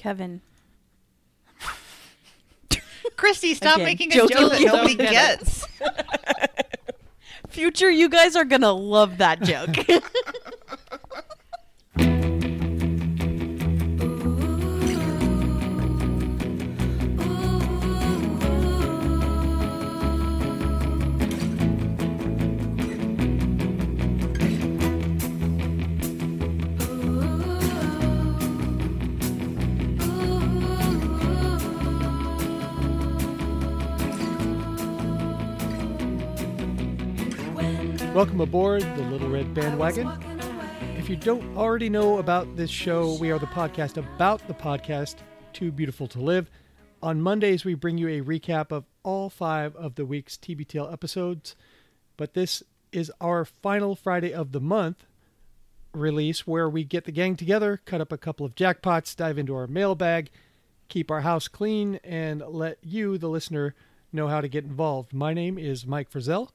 Kevin. 0.00 0.40
Christy, 3.16 3.52
stop 3.52 3.76
Again, 3.76 3.84
making 3.84 4.12
a 4.12 4.14
joking, 4.14 4.36
joke 4.38 4.52
that 4.52 4.60
nobody 4.62 4.94
don't 4.94 5.10
get 5.10 5.12
it. 5.12 5.38
gets. 5.40 5.66
Future, 7.50 7.90
you 7.90 8.08
guys 8.08 8.34
are 8.34 8.46
gonna 8.46 8.72
love 8.72 9.18
that 9.18 9.42
joke. 9.42 9.76
Welcome 38.20 38.42
aboard 38.42 38.82
the 38.82 39.02
Little 39.04 39.30
Red 39.30 39.54
Bandwagon. 39.54 40.06
If 40.98 41.08
you 41.08 41.16
don't 41.16 41.56
already 41.56 41.88
know 41.88 42.18
about 42.18 42.54
this 42.54 42.68
show, 42.68 43.16
we 43.18 43.30
are 43.30 43.38
the 43.38 43.46
podcast 43.46 43.96
about 43.96 44.46
the 44.46 44.52
podcast, 44.52 45.16
Too 45.54 45.72
Beautiful 45.72 46.06
to 46.08 46.20
Live. 46.20 46.50
On 47.02 47.22
Mondays, 47.22 47.64
we 47.64 47.72
bring 47.72 47.96
you 47.96 48.08
a 48.08 48.20
recap 48.20 48.72
of 48.72 48.84
all 49.04 49.30
five 49.30 49.74
of 49.74 49.94
the 49.94 50.04
week's 50.04 50.36
TBTL 50.36 50.92
episodes, 50.92 51.56
but 52.18 52.34
this 52.34 52.62
is 52.92 53.10
our 53.22 53.46
final 53.46 53.96
Friday 53.96 54.34
of 54.34 54.52
the 54.52 54.60
month 54.60 55.06
release 55.94 56.46
where 56.46 56.68
we 56.68 56.84
get 56.84 57.06
the 57.06 57.12
gang 57.12 57.36
together, 57.36 57.80
cut 57.86 58.02
up 58.02 58.12
a 58.12 58.18
couple 58.18 58.44
of 58.44 58.54
jackpots, 58.54 59.16
dive 59.16 59.38
into 59.38 59.54
our 59.54 59.66
mailbag, 59.66 60.28
keep 60.88 61.10
our 61.10 61.22
house 61.22 61.48
clean, 61.48 61.98
and 62.04 62.42
let 62.46 62.76
you, 62.82 63.16
the 63.16 63.30
listener, 63.30 63.74
know 64.12 64.28
how 64.28 64.42
to 64.42 64.48
get 64.48 64.64
involved. 64.64 65.14
My 65.14 65.32
name 65.32 65.56
is 65.56 65.86
Mike 65.86 66.10
Frizzell 66.10 66.50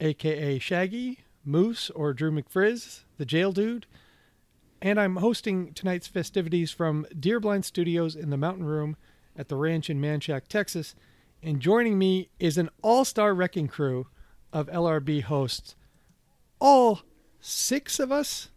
aka 0.00 0.58
Shaggy, 0.58 1.20
Moose, 1.44 1.90
or 1.90 2.12
Drew 2.12 2.30
McFrizz, 2.30 3.04
the 3.18 3.26
jail 3.26 3.52
dude. 3.52 3.86
And 4.82 5.00
I'm 5.00 5.16
hosting 5.16 5.72
tonight's 5.72 6.06
festivities 6.06 6.70
from 6.70 7.06
Deerblind 7.14 7.64
Studios 7.64 8.14
in 8.14 8.30
the 8.30 8.36
Mountain 8.36 8.64
Room 8.64 8.96
at 9.36 9.48
the 9.48 9.56
ranch 9.56 9.88
in 9.88 10.00
Manchaca, 10.00 10.46
Texas. 10.48 10.94
And 11.42 11.60
joining 11.60 11.98
me 11.98 12.28
is 12.38 12.58
an 12.58 12.70
all 12.82 13.04
star 13.04 13.34
wrecking 13.34 13.68
crew 13.68 14.06
of 14.52 14.68
LRB 14.68 15.22
hosts. 15.22 15.76
All 16.60 17.02
six 17.40 17.98
of 18.00 18.10
us 18.10 18.50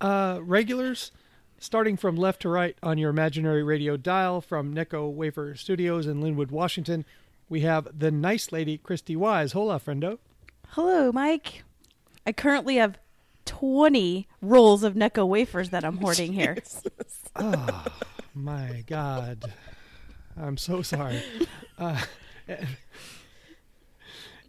uh, 0.00 0.38
regulars, 0.42 1.12
starting 1.58 1.96
from 1.96 2.16
left 2.16 2.42
to 2.42 2.48
right 2.48 2.76
on 2.82 2.98
your 2.98 3.10
imaginary 3.10 3.62
radio 3.62 3.96
dial 3.96 4.40
from 4.40 4.74
Necco 4.74 5.10
Wafer 5.10 5.54
Studios 5.54 6.06
in 6.06 6.22
Lynnwood, 6.22 6.50
Washington. 6.50 7.04
We 7.48 7.60
have 7.60 7.98
the 7.98 8.10
nice 8.10 8.52
lady, 8.52 8.78
Christy 8.78 9.16
Wise. 9.16 9.52
Hola, 9.52 9.80
friendo. 9.80 10.18
Hello, 10.74 11.12
Mike. 11.12 11.62
I 12.26 12.32
currently 12.32 12.76
have 12.78 12.98
20 13.44 14.26
rolls 14.42 14.82
of 14.82 14.94
Necco 14.94 15.24
wafers 15.24 15.70
that 15.70 15.84
I'm 15.84 15.98
hoarding 15.98 16.32
here. 16.32 16.58
Oh 17.36 17.84
my 18.32 18.84
God. 18.86 19.52
I'm 20.36 20.56
so 20.56 20.82
sorry. 20.82 21.22
Uh, 21.76 22.00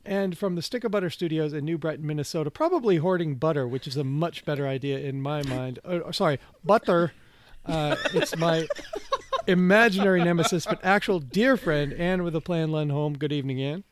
and 0.05 0.37
from 0.37 0.53
the 0.53 0.61
Stick 0.61 0.83
of 0.83 0.91
Butter 0.91 1.09
Studios 1.09 1.53
in 1.53 1.65
New 1.65 1.79
Brighton, 1.79 2.05
Minnesota, 2.05 2.51
probably 2.51 2.97
hoarding 2.97 3.33
butter, 3.33 3.67
which 3.67 3.87
is 3.87 3.97
a 3.97 4.03
much 4.03 4.45
better 4.45 4.67
idea 4.67 4.99
in 4.99 5.19
my 5.19 5.41
mind. 5.41 5.79
Uh, 5.83 6.11
sorry, 6.11 6.39
butter. 6.63 7.13
Uh, 7.65 7.95
it's 8.13 8.37
my 8.37 8.67
imaginary 9.47 10.23
nemesis, 10.23 10.67
but 10.67 10.79
actual 10.83 11.19
dear 11.19 11.57
friend, 11.57 11.93
Anne 11.93 12.23
with 12.23 12.35
a 12.35 12.41
plan 12.41 12.69
Lundholm. 12.69 13.17
Good 13.17 13.31
evening, 13.31 13.59
Anne. 13.59 13.83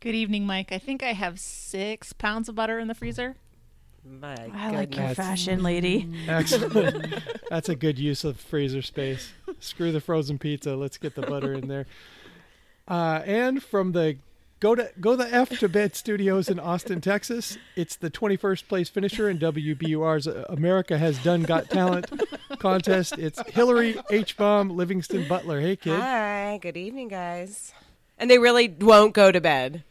Good 0.00 0.14
evening, 0.14 0.46
Mike. 0.46 0.70
I 0.70 0.78
think 0.78 1.02
I 1.02 1.12
have 1.14 1.40
six 1.40 2.12
pounds 2.12 2.48
of 2.48 2.54
butter 2.54 2.78
in 2.78 2.88
the 2.88 2.94
freezer. 2.94 3.36
My 4.04 4.34
I 4.52 4.70
like 4.70 4.94
your 4.94 5.08
goodness. 5.08 5.16
fashion, 5.16 5.62
lady. 5.62 6.12
Excellent. 6.28 7.14
That's 7.50 7.70
a 7.70 7.74
good 7.74 7.98
use 7.98 8.22
of 8.22 8.38
freezer 8.38 8.82
space. 8.82 9.32
Screw 9.60 9.92
the 9.92 10.00
frozen 10.00 10.38
pizza. 10.38 10.76
Let's 10.76 10.98
get 10.98 11.14
the 11.14 11.22
butter 11.22 11.54
in 11.54 11.68
there. 11.68 11.86
Uh, 12.86 13.22
and 13.24 13.62
from 13.62 13.92
the 13.92 14.18
go 14.60 14.74
to 14.74 14.90
go 15.00 15.16
the 15.16 15.32
f 15.34 15.48
to 15.60 15.70
bed 15.70 15.96
studios 15.96 16.50
in 16.50 16.60
Austin, 16.60 17.00
Texas. 17.00 17.56
It's 17.76 17.96
the 17.96 18.10
21st 18.10 18.68
place 18.68 18.90
finisher 18.90 19.30
in 19.30 19.38
WBUR's 19.38 20.26
America 20.26 20.98
Has 20.98 21.16
Done 21.24 21.42
Got 21.44 21.70
Talent 21.70 22.10
contest. 22.58 23.14
It's 23.16 23.40
Hillary 23.52 23.98
H. 24.10 24.36
Bomb 24.36 24.68
Livingston 24.76 25.26
Butler. 25.26 25.62
Hey 25.62 25.76
kid. 25.76 25.98
Hi, 25.98 26.58
good 26.60 26.76
evening, 26.76 27.08
guys. 27.08 27.72
And 28.18 28.30
they 28.30 28.38
really 28.38 28.68
won't 28.68 29.14
go 29.14 29.32
to 29.32 29.40
bed. 29.40 29.84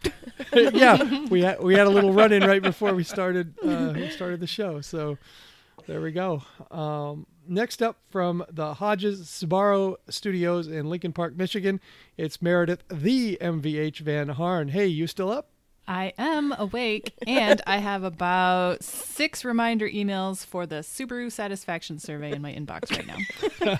yeah, 0.52 1.26
we 1.28 1.42
had 1.42 1.60
we 1.60 1.74
had 1.74 1.86
a 1.86 1.90
little 1.90 2.12
run 2.12 2.32
in 2.32 2.44
right 2.44 2.62
before 2.62 2.94
we 2.94 3.02
started 3.02 3.54
uh, 3.62 3.92
we 3.94 4.08
started 4.10 4.40
the 4.40 4.46
show. 4.46 4.80
So 4.80 5.18
there 5.86 6.00
we 6.00 6.12
go. 6.12 6.42
Um, 6.70 7.26
next 7.48 7.82
up 7.82 7.96
from 8.10 8.44
the 8.50 8.74
Hodges 8.74 9.22
Subaru 9.22 9.96
Studios 10.08 10.68
in 10.68 10.88
Lincoln 10.88 11.12
Park, 11.12 11.36
Michigan, 11.36 11.80
it's 12.16 12.40
Meredith 12.40 12.84
the 12.88 13.38
MVH 13.40 13.98
Van 13.98 14.28
Harn. 14.28 14.68
Hey, 14.68 14.86
you 14.86 15.06
still 15.06 15.30
up? 15.30 15.48
I 15.88 16.12
am 16.18 16.54
awake, 16.58 17.14
and 17.26 17.62
I 17.66 17.78
have 17.78 18.04
about 18.04 18.84
six 18.84 19.42
reminder 19.42 19.88
emails 19.88 20.44
for 20.44 20.66
the 20.66 20.76
Subaru 20.76 21.32
satisfaction 21.32 21.98
survey 21.98 22.32
in 22.32 22.42
my 22.42 22.52
inbox 22.52 22.92
right 22.92 23.06
now. 23.06 23.78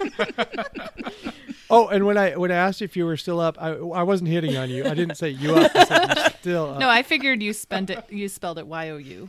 Oh, 1.70 1.88
and 1.88 2.06
when 2.06 2.16
I 2.16 2.34
when 2.34 2.50
I 2.50 2.54
asked 2.54 2.80
if 2.80 2.96
you 2.96 3.04
were 3.04 3.18
still 3.18 3.40
up, 3.40 3.58
I 3.60 3.72
I 3.72 4.02
wasn't 4.02 4.30
hitting 4.30 4.56
on 4.56 4.70
you. 4.70 4.86
I 4.86 4.94
didn't 4.94 5.16
say 5.16 5.28
you 5.28 5.54
up. 5.54 5.70
I 5.74 6.30
still 6.40 6.70
up. 6.70 6.78
No, 6.78 6.88
I 6.88 7.02
figured 7.02 7.42
you 7.42 7.52
spent 7.52 7.90
it. 7.90 8.02
You 8.10 8.28
spelled 8.30 8.58
it 8.58 8.66
Y 8.66 8.88
O 8.88 8.96
U, 8.96 9.28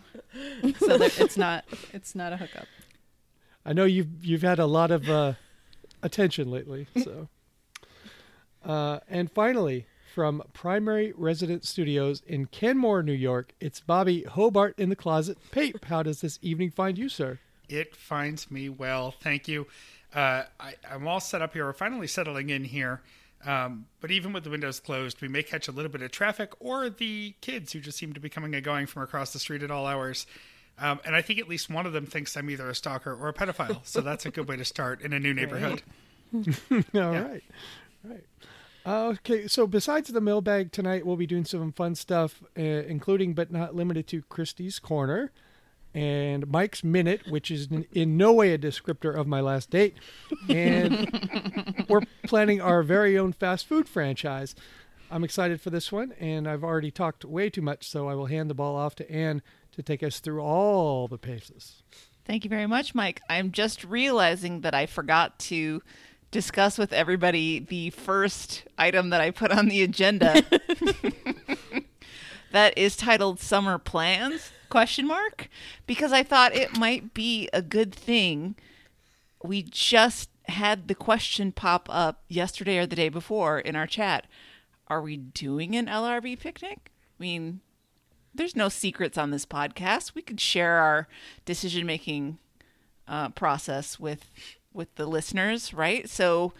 so 0.80 0.98
that 0.98 1.20
it's 1.20 1.36
not 1.36 1.66
it's 1.92 2.16
not 2.16 2.32
a 2.32 2.38
hookup. 2.38 2.66
I 3.66 3.74
know 3.74 3.84
you've 3.84 4.24
you've 4.24 4.42
had 4.42 4.58
a 4.58 4.66
lot 4.66 4.90
of 4.90 5.10
uh, 5.10 5.34
attention 6.02 6.50
lately. 6.50 6.88
So, 7.04 7.28
uh, 8.64 9.00
and 9.10 9.30
finally, 9.30 9.88
from 10.14 10.44
Primary 10.54 11.14
Resident 11.16 11.66
Studios 11.66 12.22
in 12.28 12.48
Kenmore, 12.48 13.04
New 13.04 13.14
York, 13.14 13.54
it's 13.60 13.80
Bobby 13.80 14.24
Hobart 14.24 14.76
in 14.78 14.90
the 14.90 14.96
closet. 14.96 15.38
Pape, 15.52 15.86
how 15.86 16.04
does 16.04 16.22
this 16.22 16.40
evening 16.42 16.72
find 16.72 16.98
you, 16.98 17.10
sir? 17.10 17.40
It 17.68 17.96
finds 17.96 18.50
me 18.50 18.70
well. 18.70 19.12
Thank 19.12 19.48
you. 19.48 19.68
Uh, 20.14 20.44
I, 20.60 20.76
I'm 20.90 21.08
all 21.08 21.20
set 21.20 21.42
up 21.42 21.54
here. 21.54 21.66
We're 21.66 21.74
finally 21.74 22.08
settling 22.08 22.50
in 22.50 22.64
here. 22.66 23.02
Um, 23.46 23.86
but 24.02 24.12
even 24.12 24.34
with 24.34 24.44
the 24.44 24.50
windows 24.50 24.80
closed, 24.80 25.22
we 25.22 25.28
may 25.28 25.44
catch 25.44 25.68
a 25.68 25.72
little 25.72 25.92
bit 25.92 26.02
of 26.02 26.12
traffic 26.12 26.52
or 26.60 26.90
the 26.90 27.36
kids 27.42 27.72
who 27.72 27.80
just 27.80 27.98
seem 27.98 28.14
to 28.14 28.20
be 28.20 28.28
coming 28.28 28.54
and 28.54 28.64
going 28.64 28.86
from 28.86 29.04
across 29.04 29.32
the 29.32 29.40
street 29.40 29.64
at 29.64 29.72
all 29.72 29.86
hours. 29.86 30.26
Um, 30.78 31.00
and 31.06 31.16
I 31.16 31.22
think 31.22 31.40
at 31.40 31.48
least 31.48 31.70
one 31.70 31.86
of 31.86 31.94
them 31.94 32.06
thinks 32.06 32.36
I'm 32.36 32.50
either 32.50 32.70
a 32.70 32.76
stalker 32.76 33.14
or 33.14 33.30
a 33.30 33.34
pedophile. 33.34 33.80
So 33.84 34.02
that's 34.02 34.26
a 34.26 34.32
good 34.32 34.48
way 34.48 34.58
to 34.58 34.66
start 34.66 35.02
in 35.02 35.14
a 35.14 35.20
new 35.20 35.34
neighborhood. 35.34 35.84
All 36.34 37.12
right, 37.12 37.44
right. 38.04 38.24
Uh, 38.86 39.08
okay, 39.08 39.48
so 39.48 39.68
besides 39.68 40.10
the 40.10 40.22
mailbag 40.22 40.72
tonight, 40.72 41.06
we'll 41.06 41.16
be 41.16 41.28
doing 41.28 41.46
some 41.46 41.72
fun 41.72 41.96
stuff, 41.96 42.42
uh, 42.58 42.62
including 42.62 43.34
but 43.34 43.52
not 43.52 43.76
limited 43.76 44.08
to 44.08 44.22
Christy's 44.24 44.80
Corner 44.80 45.32
and 45.94 46.48
Mike's 46.48 46.84
Minute, 46.84 47.24
which 47.30 47.52
is 47.52 47.68
in, 47.68 47.86
in 47.92 48.18
no 48.18 48.32
way 48.32 48.54
a 48.54 48.58
descriptor 48.58 49.16
of 49.16 49.28
my 49.28 49.42
last 49.42 49.70
date. 49.70 49.98
And 50.48 51.86
we're 51.90 52.02
planning 52.24 52.62
our 52.62 52.84
very 52.84 53.18
own 53.18 53.34
fast 53.34 53.68
food 53.68 53.90
franchise. 53.90 54.56
I'm 55.12 55.24
excited 55.24 55.60
for 55.60 55.72
this 55.72 55.92
one, 55.92 56.14
and 56.20 56.48
I've 56.48 56.64
already 56.64 56.92
talked 56.92 57.26
way 57.26 57.50
too 57.50 57.64
much, 57.64 57.88
so 57.88 58.08
I 58.08 58.14
will 58.14 58.28
hand 58.28 58.50
the 58.50 58.54
ball 58.54 58.76
off 58.76 58.96
to 58.96 59.12
Anne 59.12 59.42
to 59.72 59.82
take 59.82 60.04
us 60.04 60.20
through 60.20 60.42
all 60.42 61.08
the 61.08 61.18
paces. 61.18 61.82
Thank 62.26 62.44
you 62.44 62.50
very 62.50 62.68
much, 62.68 62.94
Mike. 62.94 63.22
I'm 63.28 63.52
just 63.52 63.84
realizing 63.84 64.62
that 64.62 64.76
I 64.76 64.86
forgot 64.86 65.40
to 65.40 65.82
discuss 66.32 66.78
with 66.78 66.94
everybody 66.94 67.60
the 67.60 67.90
first 67.92 68.64
item 68.78 69.10
that 69.10 69.22
I 69.22 69.32
put 69.32 69.52
on 69.52 69.68
the 69.68 69.82
agenda. 69.82 70.44
that 72.52 72.78
is 72.78 72.96
titled 72.96 73.40
Summer 73.40 73.78
Plans? 73.78 74.52
Question 74.70 75.08
mark 75.08 75.50
because 75.88 76.14
I 76.14 76.22
thought 76.22 76.56
it 76.56 76.78
might 76.78 77.14
be 77.14 77.50
a 77.52 77.62
good 77.62 77.94
thing. 77.94 78.56
We 79.44 79.64
just 79.64 80.30
had 80.46 80.88
the 80.88 80.96
question 80.96 81.52
pop 81.52 81.88
up 81.90 82.24
yesterday 82.28 82.78
or 82.78 82.86
the 82.86 82.96
day 82.96 83.10
before 83.10 83.60
in 83.60 83.76
our 83.76 83.88
chat. 83.88 84.28
Are 84.88 85.02
we 85.02 85.18
doing 85.18 85.76
an 85.76 85.88
LRB 85.88 86.40
picnic? 86.40 86.92
I 87.20 87.24
mean, 87.24 87.62
there's 88.34 88.56
no 88.56 88.70
secrets 88.70 89.18
on 89.18 89.32
this 89.32 89.46
podcast. 89.46 90.14
We 90.14 90.22
could 90.22 90.40
share 90.40 90.78
our 90.78 91.08
decision 91.46 91.86
making 91.86 92.38
uh, 93.08 93.30
process 93.30 94.00
with 94.00 94.30
with 94.74 94.94
the 94.96 95.06
listeners, 95.06 95.74
right? 95.74 96.10
So, 96.10 96.54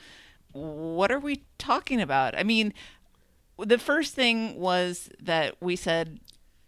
what 0.52 1.12
are 1.12 1.20
we 1.20 1.44
talking 1.58 2.02
about? 2.02 2.38
I 2.38 2.44
mean, 2.44 2.74
the 3.58 3.78
first 3.78 4.16
thing 4.16 4.60
was 4.60 5.10
that 5.22 5.56
we 5.62 5.76
said, 5.76 6.20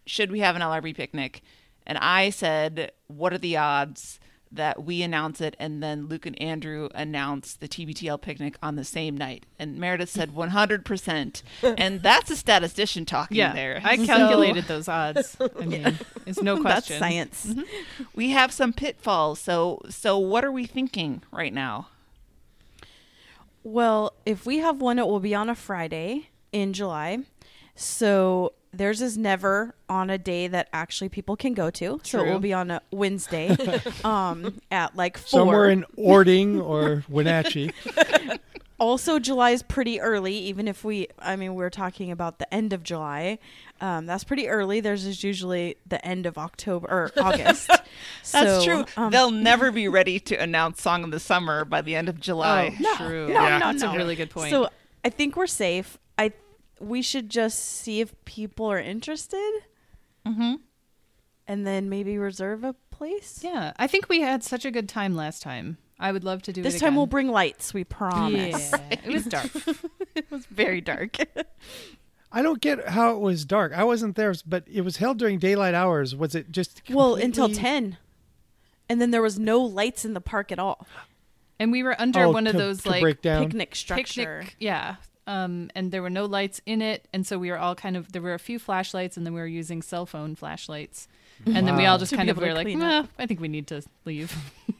should 0.06 0.30
we 0.30 0.40
have 0.40 0.56
an 0.56 0.62
LRB 0.62 0.94
picnic? 0.94 1.42
And 1.86 1.98
I 1.98 2.30
said, 2.30 2.92
what 3.08 3.32
are 3.32 3.38
the 3.38 3.56
odds 3.56 4.20
that 4.52 4.84
we 4.84 5.02
announce 5.02 5.40
it 5.40 5.56
and 5.58 5.82
then 5.82 6.06
Luke 6.06 6.26
and 6.26 6.40
Andrew 6.40 6.88
announce 6.94 7.54
the 7.54 7.66
TBTL 7.68 8.20
picnic 8.20 8.56
on 8.62 8.76
the 8.76 8.84
same 8.84 9.16
night. 9.16 9.46
And 9.58 9.78
Meredith 9.78 10.10
said 10.10 10.34
100%. 10.34 11.42
and 11.78 12.02
that's 12.02 12.30
a 12.30 12.36
statistician 12.36 13.04
talking 13.06 13.38
Yeah, 13.38 13.52
there. 13.54 13.80
I 13.82 13.96
So 13.96 14.06
calculated 14.06 14.64
those 14.64 14.88
odds. 14.88 15.36
I 15.60 15.64
mean, 15.64 15.98
it's 16.26 16.42
no 16.42 16.60
question. 16.60 16.62
That's 16.64 16.86
question. 16.86 16.98
science. 16.98 17.46
Mm-hmm. 17.46 18.02
we 18.14 18.30
have 18.30 18.52
some 18.52 18.72
pitfalls. 18.72 19.40
So 19.40 19.80
so 19.88 20.18
what 20.18 20.44
are 20.44 20.52
we 20.52 20.66
thinking 20.66 21.22
right 21.32 21.52
now? 21.52 21.88
Well, 23.64 24.12
if 24.26 24.44
we 24.44 24.58
have 24.58 24.80
one, 24.80 24.98
it 24.98 25.06
will 25.06 25.20
be 25.20 25.34
on 25.34 25.48
a 25.48 25.54
Friday 25.54 26.28
in 26.50 26.72
July. 26.72 27.20
So 27.74 28.52
theirs 28.72 29.02
is 29.02 29.18
never 29.18 29.74
on 29.88 30.08
a 30.10 30.18
day 30.18 30.48
that 30.48 30.68
actually 30.72 31.08
people 31.08 31.36
can 31.36 31.54
go 31.54 31.70
to. 31.70 32.00
So 32.04 32.24
it 32.24 32.30
will 32.30 32.40
be 32.40 32.52
on 32.52 32.70
a 32.70 32.80
Wednesday 32.90 33.56
um, 34.04 34.60
at 34.70 34.96
like 34.96 35.18
four. 35.18 35.40
Somewhere 35.40 35.70
in 35.70 35.84
Orting 35.96 36.60
or 36.60 37.04
Wenatchee. 37.08 37.70
also, 38.78 39.18
July 39.18 39.50
is 39.50 39.62
pretty 39.62 40.00
early, 40.00 40.34
even 40.34 40.66
if 40.66 40.84
we, 40.84 41.08
I 41.18 41.36
mean, 41.36 41.54
we're 41.54 41.70
talking 41.70 42.10
about 42.10 42.38
the 42.38 42.52
end 42.52 42.72
of 42.72 42.82
July. 42.82 43.38
Um, 43.80 44.06
that's 44.06 44.24
pretty 44.24 44.48
early. 44.48 44.80
Theirs 44.80 45.04
is 45.04 45.22
usually 45.22 45.76
the 45.86 46.04
end 46.04 46.26
of 46.26 46.38
October 46.38 46.86
or 46.88 47.10
August. 47.22 47.68
That's 47.68 47.84
So, 48.24 48.64
true. 48.64 48.84
um, 48.96 49.10
They'll 49.10 49.30
never 49.30 49.70
be 49.70 49.86
ready 49.88 50.18
to 50.20 50.34
announce 50.36 50.80
Song 50.82 51.04
of 51.04 51.10
the 51.10 51.20
Summer 51.20 51.64
by 51.64 51.82
the 51.82 51.94
end 51.94 52.08
of 52.08 52.18
July. 52.20 52.76
Oh, 52.84 52.96
true. 52.96 53.28
no, 53.28 53.34
Yeah. 53.34 53.58
no, 53.58 53.70
That's 53.72 53.82
no. 53.82 53.92
a 53.92 53.96
really 53.96 54.16
good 54.16 54.30
point. 54.30 54.50
So 54.50 54.68
I 55.04 55.10
think 55.10 55.36
we're 55.36 55.46
safe. 55.46 55.98
I 56.82 56.84
we 56.84 57.02
should 57.02 57.30
just 57.30 57.58
see 57.58 58.00
if 58.00 58.12
people 58.24 58.66
are 58.66 58.78
interested, 58.80 59.62
Mhm. 60.26 60.60
and 61.46 61.66
then 61.66 61.88
maybe 61.88 62.18
reserve 62.18 62.64
a 62.64 62.74
place. 62.90 63.40
yeah, 63.42 63.72
I 63.76 63.86
think 63.86 64.08
we 64.08 64.20
had 64.20 64.42
such 64.42 64.64
a 64.64 64.70
good 64.70 64.88
time 64.88 65.14
last 65.14 65.42
time. 65.42 65.78
I 65.98 66.10
would 66.10 66.24
love 66.24 66.42
to 66.42 66.52
do 66.52 66.62
This 66.62 66.76
it 66.76 66.80
time 66.80 66.96
we'll 66.96 67.06
bring 67.06 67.28
lights. 67.28 67.72
We 67.72 67.84
promise. 67.84 68.72
Yeah, 68.72 68.80
it 68.90 69.06
was 69.06 69.24
dark. 69.26 69.50
it 70.16 70.28
was 70.30 70.46
very 70.46 70.80
dark. 70.80 71.16
I 72.32 72.42
don't 72.42 72.60
get 72.60 72.88
how 72.88 73.14
it 73.14 73.20
was 73.20 73.44
dark. 73.44 73.72
I 73.72 73.84
wasn't 73.84 74.16
there, 74.16 74.34
but 74.46 74.64
it 74.66 74.80
was 74.80 74.96
held 74.96 75.18
during 75.18 75.38
daylight 75.38 75.74
hours. 75.74 76.16
Was 76.16 76.34
it 76.34 76.50
just 76.50 76.82
well, 76.90 77.14
until 77.14 77.48
ten, 77.48 77.98
and 78.88 79.00
then 79.00 79.10
there 79.12 79.22
was 79.22 79.38
no 79.38 79.60
lights 79.60 80.04
in 80.04 80.14
the 80.14 80.20
park 80.20 80.50
at 80.50 80.58
all. 80.58 80.86
And 81.60 81.70
we 81.70 81.82
were 81.84 81.94
under 82.00 82.24
Oh, 82.24 82.30
one 82.32 82.48
of 82.48 82.54
those 82.54 82.84
like 82.84 83.00
break 83.02 83.22
down. 83.22 83.44
Picnic 83.44 83.76
structure. 83.76 84.38
picnic 84.40 84.56
yeah 84.58 84.96
um 85.26 85.70
and 85.74 85.92
there 85.92 86.02
were 86.02 86.10
no 86.10 86.24
lights 86.24 86.60
in 86.66 86.82
it 86.82 87.06
and 87.12 87.26
so 87.26 87.38
we 87.38 87.50
were 87.50 87.58
all 87.58 87.74
kind 87.74 87.96
of 87.96 88.12
there 88.12 88.22
were 88.22 88.34
a 88.34 88.38
few 88.38 88.58
flashlights 88.58 89.16
and 89.16 89.24
then 89.24 89.32
we 89.34 89.40
were 89.40 89.46
using 89.46 89.80
cell 89.82 90.04
phone 90.06 90.34
flashlights 90.34 91.06
and 91.46 91.66
then 91.66 91.76
we 91.76 91.86
all 91.86 91.98
just 91.98 92.10
To 92.10 92.16
kind 92.16 92.30
of 92.30 92.36
were 92.38 92.52
like 92.54 92.66
clean 92.66 92.78
"Nah, 92.78 93.06
i 93.18 93.26
think 93.26 93.40
we 93.40 93.48
need 93.48 93.66
to 93.68 93.82
leave 94.04 94.34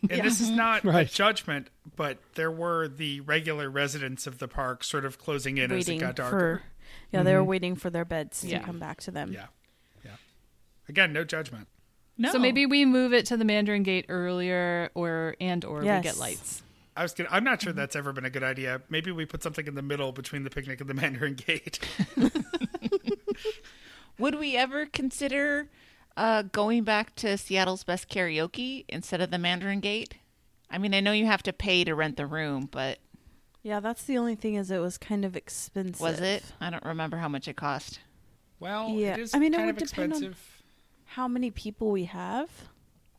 And 0.08 0.20
this 0.22 0.40
is 0.40 0.50
not 0.64 0.84
Right. 0.84 1.08
a 1.08 1.12
judgment, 1.12 1.68
but 1.96 2.18
there 2.34 2.50
were 2.50 2.88
the 2.88 3.20
regular 3.20 3.70
residents 3.70 4.26
of 4.26 4.38
the 4.38 4.48
park 4.48 4.82
sort 4.84 5.04
of 5.04 5.16
closing 5.18 5.58
in 5.58 5.70
as 5.70 5.88
it 5.88 5.98
got 5.98 6.16
darker. 6.16 6.30
for, 6.38 6.62
yeah, 7.12 7.22
they 7.22 7.34
were 7.34 7.44
waiting 7.44 7.76
for 7.76 7.88
their 7.88 8.04
beds 8.04 8.42
Yeah. 8.44 8.58
to 8.58 8.64
come 8.64 8.78
back 8.80 9.00
to 9.02 9.10
them. 9.12 9.32
Yeah. 9.32 9.46
Yeah. 10.04 10.10
Again, 10.88 11.12
no 11.12 11.22
judgment. 11.24 11.68
No. 12.18 12.30
so 12.32 12.38
maybe 12.40 12.66
we 12.66 12.84
move 12.84 13.12
it 13.14 13.26
to 13.26 13.36
the 13.36 13.44
mandarin 13.44 13.84
gate 13.84 14.06
earlier 14.08 14.90
or 14.94 15.36
and 15.40 15.64
or 15.64 15.80
we 15.80 15.86
get 15.86 16.16
lights 16.18 16.62
I 16.96 17.02
was 17.02 17.12
gonna, 17.14 17.28
I'm 17.32 17.44
not 17.44 17.62
sure 17.62 17.72
that's 17.72 17.96
ever 17.96 18.12
been 18.12 18.24
a 18.26 18.30
good 18.30 18.42
idea. 18.42 18.82
Maybe 18.90 19.10
we 19.12 19.24
put 19.24 19.42
something 19.42 19.66
in 19.66 19.74
the 19.74 19.82
middle 19.82 20.12
between 20.12 20.44
the 20.44 20.50
picnic 20.50 20.80
and 20.80 20.90
the 20.90 20.94
Mandarin 21.00 21.34
Gate. 21.34 21.78
Would 24.18 24.34
we 24.38 24.56
ever 24.56 24.86
consider 24.86 25.68
uh, 26.16 26.42
going 26.42 26.84
back 26.84 27.14
to 27.16 27.38
Seattle's 27.38 27.82
Best 27.84 28.08
Karaoke 28.08 28.84
instead 28.88 29.20
of 29.20 29.30
the 29.30 29.38
Mandarin 29.38 29.80
Gate? 29.80 30.14
I 30.70 30.78
mean, 30.78 30.94
I 30.94 31.00
know 31.00 31.12
you 31.12 31.26
have 31.26 31.42
to 31.44 31.52
pay 31.52 31.84
to 31.84 31.94
rent 31.94 32.16
the 32.16 32.26
room, 32.26 32.68
but 32.70 32.98
Yeah, 33.62 33.80
that's 33.80 34.04
the 34.04 34.18
only 34.18 34.34
thing 34.34 34.54
is 34.56 34.70
it 34.70 34.78
was 34.78 34.98
kind 34.98 35.24
of 35.24 35.34
expensive. 35.36 36.00
was 36.00 36.20
it? 36.20 36.44
I 36.60 36.70
don't 36.70 36.84
remember 36.84 37.16
how 37.16 37.28
much 37.28 37.48
it 37.48 37.56
cost. 37.56 38.00
Well, 38.60 38.90
Yeah. 38.90 39.14
it 39.14 39.18
is 39.20 39.34
I 39.34 39.38
mean, 39.38 39.54
it 39.54 39.60
would 39.60 39.70
of 39.82 39.88
depend 39.88 40.12
on- 40.12 40.34
How 41.06 41.26
many 41.26 41.50
people 41.50 41.90
we 41.90 42.04
have? 42.04 42.48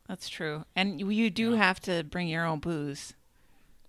That's 0.08 0.28
true. 0.28 0.64
And 0.76 1.00
you- 1.00 1.10
you 1.10 1.28
do 1.30 1.52
have 1.52 1.80
to 1.80 2.04
bring 2.04 2.28
your 2.28 2.44
own 2.46 2.60
booze 2.60 3.14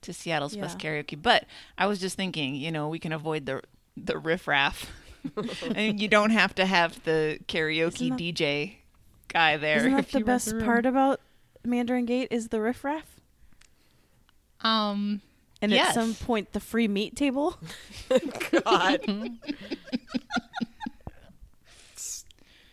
to 0.06 0.14
Seattle's 0.14 0.56
Best 0.56 0.78
Karaoke. 0.80 1.22
But 1.22 1.46
I 1.78 1.86
was 1.88 2.00
just 2.00 2.16
thinking, 2.18 2.56
you 2.56 2.72
know, 2.72 2.88
we 2.90 3.00
can 3.00 3.12
avoid 3.14 3.46
the 3.46 3.62
the 3.98 4.18
riffraff. 4.18 4.92
and 5.76 6.00
you 6.00 6.08
don't 6.08 6.30
have 6.32 6.54
to 6.56 6.66
have 6.66 7.04
the 7.04 7.40
karaoke 7.48 8.10
that- 8.10 8.20
DJ 8.20 8.76
guy 9.28 9.58
there. 9.58 9.78
Isn't 9.78 9.96
that 9.96 10.12
the 10.12 10.20
best 10.22 10.52
room. 10.54 10.64
part 10.64 10.86
about 10.86 11.20
Mandarin 11.64 12.06
Gate 12.06 12.28
is 12.32 12.50
the 12.50 12.62
riffraff? 12.62 13.20
Um, 14.62 15.22
And 15.62 15.72
Yes. 15.72 15.90
at 15.90 15.94
some 15.96 16.14
point, 16.14 16.52
the 16.54 16.60
free 16.60 16.88
meat 16.88 17.16
table. 17.16 17.58
God. 18.64 19.00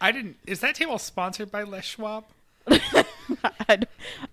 I 0.00 0.10
didn't. 0.12 0.36
Is 0.46 0.60
that 0.60 0.74
table 0.74 0.98
sponsored 0.98 1.50
by 1.50 1.62
Les 1.62 1.84
Schwab? 1.84 2.24
I 2.66 3.76
d- 3.76 3.86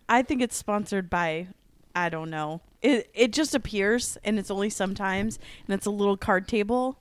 I 0.07 0.21
think 0.23 0.41
it's 0.41 0.55
sponsored 0.57 1.09
by, 1.09 1.47
I 1.95 2.09
don't 2.09 2.30
know. 2.30 2.62
It 2.81 3.09
it 3.13 3.33
just 3.33 3.53
appears, 3.56 4.18
and 4.24 4.39
it's 4.39 4.50
only 4.51 4.69
sometimes, 4.69 5.38
and 5.68 5.74
it's 5.74 5.86
a 5.86 5.91
little 5.91 6.18
card 6.18 6.47
table. 6.47 6.97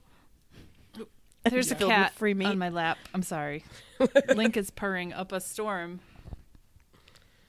there's 1.45 1.71
a 1.71 1.75
cat 1.77 2.13
free 2.15 2.35
meat. 2.35 2.47
on 2.47 2.59
my 2.59 2.69
lap 2.69 2.99
i'm 3.15 3.23
sorry 3.23 3.65
link 4.35 4.55
is 4.57 4.71
purring 4.71 5.13
up 5.15 5.33
a 5.33 5.41
storm 5.41 6.01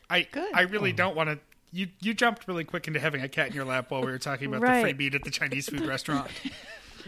I 0.10 0.22
Good. 0.24 0.52
I 0.56 0.62
really 0.62 0.92
don't 0.94 1.16
want 1.16 1.30
to. 1.30 1.40
You 1.72 1.88
you 2.00 2.14
jumped 2.16 2.48
really 2.48 2.64
quick 2.64 2.88
into 2.88 3.00
having 3.00 3.22
a 3.22 3.30
cat 3.30 3.50
in 3.50 3.54
your 3.54 3.66
lap 3.66 3.92
while 3.92 4.02
we 4.02 4.08
were 4.12 4.18
talking 4.18 4.48
about 4.54 4.62
the 4.62 4.82
free 4.82 4.94
meat 4.94 5.14
at 5.14 5.24
the 5.24 5.30
Chinese 5.30 5.70
food 5.70 5.82
restaurant. 5.86 6.32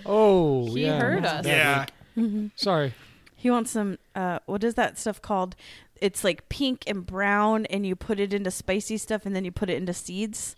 Oh, 0.05 0.67
He 0.75 0.85
yeah. 0.85 0.99
heard 0.99 1.23
that's 1.23 1.39
us. 1.39 1.45
bad. 1.45 1.91
yeah, 2.15 2.47
Sorry. 2.55 2.93
He 3.35 3.49
wants 3.49 3.71
some. 3.71 3.97
Uh, 4.13 4.37
what 4.45 4.63
is 4.63 4.75
that 4.75 4.99
stuff 4.99 5.19
called? 5.19 5.55
It's 6.01 6.23
like 6.23 6.49
pink 6.49 6.83
and 6.87 7.05
brown, 7.05 7.65
and 7.67 7.85
you 7.85 7.95
put 7.95 8.19
it 8.19 8.33
into 8.33 8.49
spicy 8.51 8.97
stuff, 8.97 9.25
and 9.25 9.35
then 9.35 9.45
you 9.45 9.51
put 9.51 9.69
it 9.69 9.77
into 9.77 9.93
seeds. 9.93 10.55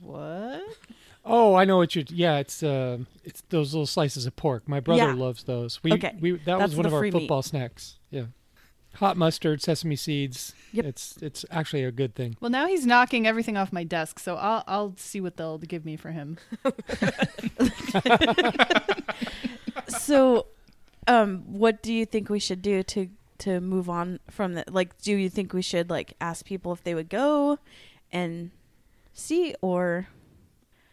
what 0.00 0.62
Oh, 1.24 1.54
I 1.54 1.66
know 1.66 1.76
what 1.76 1.94
you. 1.94 2.04
Yeah, 2.08 2.38
it's 2.38 2.62
uh, 2.62 2.98
it's 3.24 3.42
those 3.50 3.74
little 3.74 3.86
slices 3.86 4.24
of 4.24 4.34
pork. 4.36 4.66
My 4.66 4.80
brother 4.80 5.08
Yeah. 5.08 5.12
loves 5.14 5.44
those. 5.44 5.82
We 5.82 5.92
Okay, 5.92 6.16
we 6.18 6.32
that 6.32 6.44
that's 6.58 6.70
was 6.70 6.76
one 6.76 6.86
of 6.86 6.94
our 6.94 7.00
free 7.00 7.10
meat. 7.10 7.20
football 7.20 7.42
snacks. 7.42 7.96
Yeah, 8.10 8.26
hot 8.94 9.18
mustard, 9.18 9.60
sesame 9.60 9.96
seeds. 9.96 10.54
Yep. 10.72 10.84
It's 10.86 11.18
it's 11.20 11.44
actually 11.50 11.84
a 11.84 11.92
good 11.92 12.14
thing. 12.14 12.36
well 12.40 12.50
now 12.50 12.66
he's 12.66 12.86
knocking 12.86 13.26
everything 13.26 13.56
off 13.58 13.72
my 13.72 13.82
desk 13.84 14.18
so 14.18 14.36
i'll 14.36 14.62
i'll 14.66 14.94
see 14.98 15.18
what 15.20 15.36
they'll 15.38 15.56
give 15.58 15.82
me 15.84 15.96
for 15.96 16.10
him 16.10 16.36
so, 19.88 20.46
um, 21.06 21.42
what 21.46 21.82
do 21.82 21.92
you 21.92 22.04
think 22.06 22.28
we 22.28 22.38
should 22.38 22.62
do 22.62 22.82
to 22.82 23.08
to 23.38 23.60
move 23.60 23.88
on 23.88 24.20
from 24.30 24.54
that? 24.54 24.72
Like, 24.72 25.00
do 25.00 25.14
you 25.14 25.28
think 25.28 25.52
we 25.52 25.62
should 25.62 25.90
like 25.90 26.14
ask 26.20 26.44
people 26.44 26.72
if 26.72 26.82
they 26.82 26.94
would 26.94 27.08
go 27.08 27.58
and 28.12 28.50
see, 29.12 29.54
or 29.60 30.08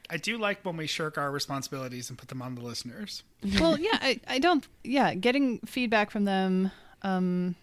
I 0.09 0.17
do 0.17 0.37
like 0.37 0.63
when 0.63 0.77
we 0.77 0.87
shirk 0.87 1.17
our 1.17 1.31
responsibilities 1.31 2.09
and 2.09 2.17
put 2.17 2.29
them 2.29 2.41
on 2.41 2.55
the 2.55 2.61
listeners. 2.61 3.23
well 3.59 3.77
yeah 3.77 3.97
I, 4.01 4.19
I 4.27 4.39
don't 4.39 4.67
yeah 4.83 5.13
getting 5.13 5.59
feedback 5.59 6.09
from 6.09 6.25
them 6.25 6.71
um 7.03 7.55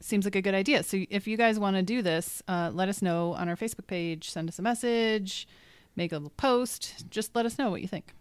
seems 0.00 0.26
like 0.26 0.36
a 0.36 0.42
good 0.42 0.54
idea 0.54 0.82
so 0.82 1.02
if 1.08 1.26
you 1.26 1.38
guys 1.38 1.58
want 1.58 1.76
to 1.76 1.82
do 1.82 2.02
this 2.02 2.42
uh, 2.48 2.70
let 2.74 2.90
us 2.90 3.00
know 3.00 3.32
on 3.32 3.48
our 3.48 3.56
facebook 3.56 3.86
page 3.86 4.28
send 4.30 4.46
us 4.50 4.58
a 4.58 4.62
message 4.62 5.48
make 5.96 6.12
a 6.12 6.16
little 6.16 6.30
post 6.36 7.08
just 7.08 7.34
let 7.34 7.46
us 7.46 7.58
know 7.58 7.70
what 7.70 7.80
you 7.80 7.88
think 7.88 8.12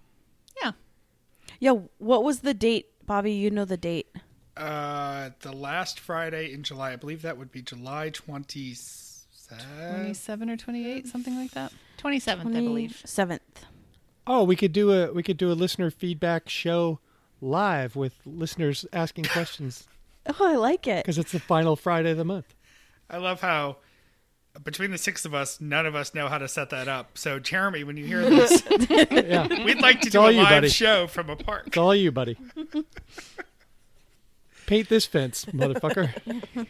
yeah. 0.64 0.72
yeah? 1.60 1.74
What 1.98 2.24
was 2.24 2.40
the 2.42 2.54
date, 2.54 2.88
Bobby? 3.06 3.34
You 3.34 3.52
know 3.52 3.66
the 3.66 3.78
date. 3.78 4.08
Uh, 4.58 5.32
the 5.42 5.52
last 5.52 6.00
Friday 6.00 6.54
in 6.54 6.64
July, 6.64 6.94
I 6.94 6.96
believe 6.96 7.22
that 7.24 7.38
would 7.38 7.52
be 7.52 7.62
July 7.62 8.10
twenty 8.10 8.74
seven. 8.74 9.16
27 9.96 10.50
or 10.50 10.58
28 10.58 11.06
something 11.08 11.36
like 11.38 11.52
that 11.52 11.72
27th, 12.02 12.48
I 12.48 12.62
believe. 12.62 13.00
seventh. 13.06 13.66
Oh, 14.26 14.44
we 14.44 14.56
could 14.56 14.74
do 14.74 14.92
a 14.92 15.14
we 15.14 15.22
could 15.22 15.38
do 15.38 15.52
a 15.52 15.54
listener 15.54 15.92
feedback 15.92 16.50
show 16.50 17.00
live 17.42 17.96
with 17.96 18.14
listeners 18.26 18.86
asking 18.92 19.26
questions 19.26 19.88
Oh, 20.28 20.48
I 20.52 20.56
like 20.56 20.88
it. 20.88 21.04
because 21.06 21.20
it's 21.20 21.32
the 21.32 21.40
final 21.40 21.76
Friday 21.76 22.10
of 22.12 22.18
the 22.18 22.26
month. 22.26 22.56
I 23.08 23.18
love 23.18 23.42
how 23.42 23.78
between 24.64 24.90
the 24.90 24.98
six 24.98 25.26
of 25.26 25.34
us, 25.36 25.60
none 25.62 25.86
of 25.86 25.94
us 25.96 26.16
know 26.16 26.28
how 26.30 26.38
to 26.40 26.48
set 26.48 26.70
that 26.72 26.88
up. 26.88 27.18
So, 27.18 27.38
Jeremy, 27.40 27.84
when 27.84 27.98
you 27.98 28.06
hear 28.06 28.22
this, 28.30 28.64
Yeah, 28.90 29.64
we'd 29.66 29.82
like 29.82 30.00
to 30.02 30.10
do 30.10 30.22
a 30.22 30.32
live 30.32 30.48
buddy. 30.50 30.70
show 30.70 31.06
from 31.08 31.30
a 31.30 31.36
park. 31.36 31.68
it's 31.68 31.78
all 31.78 31.94
you, 31.94 32.12
buddy. 32.12 32.38
Paint 34.68 34.90
this 34.90 35.06
fence, 35.06 35.46
motherfucker. 35.46 36.12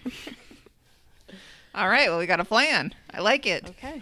All 1.75 1.89
right. 1.89 2.09
Well, 2.09 2.19
we 2.19 2.25
got 2.25 2.39
a 2.39 2.45
plan. 2.45 2.93
I 3.13 3.19
like 3.21 3.45
it. 3.45 3.67
Okay. 3.69 4.01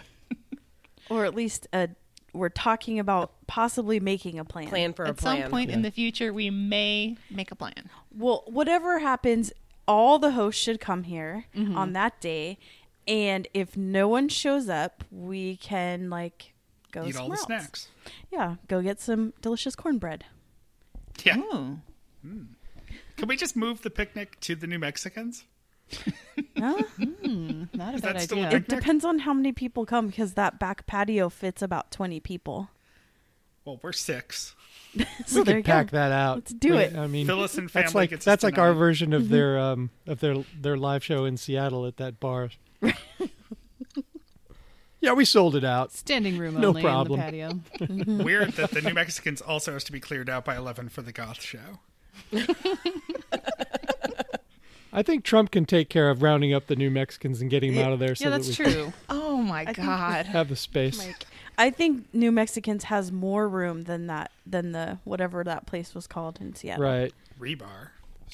or 1.09 1.25
at 1.25 1.33
least 1.35 1.67
uh, 1.73 1.87
we're 2.33 2.49
talking 2.49 2.99
about 2.99 3.31
possibly 3.47 3.99
making 3.99 4.37
a 4.39 4.45
plan. 4.45 4.67
Plan 4.67 4.93
for 4.93 5.05
a 5.05 5.09
At 5.09 5.17
plan. 5.17 5.41
some 5.43 5.51
point 5.51 5.71
in 5.71 5.81
the 5.81 5.91
future, 5.91 6.31
we 6.33 6.49
may 6.49 7.17
make 7.31 7.51
a 7.51 7.55
plan. 7.55 7.89
Well, 8.15 8.43
whatever 8.47 8.99
happens, 8.99 9.51
all 9.87 10.19
the 10.19 10.31
hosts 10.31 10.61
should 10.61 10.79
come 10.79 11.03
here 11.03 11.45
on 11.75 11.93
that 11.93 12.21
day, 12.21 12.57
And 13.07 13.47
if 13.53 13.75
no 13.75 14.07
one 14.07 14.29
shows 14.29 14.69
up, 14.69 15.03
we 15.11 15.57
can 15.57 16.09
like 16.09 16.53
go 16.91 17.05
Eat 17.05 17.15
all 17.17 17.27
the 17.29 17.35
somewhere 17.37 17.37
else. 17.37 17.45
snacks. 17.45 17.87
Yeah, 18.31 18.55
go 18.67 18.81
get 18.81 19.01
some 19.01 19.33
delicious 19.41 19.75
cornbread. 19.75 20.25
Yeah. 21.23 21.37
Ooh. 21.37 21.79
Can 23.17 23.27
we 23.27 23.35
just 23.35 23.55
move 23.55 23.81
the 23.81 23.89
picnic 23.89 24.39
to 24.41 24.55
the 24.55 24.67
New 24.67 24.79
Mexicans? 24.79 25.45
Huh? 26.57 26.81
Not 27.73 27.95
a 27.95 27.99
bad 27.99 28.01
that 28.01 28.31
a 28.31 28.35
idea. 28.35 28.51
it 28.51 28.67
depends 28.69 29.03
on 29.03 29.19
how 29.19 29.33
many 29.33 29.51
people 29.51 29.85
come 29.85 30.07
because 30.07 30.33
that 30.35 30.57
back 30.59 30.85
patio 30.85 31.27
fits 31.27 31.61
about 31.61 31.91
20 31.91 32.21
people. 32.21 32.69
Well, 33.65 33.79
we're 33.83 33.91
six. 33.91 34.55
So 35.25 35.39
we 35.39 35.43
there 35.43 35.55
could 35.57 35.65
pack 35.65 35.91
go. 35.91 35.97
that 35.97 36.11
out. 36.13 36.35
Let's 36.37 36.53
do 36.53 36.77
it. 36.77 36.95
I 36.95 37.07
mean, 37.07 37.25
Phyllis 37.27 37.57
and 37.57 37.69
family 37.69 37.83
that's 37.83 37.95
like 37.95 38.09
gets 38.11 38.23
that's 38.25 38.43
like 38.43 38.57
our 38.59 38.73
version 38.73 39.11
of 39.11 39.23
Mm-hmm. 39.23 39.31
their 39.33 39.59
um 39.59 39.89
of 40.07 40.19
their 40.21 40.35
their 40.59 40.77
live 40.77 41.03
show 41.03 41.25
in 41.25 41.35
Seattle 41.35 41.85
at 41.85 41.97
that 41.97 42.19
bar. 42.19 42.49
yeah, 45.01 45.13
we 45.13 45.25
sold 45.25 45.55
it 45.55 45.63
out. 45.65 45.91
Standing 45.91 46.37
room 46.37 46.59
No 46.61 46.69
only 46.69 46.81
problem. 46.81 47.19
in 47.19 47.57
the 47.77 48.03
patio. 48.05 48.23
Weird 48.23 48.53
that 48.53 48.71
the 48.71 48.81
New 48.81 48.93
Mexicans 48.93 49.41
also 49.41 49.73
has 49.73 49.83
to 49.85 49.91
be 49.91 49.99
cleared 49.99 50.29
out 50.29 50.45
by 50.45 50.55
11 50.55 50.89
for 50.89 51.01
the 51.01 51.11
goth 51.11 51.41
show. 51.41 51.79
I 54.95 55.01
think 55.01 55.23
Trump 55.23 55.49
can 55.51 55.65
take 55.65 55.89
care 55.89 56.09
of 56.11 56.21
rounding 56.21 56.53
up 56.53 56.67
the 56.67 56.75
New 56.75 56.91
Mexicans 56.91 57.41
and 57.41 57.49
getting 57.49 57.73
them 57.73 57.83
out 57.83 57.93
of 57.93 57.99
there 57.99 58.13
so 58.13 58.25
yeah, 58.25 58.29
that's 58.29 58.47
we 58.47 58.65
true. 58.65 58.93
Oh 59.09 59.37
my 59.37 59.65
god. 59.65 60.27
have 60.27 60.49
the 60.49 60.55
space. 60.55 61.03
I 61.57 61.69
think 61.71 62.13
New 62.13 62.31
Mexicans 62.31 62.85
has 62.85 63.11
more 63.11 63.47
room 63.49 63.83
than 63.83 64.07
that 64.07 64.31
than 64.45 64.71
the 64.71 64.99
whatever 65.03 65.43
that 65.43 65.65
place 65.65 65.95
was 65.95 66.05
called 66.05 66.39
in 66.39 66.55
Seattle. 66.55 66.83
Right. 66.83 67.13
Rebar. 67.39 67.89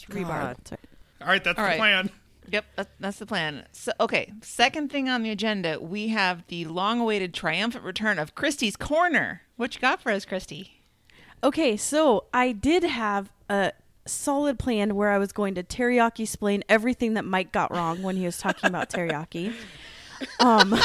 Rebar. 0.10 0.56
That's 0.58 0.72
right. 0.72 0.79
All 1.22 1.27
right, 1.27 1.44
that's 1.44 1.58
All 1.58 1.65
the 1.65 1.70
right. 1.70 1.77
plan. 1.77 2.10
Yep, 2.51 2.65
that, 2.77 2.88
that's 3.00 3.20
the 3.20 3.25
plan. 3.25 3.65
So, 3.72 3.91
okay, 4.00 4.34
second 4.41 4.91
thing 4.91 5.08
on 5.08 5.22
the 5.22 5.29
agenda, 5.29 5.79
we 5.79 6.08
have 6.08 6.48
the 6.48 6.65
long-awaited 6.65 7.34
triumphant 7.34 7.84
return 7.84 8.18
of 8.18 8.34
Christy's 8.34 8.75
Corner. 8.75 9.41
What 9.56 9.75
you 9.75 9.82
got 9.82 10.01
for 10.01 10.12
us, 10.12 10.25
Christy? 10.25 10.82
Okay, 11.44 11.77
so 11.77 12.25
I 12.34 12.51
did 12.53 12.84
have 12.84 13.29
a 13.50 13.74
solid 14.10 14.60
plan 14.60 14.96
where 14.96 15.12
I 15.12 15.18
was 15.18 15.32
going 15.32 15.56
to 15.56 15.63
teriyaki 15.63 16.22
explain 16.22 16.63
everything 16.68 17.13
that 17.13 17.25
Mike 17.25 17.51
got 17.51 17.72
wrong 17.72 18.01
when 18.01 18.18
he 18.18 18.25
was 18.25 18.38
talking 18.38 18.68
about 18.68 18.89
teriyaki. 18.89 19.54
Um, 20.39 20.78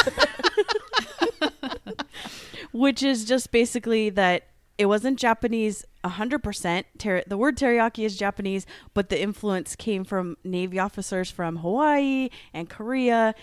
which 2.73 3.03
is 3.03 3.25
just 3.25 3.53
basically 3.53 4.11
that 4.11 4.49
it 4.77 4.87
wasn't 4.87 5.19
Japanese 5.19 5.85
100%. 6.05 6.85
Ter- 6.99 7.23
the 7.27 7.39
word 7.39 7.57
teriyaki 7.57 8.05
is 8.05 8.17
Japanese, 8.17 8.67
but 8.93 9.09
the 9.09 9.21
influence 9.21 9.77
came 9.77 10.05
from 10.05 10.37
Navy 10.43 10.79
officers 10.79 11.31
from 11.31 11.59
Hawaii 11.59 12.29
and 12.53 12.69
Korea. 12.69 13.35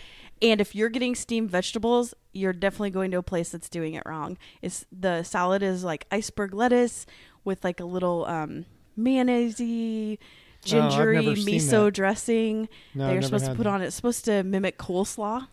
And 0.41 0.59
if 0.59 0.75
you're 0.75 0.89
getting 0.89 1.15
steamed 1.15 1.49
vegetables, 1.49 2.13
you're 2.33 2.53
definitely 2.53 2.89
going 2.89 3.11
to 3.11 3.17
a 3.17 3.23
place 3.23 3.49
that's 3.49 3.69
doing 3.69 3.93
it 3.93 4.03
wrong. 4.05 4.37
It's 4.61 4.85
the 4.91 5.23
salad 5.23 5.63
is 5.63 5.83
like 5.83 6.05
iceberg 6.11 6.53
lettuce 6.53 7.05
with 7.43 7.63
like 7.63 7.79
a 7.79 7.85
little 7.85 8.25
um, 8.25 8.65
mayonnaise, 9.03 9.57
gingery 9.57 10.17
Oh, 11.27 11.33
miso 11.33 11.91
dressing 11.91 12.69
that 12.95 13.11
you're 13.13 13.21
supposed 13.21 13.45
to 13.45 13.55
put 13.55 13.63
that. 13.63 13.69
on 13.69 13.81
it. 13.81 13.87
It's 13.87 13.95
supposed 13.95 14.25
to 14.25 14.43
mimic 14.43 14.77
coleslaw. 14.77 15.47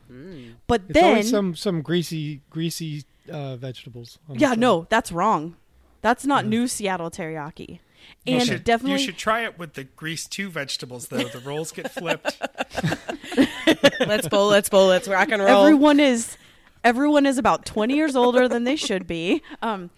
But 0.67 0.83
It's 0.89 0.93
then 0.95 1.23
some 1.25 1.55
some 1.57 1.83
greasy 1.83 2.43
greasy 2.51 3.05
uh, 3.31 3.57
vegetables. 3.57 4.19
on 4.29 4.39
yeah, 4.39 4.55
no, 4.55 4.87
that's 4.91 5.11
wrong. 5.13 5.57
That's 6.03 6.25
not 6.25 6.47
new 6.47 6.69
Seattle 6.69 7.11
teriyaki. 7.11 7.81
You 8.25 8.37
And 8.37 8.47
should, 8.47 8.65
definitely 8.65 9.01
you 9.01 9.07
should 9.07 9.17
try 9.19 9.45
it 9.45 9.59
with 9.59 9.75
the 9.75 9.85
grease 9.85 10.27
two 10.27 10.49
vegetables, 10.51 11.09
though. 11.09 11.25
The 11.25 11.41
rolls 11.41 11.73
get 11.73 11.91
flipped. 11.91 12.39
let's 14.07 14.29
bowl, 14.29 14.49
let's 14.49 14.69
bowl, 14.69 14.87
let's 14.87 15.09
rock 15.09 15.31
and 15.31 15.43
roll. 15.43 15.63
everyone 15.65 16.01
is 16.01 16.37
everyone 16.85 17.27
is 17.27 17.39
about 17.39 17.67
20 17.67 17.95
years 17.95 18.15
older 18.17 18.49
than 18.49 18.65
they 18.65 18.77
should 18.77 19.07
be. 19.07 19.43
Um 19.63 19.91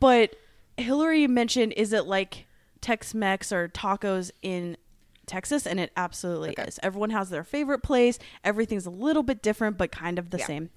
but 0.00 0.34
Hillary 0.76 1.26
mentioned 1.26 1.72
is 1.76 1.92
it 1.92 2.06
like 2.06 2.46
Tex-Mex 2.82 3.50
or 3.52 3.68
tacos 3.68 4.30
in 4.42 4.76
Texas 5.24 5.66
and 5.66 5.80
it 5.80 5.90
absolutely 5.96 6.52
is. 6.58 6.78
Everyone 6.82 7.10
has 7.10 7.30
their 7.30 7.44
favorite 7.44 7.82
place. 7.82 8.18
Everything's 8.44 8.84
a 8.84 8.90
little 8.90 9.22
bit 9.22 9.40
different 9.40 9.78
but 9.78 9.90
kind 9.90 10.18
of 10.18 10.28
the 10.30 10.38
Yeah. 10.38 10.46
same. 10.46 10.70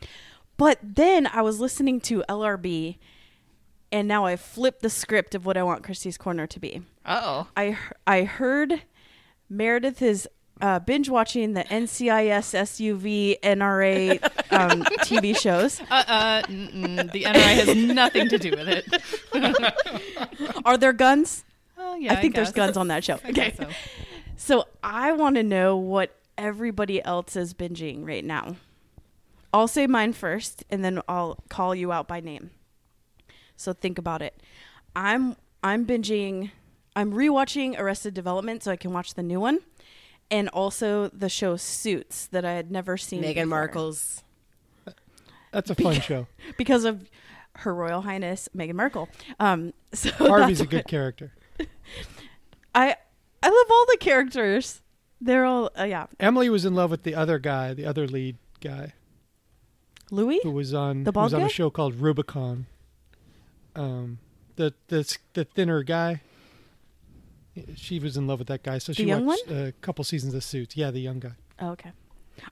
But 0.55 0.79
then 0.81 1.27
I 1.27 1.41
was 1.41 1.59
listening 1.59 1.99
to 2.01 2.23
LRB 2.29 2.97
and 3.91 4.07
now 4.07 4.25
I 4.25 4.35
flipped 4.37 4.81
the 4.81 4.89
script 4.89 5.35
of 5.35 5.45
what 5.45 5.57
I 5.57 5.63
want 5.63 5.83
Christy's 5.83 6.17
Corner 6.17 6.47
to 6.47 6.59
be. 6.59 6.81
Uh-oh. 7.05 7.47
I 7.57 7.77
I 8.07 8.23
heard 8.23 8.81
Meredith 9.49 10.01
is 10.01 10.27
uh, 10.61 10.79
binge 10.79 11.09
watching 11.09 11.53
the 11.53 11.63
NCIS 11.65 12.53
SUV 12.53 13.37
NRA 13.41 14.13
um, 14.51 14.83
TV 15.03 15.37
shows. 15.37 15.81
Uh, 15.91 16.03
uh, 16.07 16.41
the 16.47 17.23
NRA 17.25 17.65
has 17.65 17.75
nothing 17.75 18.29
to 18.29 18.37
do 18.37 18.51
with 18.51 18.69
it. 18.69 20.61
Are 20.65 20.77
there 20.77 20.93
guns? 20.93 21.43
Oh, 21.87 21.95
yeah, 21.97 22.13
I 22.13 22.15
think 22.17 22.35
there's 22.35 22.51
guns 22.51 22.77
on 22.77 22.87
that 22.89 23.03
show. 23.07 23.19
okay. 23.25 23.53
so. 23.57 23.67
So 24.37 24.67
I 24.83 25.13
want 25.13 25.35
to 25.37 25.43
know 25.43 25.77
what 25.77 26.15
everybody 26.37 27.03
else 27.03 27.35
is 27.35 27.53
binging 27.53 28.05
right 28.05 28.23
now. 28.25 28.57
I'll 29.53 29.67
say 29.69 29.87
mine 29.87 30.11
first, 30.11 30.65
and 30.69 30.83
then 30.83 31.01
I'll 31.07 31.37
call 31.49 31.73
you 31.73 31.91
out 31.93 32.07
by 32.07 32.19
name. 32.19 32.49
So 33.55 33.71
think 33.71 33.97
about 33.97 34.21
it. 34.21 34.41
I'm 34.95 35.37
I'm 35.63 35.85
binging. 35.85 36.51
I'm 36.97 37.13
rewatching 37.13 37.79
Arrested 37.79 38.13
Development 38.13 38.61
so 38.63 38.71
I 38.71 38.75
can 38.75 38.91
watch 38.91 39.13
the 39.13 39.23
new 39.23 39.39
one, 39.39 39.59
and 40.29 40.49
also 40.49 41.07
the 41.09 41.29
show 41.29 41.55
Suits 41.55 42.27
that 42.27 42.43
I 42.43 42.53
had 42.53 42.71
never 42.71 42.97
seen. 42.97 43.21
Meghan 43.23 43.33
before 43.35 43.45
Markle's. 43.45 44.23
That's 45.51 45.69
a 45.69 45.75
fun 45.75 46.01
show. 46.01 46.27
because 46.57 46.83
of 46.83 47.09
Her 47.57 47.73
Royal 47.73 48.01
Highness 48.01 48.49
Meghan 48.55 48.73
Markle. 48.73 49.07
Um, 49.39 49.71
so 49.93 50.09
Harvey's 50.11 50.59
a 50.59 50.65
good 50.65 50.79
what- 50.79 50.87
character. 50.87 51.31
I 52.75 52.95
I 53.43 53.47
love 53.49 53.67
all 53.71 53.85
the 53.91 53.97
characters. 53.99 54.81
They're 55.21 55.45
all 55.45 55.71
uh, 55.79 55.83
yeah. 55.83 56.07
Emily 56.19 56.49
was 56.49 56.65
in 56.65 56.75
love 56.75 56.91
with 56.91 57.03
the 57.03 57.15
other 57.15 57.39
guy, 57.39 57.73
the 57.73 57.85
other 57.85 58.07
lead 58.07 58.37
guy, 58.61 58.93
Louis. 60.11 60.39
who 60.43 60.51
was 60.51 60.73
on 60.73 61.03
The 61.03 61.11
who 61.11 61.19
was 61.19 61.33
on 61.33 61.41
guy? 61.41 61.45
a 61.47 61.49
show 61.49 61.69
called 61.69 61.95
Rubicon. 61.95 62.65
Um, 63.75 64.19
the 64.55 64.73
the 64.87 65.17
the 65.33 65.45
thinner 65.45 65.83
guy. 65.83 66.21
She 67.75 67.99
was 67.99 68.17
in 68.17 68.27
love 68.27 68.39
with 68.39 68.49
that 68.49 68.63
guy, 68.63 68.79
so 68.79 68.91
The 68.91 68.97
she 68.97 69.05
young 69.05 69.25
watched 69.25 69.49
a 69.49 69.73
couple 69.81 70.03
seasons 70.03 70.33
of 70.33 70.43
Suits. 70.43 70.75
Yeah, 70.75 70.91
the 70.91 70.99
young 70.99 71.19
guy. 71.19 71.31
Oh, 71.59 71.69
okay. 71.69 71.91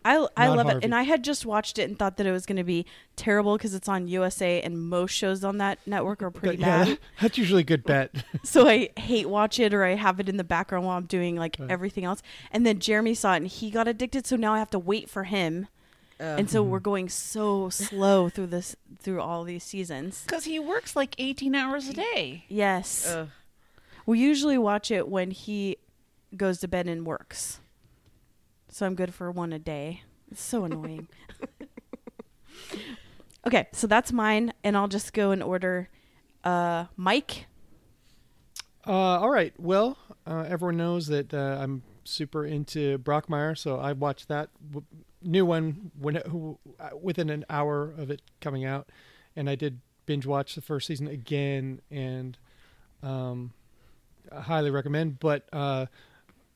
I 0.06 0.28
I 0.38 0.48
Not 0.48 0.58
love 0.58 0.70
it, 0.70 0.84
and 0.84 0.94
I 0.96 1.04
had 1.04 1.24
just 1.24 1.46
watched 1.46 1.78
it 1.80 1.84
and 1.84 1.98
thought 1.98 2.18
that 2.18 2.26
it 2.26 2.32
was 2.32 2.46
going 2.46 2.58
to 2.58 2.64
be 2.64 2.86
terrible 3.16 3.58
because 3.58 3.74
it's 3.74 3.88
on 3.90 4.08
USA, 4.08 4.62
and 4.62 4.80
most 4.90 5.12
shows 5.12 5.44
on 5.44 5.58
that 5.60 5.80
network 5.86 6.22
are 6.24 6.32
pretty 6.32 6.58
But, 6.58 6.66
yeah, 6.66 6.86
bad. 6.86 7.00
that's 7.22 7.38
usually 7.38 7.62
a 7.62 7.66
good 7.66 7.84
bet. 7.86 8.12
so 8.44 8.68
I 8.68 8.90
hate 8.98 9.30
watch 9.30 9.60
it, 9.60 9.74
or 9.74 9.84
I 9.84 9.96
have 9.96 10.20
it 10.20 10.30
in 10.30 10.38
the 10.38 10.44
background 10.44 10.86
while 10.86 10.98
I'm 10.98 11.06
doing 11.06 11.36
like 11.36 11.58
Right. 11.60 11.70
everything 11.70 12.06
else. 12.06 12.22
And 12.52 12.66
then 12.66 12.80
Jeremy 12.80 13.14
saw 13.14 13.34
it, 13.34 13.38
and 13.38 13.48
he 13.48 13.70
got 13.72 13.88
addicted, 13.88 14.26
so 14.26 14.36
now 14.36 14.54
I 14.54 14.60
have 14.60 14.72
to 14.72 14.80
wait 14.80 15.10
for 15.10 15.26
him. 15.26 15.68
and 16.20 16.50
so 16.50 16.62
mm-hmm. 16.62 16.72
we're 16.72 16.80
going 16.80 17.10
so 17.10 17.70
slow 17.70 18.30
through 18.30 18.48
this 18.48 18.76
through 19.00 19.20
all 19.22 19.44
these 19.44 19.64
seasons. 19.64 20.24
Because 20.26 20.46
he 20.46 20.58
works 20.60 20.96
like 20.96 21.16
18 21.18 21.54
hours 21.56 21.90
a 21.90 21.94
day. 21.94 22.46
Yes. 22.48 23.06
Ugh. 23.08 23.28
We 24.06 24.20
usually 24.20 24.58
watch 24.58 24.90
it 24.92 25.08
when 25.10 25.32
he 25.32 25.78
goes 26.38 26.60
to 26.60 26.68
bed 26.68 26.88
and 26.88 27.06
works. 27.06 27.60
So 28.74 28.88
I'm 28.88 28.96
good 28.96 29.14
for 29.14 29.30
one 29.30 29.54
a 29.54 29.60
day. 29.60 30.02
It's 30.32 30.42
so 30.42 30.66
annoying. 30.66 31.08
okay, 33.46 33.68
so 33.72 33.86
that's 33.86 34.12
mine, 34.12 34.52
and 34.64 34.76
I'll 34.76 34.88
just 34.88 35.14
go 35.14 35.30
in 35.30 35.44
order. 35.44 35.90
Uh, 36.44 36.86
Mike. 36.98 37.46
Uh, 38.88 38.92
all 38.92 39.30
right. 39.30 39.54
Well, 39.60 39.96
uh, 40.26 40.46
everyone 40.48 40.78
knows 40.78 41.06
that 41.06 41.36
uh, 41.36 41.60
I'm 41.62 41.84
super 42.04 42.48
into 42.48 42.98
Brockmire, 42.98 43.56
so 43.56 43.78
I 43.78 43.94
watched 43.94 44.28
that 44.30 44.50
w- 44.72 44.88
new 45.22 45.46
one 45.46 45.92
when 46.00 46.16
it, 46.16 46.26
who, 46.26 46.58
uh, 46.80 46.98
within 47.00 47.30
an 47.30 47.46
hour 47.52 47.94
of 47.96 48.10
it 48.10 48.24
coming 48.42 48.66
out, 48.66 48.90
and 49.36 49.52
I 49.52 49.54
did 49.54 49.82
binge 50.08 50.26
watch 50.26 50.56
the 50.56 50.62
first 50.62 50.88
season 50.88 51.08
again, 51.08 51.80
and 51.92 52.40
um, 53.04 53.54
I 54.32 54.42
highly 54.42 54.72
recommend. 54.72 55.20
But 55.20 55.48
uh, 55.54 55.86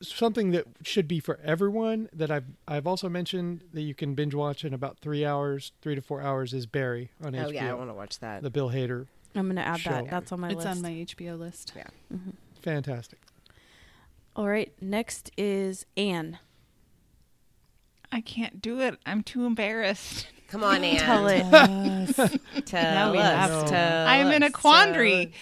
something 0.00 0.50
that 0.52 0.66
should 0.82 1.08
be 1.08 1.20
for 1.20 1.38
everyone 1.44 2.08
that 2.12 2.30
I've 2.30 2.44
I've 2.66 2.86
also 2.86 3.08
mentioned 3.08 3.64
that 3.72 3.82
you 3.82 3.94
can 3.94 4.14
binge 4.14 4.34
watch 4.34 4.64
in 4.64 4.72
about 4.74 4.98
three 5.00 5.24
hours, 5.24 5.72
three 5.82 5.94
to 5.94 6.00
four 6.02 6.20
hours 6.22 6.52
is 6.54 6.66
Barry 6.66 7.10
on 7.24 7.34
Oh 7.34 7.38
HBO, 7.48 7.52
yeah, 7.52 7.70
I 7.70 7.74
want 7.74 7.90
to 7.90 7.94
watch 7.94 8.18
that. 8.20 8.42
the 8.42 8.50
Bill 8.50 8.70
Hader, 8.70 9.06
I'm 9.34 9.46
gonna 9.48 9.60
add 9.60 9.80
Show. 9.80 9.90
that. 9.90 10.10
That's 10.10 10.32
on 10.32 10.40
my 10.40 10.48
it's 10.48 10.56
list. 10.56 10.68
on 10.68 10.82
my 10.82 10.90
HBO 10.90 11.38
list. 11.38 11.72
Yeah. 11.76 11.84
Mm-hmm. 12.14 12.30
fantastic. 12.62 13.18
All 14.36 14.48
right. 14.48 14.72
Next 14.80 15.30
is 15.36 15.84
Anne. 15.96 16.38
I 18.12 18.20
can't 18.20 18.62
do 18.62 18.80
it. 18.80 18.96
I'm 19.04 19.22
too 19.22 19.44
embarrassed. 19.44 20.28
Come 20.48 20.62
on, 20.64 20.82
Anne. 20.84 20.96
Tell 20.98 21.26
it. 21.26 21.44
Tell 22.66 22.82
Now 22.94 23.12
we 23.12 23.18
us. 23.18 23.50
have. 23.50 23.68
Tell 23.68 24.06
I'm 24.06 24.28
in 24.32 24.42
a 24.42 24.46
us. 24.46 24.52
quandary. 24.52 25.32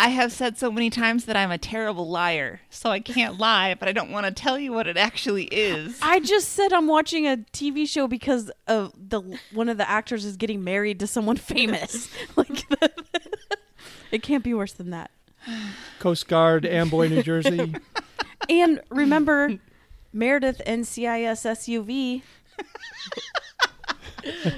Be- 0.00 0.06
I 0.06 0.08
have 0.08 0.32
said 0.32 0.58
so 0.58 0.70
many 0.70 0.90
times 0.90 1.26
that 1.26 1.36
I'm 1.36 1.50
a 1.50 1.58
terrible 1.58 2.08
liar, 2.08 2.60
so 2.70 2.90
I 2.90 3.00
can't 3.00 3.38
lie, 3.38 3.74
but 3.74 3.88
I 3.88 3.92
don't 3.92 4.10
want 4.10 4.26
to 4.26 4.32
tell 4.32 4.58
you 4.58 4.72
what 4.72 4.86
it 4.86 4.96
actually 4.96 5.44
is. 5.44 5.98
I 6.00 6.20
just 6.20 6.52
said 6.52 6.72
I'm 6.72 6.86
watching 6.86 7.26
a 7.26 7.36
TV 7.52 7.86
show 7.86 8.08
because 8.08 8.50
of 8.66 8.92
the 8.96 9.38
one 9.52 9.68
of 9.68 9.76
the 9.76 9.88
actors 9.88 10.24
is 10.24 10.36
getting 10.36 10.64
married 10.64 11.00
to 11.00 11.06
someone 11.06 11.36
famous. 11.38 12.08
like 12.36 12.64
it 14.10 14.22
can't 14.22 14.42
be 14.42 14.54
worse 14.54 14.72
than 14.72 14.90
that. 14.90 15.10
Coast 15.98 16.28
Guard, 16.28 16.64
Amboy, 16.64 17.08
New 17.08 17.22
Jersey. 17.22 17.74
And 18.48 18.80
remember 18.90 19.58
Meredith 20.12 20.60
NCIS 20.66 21.44
SUV. 21.46 22.22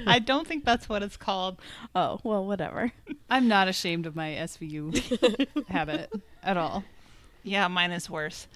I 0.06 0.18
don't 0.18 0.46
think 0.46 0.64
that's 0.64 0.88
what 0.88 1.02
it's 1.02 1.16
called. 1.16 1.58
Oh, 1.94 2.20
well, 2.24 2.44
whatever. 2.44 2.92
I'm 3.30 3.48
not 3.48 3.68
ashamed 3.68 4.06
of 4.06 4.16
my 4.16 4.30
SVU 4.30 5.66
habit 5.68 6.12
at 6.42 6.56
all. 6.56 6.84
Yeah, 7.42 7.68
mine 7.68 7.90
is 7.90 8.08
worse. 8.08 8.46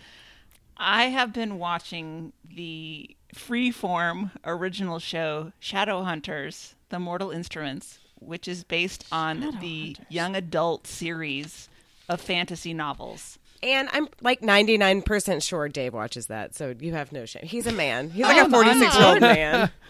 I 0.77 1.05
have 1.05 1.33
been 1.33 1.59
watching 1.59 2.33
the 2.55 3.17
freeform 3.35 4.31
original 4.45 4.99
show 4.99 5.53
Shadowhunters: 5.61 6.75
The 6.91 6.99
Mortal 6.99 7.31
Instruments, 7.31 7.99
which 8.21 8.47
is 8.47 8.65
based 8.65 9.07
on 9.11 9.59
the 9.61 9.97
young 10.09 10.37
adult 10.37 10.87
series 10.87 11.69
of 12.09 12.21
fantasy 12.21 12.75
novels. 12.75 13.39
And 13.63 13.89
I'm 13.93 14.09
like 14.21 14.43
99% 14.43 15.43
sure 15.43 15.69
Dave 15.69 15.95
watches 15.95 16.27
that, 16.27 16.55
so 16.55 16.75
you 16.79 16.93
have 16.93 17.11
no 17.11 17.25
shame. 17.25 17.45
He's 17.45 17.67
a 17.67 17.73
man. 17.73 18.11
He's 18.11 18.25
oh 18.25 18.29
like 18.29 18.43
Oh, 18.43 18.47
a 18.47 18.51
46 18.51 18.97
year 18.99 19.07
old 19.07 19.21
man. 19.21 19.71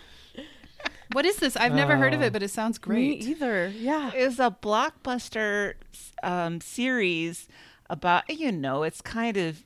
What 1.13 1.25
is 1.25 1.37
this? 1.37 1.57
I've 1.57 1.73
never 1.73 1.97
heard 1.97 2.15
of 2.15 2.23
it, 2.23 2.33
but 2.33 2.43
it 2.43 2.51
sounds 2.51 2.79
great. 2.79 2.97
Me 2.97 3.19
great. 3.19 3.29
either. 3.29 3.69
Yeah. 3.69 4.13
is 4.13 4.39
a 4.39 4.51
blockbuster 4.51 5.75
um, 6.23 6.61
series 6.61 7.49
about 7.89 8.29
you 8.29 8.51
know 8.51 8.83
it's 8.83 9.01
kind 9.01 9.37
of 9.37 9.63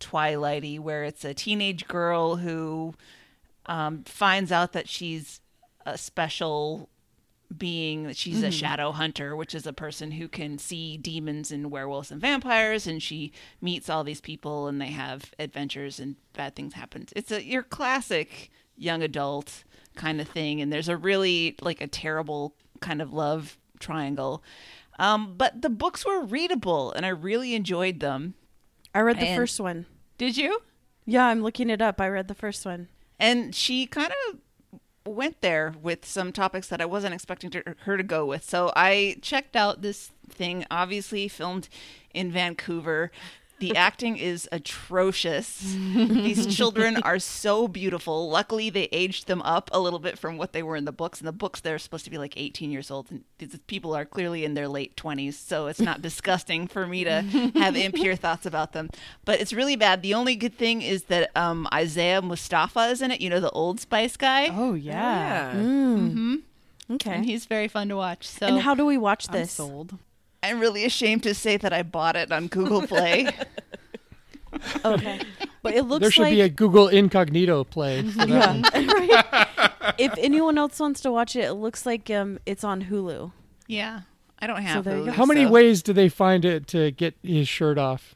twilighty 0.00 0.78
where 0.78 1.04
it's 1.04 1.24
a 1.24 1.34
teenage 1.34 1.88
girl 1.88 2.36
who 2.36 2.94
um, 3.66 4.04
finds 4.04 4.52
out 4.52 4.72
that 4.72 4.88
she's 4.88 5.40
a 5.84 5.98
special 5.98 6.88
being 7.56 8.04
that 8.04 8.16
she's 8.16 8.42
a 8.42 8.50
shadow 8.50 8.92
hunter 8.92 9.34
which 9.34 9.54
is 9.54 9.66
a 9.66 9.72
person 9.72 10.10
who 10.12 10.28
can 10.28 10.58
see 10.58 10.98
demons 10.98 11.50
and 11.50 11.70
werewolves 11.70 12.10
and 12.10 12.20
vampires 12.20 12.86
and 12.86 13.02
she 13.02 13.32
meets 13.62 13.88
all 13.88 14.04
these 14.04 14.20
people 14.20 14.68
and 14.68 14.80
they 14.80 14.88
have 14.88 15.32
adventures 15.38 15.98
and 15.98 16.16
bad 16.34 16.54
things 16.54 16.74
happen 16.74 17.06
it's 17.16 17.32
a 17.32 17.42
your 17.42 17.62
classic 17.62 18.50
young 18.76 19.02
adult 19.02 19.64
kind 19.98 20.20
of 20.20 20.28
thing 20.28 20.62
and 20.62 20.72
there's 20.72 20.88
a 20.88 20.96
really 20.96 21.54
like 21.60 21.80
a 21.82 21.86
terrible 21.86 22.54
kind 22.80 23.02
of 23.02 23.12
love 23.12 23.58
triangle 23.80 24.42
um, 24.98 25.34
but 25.36 25.60
the 25.62 25.68
books 25.70 26.06
were 26.06 26.22
readable 26.24 26.92
and 26.92 27.04
i 27.04 27.08
really 27.10 27.54
enjoyed 27.54 28.00
them 28.00 28.34
I 28.94 29.00
read 29.00 29.20
the 29.20 29.26
And- 29.28 29.36
first 29.36 29.60
one. 29.60 29.84
did 30.16 30.36
you 30.38 30.62
Yeah, 31.04 31.26
I'm 31.26 31.42
looking 31.42 31.68
it 31.70 31.82
up. 31.82 32.00
I 32.00 32.08
read 32.08 32.26
the 32.28 32.34
first 32.34 32.64
one. 32.64 32.88
and 33.18 33.54
she 33.54 33.86
kind 33.86 34.12
of 34.30 34.40
went 35.06 35.40
there 35.40 35.74
with 35.82 36.04
some 36.04 36.32
topics 36.32 36.68
that 36.68 36.80
I 36.80 36.84
wasn't 36.84 37.14
expecting 37.14 37.50
to, 37.50 37.62
her 37.84 37.96
to 37.96 38.02
go 38.02 38.26
with. 38.26 38.44
So 38.44 38.72
I 38.76 39.16
checked 39.22 39.56
out 39.56 39.80
this 39.82 40.10
thing, 40.28 40.66
obviously 40.70 41.28
filmed 41.28 41.68
in 42.12 42.30
Vancouver. 42.32 43.10
The 43.60 43.74
acting 43.76 44.16
is 44.16 44.48
atrocious. 44.52 45.58
These 45.60 46.54
children 46.54 46.96
are 47.02 47.18
so 47.18 47.66
beautiful. 47.68 48.30
Luckily, 48.30 48.70
they 48.70 48.88
aged 48.92 49.26
them 49.26 49.42
up 49.42 49.68
a 49.72 49.80
little 49.80 49.98
bit 49.98 50.18
from 50.18 50.36
what 50.38 50.52
they 50.52 50.62
were 50.62 50.76
in 50.76 50.84
the 50.84 50.92
books. 50.92 51.20
In 51.20 51.26
the 51.26 51.32
books, 51.32 51.60
they're 51.60 51.78
supposed 51.78 52.04
to 52.04 52.10
be 52.10 52.18
like 52.18 52.34
18 52.36 52.70
years 52.70 52.90
old, 52.90 53.10
and 53.10 53.24
these 53.38 53.58
people 53.66 53.94
are 53.94 54.04
clearly 54.04 54.44
in 54.44 54.54
their 54.54 54.68
late 54.68 54.96
20s. 54.96 55.34
So 55.34 55.66
it's 55.66 55.80
not 55.80 56.02
disgusting 56.02 56.66
for 56.68 56.86
me 56.86 57.04
to 57.04 57.22
have 57.56 57.74
impure 57.88 58.16
thoughts 58.16 58.46
about 58.46 58.72
them. 58.72 58.90
But 59.24 59.40
it's 59.40 59.52
really 59.52 59.76
bad. 59.76 60.02
The 60.02 60.14
only 60.14 60.36
good 60.36 60.56
thing 60.56 60.82
is 60.82 61.04
that 61.04 61.30
um, 61.36 61.66
Isaiah 61.72 62.22
Mustafa 62.22 62.86
is 62.88 63.02
in 63.02 63.10
it. 63.10 63.20
You 63.20 63.30
know, 63.30 63.40
the 63.40 63.50
Old 63.50 63.80
Spice 63.80 64.16
guy, 64.16 64.48
Oh 64.50 64.74
yeah. 64.74 65.54
Yeah. 65.56 66.36
Okay. 66.90 67.10
and 67.10 67.24
he's 67.26 67.44
very 67.44 67.68
fun 67.68 67.88
to 67.88 67.96
watch. 67.96 68.26
So 68.26 68.46
and 68.46 68.60
how 68.60 68.74
do 68.74 68.86
we 68.86 68.96
watch 68.96 69.26
I'm 69.28 69.34
this? 69.34 69.52
sold. 69.52 69.98
I'm 70.42 70.60
really 70.60 70.84
ashamed 70.84 71.22
to 71.24 71.34
say 71.34 71.56
that 71.56 71.72
I 71.72 71.82
bought 71.82 72.16
it 72.16 72.30
on 72.32 72.46
Google 72.48 72.86
Play. 72.86 73.28
Okay. 74.84 75.20
But 75.62 75.74
it 75.74 75.82
looks 75.82 76.00
there 76.00 76.10
should 76.10 76.22
like 76.22 76.32
be 76.32 76.40
a 76.40 76.48
Google 76.48 76.88
Incognito 76.88 77.64
play. 77.64 78.00
Yeah. 78.00 78.62
right. 78.74 79.72
If 79.98 80.14
anyone 80.18 80.56
else 80.58 80.78
wants 80.80 81.00
to 81.02 81.12
watch 81.12 81.34
it, 81.36 81.44
it 81.44 81.52
looks 81.54 81.84
like 81.84 82.08
um 82.10 82.38
it's 82.46 82.64
on 82.64 82.84
Hulu. 82.84 83.32
yeah, 83.66 84.00
I 84.38 84.46
don't 84.46 84.62
have. 84.62 84.84
there 84.84 84.96
you 84.96 85.04
Hulu. 85.04 85.12
How 85.12 85.26
many 85.26 85.44
so- 85.44 85.50
ways 85.50 85.82
do 85.82 85.92
they 85.92 86.08
find 86.08 86.44
it 86.44 86.66
to 86.68 86.92
get 86.92 87.14
his 87.22 87.46
shirt 87.48 87.78
off 87.78 88.14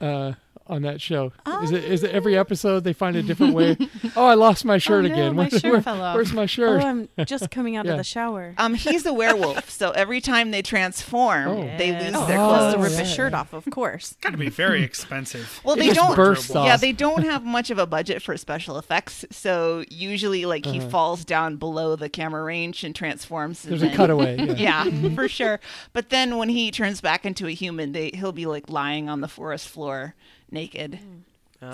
uh, 0.00 0.32
on 0.66 0.82
that 0.82 1.00
show? 1.00 1.32
is 1.62 1.70
it 1.72 1.84
is 1.84 2.02
it 2.02 2.10
every 2.12 2.36
episode 2.36 2.84
they 2.84 2.92
find 2.92 3.16
a 3.16 3.22
different 3.22 3.54
way? 3.54 3.76
oh, 4.16 4.24
I 4.26 4.34
lost 4.34 4.64
my 4.64 4.78
shirt 4.78 5.04
Oh, 5.04 5.08
no, 5.08 5.14
again. 5.14 5.36
my 5.36 5.48
Where- 5.48 5.50
shirt 5.60 5.72
where- 5.72 5.82
fell 5.82 6.00
off. 6.02 6.14
Where's 6.14 6.32
my 6.32 6.46
shirt? 6.46 6.70
Oh, 6.70 6.80
shirt? 6.80 7.08
I'm 7.18 7.24
just 7.26 7.50
coming 7.50 7.76
out 7.76 7.84
Yeah. 7.86 7.92
of 7.92 7.98
the 7.98 8.04
shower. 8.04 8.54
Um, 8.58 8.74
he's 8.74 9.04
a 9.06 9.12
werewolf, 9.12 9.70
so 9.70 9.90
every 9.92 10.20
time 10.20 10.50
they 10.50 10.62
transform, 10.62 11.48
Oh. 11.48 11.76
they 11.78 11.92
lose 11.92 12.12
their 12.26 12.38
Oh, 12.40 12.52
Supposed 12.52 12.72
to 12.72 12.76
clothes. 12.78 12.90
rip 12.90 12.98
his 13.00 13.08
yeah. 13.10 13.14
shirt 13.16 13.34
off, 13.34 13.52
of 13.52 13.64
course. 13.70 14.16
Got 14.20 14.30
to 14.30 14.38
be 14.38 14.48
very 14.48 14.82
expensive. 14.82 15.60
Well, 15.64 15.76
they 15.76 15.90
don't. 15.92 16.16
bursts 16.16 16.50
Yeah, 16.54 16.76
they 16.76 16.92
don't 16.92 17.22
have 17.24 17.44
much 17.44 17.70
of 17.70 17.78
a 17.78 17.86
budget 17.86 18.22
for 18.22 18.36
special 18.36 18.78
effects, 18.78 19.24
so 19.30 19.84
usually, 19.90 20.44
like 20.44 20.64
he 20.66 20.78
Uh-huh. 20.80 20.88
falls 20.88 21.24
down 21.24 21.56
below 21.56 21.96
the 21.96 22.08
camera 22.08 22.42
range 22.42 22.84
and 22.84 22.94
transforms. 22.94 23.64
and 23.64 23.72
There's 23.72 23.82
a 23.92 23.94
cutaway. 23.96 24.36
Yeah. 24.56 24.84
Yeah, 24.84 25.14
for 25.14 25.28
sure. 25.28 25.60
But 25.92 26.10
then 26.10 26.36
when 26.36 26.48
he 26.48 26.70
turns 26.70 27.00
back 27.00 27.24
into 27.24 27.46
a 27.46 27.52
human, 27.52 27.92
they 27.92 28.10
he'll 28.14 28.32
be 28.32 28.46
like 28.46 28.68
lying 28.70 29.08
on 29.08 29.20
the 29.20 29.28
forest 29.28 29.68
floor 29.68 30.14
naked. 30.52 30.98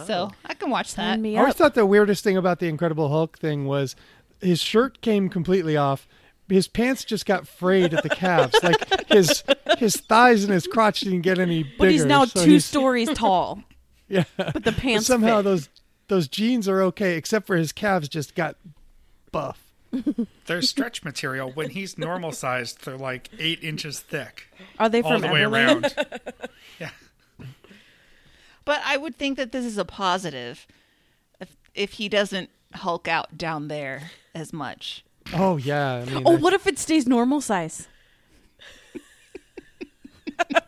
So 0.06 0.30
oh. 0.30 0.36
I 0.44 0.54
can 0.54 0.68
watch 0.70 0.94
that. 0.94 1.12
Sign 1.12 1.22
me 1.22 1.36
I 1.36 1.40
always 1.40 1.54
thought 1.54 1.74
the 1.74 1.86
weirdest 1.86 2.22
thing 2.22 2.36
about 2.36 2.58
the 2.58 2.66
Incredible 2.68 3.08
Hulk 3.08 3.38
thing 3.38 3.64
was 3.64 3.96
his 4.40 4.60
shirt 4.60 5.00
came 5.00 5.28
completely 5.30 5.76
off. 5.76 6.06
His 6.48 6.68
pants 6.68 7.04
just 7.04 7.24
got 7.26 7.48
frayed 7.48 7.94
at 7.94 8.02
the 8.02 8.10
calves. 8.10 8.54
like 8.62 9.08
his 9.08 9.44
his 9.78 9.96
thighs 9.96 10.44
and 10.44 10.52
his 10.52 10.66
crotch 10.66 11.00
didn't 11.00 11.22
get 11.22 11.38
any 11.38 11.62
bigger. 11.62 11.76
But 11.78 11.90
he's 11.90 12.04
now 12.04 12.26
so 12.26 12.44
two 12.44 12.50
he's- 12.50 12.64
stories 12.64 13.08
tall. 13.14 13.62
Yeah. 14.08 14.24
But 14.36 14.64
the 14.64 14.72
pants 14.72 15.06
somehow 15.06 15.38
fit. 15.38 15.44
those 15.44 15.68
those 16.08 16.28
jeans 16.28 16.68
are 16.68 16.82
okay, 16.82 17.16
except 17.16 17.46
for 17.46 17.56
his 17.56 17.72
calves 17.72 18.08
just 18.08 18.34
got 18.34 18.56
buff. 19.32 19.62
They're 20.46 20.60
stretch 20.62 21.02
material. 21.02 21.50
When 21.50 21.70
he's 21.70 21.96
normal 21.96 22.32
sized, 22.32 22.84
they're 22.84 22.96
like 22.98 23.30
eight 23.38 23.62
inches 23.64 24.00
thick 24.00 24.48
Are 24.78 24.88
they 24.90 25.00
all 25.00 25.12
from 25.12 25.22
the 25.22 25.28
way 25.28 25.42
around. 25.42 25.94
Yeah. 26.78 26.90
But 28.68 28.82
I 28.84 28.98
would 28.98 29.16
think 29.16 29.38
that 29.38 29.50
this 29.50 29.64
is 29.64 29.78
a 29.78 29.84
positive 29.86 30.66
if 31.40 31.56
if 31.74 31.92
he 31.92 32.06
doesn't 32.10 32.50
hulk 32.74 33.08
out 33.08 33.38
down 33.38 33.68
there 33.68 34.10
as 34.34 34.52
much. 34.52 35.04
Oh 35.32 35.56
yeah, 35.56 35.94
I 35.94 36.04
mean 36.04 36.22
Oh, 36.26 36.32
that, 36.32 36.42
what 36.42 36.52
if 36.52 36.66
it 36.66 36.78
stays 36.78 37.06
normal 37.06 37.40
size? 37.40 37.88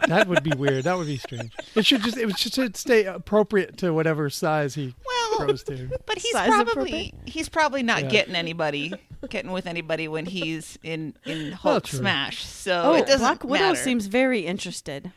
that 0.09 0.27
would 0.29 0.43
be 0.43 0.51
weird. 0.57 0.85
That 0.85 0.97
would 0.97 1.07
be 1.09 1.19
strange. 1.19 1.53
It 1.75 1.85
should 1.85 2.03
just 2.03 2.17
it 2.17 2.39
should 2.39 2.75
stay 2.77 3.05
appropriate 3.05 3.77
to 3.79 3.93
whatever 3.93 4.31
size 4.31 4.75
he 4.75 4.95
Well, 5.07 5.47
grows 5.47 5.63
to. 5.65 5.91
but 6.07 6.17
he's 6.17 6.33
Size 6.33 6.49
probably 6.49 7.13
he's 7.27 7.51
probably 7.51 7.83
not 7.83 8.05
Yeah. 8.05 8.09
getting 8.09 8.35
anybody 8.35 8.95
getting 9.29 9.53
with 9.53 9.67
anybody 9.67 10.09
when 10.09 10.25
he's 10.27 10.79
in 10.83 11.15
in 11.27 11.53
Hulk 11.53 11.85
true. 11.85 11.99
Smash. 11.99 12.45
So 12.47 12.83
Oh, 12.83 12.95
it 12.95 13.07
doesn't 13.07 13.21
Black 13.21 13.45
Widow 13.45 13.65
matter. 13.67 13.77
seems 13.79 14.07
very 14.07 14.47
interested. 14.47 15.13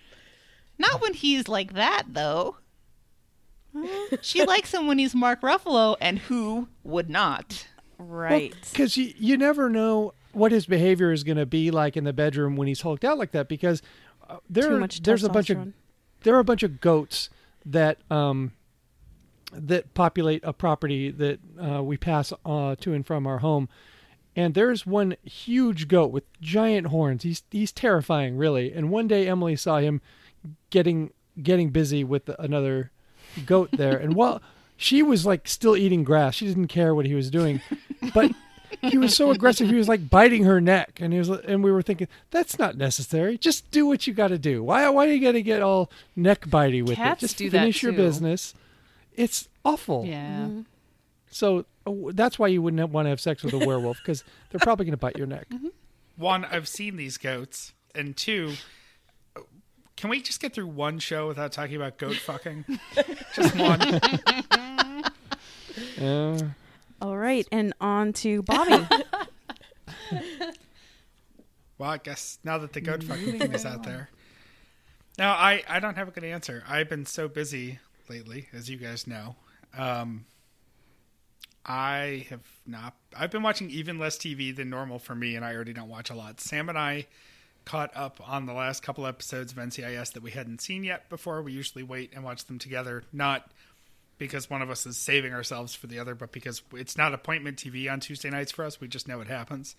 Not 0.78 1.02
when 1.02 1.14
he's 1.14 1.48
like 1.48 1.74
that 1.76 2.04
though. 2.10 2.58
she 4.22 4.46
likes 4.46 4.74
him 4.74 4.88
when 4.88 4.98
he's 5.00 5.16
Mark 5.16 5.42
Ruffalo, 5.42 5.96
and 6.02 6.20
who 6.20 6.68
would 6.84 7.10
not? 7.10 7.68
Right. 7.98 8.54
Because 8.72 8.98
you 8.98 9.14
you 9.18 9.38
never 9.38 9.70
know 9.70 10.14
what 10.34 10.52
his 10.52 10.66
behavior 10.66 11.12
is 11.12 11.24
going 11.24 11.38
to 11.38 11.46
be 11.46 11.72
like 11.72 11.96
in 11.96 12.04
the 12.04 12.14
bedroom 12.14 12.56
when 12.56 12.68
he's 12.68 12.82
hulked 12.82 13.06
out 13.06 13.18
like 13.18 13.32
that. 13.32 13.48
Because 13.48 13.82
uh, 14.30 14.38
there 14.50 14.74
are- 14.74 14.80
much 14.80 15.02
there's 15.04 15.24
a 15.24 15.30
bunch 15.30 15.50
of 15.50 15.74
there 16.24 16.36
are 16.36 16.40
a 16.40 16.44
bunch 16.44 16.64
of 16.64 16.80
goats 16.82 17.30
that 17.66 18.00
um 18.12 18.52
that 19.52 19.94
populate 19.94 20.42
a 20.44 20.52
property 20.52 21.12
that 21.12 21.40
uh, 21.62 21.84
we 21.84 21.96
pass 21.96 22.34
uh, 22.46 22.76
to 22.80 22.94
and 22.94 23.06
from 23.06 23.28
our 23.28 23.40
home. 23.40 23.70
And 24.36 24.56
there's 24.56 24.84
one 24.84 25.16
huge 25.24 25.88
goat 25.88 26.12
with 26.12 26.24
giant 26.42 26.88
horns. 26.88 27.22
He's 27.24 27.44
he's 27.52 27.72
terrifying, 27.72 28.36
really. 28.36 28.74
And 28.74 28.90
one 28.90 29.08
day 29.08 29.28
Emily 29.28 29.56
saw 29.56 29.78
him 29.78 30.02
getting 30.72 31.12
getting 31.42 31.70
busy 31.70 32.04
with 32.04 32.30
another 32.40 32.92
goat 33.42 33.70
there, 33.72 33.98
and 33.98 34.16
while 34.16 34.42
she 34.78 35.04
was 35.04 35.26
like 35.26 35.48
still 35.48 35.76
eating 35.76 36.04
grass, 36.04 36.36
she 36.36 36.48
didn't 36.48 36.68
care 36.68 36.94
what 36.94 37.06
he 37.06 37.16
was 37.16 37.30
doing, 37.30 37.62
but 38.14 38.32
he 38.82 38.98
was 38.98 39.16
so 39.16 39.32
aggressive. 39.32 39.70
He 39.70 39.76
was 39.76 39.88
like 39.88 40.10
biting 40.10 40.44
her 40.44 40.60
neck, 40.60 41.00
and 41.02 41.14
he 41.14 41.20
was 41.20 41.30
and 41.30 41.64
we 41.64 41.72
were 41.72 41.82
thinking 41.82 42.08
that's 42.32 42.60
not 42.60 42.78
necessary. 42.78 43.38
Just 43.38 43.70
do 43.72 43.86
what 43.86 44.08
you 44.08 44.14
got 44.14 44.30
to 44.30 44.38
do. 44.38 44.64
Why 44.64 44.88
why 44.90 45.08
are 45.08 45.12
you 45.12 45.22
got 45.22 45.34
to 45.34 45.42
get 45.42 45.62
all 45.62 45.92
neck 46.16 46.46
bitey 46.46 46.86
with 46.86 46.98
Cats 46.98 47.24
it? 47.24 47.28
Just 47.28 47.38
do 47.38 47.50
that 47.50 47.60
finish 47.60 47.84
your 47.84 47.94
business. 47.94 48.54
It's 49.16 49.48
awful. 49.64 50.06
Yeah. 50.06 50.48
So 51.30 51.66
uh, 51.86 51.92
that's 52.12 52.38
why 52.38 52.48
you 52.48 52.62
wouldn't 52.62 52.90
want 52.92 53.06
to 53.06 53.10
have 53.10 53.20
sex 53.20 53.44
with 53.44 53.54
a 53.54 53.60
werewolf 53.60 53.98
because 53.98 54.24
they're 54.50 54.60
probably 54.60 54.86
going 54.86 54.94
to 54.94 54.98
bite 54.98 55.18
your 55.18 55.28
neck. 55.28 55.48
One, 56.16 56.46
I've 56.46 56.68
seen 56.68 56.96
these 56.96 57.18
goats, 57.18 57.74
and 57.96 58.16
two, 58.16 58.54
can 60.04 60.10
we 60.10 60.22
just 60.22 60.42
get 60.42 60.54
through 60.54 60.68
one 60.68 61.00
show 61.00 61.30
without 61.30 61.54
talking 61.54 61.78
about 61.78 61.98
goat 61.98 62.18
fucking? 62.18 62.66
just 63.34 63.56
one. 63.56 63.82
Uh, 65.98 66.38
All 67.02 67.16
right, 67.16 67.48
and 67.54 67.74
on 67.80 68.12
to 68.12 68.42
Bobby. 68.44 68.86
Well, 71.78 71.90
I 71.90 71.98
guess 71.98 72.38
now 72.44 72.58
that 72.58 72.74
the 72.74 72.82
goat 72.82 73.02
fucking 73.06 73.40
thing 73.40 73.54
is 73.54 73.66
out 73.66 73.84
there. 73.84 74.10
Now, 75.18 75.34
I, 75.34 75.64
I 75.70 75.80
don't 75.80 75.96
have 75.96 76.10
a 76.10 76.12
good 76.12 76.26
answer. 76.26 76.64
I've 76.68 76.90
been 76.90 77.06
so 77.06 77.30
busy 77.30 77.80
lately, 78.10 78.48
as 78.54 78.70
you 78.70 78.78
guys 78.78 79.08
know. 79.08 79.36
Um, 79.78 80.26
I 81.66 82.28
have 82.30 82.46
not. 82.68 82.94
I've 83.18 83.32
been 83.32 83.42
watching 83.42 83.70
even 83.70 84.00
less 84.00 84.18
TV 84.18 84.54
than 84.56 84.70
normal 84.70 85.00
for 85.00 85.16
me, 85.16 85.36
and 85.36 85.44
I 85.46 85.56
already 85.56 85.74
don't 85.74 85.90
watch 85.90 86.10
a 86.10 86.16
lot. 86.16 86.42
Sam 86.42 86.70
and 86.70 86.78
I 86.78 87.08
caught 87.66 87.92
up 87.96 88.20
on 88.28 88.46
the 88.46 88.54
last 88.54 88.84
couple 88.84 89.06
episodes 89.08 89.52
of 89.52 89.58
NCIS 89.58 90.14
that 90.14 90.24
we 90.24 90.32
hadn't 90.32 90.62
seen 90.62 90.84
yet 90.84 91.10
before. 91.10 91.42
We 91.42 91.54
usually 91.54 91.84
wait 91.84 92.12
and 92.14 92.24
watch 92.24 92.46
them 92.46 92.60
together, 92.60 93.04
not 93.14 93.50
because 94.18 94.50
one 94.50 94.62
of 94.62 94.70
us 94.70 94.86
is 94.86 94.98
saving 94.98 95.34
ourselves 95.34 95.74
for 95.76 95.88
the 95.88 96.00
other, 96.00 96.16
but 96.16 96.32
because 96.32 96.62
it's 96.74 96.98
not 96.98 97.14
appointment 97.14 97.58
TV 97.58 97.92
on 97.92 98.00
Tuesday 98.00 98.30
nights 98.30 98.52
for 98.52 98.64
us. 98.66 98.80
We 98.80 98.88
just 98.88 99.08
know 99.08 99.22
it 99.22 99.28
happens. 99.28 99.76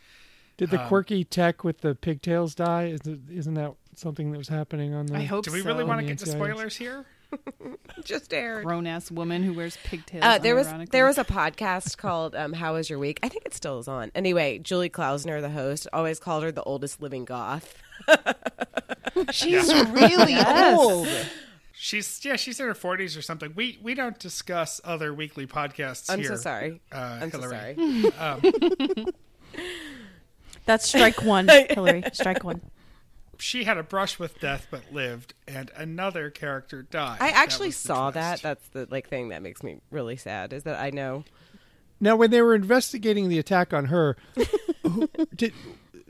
did 0.56 0.70
the 0.70 0.80
um, 0.82 0.88
quirky 0.88 1.24
tech 1.24 1.64
with 1.64 1.78
the 1.82 1.94
pigtails 1.94 2.54
die? 2.54 2.86
Is 2.86 3.00
it, 3.06 3.20
isn't 3.30 3.54
that 3.54 3.74
something 3.96 4.32
that 4.32 4.38
was 4.38 4.48
happening 4.48 4.94
on 4.94 5.06
the? 5.06 5.16
I 5.16 5.22
hope 5.24 5.44
Do 5.44 5.52
we 5.52 5.60
so. 5.60 5.66
really 5.66 5.84
want 5.84 5.98
to 6.00 6.04
On 6.04 6.08
the 6.08 6.14
get 6.14 6.18
to 6.24 6.26
spoilers 6.30 6.76
here? 6.76 7.06
Just 8.04 8.32
aired. 8.34 8.64
grown 8.64 8.86
ass 8.86 9.10
woman 9.10 9.42
who 9.42 9.52
wears 9.54 9.76
pigtails. 9.84 10.22
Uh, 10.24 10.38
there 10.38 10.54
was 10.54 10.68
there 10.90 11.06
was 11.06 11.18
a 11.18 11.24
podcast 11.24 11.96
called 11.96 12.34
um, 12.34 12.52
"How 12.52 12.74
Was 12.74 12.88
Your 12.90 12.98
Week?" 12.98 13.18
I 13.22 13.28
think 13.28 13.44
it 13.46 13.54
still 13.54 13.78
is 13.78 13.88
on. 13.88 14.10
Anyway, 14.14 14.58
Julie 14.58 14.90
Klausner, 14.90 15.40
the 15.40 15.50
host, 15.50 15.86
always 15.92 16.18
called 16.18 16.42
her 16.42 16.52
the 16.52 16.62
oldest 16.62 17.00
living 17.02 17.24
goth. 17.24 17.76
She's 19.30 19.72
really 19.72 20.36
old. 20.38 21.08
She's 21.76 22.24
yeah, 22.24 22.36
she's 22.36 22.60
in 22.60 22.66
her 22.66 22.74
forties 22.74 23.16
or 23.16 23.22
something. 23.22 23.52
We 23.54 23.78
we 23.82 23.94
don't 23.94 24.18
discuss 24.18 24.80
other 24.84 25.12
weekly 25.12 25.46
podcasts 25.46 26.08
I'm 26.10 26.20
here. 26.20 26.28
so 26.28 26.36
sorry. 26.36 26.80
Uh, 26.92 27.18
I'm 27.22 27.30
so 27.30 27.40
Hillary. 27.40 28.10
sorry. 28.12 29.06
That's 30.66 30.88
strike 30.88 31.22
one, 31.22 31.48
Hillary. 31.48 32.04
Strike 32.12 32.42
one. 32.42 32.62
She 33.38 33.64
had 33.64 33.78
a 33.78 33.82
brush 33.82 34.18
with 34.18 34.40
death 34.40 34.66
but 34.70 34.92
lived, 34.92 35.34
and 35.46 35.70
another 35.76 36.30
character 36.30 36.82
died. 36.82 37.18
I 37.20 37.30
actually 37.30 37.68
was 37.68 37.82
the 37.82 37.88
saw 37.88 38.10
that. 38.10 38.42
That's 38.42 38.66
the 38.68 38.88
like 38.90 39.08
thing 39.08 39.28
that 39.28 39.42
makes 39.42 39.62
me 39.62 39.80
really 39.90 40.16
sad. 40.16 40.52
Is 40.52 40.64
that 40.64 40.80
I 40.80 40.90
know 40.90 41.24
Now, 42.00 42.16
when 42.16 42.30
they 42.30 42.42
were 42.42 42.54
investigating 42.54 43.28
the 43.28 43.38
attack 43.38 43.72
on 43.72 43.86
her, 43.86 44.16
who, 44.82 45.08
did 45.34 45.52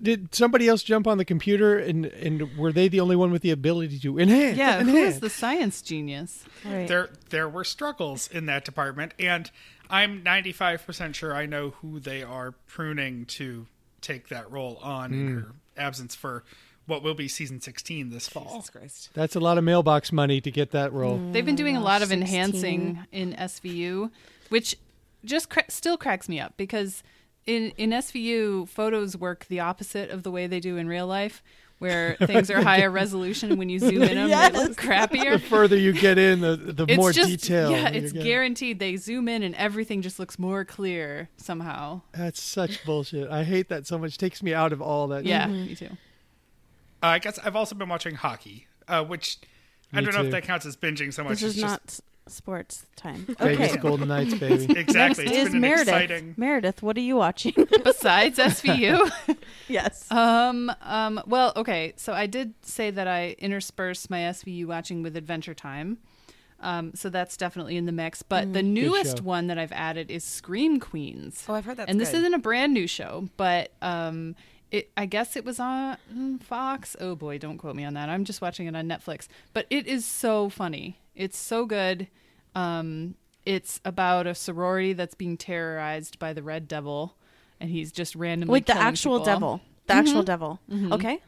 did 0.00 0.34
somebody 0.34 0.68
else 0.68 0.82
jump 0.82 1.06
on 1.06 1.18
the 1.18 1.24
computer 1.24 1.78
and 1.78 2.06
and 2.06 2.56
were 2.58 2.72
they 2.72 2.88
the 2.88 3.00
only 3.00 3.16
one 3.16 3.30
with 3.30 3.42
the 3.42 3.50
ability 3.50 3.98
to 4.00 4.18
enhance? 4.18 4.56
Yeah, 4.56 4.82
who 4.82 4.90
enhance? 4.90 5.14
is 5.14 5.20
the 5.20 5.30
science 5.30 5.82
genius? 5.82 6.44
Right. 6.64 6.86
there 6.86 7.10
there 7.30 7.48
were 7.48 7.64
struggles 7.64 8.28
in 8.28 8.46
that 8.46 8.64
department, 8.64 9.14
and 9.18 9.50
I'm 9.90 10.22
95 10.22 10.86
percent 10.86 11.16
sure 11.16 11.34
I 11.34 11.46
know 11.46 11.70
who 11.70 12.00
they 12.00 12.22
are 12.22 12.52
pruning 12.66 13.24
to 13.26 13.66
take 14.00 14.28
that 14.28 14.50
role 14.50 14.78
on 14.82 15.14
in 15.14 15.26
hmm. 15.26 15.38
her 15.38 15.52
absence 15.76 16.14
for 16.14 16.44
what 16.86 17.02
will 17.02 17.14
be 17.14 17.28
season 17.28 17.60
16 17.60 18.10
this 18.10 18.28
fall. 18.28 18.54
Jesus 18.54 18.70
Christ. 18.70 19.10
That's 19.14 19.36
a 19.36 19.40
lot 19.40 19.58
of 19.58 19.64
mailbox 19.64 20.12
money 20.12 20.40
to 20.40 20.50
get 20.50 20.70
that 20.72 20.92
role. 20.92 21.18
Mm, 21.18 21.32
They've 21.32 21.46
been 21.46 21.56
doing 21.56 21.76
a 21.76 21.80
lot 21.82 22.02
of 22.02 22.08
16. 22.08 22.22
enhancing 22.22 22.98
in 23.12 23.32
SVU, 23.34 24.10
which 24.50 24.76
just 25.24 25.48
cra- 25.48 25.70
still 25.70 25.96
cracks 25.96 26.28
me 26.28 26.38
up 26.40 26.54
because 26.56 27.02
in 27.46 27.72
in 27.76 27.90
SVU 27.90 28.68
photos 28.68 29.16
work 29.16 29.46
the 29.48 29.60
opposite 29.60 30.10
of 30.10 30.22
the 30.22 30.30
way 30.30 30.46
they 30.46 30.60
do 30.60 30.76
in 30.76 30.86
real 30.88 31.06
life, 31.06 31.42
where 31.78 32.16
things 32.26 32.50
are 32.50 32.62
higher 32.62 32.90
resolution 32.90 33.56
when 33.56 33.68
you 33.68 33.78
zoom 33.78 34.02
in 34.02 34.14
them 34.28 34.52
they 34.52 34.58
look 34.60 34.76
crappier. 34.78 35.32
The 35.32 35.38
further 35.38 35.76
you 35.76 35.92
get 35.92 36.18
in, 36.18 36.40
the 36.40 36.56
the 36.56 36.84
It's 36.86 36.96
more 36.96 37.12
just 37.12 37.28
detail. 37.30 37.70
yeah, 37.70 37.88
it's 37.88 38.12
get. 38.12 38.22
guaranteed. 38.24 38.78
They 38.78 38.96
zoom 38.96 39.28
in 39.28 39.42
and 39.42 39.54
everything 39.54 40.02
just 40.02 40.18
looks 40.18 40.38
more 40.38 40.64
clear 40.64 41.28
somehow. 41.38 42.02
That's 42.12 42.42
such 42.42 42.84
bullshit. 42.84 43.30
I 43.30 43.44
hate 43.44 43.68
that 43.70 43.86
so 43.86 43.98
much. 43.98 44.16
takes 44.18 44.42
me 44.42 44.52
out 44.54 44.72
of 44.72 44.80
all 44.82 45.08
that. 45.08 45.24
Yeah, 45.24 45.46
mm-hmm. 45.46 45.66
me 45.66 45.74
too. 45.74 45.90
Uh, 47.04 47.08
I 47.08 47.18
guess 47.18 47.38
I've 47.38 47.56
also 47.56 47.74
been 47.74 47.88
watching 47.88 48.14
hockey, 48.14 48.66
uh, 48.88 49.04
which 49.04 49.38
I 49.92 50.00
don't 50.00 50.14
know 50.14 50.20
too. 50.22 50.26
if 50.26 50.32
that 50.32 50.44
counts 50.44 50.64
as 50.66 50.76
binging 50.76 51.12
so 51.12 51.22
much. 51.24 51.40
This 51.40 51.42
is 51.42 51.54
just- 51.56 51.62
not 51.64 51.80
s- 51.86 52.00
sports 52.26 52.86
time. 52.96 53.26
Vegas 53.38 53.72
Okay. 53.72 53.80
Golden 53.80 54.08
Knights, 54.08 54.32
baby. 54.38 54.78
exactly. 54.78 55.24
Next 55.26 55.36
it's 55.36 55.36
is 55.36 55.44
been 55.48 55.56
an 55.56 55.60
Meredith. 55.60 55.88
exciting. 55.88 56.34
Meredith, 56.38 56.82
what 56.82 56.96
are 56.96 57.00
you 57.02 57.16
watching? 57.16 57.52
Besides 57.84 58.38
SVU. 58.38 59.10
yes. 59.68 60.10
Um, 60.10 60.72
um, 60.80 61.20
well, 61.26 61.52
okay. 61.56 61.92
So 61.96 62.14
I 62.14 62.26
did 62.26 62.54
say 62.62 62.90
that 62.90 63.06
I 63.06 63.36
interspersed 63.38 64.08
my 64.08 64.20
SVU 64.20 64.64
watching 64.66 65.02
with 65.02 65.16
Adventure 65.16 65.54
Time. 65.54 65.98
Um, 66.60 66.94
so 66.94 67.10
that's 67.10 67.36
definitely 67.36 67.76
in 67.76 67.84
the 67.84 67.92
mix. 67.92 68.22
But 68.22 68.54
the 68.54 68.62
newest 68.62 69.18
show. 69.18 69.24
one 69.24 69.48
that 69.48 69.58
I've 69.58 69.72
added 69.72 70.10
is 70.10 70.24
Scream 70.24 70.80
Queens. 70.80 71.44
Oh, 71.46 71.52
I've 71.54 71.66
heard 71.66 71.76
that's 71.76 71.90
And 71.90 72.00
this 72.00 72.12
good. 72.12 72.20
isn't 72.20 72.32
a 72.34 72.38
brand 72.38 72.72
new 72.72 72.86
show, 72.86 73.28
but 73.36 73.72
um, 73.82 74.34
it 74.74 74.90
I 74.96 75.06
guess 75.06 75.36
it 75.36 75.44
was 75.44 75.60
on 75.60 76.38
Fox. 76.40 76.96
Oh 77.00 77.14
boy, 77.14 77.38
don't 77.38 77.58
quote 77.58 77.76
me 77.76 77.84
on 77.84 77.94
that. 77.94 78.08
I'm 78.08 78.24
just 78.24 78.40
watching 78.40 78.66
it 78.66 78.74
on 78.74 78.88
Netflix. 78.88 79.28
But 79.52 79.66
it 79.70 79.86
is 79.86 80.04
so 80.04 80.48
funny. 80.48 80.98
It's 81.14 81.38
so 81.38 81.64
good. 81.64 82.08
Um, 82.54 83.14
it's 83.46 83.80
about 83.84 84.26
a 84.26 84.34
sorority 84.34 84.92
that's 84.92 85.14
being 85.14 85.36
terrorized 85.36 86.18
by 86.18 86.32
the 86.32 86.42
Red 86.42 86.66
Devil, 86.66 87.14
and 87.60 87.70
he's 87.70 87.92
just 87.92 88.16
randomly 88.16 88.52
Wait, 88.52 88.66
the 88.66 88.76
actual 88.76 89.18
people. 89.20 89.24
devil. 89.24 89.60
The 89.86 89.94
actual 89.94 90.22
devil. 90.22 90.60
Okay. 90.92 91.18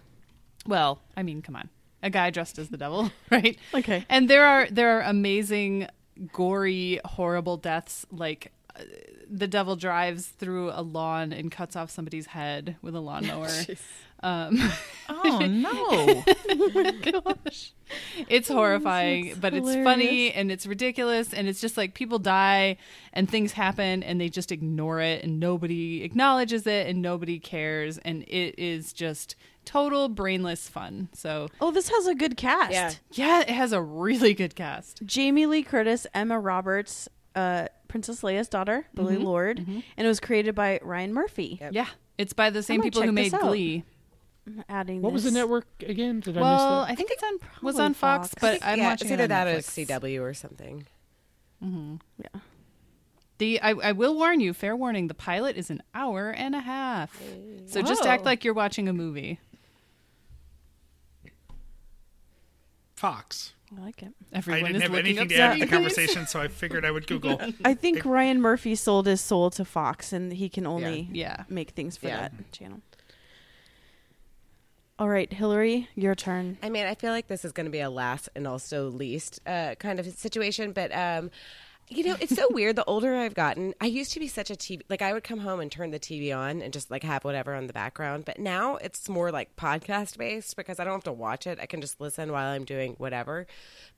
Well, 0.67 1.01
I 1.17 1.23
mean, 1.23 1.43
come 1.43 1.57
on. 1.57 1.69
A 2.03 2.11
guy 2.11 2.31
dressed 2.31 2.59
as 2.59 2.69
the 2.71 2.77
devil, 2.77 3.11
right? 3.31 3.59
Okay. 3.75 4.05
And 4.09 4.29
there 4.29 4.45
are 4.45 4.67
there 4.71 4.99
are 4.99 5.03
amazing 5.03 5.89
gory 6.33 6.99
horrible 7.05 7.59
deaths 7.59 8.07
like 8.11 8.51
the 9.29 9.47
devil 9.49 9.77
drives 9.77 10.27
through 10.27 10.71
a 10.73 10.83
lawn 10.83 11.33
and 11.33 11.51
cuts 11.51 11.77
off 11.77 11.91
somebody's 11.91 12.27
head 12.27 12.77
with 12.83 12.95
a 12.95 13.01
lawnmower. 13.01 13.49
um, 14.23 14.59
Oh 15.09 15.39
no! 15.47 16.23
it's 18.29 18.49
horrifying, 18.49 19.35
but 19.41 19.55
it's 19.55 19.75
funny 19.75 20.33
and 20.33 20.51
it's 20.51 20.67
ridiculous 20.67 21.33
and 21.33 21.49
it's 21.49 21.61
just 21.61 21.77
like 21.77 21.95
people 21.95 22.19
die 22.19 22.77
and 23.12 23.29
things 23.29 23.53
happen 23.53 24.03
and 24.03 24.21
they 24.21 24.29
just 24.29 24.53
ignore 24.53 25.01
it 25.01 25.23
and 25.23 25.39
nobody 25.41 26.03
acknowledges 26.03 26.67
it 26.67 26.87
and 26.89 27.03
nobody 27.03 27.39
cares 27.39 27.99
and 27.99 28.23
it 28.25 28.59
is 28.59 28.93
just 28.93 29.37
total 29.65 30.09
brainless 30.09 30.69
fun. 30.69 31.09
So, 31.12 31.49
Oh, 31.61 31.71
this 31.71 31.89
has 31.89 32.07
a 32.07 32.15
good 32.15 32.37
cast. 32.37 32.73
Yeah. 32.73 32.93
yeah, 33.12 33.41
it 33.41 33.51
has 33.51 33.73
a 33.73 33.81
really 33.83 34.35
good 34.35 34.55
cast. 34.55 35.03
Jamie 35.05 35.47
Lee 35.47 35.62
Curtis, 35.62 36.07
Emma 36.15 36.39
Roberts, 36.39 37.09
uh, 37.35 37.67
Princess 37.97 38.21
Leia's 38.21 38.47
daughter, 38.47 38.85
Billie 38.95 39.15
mm-hmm. 39.15 39.25
Lourd, 39.25 39.61
mm-hmm. 39.61 39.81
and 39.97 40.05
it 40.05 40.07
was 40.07 40.21
created 40.21 40.55
by 40.55 40.79
Ryan 40.83 41.15
Murphy. 41.15 41.57
Yep. 41.63 41.73
Yeah, 41.73 41.87
it's 42.19 42.35
by 42.35 42.51
the 42.51 42.63
same 42.63 42.83
people 42.83 43.01
who 43.01 43.11
made. 43.11 43.33
Glee. 43.33 43.85
I'm 44.47 44.63
adding 44.69 45.01
What 45.01 45.15
was 45.15 45.25
the 45.25 45.31
network 45.31 45.67
again? 45.81 46.21
Did 46.21 46.37
I 46.37 46.43
Well, 46.43 46.83
miss 46.83 46.93
I 46.93 46.95
think 46.95 47.11
it's 47.11 47.23
on 47.23 47.39
was 47.63 47.81
on 47.81 47.95
Fox, 47.95 48.29
Fox. 48.29 48.35
but 48.39 48.59
I'm 48.63 48.79
yeah, 48.79 48.91
watching 48.91 49.07
it's 49.07 49.13
it 49.13 49.15
either 49.15 49.23
on 49.23 49.29
that 49.31 49.47
or 49.49 49.59
Netflix. 49.61 49.87
CW 49.87 50.23
or 50.23 50.35
something. 50.35 50.87
Mm-hmm. 51.65 51.95
Yeah. 52.23 52.41
The 53.39 53.61
I, 53.63 53.71
I 53.71 53.93
will 53.93 54.15
warn 54.15 54.41
you, 54.41 54.53
fair 54.53 54.77
warning, 54.77 55.09
the 55.09 55.15
pilot 55.15 55.57
is 55.57 55.71
an 55.71 55.83
hour 55.95 56.31
and 56.31 56.55
a 56.55 56.61
half. 56.61 57.19
So 57.65 57.81
just 57.81 58.05
act 58.05 58.27
like 58.27 58.45
you're 58.45 58.53
watching 58.53 58.91
a 58.91 58.93
movie. 58.93 59.41
Fox. 62.95 63.55
I 63.76 63.81
like 63.81 64.02
it. 64.02 64.12
Everyone 64.33 64.61
I 64.64 64.66
didn't 64.68 64.76
is 64.76 64.83
have 64.83 64.90
looking 64.92 65.07
anything 65.18 65.22
up 65.24 65.29
to 65.29 65.37
add 65.40 65.52
to 65.55 65.59
the 65.61 65.66
conversation, 65.72 66.26
so 66.26 66.40
I 66.40 66.48
figured 66.48 66.85
I 66.85 66.90
would 66.90 67.07
Google. 67.09 67.40
I 67.64 67.74
think 67.74 68.05
Ryan 68.05 68.40
Murphy 68.40 68.74
sold 68.76 69.07
his 69.07 69.20
soul 69.20 69.50
to 69.50 69.64
Fox, 69.64 70.12
and 70.12 70.33
he 70.33 70.48
can 70.48 70.66
only 70.66 71.09
Yeah. 71.12 71.44
make 71.48 71.70
things 71.70 71.96
for 71.96 72.07
Yeah. 72.07 72.29
that 72.29 72.52
channel. 72.52 72.81
All 74.98 75.09
right, 75.11 75.31
Hillary, 75.31 75.88
your 75.94 76.14
turn. 76.14 76.57
I 76.62 76.70
mean, 76.70 76.87
I 76.87 76.94
feel 76.94 77.11
like 77.12 77.26
this 77.26 77.44
is 77.44 77.52
going 77.52 77.66
to 77.66 77.70
be 77.70 77.81
a 77.81 77.90
last 77.90 78.31
and 78.35 78.46
also 78.46 78.88
least 78.88 79.40
uh, 79.46 79.74
kind 79.79 80.00
of 80.00 80.07
situation, 80.07 80.72
but 80.72 80.90
um, 80.96 81.31
you 81.88 82.05
know, 82.05 82.16
it's 82.20 82.35
so 82.35 82.46
weird. 82.51 82.77
The 82.77 82.85
older 82.85 83.14
I've 83.14 83.35
gotten, 83.35 83.75
I 83.81 83.87
used 83.87 84.12
to 84.12 84.20
be 84.20 84.29
such 84.29 84.51
a 84.51 84.55
TV 84.55 84.83
like 84.88 85.03
I 85.03 85.12
would 85.12 85.25
come 85.25 85.38
home 85.38 85.61
and 85.61 85.70
turn 85.70 85.90
the 85.90 86.01
TV 86.01 86.37
on 86.37 86.61
and 86.62 86.72
just 86.72 86.90
like 86.90 87.03
have 87.05 87.25
whatever 87.25 87.55
on 87.55 87.66
the 87.66 87.72
background, 87.72 88.25
but 88.25 88.38
now 88.38 88.77
it's 88.77 89.09
more 89.09 89.31
like 89.31 89.57
podcast 89.57 90.18
based 90.18 90.57
because 90.57 90.81
I 90.81 90.85
don't 90.85 90.94
have 90.94 91.05
to 91.05 91.12
watch 91.12 91.46
it. 91.46 91.59
I 91.61 91.66
can 91.66 91.81
just 91.81 92.01
listen 92.01 92.33
while 92.33 92.49
I'm 92.49 92.64
doing 92.64 92.94
whatever. 92.99 93.46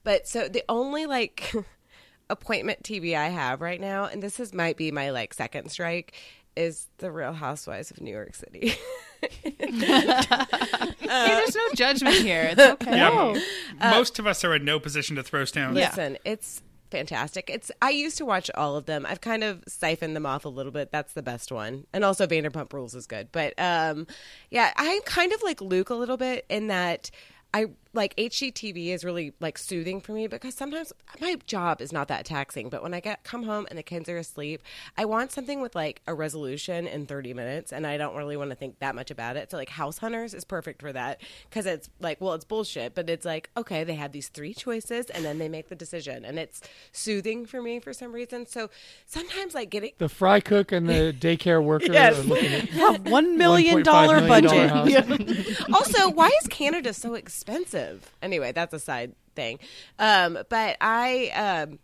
But 0.05 0.29
so 0.29 0.48
the 0.48 0.64
only 0.68 1.07
like 1.07 1.53
appointment 2.31 2.83
TV 2.83 3.16
I 3.16 3.29
have 3.29 3.61
right 3.61 3.81
now, 3.81 4.05
and 4.05 4.22
this 4.22 4.38
is 4.38 4.53
might 4.53 4.77
be 4.77 4.90
my 4.90 5.11
like 5.11 5.33
second 5.33 5.70
strike, 5.70 6.14
is 6.57 6.88
the 6.98 7.11
Real 7.11 7.33
Housewives 7.33 7.90
of 7.90 8.01
New 8.01 8.11
York 8.11 8.35
City. 8.35 8.74
hey, 9.42 9.55
uh, 9.61 11.27
there's 11.27 11.55
no 11.55 11.62
judgment 11.74 12.16
here. 12.16 12.48
It's 12.53 12.61
okay. 12.83 12.96
Yeah, 12.96 13.40
m- 13.81 13.90
most 13.92 14.18
of 14.18 14.27
us 14.27 14.44
are 14.44 14.55
in 14.55 14.64
no 14.64 14.79
position 14.81 15.16
to 15.16 15.22
throw 15.22 15.44
stones. 15.44 15.79
Yeah. 15.79 15.88
Listen, 15.90 16.18
it's 16.24 16.62
fantastic. 16.90 17.51
It's 17.51 17.70
I 17.81 17.90
used 17.90 18.18
to 18.18 18.24
watch 18.24 18.51
all 18.55 18.77
of 18.77 18.87
them. 18.87 19.07
I've 19.07 19.20
kind 19.20 19.44
of 19.44 19.62
siphoned 19.68 20.16
them 20.16 20.27
off 20.27 20.44
a 20.44 20.48
little 20.48 20.72
bit. 20.72 20.90
That's 20.90 21.12
the 21.12 21.22
best 21.22 21.53
one. 21.53 21.87
And 21.92 22.05
also 22.05 22.27
Vanderpump 22.27 22.72
Rules 22.72 22.94
is 22.94 23.07
good. 23.07 23.29
But 23.33 23.55
um 23.59 24.07
yeah, 24.51 24.72
I'm 24.77 25.03
kind 25.03 25.33
of 25.33 25.42
like 25.42 25.61
Luke 25.61 25.90
a 25.90 25.94
little 25.94 26.16
bit 26.16 26.46
in 26.48 26.68
that 26.68 27.11
I 27.55 27.66
like 27.94 28.14
HGTV 28.16 28.88
is 28.88 29.05
really 29.05 29.33
like 29.40 29.57
soothing 29.59 30.01
for 30.01 30.12
me 30.12 30.27
because 30.27 30.55
sometimes 30.55 30.92
my 31.20 31.37
job 31.46 31.81
is 31.81 31.92
not 31.92 32.09
that 32.09 32.24
taxing, 32.27 32.68
but 32.68 32.83
when 32.83 32.92
I 32.94 33.01
get 33.01 33.24
come 33.24 33.44
home 33.44 33.66
and 33.70 33.79
the 33.79 33.83
kids 33.83 34.09
are 34.09 34.16
asleep, 34.18 34.62
I 34.96 35.05
want 35.07 35.33
something 35.33 35.61
with 35.61 35.74
like 35.74 36.03
a 36.07 36.14
resolution 36.14 36.87
in 36.87 37.07
30 37.07 37.33
minutes 37.35 37.72
and 37.72 37.87
I 37.87 37.96
don't 37.96 38.14
really 38.14 38.37
want 38.37 38.51
to 38.51 38.57
think 38.57 38.79
that 38.81 38.94
much 38.94 39.11
about 39.11 39.37
it. 39.37 39.51
So 39.51 39.57
like 39.57 39.70
House 39.70 39.98
Hunters 39.98 40.35
is 40.35 40.44
perfect 40.44 40.81
for 40.83 40.92
that 40.92 41.20
cuz 41.51 41.64
it's 41.66 41.88
like 42.01 42.20
well, 42.20 42.35
it's 42.35 42.44
bullshit, 42.44 42.94
but 42.94 43.09
it's 43.09 43.24
like 43.24 43.51
okay, 43.57 43.85
they 43.85 43.94
have 43.94 44.12
these 44.12 44.29
three 44.29 44.53
choices 44.55 45.07
and 45.07 45.24
then 45.24 45.38
they 45.38 45.48
make 45.48 45.68
the 45.68 45.74
decision 45.77 46.24
and 46.24 46.38
it's 46.38 46.61
soothing 46.92 47.46
for 47.46 47.62
me 47.62 47.81
for 47.81 47.92
some 47.92 48.12
reason. 48.12 48.46
So 48.46 48.68
sometimes 49.07 49.55
like 49.55 49.70
getting 49.70 49.92
The 49.98 50.09
fry 50.09 50.40
cook 50.40 50.72
and 50.72 50.88
the 50.88 51.14
daycare 51.18 51.62
worker 51.62 51.92
Yes. 51.92 52.18
are 52.18 52.22
looking 52.22 52.53
at 52.53 52.68
Have 52.70 53.07
one 53.11 53.38
million 53.38 53.83
$1.5 53.83 54.29
million 54.29 54.29
budget. 54.29 54.70
house. 54.70 55.66
also, 55.72 56.11
why 56.11 56.31
is 56.42 56.48
Canada 56.48 56.92
so 56.92 57.14
expensive? 57.14 57.78
Anyway, 58.23 58.53
that's 58.53 58.75
a 58.75 58.79
side 58.79 59.14
thing. 59.35 59.59
Um, 59.99 60.38
but 60.49 60.77
I, 60.81 61.29
um, 61.69 61.79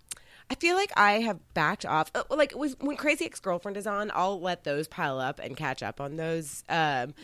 I 0.50 0.54
feel 0.57 0.76
like 0.76 0.92
I 0.96 1.20
have 1.20 1.38
backed 1.54 1.87
off. 1.87 2.11
Uh, 2.14 2.22
Like 2.30 2.52
with, 2.54 2.80
when 2.83 2.96
Crazy 2.96 3.24
Ex 3.24 3.40
Girlfriend 3.40 3.76
is 3.76 3.87
on, 3.87 4.11
I'll 4.14 4.40
let 4.40 4.64
those 4.64 4.88
pile 4.88 5.18
up 5.18 5.40
and 5.42 5.57
catch 5.57 5.83
up 5.83 6.00
on 6.00 6.16
those. 6.16 6.64
Um, 6.68 7.14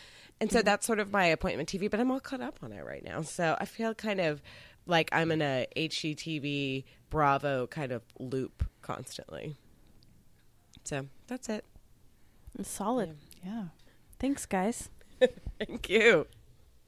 and 0.40 0.50
so 0.50 0.62
that's 0.62 0.86
sort 0.86 1.00
of 1.00 1.12
my 1.12 1.26
appointment 1.26 1.68
TV. 1.68 1.90
But 1.90 2.00
I'm 2.00 2.10
all 2.10 2.20
caught 2.20 2.40
up 2.40 2.58
on 2.62 2.72
it 2.72 2.84
right 2.84 3.04
now, 3.04 3.22
so 3.22 3.56
I 3.60 3.66
feel 3.66 3.94
kind 3.94 4.20
of 4.20 4.40
like 4.86 5.10
I'm 5.12 5.30
in 5.30 5.42
a 5.42 5.66
HGTV 5.76 6.84
Bravo 7.10 7.66
kind 7.66 7.92
of 7.92 8.02
loop 8.18 8.64
constantly. 8.80 9.56
So 10.84 11.06
that's 11.26 11.48
it. 11.48 11.64
Solid. 12.62 13.16
Yeah. 13.44 13.64
Thanks, 14.18 14.46
guys. 14.46 14.88
Thank 15.58 15.88
you. 15.88 16.26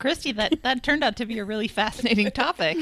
Christy, 0.02 0.32
that, 0.32 0.62
that 0.62 0.82
turned 0.82 1.02
out 1.02 1.16
to 1.16 1.24
be 1.26 1.38
a 1.38 1.44
really 1.44 1.68
fascinating 1.68 2.30
topic. 2.32 2.76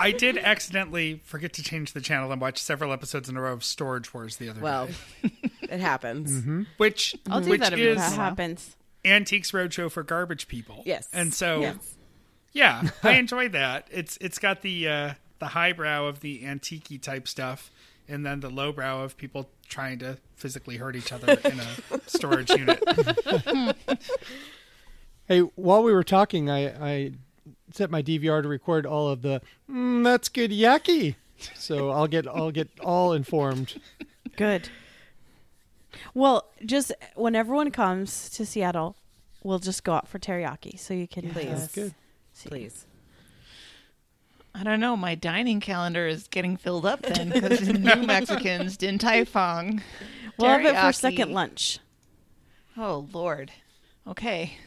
I 0.00 0.12
did 0.12 0.38
accidentally 0.38 1.20
forget 1.24 1.52
to 1.54 1.62
change 1.62 1.92
the 1.92 2.00
channel 2.00 2.30
and 2.30 2.40
watch 2.40 2.58
several 2.58 2.92
episodes 2.92 3.28
in 3.28 3.36
a 3.36 3.40
row 3.40 3.52
of 3.52 3.64
Storage 3.64 4.14
Wars 4.14 4.36
the 4.36 4.48
other 4.48 4.60
Well, 4.60 4.86
day, 5.22 5.32
it 5.62 5.80
happens. 5.80 6.66
which 6.76 7.16
I'll 7.30 7.40
do 7.40 7.50
which 7.50 7.60
that 7.62 7.72
every 7.72 7.86
That 7.86 7.90
in 7.92 7.96
a 7.98 8.00
while. 8.00 8.10
happens. 8.10 8.76
Antiques 9.04 9.50
Roadshow 9.50 9.90
for 9.90 10.02
garbage 10.04 10.46
people. 10.46 10.82
Yes. 10.86 11.08
and 11.12 11.34
so 11.34 11.60
Yes. 11.62 11.94
yeah, 12.52 12.88
I 13.02 13.14
enjoy 13.14 13.48
that. 13.48 13.88
It's 13.90 14.16
it's 14.20 14.38
got 14.38 14.62
the 14.62 14.88
uh, 14.88 15.14
the 15.40 15.46
highbrow 15.48 16.06
of 16.06 16.20
the 16.20 16.46
antique 16.46 17.00
type 17.02 17.26
stuff, 17.26 17.70
and 18.08 18.24
then 18.24 18.38
the 18.40 18.48
lowbrow 18.50 19.02
of 19.02 19.16
people 19.16 19.50
trying 19.68 19.98
to 19.98 20.18
physically 20.36 20.76
hurt 20.76 20.94
each 20.94 21.12
other 21.12 21.32
in 21.44 21.58
a 21.60 22.00
storage 22.06 22.50
unit. 22.50 22.80
Hey, 25.32 25.40
while 25.54 25.82
we 25.82 25.94
were 25.94 26.04
talking, 26.04 26.50
I, 26.50 26.66
I 26.66 27.12
set 27.70 27.90
my 27.90 28.02
DVR 28.02 28.42
to 28.42 28.48
record 28.48 28.84
all 28.84 29.08
of 29.08 29.22
the 29.22 29.40
mm, 29.66 30.04
"That's 30.04 30.28
good 30.28 30.50
yaki," 30.50 31.14
so 31.54 31.88
I'll 31.88 32.06
get 32.06 32.28
I'll 32.28 32.50
get 32.50 32.68
all 32.80 33.14
informed. 33.14 33.80
Good. 34.36 34.68
Well, 36.12 36.50
just 36.66 36.92
when 37.14 37.34
everyone 37.34 37.70
comes 37.70 38.28
to 38.28 38.44
Seattle, 38.44 38.94
we'll 39.42 39.58
just 39.58 39.84
go 39.84 39.94
out 39.94 40.06
for 40.06 40.18
teriyaki, 40.18 40.78
so 40.78 40.92
you 40.92 41.08
can 41.08 41.30
Please. 41.30 41.48
That's 41.48 41.74
good. 41.74 41.94
see. 42.34 42.48
Please. 42.50 42.84
I 44.54 44.64
don't 44.64 44.80
know. 44.80 44.98
My 44.98 45.14
dining 45.14 45.60
calendar 45.60 46.06
is 46.06 46.28
getting 46.28 46.58
filled 46.58 46.84
up 46.84 47.00
then 47.00 47.30
because 47.30 47.66
new 47.68 48.06
Mexicans, 48.06 48.76
Din 48.76 48.98
Tai 48.98 49.24
Fung. 49.24 49.80
We'll 50.36 50.50
have 50.50 50.66
it 50.66 50.78
for 50.78 50.92
second 50.92 51.32
lunch. 51.32 51.78
Oh, 52.76 53.08
Lord. 53.14 53.50
Okay. 54.06 54.58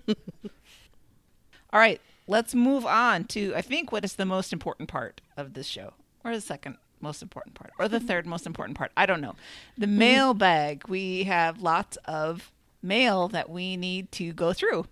All 1.72 1.80
right. 1.80 2.02
Let's 2.28 2.54
move 2.54 2.86
on 2.86 3.24
to, 3.26 3.56
I 3.56 3.62
think, 3.62 3.92
what 3.92 4.06
is 4.06 4.14
the 4.14 4.26
most 4.26 4.54
important 4.54 4.88
part 4.88 5.22
of 5.36 5.56
this 5.56 5.66
show, 5.66 5.94
or 6.24 6.34
the 6.36 6.42
second 6.42 6.78
most 7.02 7.22
important 7.22 7.56
part, 7.56 7.72
or 7.80 7.88
the 7.88 8.00
third 8.00 8.28
most 8.28 8.46
important 8.46 8.78
part. 8.78 8.92
I 8.96 9.06
don't 9.06 9.22
know. 9.22 9.36
The 9.78 9.86
mm-hmm. 9.86 9.98
mailbag. 9.98 10.88
We 10.88 11.24
have 11.24 11.62
lots 11.62 11.98
of 12.06 12.52
mail 12.82 13.28
that 13.30 13.50
we 13.50 13.78
need 13.78 14.12
to 14.14 14.34
go 14.34 14.54
through. 14.54 14.86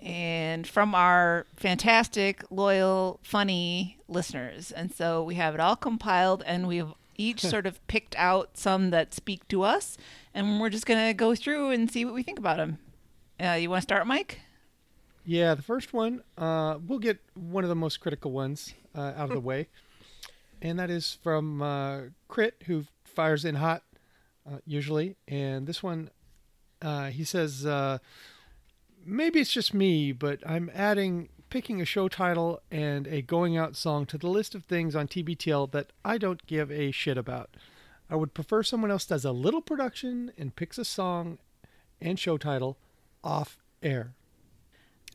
And 0.00 0.66
from 0.66 0.94
our 0.94 1.46
fantastic, 1.56 2.42
loyal, 2.50 3.20
funny 3.22 3.98
listeners. 4.08 4.72
And 4.72 4.92
so 4.92 5.22
we 5.22 5.36
have 5.36 5.54
it 5.54 5.60
all 5.60 5.76
compiled 5.76 6.42
and 6.44 6.66
we've 6.66 6.92
each 7.16 7.40
sort 7.42 7.66
of 7.66 7.84
picked 7.86 8.16
out 8.16 8.50
some 8.54 8.90
that 8.90 9.14
speak 9.14 9.46
to 9.48 9.62
us. 9.62 9.96
And 10.34 10.60
we're 10.60 10.70
just 10.70 10.86
going 10.86 11.06
to 11.06 11.14
go 11.14 11.34
through 11.34 11.70
and 11.70 11.90
see 11.90 12.04
what 12.04 12.14
we 12.14 12.22
think 12.22 12.38
about 12.38 12.56
them. 12.56 12.78
Uh, 13.40 13.52
you 13.52 13.70
want 13.70 13.80
to 13.80 13.82
start, 13.82 14.06
Mike? 14.06 14.40
Yeah, 15.24 15.54
the 15.54 15.62
first 15.62 15.92
one, 15.92 16.22
uh, 16.36 16.78
we'll 16.84 16.98
get 16.98 17.18
one 17.34 17.64
of 17.64 17.68
the 17.68 17.76
most 17.76 18.00
critical 18.00 18.32
ones 18.32 18.74
uh, 18.94 19.12
out 19.16 19.28
of 19.28 19.30
the 19.30 19.40
way, 19.40 19.68
and 20.60 20.78
that 20.78 20.90
is 20.90 21.18
from 21.22 21.62
uh, 21.62 22.00
Crit, 22.28 22.54
who 22.66 22.84
fires 23.04 23.44
in 23.44 23.56
hot 23.56 23.82
uh, 24.46 24.58
usually. 24.66 25.16
And 25.28 25.66
this 25.66 25.82
one, 25.82 26.10
uh, 26.80 27.10
he 27.10 27.24
says, 27.24 27.64
uh, 27.64 27.98
maybe 29.04 29.40
it's 29.40 29.52
just 29.52 29.72
me, 29.72 30.12
but 30.12 30.40
I'm 30.46 30.70
adding 30.74 31.28
picking 31.50 31.80
a 31.80 31.84
show 31.84 32.08
title 32.08 32.60
and 32.70 33.06
a 33.06 33.20
going 33.20 33.56
out 33.56 33.76
song 33.76 34.06
to 34.06 34.16
the 34.16 34.26
list 34.26 34.54
of 34.54 34.64
things 34.64 34.96
on 34.96 35.06
TBTL 35.06 35.70
that 35.72 35.92
I 36.04 36.16
don't 36.16 36.44
give 36.46 36.72
a 36.72 36.90
shit 36.90 37.18
about. 37.18 37.50
I 38.08 38.16
would 38.16 38.34
prefer 38.34 38.62
someone 38.62 38.90
else 38.90 39.04
does 39.04 39.24
a 39.24 39.32
little 39.32 39.60
production 39.60 40.32
and 40.38 40.56
picks 40.56 40.78
a 40.78 40.84
song 40.84 41.38
and 42.00 42.18
show 42.18 42.38
title 42.38 42.78
off 43.22 43.58
air. 43.82 44.14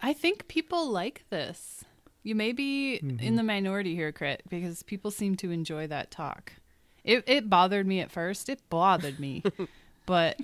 I 0.02 0.14
think 0.14 0.48
people 0.48 0.90
like 0.90 1.24
this. 1.30 1.84
You 2.24 2.36
may 2.36 2.52
be 2.52 2.96
in 2.96 3.18
mm-hmm. 3.18 3.36
the 3.36 3.44
minority 3.44 3.96
here, 3.96 4.12
Crit, 4.12 4.44
because 4.50 4.84
people 4.84 5.12
seem 5.12 5.36
to 5.38 5.52
enjoy 5.52 5.88
that 5.88 6.12
talk. 6.12 6.54
It 7.04 7.24
it 7.26 7.50
bothered 7.50 7.88
me 7.88 8.02
at 8.02 8.12
first. 8.12 8.50
It 8.50 8.60
bothered 8.70 9.20
me. 9.20 9.44
but 10.08 10.40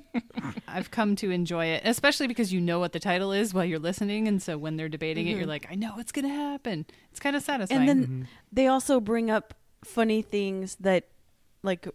I've 0.67 0.91
come 0.91 1.15
to 1.17 1.32
enjoy 1.32 1.67
it, 1.67 1.82
especially 1.86 2.28
because 2.28 2.54
you 2.54 2.62
know 2.62 2.80
what 2.80 2.91
the 2.91 2.99
title 2.99 3.32
is 3.32 3.54
while 3.54 3.65
you're 3.65 3.80
listening 3.80 4.28
and 4.28 4.41
so 4.41 4.58
when 4.58 4.76
they're 4.76 4.89
debating 4.89 5.28
it, 5.28 5.32
you're 5.32 5.41
mm-hmm. 5.41 5.49
like, 5.49 5.67
I 5.71 5.76
know 5.76 5.93
what's 5.95 6.12
going 6.12 6.28
to 6.28 6.34
happen. 6.34 6.86
It's 7.12 7.19
kind 7.19 7.36
of 7.36 7.43
satisfying. 7.43 7.80
And 7.82 7.89
then 7.89 8.04
mm-hmm. 8.04 8.23
they 8.52 8.67
also 8.67 8.99
bring 8.99 9.32
up 9.32 9.54
funny 9.84 10.21
things 10.21 10.76
that, 10.82 11.08
like, 11.63 11.88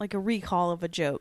like 0.00 0.14
a 0.14 0.18
recall 0.18 0.70
of 0.70 0.82
a 0.82 0.88
joke. 0.88 1.20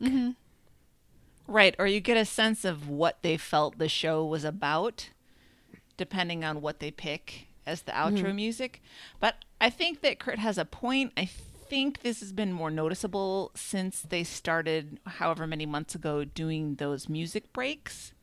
Right. 1.51 1.75
Or 1.77 1.85
you 1.85 1.99
get 1.99 2.15
a 2.15 2.23
sense 2.23 2.63
of 2.63 2.87
what 2.87 3.21
they 3.23 3.35
felt 3.35 3.77
the 3.77 3.89
show 3.89 4.23
was 4.25 4.45
about, 4.45 5.09
depending 5.97 6.45
on 6.45 6.61
what 6.61 6.79
they 6.79 6.91
pick 6.91 7.47
as 7.65 7.81
the 7.81 7.91
outro 7.91 8.23
mm-hmm. 8.23 8.35
music. 8.37 8.81
But 9.19 9.35
I 9.59 9.69
think 9.69 10.01
that 10.01 10.17
Kurt 10.17 10.39
has 10.39 10.57
a 10.57 10.63
point. 10.63 11.11
I 11.17 11.25
think 11.25 12.01
this 12.01 12.21
has 12.21 12.31
been 12.31 12.53
more 12.53 12.71
noticeable 12.71 13.51
since 13.53 14.01
they 14.01 14.23
started, 14.23 14.99
however 15.05 15.45
many 15.45 15.65
months 15.65 15.93
ago, 15.93 16.23
doing 16.23 16.75
those 16.75 17.09
music 17.09 17.51
breaks. 17.51 18.13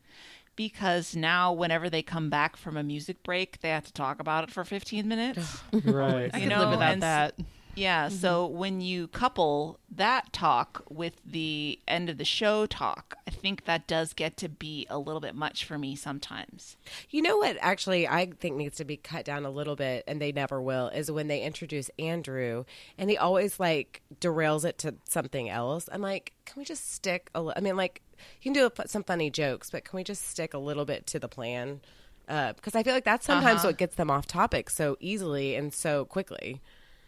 Because 0.57 1.15
now, 1.15 1.53
whenever 1.53 1.89
they 1.89 2.03
come 2.03 2.31
back 2.31 2.57
from 2.57 2.77
a 2.77 2.83
music 2.83 3.23
break, 3.23 3.61
they 3.61 3.69
have 3.69 3.85
to 3.85 3.93
talk 3.93 4.21
about 4.21 4.43
it 4.43 4.51
for 4.51 4.65
15 4.65 5.07
minutes. 5.07 5.61
Right. 5.73 6.31
I 6.33 6.39
you 6.39 6.43
could 6.45 6.49
know, 6.49 6.61
live 6.61 6.71
without 6.71 6.93
and 6.95 7.03
that. 7.03 7.35
Yeah, 7.79 8.07
mm-hmm. 8.07 8.17
so 8.17 8.47
when 8.47 8.81
you 8.81 9.09
couple 9.09 9.79
that 9.91 10.33
talk 10.33 10.83
with 10.89 11.15
the 11.25 11.79
end 11.87 12.11
of 12.11 12.19
the 12.19 12.25
show 12.25 12.67
talk, 12.67 13.17
I 13.27 13.31
think 13.31 13.65
that 13.65 13.87
does 13.87 14.13
get 14.13 14.37
to 14.39 14.49
be 14.49 14.87
a 14.91 14.99
little 14.99 15.21
bit 15.21 15.35
much 15.35 15.65
for 15.65 15.79
me 15.79 15.95
sometimes. 15.95 16.77
You 17.11 17.23
know 17.23 17.37
what? 17.39 17.57
Actually, 17.61 18.09
I 18.09 18.27
think 18.39 18.57
needs 18.57 18.77
to 18.79 18.85
be 18.85 18.97
cut 18.97 19.25
down 19.25 19.45
a 19.45 19.51
little 19.51 19.77
bit, 19.77 20.05
and 20.09 20.21
they 20.21 20.33
never 20.33 20.61
will. 20.61 20.89
Is 20.89 21.11
when 21.11 21.29
they 21.29 21.43
introduce 21.43 21.91
Andrew, 21.99 22.65
and 22.99 23.09
he 23.09 23.17
always 23.17 23.61
like 23.61 24.03
derails 24.21 24.65
it 24.65 24.79
to 24.79 24.97
something 25.05 25.49
else. 25.49 25.89
I'm 25.93 26.03
like, 26.03 26.33
can 26.45 26.61
we 26.61 26.65
just 26.65 26.93
stick? 26.93 27.31
A 27.35 27.43
li- 27.43 27.55
I 27.57 27.61
mean, 27.61 27.77
like 27.77 28.03
you 28.43 28.53
can 28.53 28.53
do 28.53 28.67
a, 28.67 28.89
some 28.89 29.05
funny 29.05 29.31
jokes, 29.31 29.71
but 29.71 29.85
can 29.85 29.97
we 29.97 30.05
just 30.05 30.29
stick 30.29 30.53
a 30.53 30.59
little 30.59 30.85
bit 30.85 31.07
to 31.07 31.19
the 31.19 31.29
plan? 31.29 31.81
Uh, 32.29 32.53
because 32.53 32.75
I 32.75 32.83
feel 32.83 32.93
like 32.93 33.05
that's 33.05 33.25
sometimes 33.25 33.61
uh-huh. 33.61 33.69
what 33.69 33.79
gets 33.79 33.95
them 33.95 34.11
off 34.11 34.27
topic 34.27 34.69
so 34.69 34.97
easily 35.01 35.55
and 35.55 35.73
so 35.73 36.05
quickly. 36.05 36.61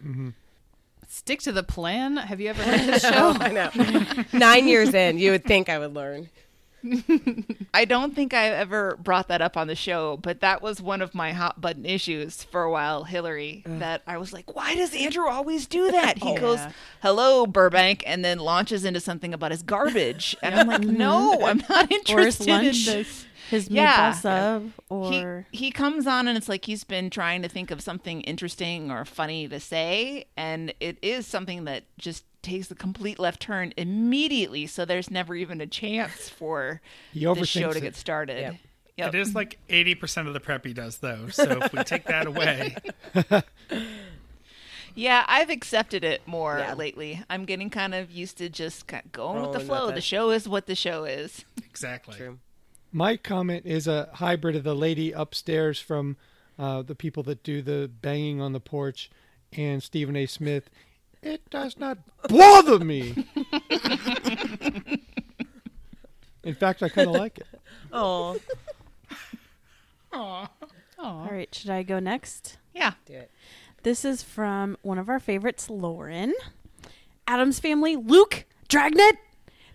Mm-hmm. 0.02 0.30
Stick 1.12 1.40
to 1.40 1.50
the 1.50 1.64
plan. 1.64 2.16
Have 2.18 2.40
you 2.40 2.50
ever 2.50 2.62
heard 2.62 2.82
this 2.82 3.02
show? 3.02 3.36
I 3.40 3.50
know. 3.50 3.70
Nine 4.32 4.68
years 4.68 4.94
in, 4.94 5.18
you 5.18 5.32
would 5.32 5.42
think 5.44 5.68
I 5.68 5.76
would 5.76 5.92
learn. 5.92 6.30
I 7.74 7.84
don't 7.84 8.14
think 8.14 8.34
I've 8.34 8.52
ever 8.52 8.96
brought 9.02 9.28
that 9.28 9.40
up 9.42 9.56
on 9.56 9.66
the 9.66 9.74
show, 9.74 10.16
but 10.16 10.40
that 10.40 10.62
was 10.62 10.80
one 10.80 11.02
of 11.02 11.14
my 11.14 11.32
hot 11.32 11.60
button 11.60 11.84
issues 11.84 12.42
for 12.44 12.62
a 12.62 12.70
while, 12.70 13.04
Hillary. 13.04 13.62
That 13.66 14.02
I 14.06 14.18
was 14.18 14.32
like, 14.32 14.54
why 14.54 14.74
does 14.74 14.94
Andrew 14.94 15.28
always 15.28 15.66
do 15.66 15.90
that? 15.90 16.18
He 16.30 16.32
oh, 16.32 16.38
goes, 16.38 16.60
"Hello, 17.02 17.46
Burbank," 17.46 18.02
and 18.06 18.24
then 18.24 18.38
launches 18.38 18.84
into 18.84 19.00
something 19.00 19.32
about 19.32 19.50
his 19.52 19.62
garbage, 19.62 20.36
and 20.42 20.54
I'm 20.54 20.66
like, 20.66 20.82
no, 20.82 21.40
I'm 21.46 21.62
not 21.68 21.90
interested 21.90 22.48
in 22.48 22.64
this. 22.64 23.26
his 23.50 23.68
meatball 23.68 23.74
Yeah. 23.74 24.12
sub, 24.12 24.70
or 24.88 25.46
he 25.50 25.58
he 25.66 25.70
comes 25.70 26.06
on 26.06 26.28
and 26.28 26.36
it's 26.36 26.48
like 26.48 26.66
he's 26.66 26.84
been 26.84 27.10
trying 27.10 27.42
to 27.42 27.48
think 27.48 27.70
of 27.70 27.80
something 27.80 28.20
interesting 28.22 28.90
or 28.90 29.04
funny 29.04 29.48
to 29.48 29.58
say 29.60 30.26
and 30.36 30.72
it 30.80 30.98
is 31.02 31.26
something 31.26 31.64
that 31.64 31.84
just 31.98 32.24
takes 32.42 32.68
the 32.68 32.74
complete 32.74 33.18
left 33.18 33.40
turn 33.40 33.72
immediately 33.76 34.66
so 34.66 34.84
there's 34.84 35.10
never 35.10 35.34
even 35.34 35.60
a 35.60 35.66
chance 35.66 36.28
for 36.28 36.80
the 37.14 37.44
show 37.46 37.70
to 37.72 37.78
it. 37.78 37.82
get 37.82 37.96
started 37.96 38.40
Yeah. 38.40 38.52
Yep. 38.96 39.14
It 39.14 39.18
is 39.20 39.34
like 39.34 39.58
80% 39.70 40.26
of 40.26 40.34
the 40.34 40.40
prep 40.40 40.66
he 40.66 40.74
does, 40.74 40.98
though. 40.98 41.28
So 41.28 41.44
if 41.62 41.72
we 41.72 41.82
take 41.84 42.04
that 42.04 42.26
away, 42.26 42.76
Yeah, 44.94 45.24
I've 45.28 45.50
accepted 45.50 46.02
it 46.04 46.26
more 46.26 46.58
Yeah. 46.58 46.74
lately. 46.74 47.22
I'm 47.30 47.44
getting 47.44 47.70
kind 47.70 47.94
of 47.94 48.10
used 48.10 48.38
to 48.38 48.48
just 48.48 48.86
kind 48.88 49.04
of 49.04 49.12
going 49.12 49.40
with 49.40 49.52
the 49.52 49.60
flow. 49.60 49.88
it. 49.88 49.94
The 49.94 50.00
show 50.00 50.30
is 50.30 50.48
what 50.48 50.66
the 50.66 50.74
show 50.74 51.04
is. 51.04 51.44
exactly. 51.64 52.16
True. 52.16 52.38
My 52.92 53.16
comment 53.16 53.64
is 53.66 53.86
a 53.86 54.08
hybrid 54.14 54.56
of 54.56 54.64
the 54.64 54.74
lady 54.74 55.12
upstairs 55.12 55.78
from 55.80 56.16
uh, 56.58 56.82
the 56.82 56.96
people 56.96 57.22
that 57.22 57.42
do 57.44 57.62
the 57.62 57.88
banging 58.02 58.40
on 58.40 58.52
the 58.52 58.60
porch 58.60 59.10
and 59.52 59.82
Stephen 59.82 60.16
A. 60.16 60.26
Smith. 60.26 60.68
It 61.22 61.48
does 61.50 61.78
not 61.78 61.98
bother 62.28 62.78
me. 62.78 63.26
In 66.42 66.54
fact, 66.54 66.82
I 66.82 66.88
kind 66.88 67.08
of 67.10 67.16
like 67.16 67.38
it. 67.38 67.46
Oh, 67.92 68.38
Aw. 70.12 70.50
All 70.98 71.28
right, 71.30 71.54
should 71.54 71.70
I 71.70 71.82
go 71.82 71.98
next? 71.98 72.58
Yeah. 72.74 72.92
do 73.06 73.14
it. 73.14 73.30
This 73.82 74.04
is 74.04 74.22
from 74.22 74.76
one 74.82 74.98
of 74.98 75.08
our 75.08 75.20
favorites, 75.20 75.70
Lauren. 75.70 76.34
Addams 77.26 77.60
Family, 77.60 77.96
Luke, 77.96 78.44
Dragnet. 78.68 79.16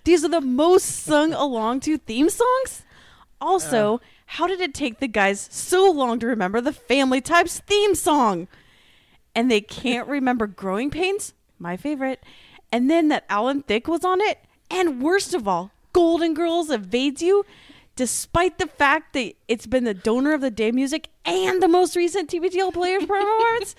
These 0.03 0.23
are 0.23 0.29
the 0.29 0.41
most 0.41 0.85
sung 0.85 1.33
along 1.33 1.79
to 1.81 1.97
theme 1.97 2.29
songs. 2.29 2.83
Also, 3.41 3.93
oh. 3.93 4.01
how 4.27 4.47
did 4.47 4.61
it 4.61 4.73
take 4.73 4.99
the 4.99 5.07
guys 5.07 5.47
so 5.51 5.89
long 5.89 6.19
to 6.19 6.27
remember 6.27 6.61
the 6.61 6.73
Family 6.73 7.21
Ties 7.21 7.59
theme 7.59 7.95
song? 7.95 8.47
And 9.33 9.49
they 9.49 9.61
can't 9.61 10.07
remember 10.07 10.47
Growing 10.47 10.89
Pains, 10.89 11.33
my 11.59 11.77
favorite. 11.77 12.23
And 12.71 12.89
then 12.89 13.07
that 13.09 13.25
Alan 13.29 13.61
Thicke 13.61 13.87
was 13.87 14.03
on 14.03 14.21
it. 14.21 14.39
And 14.69 15.01
worst 15.01 15.33
of 15.33 15.47
all, 15.47 15.71
Golden 15.93 16.33
Girls 16.33 16.69
evades 16.69 17.21
you, 17.21 17.45
despite 17.95 18.57
the 18.57 18.67
fact 18.67 19.13
that 19.13 19.33
it's 19.47 19.65
been 19.67 19.83
the 19.83 19.93
donor 19.93 20.33
of 20.33 20.41
the 20.41 20.51
day 20.51 20.71
music 20.71 21.09
and 21.23 21.61
the 21.61 21.67
most 21.67 21.95
recent 21.95 22.29
TBTL 22.29 22.73
Players 22.73 23.05
Performance. 23.05 23.75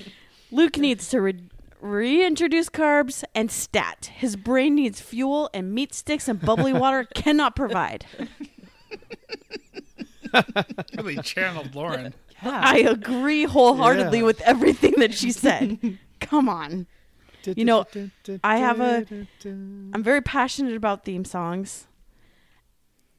Luke 0.50 0.78
needs 0.78 1.08
to 1.10 1.20
re- 1.20 1.44
reintroduce 1.80 2.68
carbs 2.68 3.22
and 3.34 3.50
stat. 3.52 4.10
His 4.14 4.34
brain 4.34 4.74
needs 4.74 5.00
fuel, 5.00 5.48
and 5.54 5.72
meat 5.72 5.94
sticks 5.94 6.26
and 6.26 6.40
bubbly 6.40 6.72
water 6.72 7.04
cannot 7.14 7.54
provide. 7.54 8.06
Really 10.96 11.16
channeled 11.16 11.74
Lauren. 11.74 12.14
I 12.42 12.78
agree 12.78 13.44
wholeheartedly 13.44 14.18
Yeah. 14.18 14.24
with 14.24 14.40
everything 14.42 14.94
that 14.98 15.12
she 15.14 15.32
said. 15.32 15.98
Come 16.20 16.48
on. 16.48 16.86
You 17.44 17.64
know, 17.64 17.84
I 18.44 18.58
have 18.58 18.80
a- 18.80 19.06
I'm 19.44 20.02
very 20.02 20.22
passionate 20.22 20.76
about 20.76 21.04
theme 21.04 21.24
songs. 21.24 21.86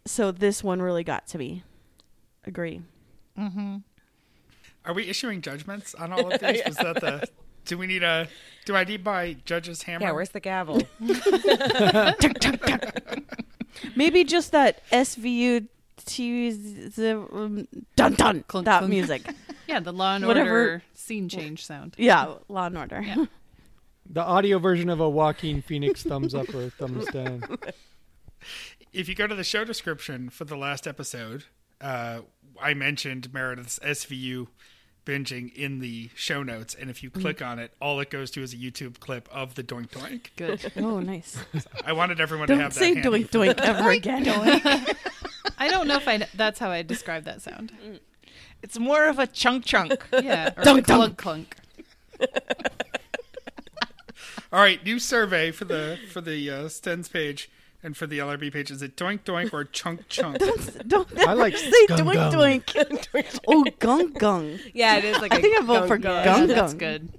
So 0.05 0.31
this 0.31 0.63
one 0.63 0.81
really 0.81 1.03
got 1.03 1.27
to 1.27 1.37
me. 1.37 1.63
Agree. 2.45 2.81
Mm-hmm. 3.37 3.77
Are 4.85 4.93
we 4.93 5.07
issuing 5.07 5.41
judgments 5.41 5.93
on 5.93 6.11
all 6.11 6.31
of 6.33 6.39
these? 6.41 6.61
Was 6.65 6.77
that 6.77 6.99
the. 7.01 7.27
Do 7.65 7.77
we 7.77 7.85
need 7.85 8.01
a. 8.01 8.27
Do 8.65 8.75
I 8.75 8.83
need 8.83 9.05
my 9.05 9.35
judge's 9.45 9.83
hammer? 9.83 10.07
Yeah, 10.07 10.11
where's 10.13 10.29
the 10.29 10.39
gavel? 10.39 10.81
Maybe 13.95 14.23
just 14.23 14.51
that 14.51 14.81
SVU 14.91 15.67
T 16.05 16.51
the 16.51 17.17
um, 17.31 17.67
dun 17.95 18.13
dun 18.15 18.43
Clunk, 18.47 18.65
that 18.65 18.79
clunk. 18.79 18.89
music. 18.89 19.21
Yeah, 19.67 19.79
the 19.79 19.93
Law 19.93 20.15
and 20.15 20.25
Whatever- 20.25 20.49
Order 20.49 20.83
scene 20.95 21.29
change 21.29 21.65
sound. 21.65 21.95
Yeah, 21.97 22.33
Law 22.49 22.65
and 22.65 22.77
Order. 22.77 23.01
Yeah. 23.01 23.25
The 24.09 24.21
audio 24.21 24.59
version 24.59 24.89
of 24.89 24.99
a 24.99 25.09
Joaquin 25.09 25.61
Phoenix 25.61 26.03
thumbs 26.03 26.35
up 26.35 26.49
or 26.53 26.69
thumbs 26.69 27.05
down. 27.07 27.43
if 28.93 29.07
you 29.07 29.15
go 29.15 29.27
to 29.27 29.35
the 29.35 29.43
show 29.43 29.63
description 29.63 30.29
for 30.29 30.43
the 30.45 30.57
last 30.57 30.85
episode, 30.87 31.45
uh, 31.79 32.21
I 32.61 32.73
mentioned 32.73 33.31
Meredith's 33.33 33.79
SVU 33.79 34.47
binging 35.05 35.51
in 35.55 35.79
the 35.79 36.09
show 36.13 36.43
notes, 36.43 36.75
and 36.75 36.89
if 36.89 37.01
you 37.01 37.09
click 37.09 37.41
on 37.41 37.57
it, 37.57 37.73
all 37.81 37.99
it 38.01 38.09
goes 38.09 38.29
to 38.31 38.43
is 38.43 38.53
a 38.53 38.57
YouTube 38.57 38.99
clip 38.99 39.27
of 39.31 39.55
the 39.55 39.63
Doink 39.63 39.89
Doink. 39.89 40.27
Good. 40.35 40.71
Oh, 40.83 40.99
nice. 40.99 41.37
I 41.85 41.93
wanted 41.93 42.19
everyone 42.19 42.47
to 42.47 42.53
Don't 42.53 42.61
have 42.63 42.73
say 42.73 42.93
that. 42.93 43.03
handy. 43.03 43.23
doink 43.23 43.29
doink 43.55 43.59
ever 43.61 43.89
again. 43.91 44.27
I 45.57 45.69
don't 45.69 45.87
know 45.87 45.95
if 45.95 46.07
I. 46.07 46.27
That's 46.35 46.59
how 46.59 46.69
I 46.69 46.81
describe 46.81 47.23
that 47.25 47.41
sound. 47.41 47.71
It's 48.61 48.77
more 48.77 49.07
of 49.07 49.17
a 49.19 49.25
chunk 49.27 49.65
chunk. 49.65 50.05
Yeah. 50.11 50.51
Or 50.57 50.63
Dunk, 50.63 50.85
clunk 50.85 51.17
dunk. 51.17 51.17
clunk. 51.17 51.55
All 54.51 54.59
right, 54.59 54.83
new 54.83 54.99
survey 54.99 55.51
for 55.51 55.65
the 55.65 55.97
for 56.11 56.19
the 56.19 56.49
uh, 56.49 56.63
Stens 56.65 57.11
page 57.11 57.49
and 57.81 57.95
for 57.95 58.05
the 58.05 58.19
LRB 58.19 58.51
page. 58.51 58.69
Is 58.69 58.81
it 58.81 58.97
Doink 58.97 59.21
Doink 59.23 59.53
or 59.53 59.63
Chunk 59.63 60.09
Chunk? 60.09 60.39
Don't 60.87 60.87
don't 60.87 61.19
I 61.19 61.33
like 61.33 61.55
say 61.57 61.87
gung 61.87 62.31
doink 62.31 62.65
gung. 62.65 63.05
doink. 63.13 63.39
oh, 63.47 63.63
gung 63.79 64.11
gung. 64.13 64.59
yeah, 64.73 64.97
it 64.97 65.05
is 65.05 65.19
like 65.19 65.33
I 65.33 65.37
a 65.37 65.41
think 65.41 65.57
I 65.59 65.63
vote 65.63 65.87
for 65.87 65.97
gung- 65.97 66.25
gung 66.25 66.47
that's 66.47 66.73
good. 66.73 67.13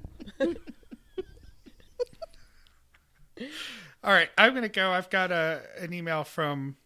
All 4.05 4.13
right, 4.13 4.29
I'm 4.37 4.53
gonna 4.55 4.69
go. 4.69 4.91
I've 4.91 5.09
got 5.11 5.31
a 5.33 5.63
an 5.79 5.95
email 5.95 6.25
from 6.25 6.77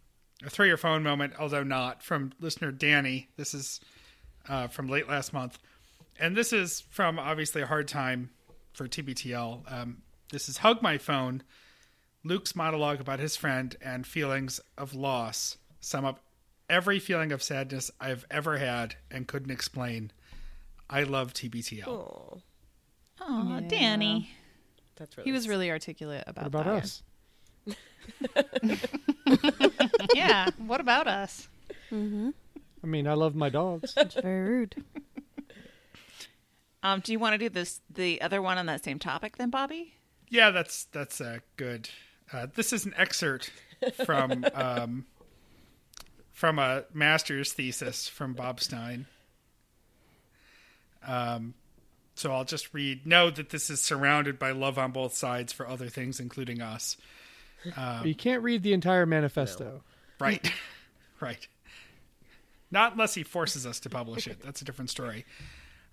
a 0.45 0.51
throw 0.51 0.65
your 0.67 0.77
phone 0.77 1.03
moment, 1.03 1.33
although 1.39 1.65
not 1.65 2.03
from 2.03 2.33
listener 2.41 2.71
Danny. 2.71 3.29
This 3.37 3.53
is 3.53 3.81
uh, 4.49 4.69
from 4.69 4.89
late 4.89 5.09
last 5.09 5.33
month, 5.33 5.59
and 6.21 6.37
this 6.37 6.53
is 6.53 6.83
from 6.91 7.19
obviously 7.19 7.63
a 7.63 7.67
hard 7.67 7.89
time 7.89 8.31
for 8.75 8.87
TBTL. 8.87 9.73
Um, 9.73 10.03
this 10.31 10.49
is 10.49 10.59
hug 10.59 10.83
my 10.83 10.99
phone. 10.99 11.43
Luke's 12.25 12.57
monologue 12.57 13.01
about 13.01 13.21
his 13.21 13.37
friend 13.37 13.77
and 13.81 14.07
feelings 14.07 14.61
of 14.77 14.95
loss 14.95 15.57
sum 15.81 16.05
up 16.05 16.21
every 16.69 16.99
feeling 16.99 17.31
of 17.33 17.43
sadness 17.43 17.91
I've 18.01 18.25
ever 18.31 18.59
had 18.59 18.97
and 19.11 19.27
couldn't 19.29 19.53
explain. 19.53 20.11
I 20.91 21.05
love 21.05 21.33
TBTL. 21.33 21.87
Oh, 21.89 22.41
Oh, 23.21 23.61
Danny. 23.67 24.31
that's 24.97 25.17
really 25.17 25.29
He 25.29 25.33
was 25.33 25.49
really 25.49 25.71
articulate 25.71 26.25
about, 26.27 26.53
What 26.53 26.61
about 26.61 26.65
that. 26.65 26.85
us? 26.85 27.03
Yeah. 30.15 30.49
What 30.59 30.81
about 30.81 31.07
us? 31.07 31.49
I 31.93 32.87
mean, 32.87 33.07
I 33.07 33.15
love 33.15 33.35
my 33.35 33.49
dogs. 33.49 33.95
It's 33.97 34.15
very 34.15 34.49
rude. 34.49 34.85
Um, 36.83 37.01
do 37.01 37.13
you 37.13 37.19
want 37.19 37.35
to 37.35 37.39
do 37.39 37.49
this 37.49 37.81
the 37.93 38.21
other 38.23 38.41
one 38.41 38.59
on 38.59 38.67
that 38.67 38.85
same 38.85 38.99
topic 38.99 39.37
then, 39.39 39.51
Bobby? 39.51 39.95
Yeah, 40.29 40.51
that's 40.51 40.85
that's 40.85 41.21
uh, 41.21 41.39
good. 41.57 41.89
Uh, 42.33 42.47
this 42.55 42.73
is 42.73 42.85
an 42.85 42.95
excerpt 42.97 43.51
from 44.05 44.45
um, 44.55 45.07
from 46.33 46.59
a 46.59 46.85
master's 46.93 47.53
thesis 47.53 48.09
from 48.09 48.35
Bob 48.35 48.61
Stein. 48.61 49.07
Um, 51.07 51.55
so 52.15 52.33
I'll 52.33 52.45
just 52.45 52.73
read. 52.75 53.07
Know 53.07 53.31
that 53.31 53.51
this 53.51 53.71
is 53.71 53.81
surrounded 53.81 54.39
by 54.39 54.51
love 54.51 54.79
on 54.79 54.91
both 54.91 55.15
sides 55.15 55.53
for 55.53 55.69
other 55.69 55.89
things, 55.89 56.19
including 56.19 56.61
us. 56.61 56.97
you 58.05 58.15
can't 58.15 58.43
read 58.43 58.63
the 58.63 58.73
entire 58.73 59.07
manifesto. 59.07 59.83
Right, 60.19 60.51
right. 61.21 61.47
Not 62.71 62.93
unless 62.93 63.15
he 63.15 63.23
forces 63.23 63.67
us 63.67 63.81
to 63.81 63.91
publish 63.91 64.27
it. 64.27 64.41
That's 64.41 64.61
a 64.61 64.65
different 64.65 64.91
story. 64.91 65.25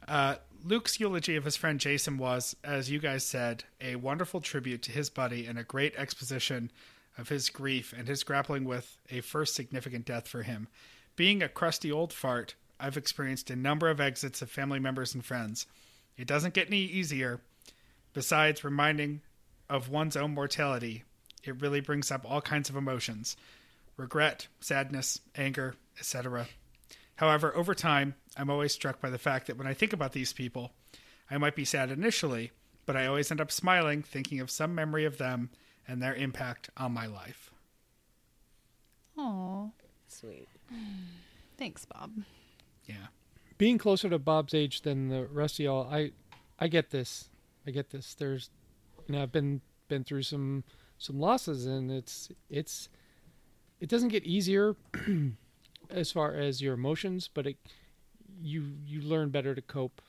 Uh, 0.08 0.36
Luke's 0.66 0.98
eulogy 0.98 1.36
of 1.36 1.44
his 1.44 1.58
friend 1.58 1.78
Jason 1.78 2.18
was, 2.18 2.56
as 2.64 2.90
you 2.90 2.98
guys 2.98 3.26
said, 3.26 3.66
a 3.82 3.98
wonderful 3.98 4.40
tribute 4.40 4.82
to 4.84 4.94
his 4.94 5.10
buddy 5.10 5.46
and 5.46 5.60
a 5.60 5.64
great 5.64 5.94
exposition 5.98 6.72
of 7.18 7.28
his 7.28 7.50
grief 7.50 7.94
and 7.96 8.08
his 8.08 8.24
grappling 8.24 8.64
with 8.64 8.98
a 9.12 9.20
first 9.20 9.56
significant 9.56 10.06
death 10.06 10.26
for 10.26 10.44
him. 10.44 10.70
Being 11.18 11.44
a 11.44 11.50
crusty 11.50 11.92
old 11.92 12.14
fart, 12.14 12.56
I've 12.80 12.96
experienced 12.96 13.50
a 13.50 13.58
number 13.58 13.90
of 13.90 14.00
exits 14.00 14.42
of 14.42 14.50
family 14.50 14.80
members 14.80 15.14
and 15.14 15.24
friends. 15.24 15.68
It 16.16 16.28
doesn't 16.28 16.54
get 16.54 16.68
any 16.68 16.80
easier. 16.80 17.42
Besides 18.14 18.64
reminding 18.64 19.20
of 19.70 19.90
one's 19.90 20.16
own 20.16 20.34
mortality, 20.34 21.04
it 21.44 21.62
really 21.62 21.82
brings 21.82 22.10
up 22.10 22.26
all 22.26 22.42
kinds 22.42 22.70
of 22.70 22.78
emotions 22.78 23.36
regret, 23.98 24.48
sadness, 24.62 25.20
anger, 25.36 25.76
etc. 26.00 26.48
However, 27.16 27.56
over 27.56 27.76
time, 27.76 28.16
I'm 28.38 28.50
always 28.50 28.74
struck 28.74 29.00
by 29.00 29.10
the 29.10 29.18
fact 29.18 29.48
that 29.48 29.58
when 29.58 29.68
I 29.68 29.74
think 29.74 29.94
about 29.94 30.14
these 30.14 30.34
people, 30.34 30.74
I 31.30 31.38
might 31.38 31.56
be 31.56 31.66
sad 31.66 31.92
initially, 31.92 32.52
but 32.86 32.96
I 32.96 33.06
always 33.06 33.30
end 33.32 33.42
up 33.42 33.52
smiling, 33.52 34.02
thinking 34.02 34.40
of 34.40 34.50
some 34.52 34.74
memory 34.74 35.06
of 35.06 35.18
them 35.18 35.50
and 35.88 36.02
their 36.02 36.16
impact 36.16 36.70
on 36.78 36.92
my 36.92 37.06
life. 37.06 37.52
Aw. 39.18 39.70
sweet. 40.08 40.48
Thanks, 41.58 41.86
Bob. 41.86 42.12
Yeah. 42.86 43.08
Being 43.58 43.78
closer 43.78 44.10
to 44.10 44.18
Bob's 44.20 44.54
age 44.54 44.82
than 44.82 45.10
the 45.10 45.26
rest 45.26 45.60
of 45.60 45.66
y'all, 45.66 45.88
I, 45.92 46.12
I 46.60 46.68
get 46.68 46.90
this. 46.90 47.30
I 47.66 47.72
get 47.72 47.92
this. 47.92 48.16
There's, 48.16 48.50
you 49.08 49.16
know, 49.16 49.22
I've 49.22 49.32
been 49.32 49.62
been 49.88 50.04
through 50.04 50.24
some 50.24 50.64
some 50.98 51.20
losses, 51.20 51.66
and 51.66 51.92
it's 51.92 52.30
it's, 52.50 52.90
it 53.80 53.90
doesn't 53.90 54.10
get 54.10 54.24
easier 54.24 54.76
as 55.90 56.12
far 56.12 56.34
as 56.34 56.62
your 56.62 56.74
emotions, 56.74 57.30
but 57.34 57.48
it, 57.48 57.58
you 58.42 58.74
you 58.86 59.02
learn 59.02 59.30
better 59.30 59.56
to 59.56 59.62
cope. 59.62 60.02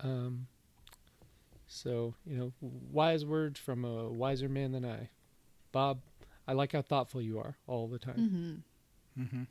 Um. 0.00 0.46
So 1.66 2.14
you 2.26 2.36
know, 2.36 2.52
wise 2.60 3.24
words 3.24 3.58
from 3.58 3.84
a 3.84 4.08
wiser 4.08 4.48
man 4.48 4.72
than 4.72 4.84
I, 4.84 5.10
Bob. 5.72 6.00
I 6.48 6.52
like 6.52 6.72
how 6.72 6.82
thoughtful 6.82 7.20
you 7.20 7.38
are 7.38 7.56
all 7.66 7.88
the 7.88 7.98
time. 7.98 8.62
Mm-hmm. 9.18 9.42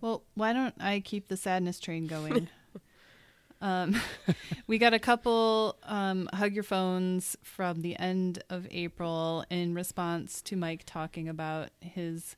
Well, 0.00 0.22
why 0.34 0.52
don't 0.52 0.74
I 0.78 1.00
keep 1.00 1.28
the 1.28 1.36
sadness 1.36 1.80
train 1.80 2.06
going? 2.06 2.48
um, 3.62 4.00
we 4.66 4.78
got 4.78 4.92
a 4.92 4.98
couple 4.98 5.78
um, 5.82 6.28
hug 6.34 6.52
your 6.52 6.62
phones 6.62 7.36
from 7.42 7.80
the 7.80 7.96
end 7.98 8.42
of 8.50 8.68
April 8.70 9.44
in 9.50 9.74
response 9.74 10.42
to 10.42 10.56
Mike 10.56 10.82
talking 10.84 11.28
about 11.28 11.70
his 11.80 12.36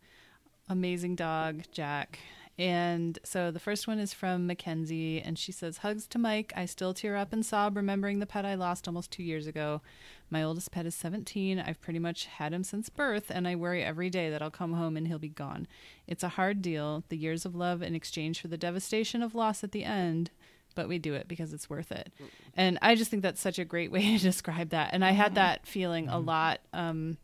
amazing 0.68 1.16
dog, 1.16 1.62
Jack. 1.72 2.18
And 2.58 3.18
so 3.22 3.50
the 3.50 3.60
first 3.60 3.86
one 3.86 3.98
is 3.98 4.14
from 4.14 4.46
Mackenzie, 4.46 5.20
and 5.20 5.38
she 5.38 5.52
says, 5.52 5.78
Hugs 5.78 6.06
to 6.08 6.18
Mike. 6.18 6.54
I 6.56 6.64
still 6.64 6.94
tear 6.94 7.14
up 7.14 7.32
and 7.32 7.44
sob 7.44 7.76
remembering 7.76 8.18
the 8.18 8.26
pet 8.26 8.46
I 8.46 8.54
lost 8.54 8.88
almost 8.88 9.10
two 9.10 9.22
years 9.22 9.46
ago. 9.46 9.82
My 10.30 10.42
oldest 10.42 10.70
pet 10.70 10.86
is 10.86 10.94
17. 10.94 11.60
I've 11.60 11.80
pretty 11.82 11.98
much 11.98 12.24
had 12.26 12.54
him 12.54 12.64
since 12.64 12.88
birth, 12.88 13.26
and 13.28 13.46
I 13.46 13.56
worry 13.56 13.84
every 13.84 14.08
day 14.08 14.30
that 14.30 14.40
I'll 14.40 14.50
come 14.50 14.72
home 14.72 14.96
and 14.96 15.06
he'll 15.06 15.18
be 15.18 15.28
gone. 15.28 15.66
It's 16.06 16.22
a 16.22 16.30
hard 16.30 16.62
deal, 16.62 17.04
the 17.10 17.18
years 17.18 17.44
of 17.44 17.54
love 17.54 17.82
in 17.82 17.94
exchange 17.94 18.40
for 18.40 18.48
the 18.48 18.56
devastation 18.56 19.22
of 19.22 19.34
loss 19.34 19.62
at 19.62 19.72
the 19.72 19.84
end, 19.84 20.30
but 20.74 20.88
we 20.88 20.98
do 20.98 21.12
it 21.12 21.28
because 21.28 21.52
it's 21.52 21.68
worth 21.68 21.92
it. 21.92 22.10
And 22.54 22.78
I 22.80 22.94
just 22.94 23.10
think 23.10 23.22
that's 23.22 23.40
such 23.40 23.58
a 23.58 23.66
great 23.66 23.90
way 23.92 24.16
to 24.16 24.22
describe 24.22 24.70
that. 24.70 24.90
And 24.94 25.04
I 25.04 25.10
had 25.10 25.34
that 25.34 25.66
feeling 25.66 26.08
a 26.08 26.18
lot. 26.18 26.60
Um, 26.72 27.18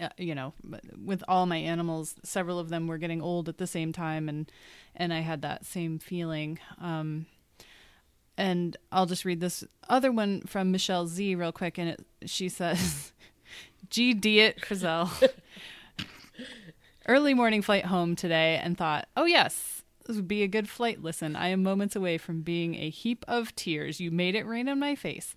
uh, 0.00 0.08
you 0.16 0.34
know, 0.34 0.54
with 1.04 1.22
all 1.28 1.46
my 1.46 1.56
animals, 1.56 2.14
several 2.22 2.58
of 2.58 2.68
them 2.68 2.86
were 2.86 2.98
getting 2.98 3.20
old 3.20 3.48
at 3.48 3.58
the 3.58 3.66
same 3.66 3.92
time, 3.92 4.28
and 4.28 4.50
and 4.94 5.12
I 5.12 5.20
had 5.20 5.42
that 5.42 5.66
same 5.66 5.98
feeling. 5.98 6.58
Um, 6.80 7.26
and 8.36 8.76
I'll 8.90 9.06
just 9.06 9.24
read 9.24 9.40
this 9.40 9.64
other 9.88 10.10
one 10.10 10.42
from 10.42 10.70
Michelle 10.70 11.06
Z 11.06 11.34
real 11.34 11.52
quick, 11.52 11.78
and 11.78 11.90
it, 11.90 12.06
she 12.24 12.48
says, 12.48 13.12
"G. 13.90 14.14
Diet 14.14 14.60
Frizzell, 14.60 15.10
early 17.06 17.34
morning 17.34 17.62
flight 17.62 17.86
home 17.86 18.16
today, 18.16 18.60
and 18.62 18.76
thought, 18.76 19.08
oh 19.16 19.24
yes." 19.24 19.78
This 20.04 20.16
would 20.16 20.26
be 20.26 20.42
a 20.42 20.48
good 20.48 20.68
flight 20.68 21.00
listen. 21.00 21.36
I 21.36 21.46
am 21.50 21.62
moments 21.62 21.94
away 21.94 22.18
from 22.18 22.42
being 22.42 22.74
a 22.74 22.90
heap 22.90 23.24
of 23.28 23.54
tears. 23.54 24.00
You 24.00 24.10
made 24.10 24.34
it 24.34 24.44
rain 24.44 24.68
on 24.68 24.80
my 24.80 24.96
face. 24.96 25.32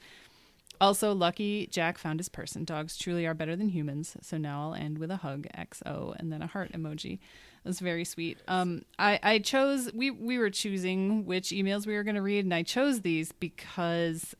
Also, 0.82 1.14
lucky 1.14 1.68
Jack 1.68 1.98
found 1.98 2.20
his 2.20 2.30
person. 2.30 2.64
Dogs 2.64 2.98
truly 2.98 3.26
are 3.26 3.34
better 3.34 3.56
than 3.56 3.70
humans. 3.70 4.18
So 4.22 4.38
now 4.38 4.62
I'll 4.62 4.74
end 4.74 4.98
with 4.98 5.12
a 5.12 5.18
hug, 5.18 5.48
XO, 5.58 6.16
and 6.18 6.32
then 6.32 6.42
a 6.42 6.48
heart 6.48 6.72
emoji. 6.74 7.14
It 7.14 7.68
was 7.68 7.80
very 7.80 8.06
sweet. 8.06 8.38
Um, 8.48 8.84
I, 9.00 9.20
I 9.24 9.40
chose, 9.40 9.92
we, 9.94 10.12
we 10.12 10.38
were 10.38 10.50
choosing 10.50 11.26
which 11.26 11.50
emails 11.50 11.88
we 11.88 11.96
were 11.96 12.04
going 12.04 12.16
to 12.16 12.22
read, 12.22 12.46
and 12.46 12.54
I 12.54 12.64
chose 12.64 13.02
these 13.02 13.32
because 13.32 14.36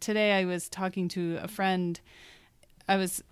today 0.00 0.32
I 0.32 0.44
was 0.44 0.68
talking 0.68 1.08
to 1.08 1.38
a 1.42 1.48
friend. 1.48 2.00
I 2.88 2.96
was 2.96 3.22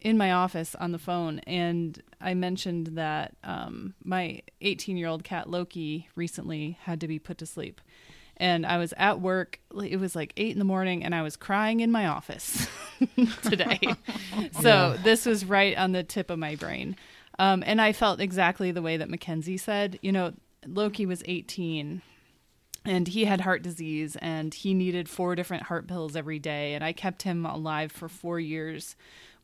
in 0.00 0.16
my 0.16 0.32
office 0.32 0.74
on 0.76 0.92
the 0.92 0.98
phone, 0.98 1.40
and 1.40 2.02
I 2.20 2.34
mentioned 2.34 2.88
that 2.88 3.34
um, 3.44 3.94
my 4.04 4.40
18 4.60 4.96
year 4.96 5.08
old 5.08 5.24
cat 5.24 5.50
Loki 5.50 6.08
recently 6.14 6.78
had 6.82 7.00
to 7.00 7.08
be 7.08 7.18
put 7.18 7.38
to 7.38 7.46
sleep 7.46 7.80
and 8.36 8.66
I 8.66 8.78
was 8.78 8.92
at 8.96 9.20
work. 9.20 9.60
It 9.82 9.98
was 9.98 10.14
like 10.14 10.32
eight 10.36 10.52
in 10.52 10.58
the 10.58 10.64
morning, 10.64 11.04
and 11.04 11.14
I 11.14 11.22
was 11.22 11.36
crying 11.36 11.80
in 11.80 11.90
my 11.90 12.06
office 12.06 12.66
today. 13.42 13.80
so 14.60 14.96
this 15.02 15.26
was 15.26 15.44
right 15.44 15.76
on 15.76 15.92
the 15.92 16.02
tip 16.02 16.30
of 16.30 16.38
my 16.38 16.54
brain, 16.56 16.96
um, 17.38 17.62
and 17.66 17.80
I 17.80 17.92
felt 17.92 18.20
exactly 18.20 18.70
the 18.70 18.82
way 18.82 18.96
that 18.96 19.10
Mackenzie 19.10 19.56
said. 19.56 19.98
You 20.02 20.12
know, 20.12 20.32
Loki 20.66 21.06
was 21.06 21.22
18, 21.26 22.02
and 22.84 23.08
he 23.08 23.24
had 23.24 23.40
heart 23.42 23.62
disease, 23.62 24.16
and 24.20 24.52
he 24.52 24.74
needed 24.74 25.08
four 25.08 25.34
different 25.34 25.64
heart 25.64 25.88
pills 25.88 26.16
every 26.16 26.38
day, 26.38 26.74
and 26.74 26.84
I 26.84 26.92
kept 26.92 27.22
him 27.22 27.46
alive 27.46 27.92
for 27.92 28.08
four 28.08 28.38
years 28.38 28.96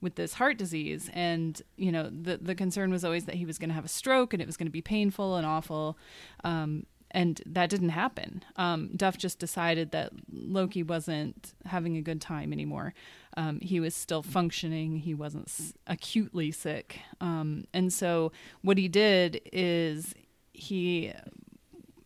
with 0.02 0.16
this 0.16 0.34
heart 0.34 0.58
disease 0.58 1.08
and 1.14 1.62
you 1.76 1.92
know 1.92 2.10
the 2.10 2.36
the 2.36 2.56
concern 2.56 2.90
was 2.90 3.04
always 3.04 3.24
that 3.24 3.36
he 3.36 3.46
was 3.46 3.56
going 3.56 3.68
to 3.68 3.74
have 3.74 3.84
a 3.84 3.88
stroke 3.88 4.34
and 4.34 4.42
it 4.42 4.46
was 4.46 4.56
going 4.56 4.66
to 4.66 4.72
be 4.72 4.82
painful 4.82 5.36
and 5.36 5.46
awful 5.46 5.96
um, 6.42 6.84
and 7.12 7.40
that 7.46 7.70
didn't 7.70 7.90
happen. 7.90 8.42
Um, 8.56 8.90
Duff 8.96 9.16
just 9.16 9.38
decided 9.38 9.90
that 9.92 10.12
Loki 10.32 10.82
wasn't 10.82 11.54
having 11.66 11.96
a 11.96 12.02
good 12.02 12.20
time 12.20 12.52
anymore. 12.52 12.94
Um, 13.36 13.60
he 13.60 13.80
was 13.80 13.94
still 13.94 14.22
functioning. 14.22 14.96
He 14.96 15.14
wasn't 15.14 15.48
s- 15.48 15.74
acutely 15.86 16.50
sick. 16.50 17.00
Um, 17.20 17.64
and 17.72 17.92
so 17.92 18.32
what 18.62 18.76
he 18.78 18.88
did 18.88 19.40
is 19.52 20.14
he 20.52 21.12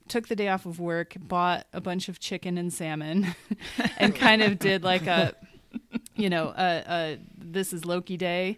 took 0.09 0.29
the 0.29 0.37
day 0.37 0.49
off 0.49 0.67
of 0.67 0.79
work, 0.79 1.15
bought 1.19 1.67
a 1.73 1.81
bunch 1.81 2.09
of 2.09 2.21
chicken 2.21 2.59
and 2.59 2.73
salmon, 2.73 3.35
and 3.99 4.15
kind 4.15 4.43
of 4.43 4.59
did 4.59 4.85
like 4.85 5.07
a, 5.07 5.35
you 6.15 6.31
know, 6.31 6.53
a, 6.57 6.85
a 6.87 7.19
this 7.39 7.73
is 7.73 7.85
Loki 7.85 8.17
day 8.17 8.57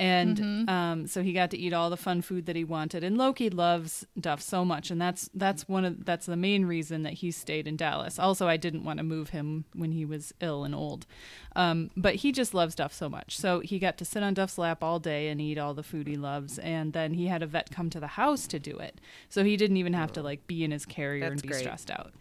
and 0.00 0.36
Mm-hmm. 0.38 0.68
um, 0.68 1.06
so 1.06 1.22
he 1.22 1.32
got 1.32 1.50
to 1.50 1.58
eat 1.58 1.72
all 1.72 1.90
the 1.90 1.96
fun 1.96 2.22
food 2.22 2.46
that 2.46 2.56
he 2.56 2.64
wanted. 2.64 3.04
And 3.04 3.16
Loki 3.18 3.50
loves 3.50 4.06
Duff 4.18 4.40
so 4.40 4.64
much, 4.64 4.90
and 4.90 5.00
that's 5.00 5.28
that's 5.34 5.68
one 5.68 5.84
of 5.84 6.04
that's 6.04 6.26
the 6.26 6.36
main 6.36 6.64
reason 6.64 7.02
that 7.02 7.14
he 7.14 7.30
stayed 7.30 7.66
in 7.68 7.76
Dallas. 7.76 8.18
Also, 8.18 8.48
I 8.48 8.56
didn't 8.56 8.84
want 8.84 8.98
to 8.98 9.02
move 9.04 9.30
him 9.30 9.64
when 9.74 9.92
he 9.92 10.04
was 10.04 10.32
ill 10.40 10.64
and 10.64 10.74
old, 10.74 11.06
um, 11.54 11.90
but 11.96 12.16
he 12.16 12.32
just 12.32 12.54
loves 12.54 12.74
Duff 12.74 12.92
so 12.92 13.08
much. 13.08 13.36
So 13.36 13.60
he 13.60 13.78
got 13.78 13.98
to 13.98 14.04
sit 14.04 14.22
on 14.22 14.34
Duff's 14.34 14.56
lap 14.58 14.82
all 14.82 14.98
day 14.98 15.28
and 15.28 15.40
eat 15.40 15.58
all 15.58 15.74
the 15.74 15.82
food 15.82 16.06
he 16.06 16.16
loves, 16.16 16.58
and 16.58 16.92
then 16.92 17.14
he 17.14 17.26
had 17.26 17.42
a 17.42 17.46
vet 17.46 17.70
come 17.70 17.90
to 17.90 18.00
the 18.00 18.06
house 18.08 18.46
to 18.48 18.58
do 18.58 18.78
it. 18.78 19.00
So 19.28 19.44
he 19.44 19.56
didn't 19.56 19.76
even 19.76 19.92
have 19.92 20.12
to 20.14 20.22
like 20.22 20.46
be 20.46 20.64
in 20.64 20.70
his 20.70 20.86
carrier 20.86 21.20
That's 21.28 21.32
and 21.32 21.42
be 21.42 21.48
great. 21.48 21.60
stressed 21.60 21.90
out. 21.90 22.12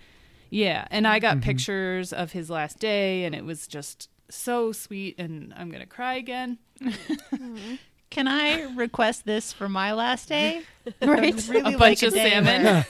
Yeah, 0.51 0.88
and 0.89 1.07
I 1.07 1.19
got 1.19 1.41
pictures 1.41 2.11
of 2.11 2.32
his 2.32 2.49
last 2.49 2.80
day, 2.80 3.23
and 3.23 3.36
it 3.36 3.45
was 3.45 3.67
just 3.67 4.09
so 4.30 4.71
sweet. 4.71 5.15
And 5.19 5.53
I'm 5.55 5.69
gonna 5.71 5.86
cry 5.86 6.15
again. 6.15 6.57
Can 8.09 8.27
I 8.27 8.63
request 8.73 9.25
this 9.25 9.53
for 9.53 9.69
my 9.69 9.93
last 9.93 10.30
day? 10.30 10.61
Right? 11.01 11.47
Really 11.47 11.75
A 11.75 11.77
bunch 11.77 12.01
like 12.01 12.03
of 12.03 12.13
day 12.13 12.32
salmon. 12.32 12.84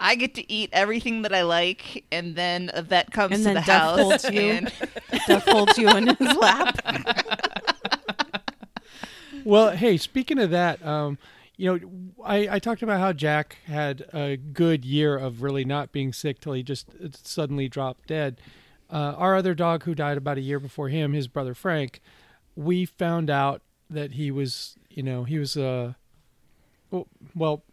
I 0.00 0.16
get 0.16 0.34
to 0.34 0.52
eat 0.52 0.70
everything 0.72 1.22
that 1.22 1.32
I 1.32 1.42
like, 1.42 2.04
and 2.10 2.34
then 2.34 2.70
a 2.74 2.82
vet 2.82 3.12
comes 3.12 3.34
And 3.36 3.38
to 3.40 3.44
then 3.44 3.54
the 3.54 3.60
Duff 3.60 3.66
house 3.68 4.00
holds 4.00 4.24
you. 4.30 4.40
and 4.50 4.72
Duff 5.28 5.44
holds 5.46 5.78
you 5.78 5.88
in 5.96 6.08
his 6.08 6.36
lap. 6.36 6.76
Well, 9.44 9.70
hey, 9.72 9.96
speaking 9.98 10.38
of 10.38 10.50
that, 10.50 10.84
um, 10.84 11.18
you 11.56 11.72
know, 11.72 12.24
I, 12.24 12.56
I 12.56 12.58
talked 12.58 12.82
about 12.82 12.98
how 12.98 13.12
Jack 13.12 13.58
had 13.66 14.04
a 14.12 14.36
good 14.36 14.84
year 14.84 15.16
of 15.16 15.42
really 15.42 15.64
not 15.64 15.92
being 15.92 16.12
sick 16.12 16.40
till 16.40 16.54
he 16.54 16.62
just 16.62 16.88
uh, 17.02 17.08
suddenly 17.12 17.68
dropped 17.68 18.06
dead. 18.08 18.40
Uh, 18.90 19.14
our 19.16 19.34
other 19.36 19.54
dog, 19.54 19.84
who 19.84 19.94
died 19.94 20.16
about 20.16 20.38
a 20.38 20.40
year 20.40 20.58
before 20.58 20.88
him, 20.88 21.12
his 21.12 21.28
brother 21.28 21.54
Frank, 21.54 22.00
we 22.56 22.84
found 22.84 23.30
out 23.30 23.62
that 23.90 24.12
he 24.12 24.30
was, 24.30 24.76
you 24.90 25.02
know, 25.02 25.24
he 25.24 25.38
was, 25.38 25.56
uh, 25.56 25.94
well, 26.90 27.06
well 27.34 27.64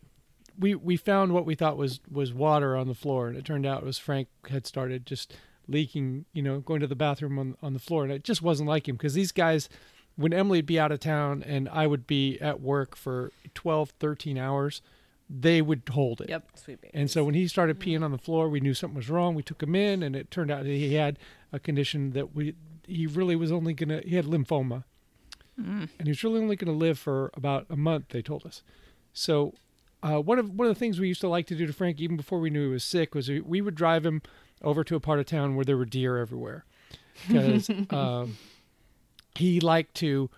we 0.60 0.76
we 0.76 0.98
found 0.98 1.34
what 1.34 1.46
we 1.46 1.56
thought 1.56 1.78
was 1.78 2.00
was 2.10 2.34
water 2.34 2.76
on 2.76 2.88
the 2.88 2.94
floor, 2.94 3.28
and 3.28 3.38
it 3.38 3.46
turned 3.46 3.66
out 3.66 3.82
it 3.82 3.86
was 3.86 3.98
Frank 3.98 4.28
had 4.50 4.68
started 4.68 5.06
just 5.06 5.34
leaking, 5.68 6.26
you 6.34 6.42
know, 6.42 6.60
going 6.60 6.82
to 6.82 6.88
the 6.88 6.96
bathroom 6.96 7.40
on 7.40 7.58
on 7.62 7.74
the 7.74 7.80
floor, 7.80 8.04
and 8.04 8.12
it 8.12 8.24
just 8.24 8.42
wasn't 8.42 8.70
like 8.70 8.88
him 8.88 8.96
because 8.96 9.14
these 9.14 9.32
guys 9.32 9.70
when 10.16 10.34
Emily'd 10.34 10.66
be 10.66 10.80
out 10.80 10.92
of 10.92 11.00
town 11.00 11.44
and 11.44 11.70
I 11.70 11.88
would 11.88 12.08
be 12.08 12.40
at 12.40 12.62
work 12.62 12.96
for 12.96 13.32
12, 13.54 13.92
13 13.92 14.38
hours, 14.38 14.82
they 15.30 15.62
would 15.62 15.84
hold 15.92 16.22
it. 16.22 16.30
Yep. 16.30 16.48
Sweet. 16.56 16.80
And 16.94 17.10
so 17.10 17.24
when 17.24 17.34
he 17.34 17.48
started 17.48 17.80
peeing 17.80 18.04
on 18.04 18.12
the 18.12 18.18
floor, 18.18 18.50
we 18.50 18.60
knew 18.60 18.74
something 18.74 18.98
was 18.98 19.10
wrong. 19.10 19.36
We 19.36 19.44
took 19.44 19.64
him 19.64 19.76
in, 19.76 20.04
and 20.04 20.16
it 20.16 20.30
turned 20.30 20.52
out 20.52 20.64
that 20.64 20.70
he 20.70 20.96
had 20.96 21.18
a 21.54 21.60
condition 21.60 22.12
that 22.12 22.36
we 22.36 22.56
he 22.92 23.08
really 23.08 23.36
was 23.36 23.52
only 23.52 23.74
gonna 23.74 24.02
he 24.06 24.16
had 24.16 24.26
lymphoma, 24.26 24.84
and 25.98 26.08
he 26.08 26.10
was 26.10 26.24
really 26.24 26.42
only 26.42 26.56
gonna 26.56 26.78
live 26.78 27.00
for 27.00 27.32
about 27.34 27.66
a 27.70 27.76
month. 27.76 28.10
They 28.10 28.22
told 28.22 28.46
us. 28.46 28.64
So 29.14 29.54
uh, 30.04 30.20
one 30.20 30.40
of 30.40 30.50
one 30.52 30.68
of 30.68 30.74
the 30.74 30.80
things 30.80 31.00
we 31.00 31.08
used 31.08 31.22
to 31.22 31.28
like 31.28 31.48
to 31.48 31.56
do 31.56 31.68
to 31.68 31.74
Frank, 31.74 32.00
even 32.00 32.18
before 32.18 32.40
we 32.40 32.50
knew 32.50 32.68
he 32.68 32.74
was 32.74 32.84
sick, 32.84 33.14
was 33.14 33.30
we, 33.30 33.40
we 33.42 33.62
would 33.62 33.76
drive 33.76 34.06
him 34.06 34.22
over 34.62 34.84
to 34.84 34.96
a 34.96 35.00
part 35.00 35.20
of 35.20 35.26
town 35.26 35.56
where 35.56 35.66
there 35.66 35.78
were 35.78 35.86
deer 35.86 36.18
everywhere, 36.18 36.66
because 37.28 37.70
um, 37.90 38.38
he 39.36 39.60
liked 39.60 39.96
to 39.96 40.30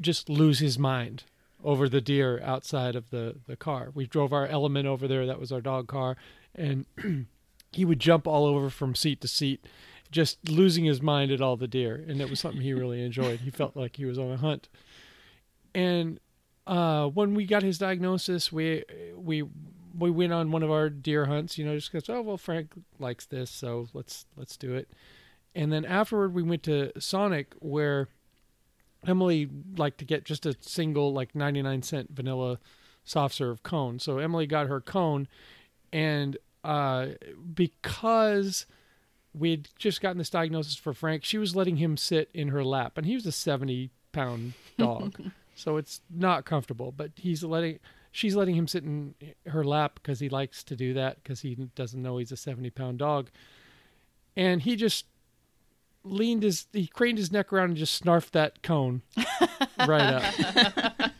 just 0.00 0.28
lose 0.28 0.58
his 0.58 0.78
mind 0.78 1.24
over 1.64 1.88
the 1.88 2.00
deer 2.00 2.40
outside 2.42 2.94
of 2.94 3.10
the 3.10 3.36
the 3.46 3.56
car. 3.56 3.90
We 3.94 4.06
drove 4.06 4.32
our 4.32 4.46
Element 4.46 4.86
over 4.86 5.08
there. 5.08 5.26
That 5.26 5.40
was 5.40 5.50
our 5.50 5.62
dog 5.62 5.88
car, 5.88 6.16
and 6.54 6.86
he 7.72 7.84
would 7.84 8.00
jump 8.00 8.26
all 8.26 8.44
over 8.44 8.68
from 8.68 8.94
seat 8.94 9.20
to 9.22 9.28
seat, 9.28 9.64
just 10.10 10.48
losing 10.48 10.84
his 10.84 11.02
mind 11.02 11.30
at 11.30 11.40
all 11.40 11.56
the 11.56 11.68
deer, 11.68 12.04
and 12.08 12.20
it 12.20 12.30
was 12.30 12.40
something 12.40 12.60
he 12.60 12.72
really 12.72 13.02
enjoyed. 13.02 13.40
He 13.40 13.50
felt 13.50 13.76
like 13.76 13.96
he 13.96 14.04
was 14.04 14.18
on 14.18 14.30
a 14.30 14.36
hunt. 14.36 14.68
And 15.74 16.20
uh, 16.66 17.08
when 17.08 17.34
we 17.34 17.44
got 17.44 17.62
his 17.62 17.78
diagnosis, 17.78 18.50
we 18.52 18.84
we 19.16 19.44
we 19.98 20.10
went 20.10 20.32
on 20.32 20.50
one 20.50 20.62
of 20.62 20.70
our 20.70 20.88
deer 20.88 21.26
hunts. 21.26 21.58
You 21.58 21.66
know, 21.66 21.74
just 21.74 21.92
because 21.92 22.08
oh 22.08 22.22
well, 22.22 22.38
Frank 22.38 22.72
likes 22.98 23.26
this, 23.26 23.50
so 23.50 23.88
let's 23.92 24.26
let's 24.36 24.56
do 24.56 24.74
it. 24.74 24.88
And 25.54 25.72
then 25.72 25.84
afterward, 25.84 26.34
we 26.34 26.42
went 26.42 26.62
to 26.64 26.92
Sonic, 27.00 27.54
where 27.60 28.08
Emily 29.06 29.48
liked 29.76 29.98
to 29.98 30.04
get 30.04 30.24
just 30.24 30.44
a 30.44 30.54
single 30.60 31.12
like 31.12 31.34
99 31.34 31.82
cent 31.82 32.10
vanilla 32.10 32.58
soft 33.04 33.34
serve 33.34 33.62
cone. 33.62 33.98
So 33.98 34.18
Emily 34.18 34.46
got 34.46 34.66
her 34.66 34.80
cone 34.80 35.28
and 35.92 36.36
uh, 36.64 37.06
because 37.54 38.66
we 39.36 39.50
had 39.50 39.68
just 39.78 40.00
gotten 40.00 40.18
this 40.18 40.30
diagnosis 40.30 40.76
for 40.76 40.92
Frank, 40.92 41.24
she 41.24 41.38
was 41.38 41.54
letting 41.54 41.76
him 41.76 41.96
sit 41.96 42.30
in 42.32 42.48
her 42.48 42.64
lap 42.64 42.96
and 42.96 43.06
he 43.06 43.14
was 43.14 43.26
a 43.26 43.32
70 43.32 43.90
pound 44.12 44.54
dog. 44.78 45.20
so 45.54 45.76
it's 45.76 46.00
not 46.10 46.44
comfortable, 46.44 46.92
but 46.92 47.10
he's 47.16 47.42
letting 47.44 47.78
she's 48.12 48.34
letting 48.34 48.56
him 48.56 48.66
sit 48.66 48.82
in 48.82 49.14
her 49.46 49.62
lap 49.62 50.00
because 50.02 50.20
he 50.20 50.28
likes 50.28 50.64
to 50.64 50.74
do 50.74 50.94
that 50.94 51.22
because 51.22 51.40
he 51.40 51.54
doesn't 51.74 52.02
know 52.02 52.16
he's 52.16 52.32
a 52.32 52.36
70 52.36 52.70
pound 52.70 52.98
dog. 52.98 53.28
And 54.36 54.62
he 54.62 54.76
just 54.76 55.06
leaned 56.02 56.42
his, 56.42 56.66
he 56.72 56.86
craned 56.86 57.18
his 57.18 57.30
neck 57.32 57.52
around 57.52 57.70
and 57.70 57.76
just 57.76 58.02
snarfed 58.02 58.30
that 58.30 58.62
cone 58.62 59.02
right 59.86 60.00
up. 60.00 61.10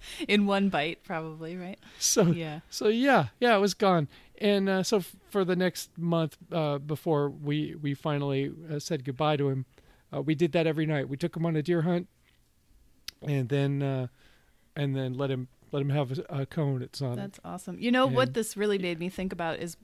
In 0.28 0.46
one 0.46 0.68
bite, 0.68 1.02
probably, 1.04 1.56
right? 1.56 1.78
So 1.98 2.26
Yeah. 2.26 2.60
so 2.70 2.88
yeah, 2.88 3.26
yeah, 3.40 3.56
it 3.56 3.60
was 3.60 3.74
gone. 3.74 4.08
And 4.40 4.68
uh, 4.68 4.82
so 4.82 4.98
f- 4.98 5.14
for 5.30 5.44
the 5.44 5.54
next 5.56 5.96
month 5.96 6.36
uh, 6.50 6.78
before 6.78 7.28
we 7.30 7.74
we 7.80 7.94
finally 7.94 8.52
uh, 8.70 8.78
said 8.78 9.04
goodbye 9.04 9.36
to 9.36 9.48
him, 9.48 9.66
uh, 10.12 10.20
we 10.22 10.34
did 10.34 10.52
that 10.52 10.66
every 10.66 10.86
night. 10.86 11.08
We 11.08 11.16
took 11.16 11.36
him 11.36 11.46
on 11.46 11.56
a 11.56 11.62
deer 11.62 11.82
hunt, 11.82 12.08
and 13.22 13.48
then 13.48 13.82
uh, 13.82 14.06
and 14.76 14.96
then 14.96 15.14
let 15.14 15.30
him 15.30 15.48
let 15.70 15.80
him 15.82 15.90
have 15.90 16.18
a, 16.18 16.40
a 16.40 16.46
cone 16.46 16.82
at 16.82 16.96
Sonic. 16.96 17.16
That's 17.16 17.40
awesome. 17.44 17.78
You 17.78 17.90
know 17.92 18.06
what 18.06 18.34
this 18.34 18.56
really 18.56 18.78
made 18.78 18.98
me 18.98 19.08
think 19.08 19.32
about 19.32 19.58
is 19.58 19.76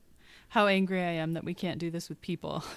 how 0.50 0.66
angry 0.66 1.00
I 1.02 1.12
am 1.12 1.34
that 1.34 1.44
we 1.44 1.54
can't 1.54 1.78
do 1.78 1.90
this 1.90 2.09
with 2.09 2.20
people. 2.20 2.64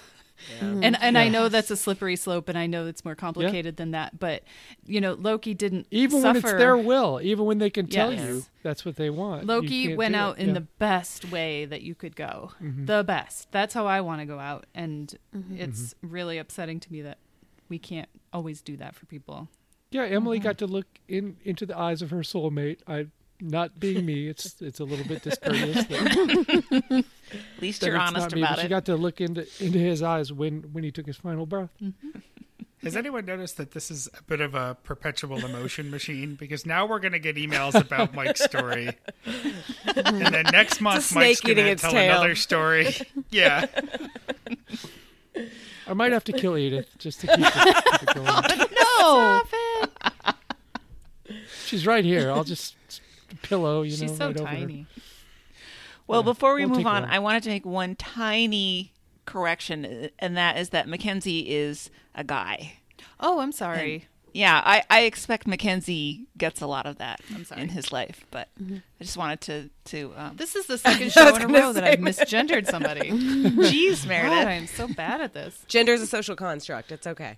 And 0.59 0.95
and 1.01 1.17
I 1.17 1.27
know 1.29 1.49
that's 1.49 1.71
a 1.71 1.75
slippery 1.77 2.15
slope, 2.15 2.49
and 2.49 2.57
I 2.57 2.67
know 2.67 2.85
it's 2.87 3.03
more 3.05 3.15
complicated 3.15 3.77
than 3.77 3.91
that. 3.91 4.19
But 4.19 4.43
you 4.85 4.99
know, 5.01 5.13
Loki 5.13 5.53
didn't 5.53 5.87
even 5.91 6.21
suffer. 6.21 6.27
when 6.27 6.35
it's 6.37 6.51
their 6.53 6.77
will, 6.77 7.19
even 7.21 7.45
when 7.45 7.57
they 7.57 7.69
can 7.69 7.87
tell 7.87 8.11
Yes. 8.13 8.21
you 8.27 8.43
that's 8.63 8.85
what 8.85 8.95
they 8.95 9.09
want. 9.09 9.45
Loki 9.45 9.95
went 9.95 10.13
do 10.13 10.17
it. 10.19 10.21
out 10.21 10.37
in 10.39 10.47
Yeah. 10.49 10.53
the 10.55 10.61
best 10.61 11.31
way 11.31 11.65
that 11.65 11.81
you 11.81 11.95
could 11.95 12.15
go. 12.15 12.51
Mhm. 12.61 12.85
The 12.87 13.03
best. 13.03 13.51
That's 13.51 13.73
how 13.73 13.85
I 13.87 14.01
want 14.01 14.21
to 14.21 14.25
go 14.25 14.39
out, 14.39 14.65
and 14.75 15.13
Mm-hmm. 15.35 15.57
it's 15.57 15.95
really 16.01 16.37
upsetting 16.37 16.79
to 16.81 16.91
me 16.91 17.01
that 17.01 17.17
we 17.69 17.79
can't 17.79 18.09
always 18.33 18.61
do 18.61 18.75
that 18.77 18.95
for 18.95 19.05
people. 19.05 19.47
Yeah, 19.91 20.03
Emily 20.05 20.37
Mm-hmm. 20.37 20.43
got 20.43 20.57
to 20.59 20.67
look 20.67 20.87
in 21.07 21.37
into 21.43 21.65
the 21.65 21.77
eyes 21.77 22.01
of 22.01 22.09
her 22.11 22.19
soulmate. 22.21 22.79
I, 22.87 23.07
not 23.41 23.79
being 23.79 24.05
me, 24.05 24.27
it's 24.27 24.61
it's 24.61 24.79
a 24.79 24.83
little 24.83 25.05
bit 25.05 25.23
discourteous. 25.23 25.85
That, 25.85 27.05
At 27.31 27.61
least 27.61 27.81
that 27.81 27.87
you're 27.87 27.97
honest 27.97 28.33
me, 28.35 28.41
about 28.41 28.57
but 28.57 28.61
she 28.61 28.67
got 28.67 28.85
to 28.85 28.95
look 28.95 29.21
into 29.21 29.47
into 29.63 29.79
his 29.79 30.03
eyes 30.03 30.31
when 30.31 30.61
when 30.73 30.83
he 30.83 30.91
took 30.91 31.05
his 31.05 31.17
final 31.17 31.45
breath. 31.45 31.71
Mm-hmm. 31.81 32.19
Has 32.83 32.95
anyone 32.95 33.25
noticed 33.25 33.57
that 33.57 33.71
this 33.71 33.91
is 33.91 34.09
a 34.17 34.23
bit 34.23 34.41
of 34.41 34.55
a 34.55 34.75
perpetual 34.83 35.45
emotion 35.45 35.91
machine? 35.91 36.33
Because 36.33 36.65
now 36.65 36.87
we're 36.87 36.97
going 36.97 37.11
to 37.11 37.19
get 37.19 37.35
emails 37.35 37.79
about 37.79 38.15
Mike's 38.15 38.43
story, 38.43 38.97
and 39.95 40.33
then 40.33 40.45
next 40.51 40.81
month 40.81 41.13
Mike's 41.13 41.41
going 41.41 41.57
to 41.57 41.75
tell 41.75 41.91
tail. 41.91 42.11
another 42.11 42.33
story. 42.35 42.95
Yeah, 43.29 43.67
I 45.87 45.93
might 45.93 46.11
have 46.11 46.23
to 46.25 46.33
kill 46.33 46.57
Edith 46.57 46.87
just 46.97 47.21
to 47.21 47.27
keep 47.27 47.39
it, 47.39 47.53
keep 47.53 48.03
it 48.03 48.15
going. 48.15 48.67
Oh, 49.03 49.41
no, 49.51 51.35
She's 51.65 51.87
right 51.87 52.05
here. 52.05 52.29
I'll 52.29 52.43
just 52.43 52.75
pillow, 53.41 53.81
you 53.81 53.91
know, 53.91 53.97
she's 53.97 54.17
so 54.17 54.27
right 54.27 54.37
tiny. 54.37 54.85
Well, 56.07 56.21
Yeah, 56.21 56.25
before 56.25 56.55
we 56.55 56.65
won't 56.65 56.77
move 56.77 56.87
on, 56.87 57.03
long. 57.03 57.11
I 57.11 57.19
wanted 57.19 57.43
to 57.43 57.49
make 57.49 57.65
one 57.65 57.95
tiny 57.95 58.93
correction, 59.25 59.85
uh, 59.85 60.07
and 60.19 60.35
that 60.37 60.57
is 60.57 60.69
that 60.69 60.87
Mackenzie 60.87 61.49
is 61.49 61.89
a 62.15 62.23
guy. 62.23 62.73
Oh, 63.19 63.39
I'm 63.39 63.51
sorry. 63.51 64.07
Yeah, 64.33 64.61
I, 64.63 64.83
I 64.89 65.01
expect 65.01 65.45
Mackenzie 65.45 66.27
gets 66.37 66.61
a 66.61 66.67
lot 66.67 66.85
of 66.85 66.97
that 66.99 67.19
in 67.57 67.69
his 67.69 67.91
life, 67.91 68.25
but 68.31 68.47
mm-hmm. 68.61 68.77
I 68.99 69.03
just 69.03 69.17
wanted 69.17 69.41
to 69.41 69.69
to 69.85 70.13
um, 70.15 70.37
This 70.37 70.55
is 70.55 70.67
the 70.67 70.77
second 70.77 71.11
show 71.11 71.35
in 71.35 71.41
a 71.41 71.47
row 71.47 71.73
that 71.73 71.83
I've 71.83 71.99
misgendered 71.99 72.65
somebody. 72.67 73.09
Jeez, 73.11 74.01
God, 74.01 74.07
Meredith. 74.07 74.47
I'm 74.47 74.67
so 74.67 74.87
bad 74.87 75.19
at 75.19 75.33
this. 75.33 75.65
Gender 75.67 75.93
is 75.93 76.01
a 76.01 76.07
social 76.07 76.35
construct. 76.35 76.91
It's 76.93 77.07
okay. 77.07 77.37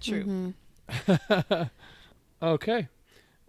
True. 0.00 0.54
Mm-hmm. 0.88 1.62
Okay. 2.40 2.88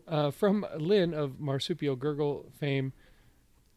Uh, 0.10 0.32
from 0.32 0.66
Lynn 0.76 1.14
of 1.14 1.40
Marsupial 1.40 1.96
Gurgle 1.96 2.52
fame, 2.60 2.94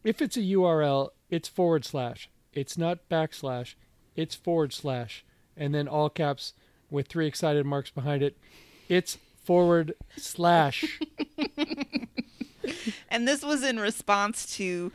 if 0.03 0.21
it's 0.21 0.35
a 0.35 0.41
URL, 0.41 1.09
it's 1.29 1.47
forward 1.47 1.85
slash. 1.85 2.29
It's 2.51 2.77
not 2.77 3.07
backslash. 3.09 3.75
It's 4.15 4.35
forward 4.35 4.73
slash. 4.73 5.23
And 5.55 5.75
then 5.75 5.87
all 5.87 6.09
caps 6.09 6.53
with 6.89 7.07
three 7.07 7.27
excited 7.27 7.65
marks 7.65 7.91
behind 7.91 8.23
it. 8.23 8.35
It's 8.89 9.17
forward 9.43 9.93
slash. 10.17 10.99
And 13.09 13.27
this 13.27 13.43
was 13.43 13.63
in 13.63 13.79
response 13.79 14.55
to 14.57 14.91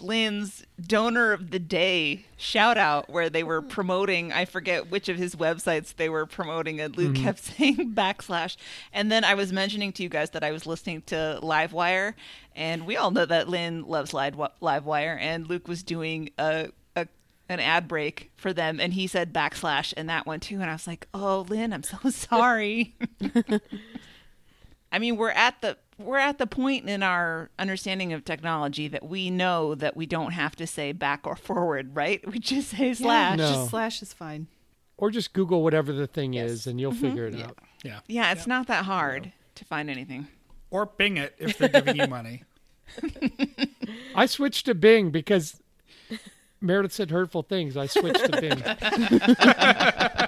Lynn's 0.00 0.64
donor 0.80 1.32
of 1.32 1.50
the 1.50 1.58
day 1.58 2.24
shout 2.36 2.78
out 2.78 3.10
where 3.10 3.28
they 3.28 3.42
were 3.42 3.60
hmm. 3.60 3.68
promoting 3.68 4.32
I 4.32 4.44
forget 4.44 4.90
which 4.90 5.08
of 5.08 5.16
his 5.16 5.36
websites 5.36 5.96
they 5.96 6.08
were 6.08 6.26
promoting 6.26 6.80
and 6.80 6.96
Luke 6.96 7.14
mm-hmm. 7.14 7.24
kept 7.24 7.38
saying 7.56 7.92
backslash. 7.94 8.56
And 8.92 9.10
then 9.10 9.24
I 9.24 9.34
was 9.34 9.52
mentioning 9.52 9.92
to 9.94 10.02
you 10.02 10.08
guys 10.08 10.30
that 10.30 10.44
I 10.44 10.50
was 10.50 10.66
listening 10.66 11.02
to 11.06 11.38
Livewire 11.42 12.14
and 12.54 12.86
we 12.86 12.96
all 12.96 13.10
know 13.10 13.26
that 13.26 13.48
Lynn 13.48 13.84
loves 13.86 14.12
Live 14.12 14.36
Livewire 14.36 15.18
and 15.20 15.46
Luke 15.48 15.68
was 15.68 15.82
doing 15.82 16.30
a, 16.38 16.68
a 16.96 17.06
an 17.48 17.60
ad 17.60 17.88
break 17.88 18.30
for 18.36 18.52
them 18.52 18.80
and 18.80 18.92
he 18.92 19.06
said 19.06 19.32
backslash 19.32 19.94
and 19.96 20.08
that 20.08 20.26
one 20.26 20.40
too 20.40 20.56
and 20.56 20.70
I 20.70 20.72
was 20.72 20.86
like 20.86 21.08
oh 21.14 21.46
Lynn 21.48 21.72
I'm 21.72 21.82
so 21.82 21.98
sorry. 22.10 22.96
I 24.90 24.98
mean, 24.98 25.16
we're 25.16 25.30
at 25.30 25.60
the 25.60 25.76
we're 25.98 26.18
at 26.18 26.38
the 26.38 26.46
point 26.46 26.88
in 26.88 27.02
our 27.02 27.50
understanding 27.58 28.12
of 28.12 28.24
technology 28.24 28.88
that 28.88 29.06
we 29.06 29.30
know 29.30 29.74
that 29.74 29.96
we 29.96 30.06
don't 30.06 30.32
have 30.32 30.54
to 30.56 30.66
say 30.66 30.92
back 30.92 31.26
or 31.26 31.36
forward, 31.36 31.94
right? 31.94 32.26
We 32.30 32.38
just 32.38 32.70
say 32.70 32.94
slash. 32.94 33.38
No. 33.38 33.52
Just 33.52 33.70
slash 33.70 34.02
is 34.02 34.12
fine. 34.12 34.46
or 34.96 35.10
just 35.10 35.32
Google 35.32 35.62
whatever 35.62 35.92
the 35.92 36.06
thing 36.06 36.34
is 36.34 36.66
and 36.66 36.80
you'll 36.80 36.92
mm-hmm. 36.92 37.00
figure 37.00 37.26
it 37.26 37.40
out. 37.40 37.58
yeah. 37.84 38.00
Yeah, 38.06 38.32
it's 38.32 38.46
not 38.46 38.66
that 38.68 38.84
hard 38.84 39.32
to 39.56 39.64
find 39.64 39.90
anything. 39.90 40.28
Or 40.70 40.86
Bing 40.86 41.16
it 41.16 41.34
if 41.38 41.58
they're 41.58 41.68
giving 41.68 41.96
you 41.96 42.06
money. 42.06 42.44
I 44.14 44.26
switched 44.26 44.66
to 44.66 44.74
Bing 44.74 45.10
because 45.10 45.60
Meredith 46.60 46.92
said 46.92 47.10
hurtful 47.10 47.42
things. 47.42 47.76
I 47.76 47.86
switched 47.86 48.24
to 48.24 48.40
Bing. 48.40 48.62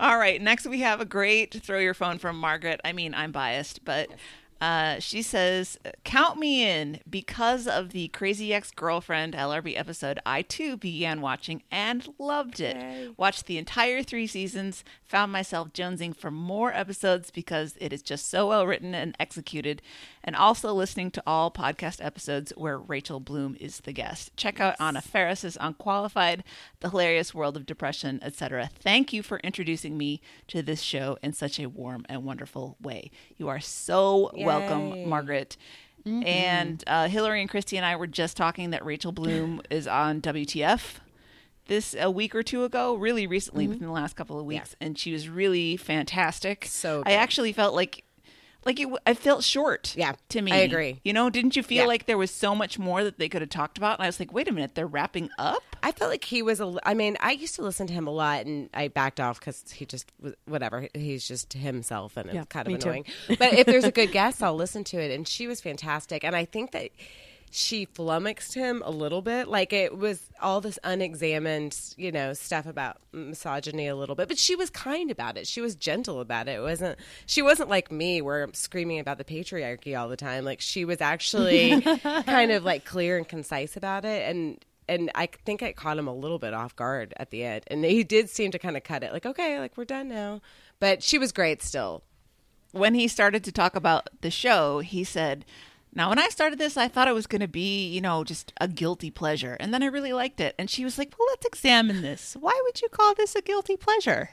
All 0.00 0.16
right, 0.16 0.40
next 0.40 0.66
we 0.66 0.80
have 0.80 1.02
a 1.02 1.04
great 1.04 1.52
throw 1.52 1.78
your 1.78 1.92
phone 1.92 2.18
from 2.18 2.38
Margaret. 2.38 2.80
I 2.82 2.94
mean, 2.94 3.12
I'm 3.12 3.32
biased, 3.32 3.84
but 3.84 4.08
uh, 4.60 4.98
she 5.00 5.22
says, 5.22 5.78
Count 6.04 6.38
me 6.38 6.62
in. 6.68 7.00
Because 7.08 7.66
of 7.66 7.90
the 7.90 8.08
Crazy 8.08 8.52
Ex 8.52 8.70
Girlfriend 8.70 9.34
LRB 9.34 9.78
episode, 9.78 10.18
I 10.26 10.42
too 10.42 10.76
began 10.76 11.20
watching 11.20 11.62
and 11.70 12.06
loved 12.18 12.60
it. 12.60 12.76
Watched 13.16 13.46
the 13.46 13.58
entire 13.58 14.02
three 14.02 14.26
seasons, 14.26 14.84
found 15.02 15.32
myself 15.32 15.72
jonesing 15.72 16.14
for 16.14 16.30
more 16.30 16.72
episodes 16.74 17.30
because 17.30 17.74
it 17.80 17.92
is 17.92 18.02
just 18.02 18.28
so 18.28 18.48
well 18.48 18.66
written 18.66 18.94
and 18.94 19.16
executed, 19.18 19.80
and 20.22 20.36
also 20.36 20.72
listening 20.74 21.10
to 21.12 21.22
all 21.26 21.50
podcast 21.50 22.04
episodes 22.04 22.52
where 22.56 22.78
Rachel 22.78 23.20
Bloom 23.20 23.56
is 23.58 23.80
the 23.80 23.92
guest. 23.92 24.36
Check 24.36 24.60
out 24.60 24.76
Anna 24.78 25.00
Faris's 25.00 25.56
Unqualified, 25.60 26.44
The 26.80 26.90
Hilarious 26.90 27.34
World 27.34 27.56
of 27.56 27.64
Depression, 27.66 28.20
etc. 28.22 28.68
Thank 28.78 29.12
you 29.12 29.22
for 29.22 29.38
introducing 29.38 29.96
me 29.96 30.20
to 30.48 30.60
this 30.62 30.82
show 30.82 31.16
in 31.22 31.32
such 31.32 31.58
a 31.58 31.68
warm 31.68 32.04
and 32.08 32.24
wonderful 32.24 32.76
way. 32.80 33.10
You 33.38 33.48
are 33.48 33.60
so 33.60 34.30
welcome, 34.58 34.92
Yay. 34.94 35.04
Margaret. 35.06 35.56
And 36.06 36.82
uh, 36.86 37.08
Hillary 37.08 37.42
and 37.42 37.50
Christy 37.50 37.76
and 37.76 37.84
I 37.84 37.94
were 37.96 38.06
just 38.06 38.36
talking 38.36 38.70
that 38.70 38.84
Rachel 38.84 39.12
Bloom 39.12 39.60
is 39.70 39.86
on 39.86 40.20
WTF 40.22 40.94
this 41.66 41.94
a 41.98 42.10
week 42.10 42.34
or 42.34 42.42
two 42.42 42.64
ago, 42.64 42.94
really 42.94 43.26
recently, 43.26 43.68
within 43.68 43.86
the 43.86 43.92
last 43.92 44.16
couple 44.16 44.40
of 44.40 44.44
weeks, 44.44 44.74
and 44.80 44.98
she 44.98 45.12
was 45.12 45.28
really 45.28 45.76
fantastic. 45.76 46.64
So 46.66 47.02
I 47.06 47.12
actually 47.12 47.52
felt 47.52 47.74
like, 47.74 48.04
like 48.64 48.78
it, 48.80 48.88
I 49.06 49.14
felt 49.14 49.42
short. 49.44 49.94
Yeah, 49.96 50.14
to 50.30 50.42
me, 50.42 50.52
I 50.52 50.56
agree. 50.58 51.00
You 51.04 51.12
know, 51.12 51.30
didn't 51.30 51.56
you 51.56 51.62
feel 51.62 51.78
Yeah. 51.82 51.86
like 51.86 52.06
there 52.06 52.18
was 52.18 52.30
so 52.30 52.54
much 52.54 52.78
more 52.78 53.02
that 53.04 53.18
they 53.18 53.28
could 53.28 53.40
have 53.42 53.48
talked 53.50 53.78
about? 53.78 53.98
And 53.98 54.04
I 54.04 54.08
was 54.08 54.20
like, 54.20 54.32
wait 54.32 54.48
a 54.48 54.52
minute, 54.52 54.74
they're 54.74 54.86
wrapping 54.86 55.30
up. 55.38 55.62
I 55.82 55.92
felt 55.92 56.10
like 56.10 56.24
he 56.24 56.42
was 56.42 56.60
a. 56.60 56.76
I 56.84 56.94
mean, 56.94 57.16
I 57.20 57.32
used 57.32 57.54
to 57.56 57.62
listen 57.62 57.86
to 57.86 57.92
him 57.92 58.06
a 58.06 58.10
lot, 58.10 58.44
and 58.46 58.68
I 58.74 58.88
backed 58.88 59.18
off 59.20 59.40
because 59.40 59.70
he 59.70 59.86
just 59.86 60.12
was 60.20 60.34
whatever. 60.46 60.88
He's 60.94 61.26
just 61.26 61.52
himself, 61.54 62.16
and 62.16 62.30
Yeah, 62.32 62.40
it's 62.42 62.48
kind 62.48 62.68
of 62.68 62.78
too. 62.80 62.88
annoying. 62.88 63.04
but 63.38 63.54
if 63.54 63.66
there's 63.66 63.84
a 63.84 63.90
good 63.92 64.12
guest, 64.12 64.42
I'll 64.42 64.54
listen 64.56 64.84
to 64.84 64.98
it. 65.00 65.10
And 65.10 65.26
she 65.26 65.46
was 65.46 65.60
fantastic, 65.60 66.22
and 66.24 66.36
I 66.36 66.44
think 66.44 66.72
that 66.72 66.90
she 67.50 67.84
flummoxed 67.84 68.54
him 68.54 68.80
a 68.84 68.90
little 68.90 69.22
bit. 69.22 69.48
Like 69.48 69.72
it 69.72 69.98
was 69.98 70.30
all 70.40 70.60
this 70.60 70.78
unexamined, 70.84 71.76
you 71.96 72.12
know, 72.12 72.32
stuff 72.32 72.64
about 72.64 72.98
misogyny 73.12 73.88
a 73.88 73.96
little 73.96 74.14
bit, 74.14 74.28
but 74.28 74.38
she 74.38 74.54
was 74.54 74.70
kind 74.70 75.10
about 75.10 75.36
it. 75.36 75.46
She 75.48 75.60
was 75.60 75.74
gentle 75.74 76.20
about 76.20 76.48
it. 76.48 76.58
It 76.58 76.62
wasn't. 76.62 76.98
She 77.26 77.42
wasn't 77.42 77.68
like 77.68 77.90
me, 77.90 78.22
where 78.22 78.44
I'm 78.44 78.54
screaming 78.54 79.00
about 79.00 79.18
the 79.18 79.24
patriarchy 79.24 79.98
all 79.98 80.08
the 80.08 80.16
time. 80.16 80.44
Like 80.44 80.60
she 80.60 80.84
was 80.84 81.00
actually 81.00 81.80
kind 82.02 82.52
of 82.52 82.64
like 82.64 82.84
clear 82.84 83.16
and 83.18 83.28
concise 83.28 83.76
about 83.76 84.04
it, 84.04 84.28
and 84.30 84.64
and 84.88 85.10
I 85.14 85.26
think 85.44 85.62
I 85.62 85.72
caught 85.72 85.98
him 85.98 86.08
a 86.08 86.14
little 86.14 86.38
bit 86.38 86.54
off 86.54 86.74
guard 86.76 87.14
at 87.16 87.30
the 87.30 87.44
end. 87.44 87.64
And 87.68 87.84
he 87.84 88.04
did 88.04 88.28
seem 88.30 88.50
to 88.52 88.58
kind 88.58 88.76
of 88.76 88.84
cut 88.84 89.02
it, 89.04 89.12
like, 89.12 89.26
okay, 89.26 89.58
like 89.60 89.76
we're 89.76 89.84
done 89.84 90.08
now. 90.08 90.40
But 90.80 91.02
she 91.02 91.18
was 91.18 91.30
great 91.32 91.62
still. 91.62 92.02
when 92.72 92.94
he 92.94 93.08
started 93.08 93.42
to 93.44 93.52
talk 93.52 93.74
about 93.74 94.08
the 94.20 94.30
show, 94.30 94.78
he 94.80 95.04
said, 95.04 95.44
Now, 95.94 96.08
when 96.08 96.18
I 96.18 96.28
started 96.28 96.58
this, 96.58 96.76
I 96.76 96.86
thought 96.88 97.08
it 97.08 97.14
was 97.14 97.26
going 97.26 97.40
to 97.40 97.48
be, 97.48 97.88
you 97.88 98.00
know, 98.00 98.22
just 98.24 98.52
a 98.60 98.68
guilty 98.68 99.10
pleasure. 99.10 99.56
And 99.58 99.74
then 99.74 99.82
I 99.82 99.86
really 99.86 100.12
liked 100.12 100.40
it. 100.40 100.54
And 100.58 100.70
she 100.70 100.84
was 100.84 100.98
like, 100.98 101.14
Well, 101.18 101.26
let's 101.30 101.46
examine 101.46 102.00
this. 102.02 102.36
Why 102.38 102.58
would 102.64 102.80
you 102.80 102.88
call 102.88 103.14
this 103.14 103.34
a 103.34 103.42
guilty 103.42 103.76
pleasure? 103.76 104.30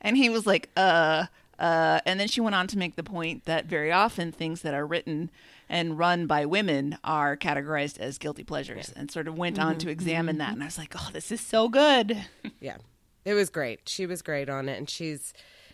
And 0.00 0.16
he 0.16 0.28
was 0.30 0.46
like, 0.46 0.70
Uh, 0.76 1.26
Uh, 1.58 2.00
and 2.06 2.18
then 2.18 2.26
she 2.26 2.40
went 2.40 2.56
on 2.56 2.66
to 2.68 2.78
make 2.78 2.96
the 2.96 3.02
point 3.04 3.44
that 3.44 3.66
very 3.66 3.92
often 3.92 4.32
things 4.32 4.62
that 4.62 4.74
are 4.74 4.86
written 4.86 5.30
and 5.68 5.96
run 5.98 6.26
by 6.26 6.44
women 6.44 6.98
are 7.04 7.36
categorized 7.36 7.98
as 8.00 8.18
guilty 8.18 8.42
pleasures 8.42 8.92
and 8.96 9.10
sort 9.12 9.28
of 9.28 9.38
went 9.38 9.58
on 9.60 9.78
to 9.78 9.88
examine 9.88 10.38
that. 10.38 10.52
And 10.54 10.62
I 10.62 10.66
was 10.66 10.78
like, 10.78 10.94
oh, 10.98 11.10
this 11.12 11.30
is 11.30 11.40
so 11.40 11.68
good. 11.68 12.18
Yeah. 12.60 12.78
It 13.24 13.34
was 13.34 13.48
great. 13.50 13.88
She 13.88 14.06
was 14.06 14.22
great 14.22 14.48
on 14.48 14.68
it 14.68 14.76
and 14.76 14.90
she's 14.90 15.32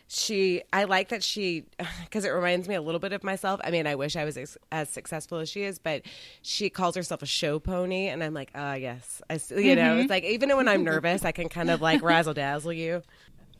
she 0.08 0.62
I 0.72 0.84
like 0.84 1.10
that 1.10 1.22
she 1.22 1.64
cuz 2.10 2.24
it 2.24 2.30
reminds 2.30 2.66
me 2.66 2.74
a 2.74 2.82
little 2.82 2.98
bit 2.98 3.12
of 3.12 3.22
myself. 3.22 3.60
I 3.62 3.70
mean, 3.70 3.86
I 3.86 3.94
wish 3.94 4.16
I 4.16 4.24
was 4.24 4.36
as, 4.36 4.56
as 4.72 4.88
successful 4.88 5.38
as 5.38 5.48
she 5.48 5.62
is, 5.62 5.78
but 5.78 6.02
she 6.42 6.70
calls 6.70 6.96
herself 6.96 7.22
a 7.22 7.26
show 7.26 7.58
pony 7.58 8.08
and 8.08 8.24
I'm 8.24 8.34
like, 8.34 8.50
"Ah, 8.54 8.74
yes." 8.74 9.22
I 9.30 9.38
you 9.54 9.76
know, 9.76 9.98
it's 9.98 10.10
like 10.10 10.24
even 10.24 10.54
when 10.56 10.66
I'm 10.66 10.82
nervous, 10.82 11.24
I 11.24 11.32
can 11.32 11.48
kind 11.48 11.70
of 11.70 11.80
like 11.80 12.02
razzle 12.10 12.34
dazzle 12.34 12.72
you. 12.72 13.02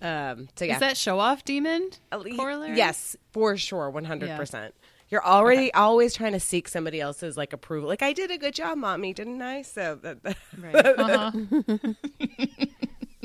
Um, 0.00 0.48
so 0.56 0.64
yeah. 0.64 0.74
Is 0.74 0.80
that 0.80 0.96
show 0.96 1.18
off 1.18 1.44
demon 1.44 1.90
Uh, 2.12 2.22
corollary? 2.36 2.76
Yes, 2.76 3.16
for 3.32 3.56
sure, 3.56 3.90
one 3.90 4.04
hundred 4.04 4.34
percent. 4.36 4.74
You're 5.10 5.24
already 5.24 5.72
always 5.72 6.14
trying 6.14 6.32
to 6.32 6.40
seek 6.40 6.68
somebody 6.68 7.00
else's 7.00 7.36
like 7.36 7.52
approval. 7.52 7.88
Like 7.88 8.02
I 8.02 8.12
did 8.12 8.30
a 8.30 8.36
good 8.38 8.54
job, 8.54 8.78
mommy, 8.78 9.12
didn't 9.14 9.40
I? 9.40 9.62
So 9.62 9.98
that, 10.02 10.18
Right. 10.56 10.74
Uh-huh. 10.74 11.30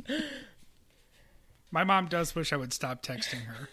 My 1.74 1.84
mom 1.84 2.06
does 2.06 2.36
wish 2.36 2.54
I 2.54 2.56
would 2.56 2.72
stop 2.72 3.02
texting 3.02 3.46
her. 3.46 3.68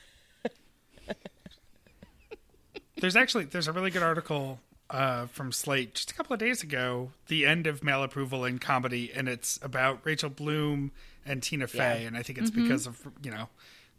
there's 3.01 3.15
actually 3.15 3.45
there's 3.45 3.69
a 3.69 3.73
really 3.73 3.91
good 3.91 4.03
article 4.03 4.59
uh, 4.89 5.27
from 5.27 5.53
Slate 5.53 5.95
just 5.95 6.11
a 6.11 6.15
couple 6.15 6.33
of 6.33 6.41
days 6.41 6.63
ago, 6.63 7.13
the 7.29 7.47
end 7.47 7.67
of 7.67 7.85
male 7.85 8.03
approval 8.03 8.45
in 8.45 8.59
comedy, 8.59 9.13
and 9.15 9.29
it's 9.29 9.59
about 9.63 10.01
Rachel 10.05 10.31
Bloom 10.31 10.93
and 11.27 11.43
Tina 11.43 11.67
Fey, 11.67 12.01
Yeah. 12.03 12.09
and 12.09 12.17
I 12.17 12.23
think 12.23 12.39
it's 12.39 12.51
because 12.51 12.87
of 12.87 13.07
you 13.23 13.31
know 13.31 13.49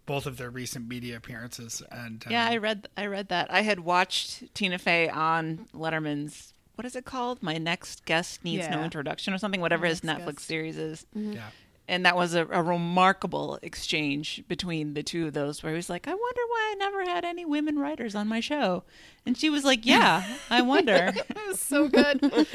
both 0.07 0.25
of 0.25 0.37
their 0.37 0.49
recent 0.49 0.87
media 0.89 1.15
appearances. 1.17 1.83
And 1.91 2.25
Yeah, 2.29 2.45
um, 2.47 2.51
I 2.53 2.57
read 2.57 2.87
I 2.97 3.05
read 3.05 3.29
that. 3.29 3.51
I 3.53 3.61
had 3.61 3.81
watched 3.81 4.53
Tina 4.55 4.79
Fey 4.79 5.09
on 5.09 5.67
Letterman's 5.75 6.53
what 6.75 6.85
is 6.87 6.95
it 6.95 7.05
called? 7.05 7.43
My 7.43 7.59
next 7.59 8.05
guest 8.05 8.43
needs 8.43 8.67
no 8.67 8.83
introduction 8.83 9.33
or 9.33 9.37
something, 9.37 9.61
whatever 9.61 9.85
his 9.85 10.01
Netflix 10.01 10.25
Guest. 10.37 10.39
series 10.47 10.77
is. 10.77 11.05
yeah. 11.13 11.49
And 11.87 12.05
that 12.05 12.15
was 12.15 12.35
a, 12.35 12.45
a 12.47 12.63
remarkable 12.63 13.59
exchange 13.61 14.43
between 14.47 14.93
the 14.93 15.03
two 15.03 15.27
of 15.27 15.33
those 15.33 15.61
where 15.61 15.73
he 15.73 15.75
was 15.75 15.89
like, 15.89 16.07
I 16.07 16.13
wonder 16.13 16.41
why 16.47 16.69
I 16.71 16.75
never 16.77 17.03
had 17.03 17.25
any 17.25 17.43
women 17.43 17.77
writers 17.79 18.15
on 18.15 18.27
my 18.27 18.39
show. 18.39 18.83
And 19.25 19.37
she 19.37 19.49
was 19.49 19.65
like, 19.65 19.85
Yeah, 19.85 20.23
I 20.49 20.61
wonder. 20.61 21.13
so 21.55 21.89
good. 21.89 22.47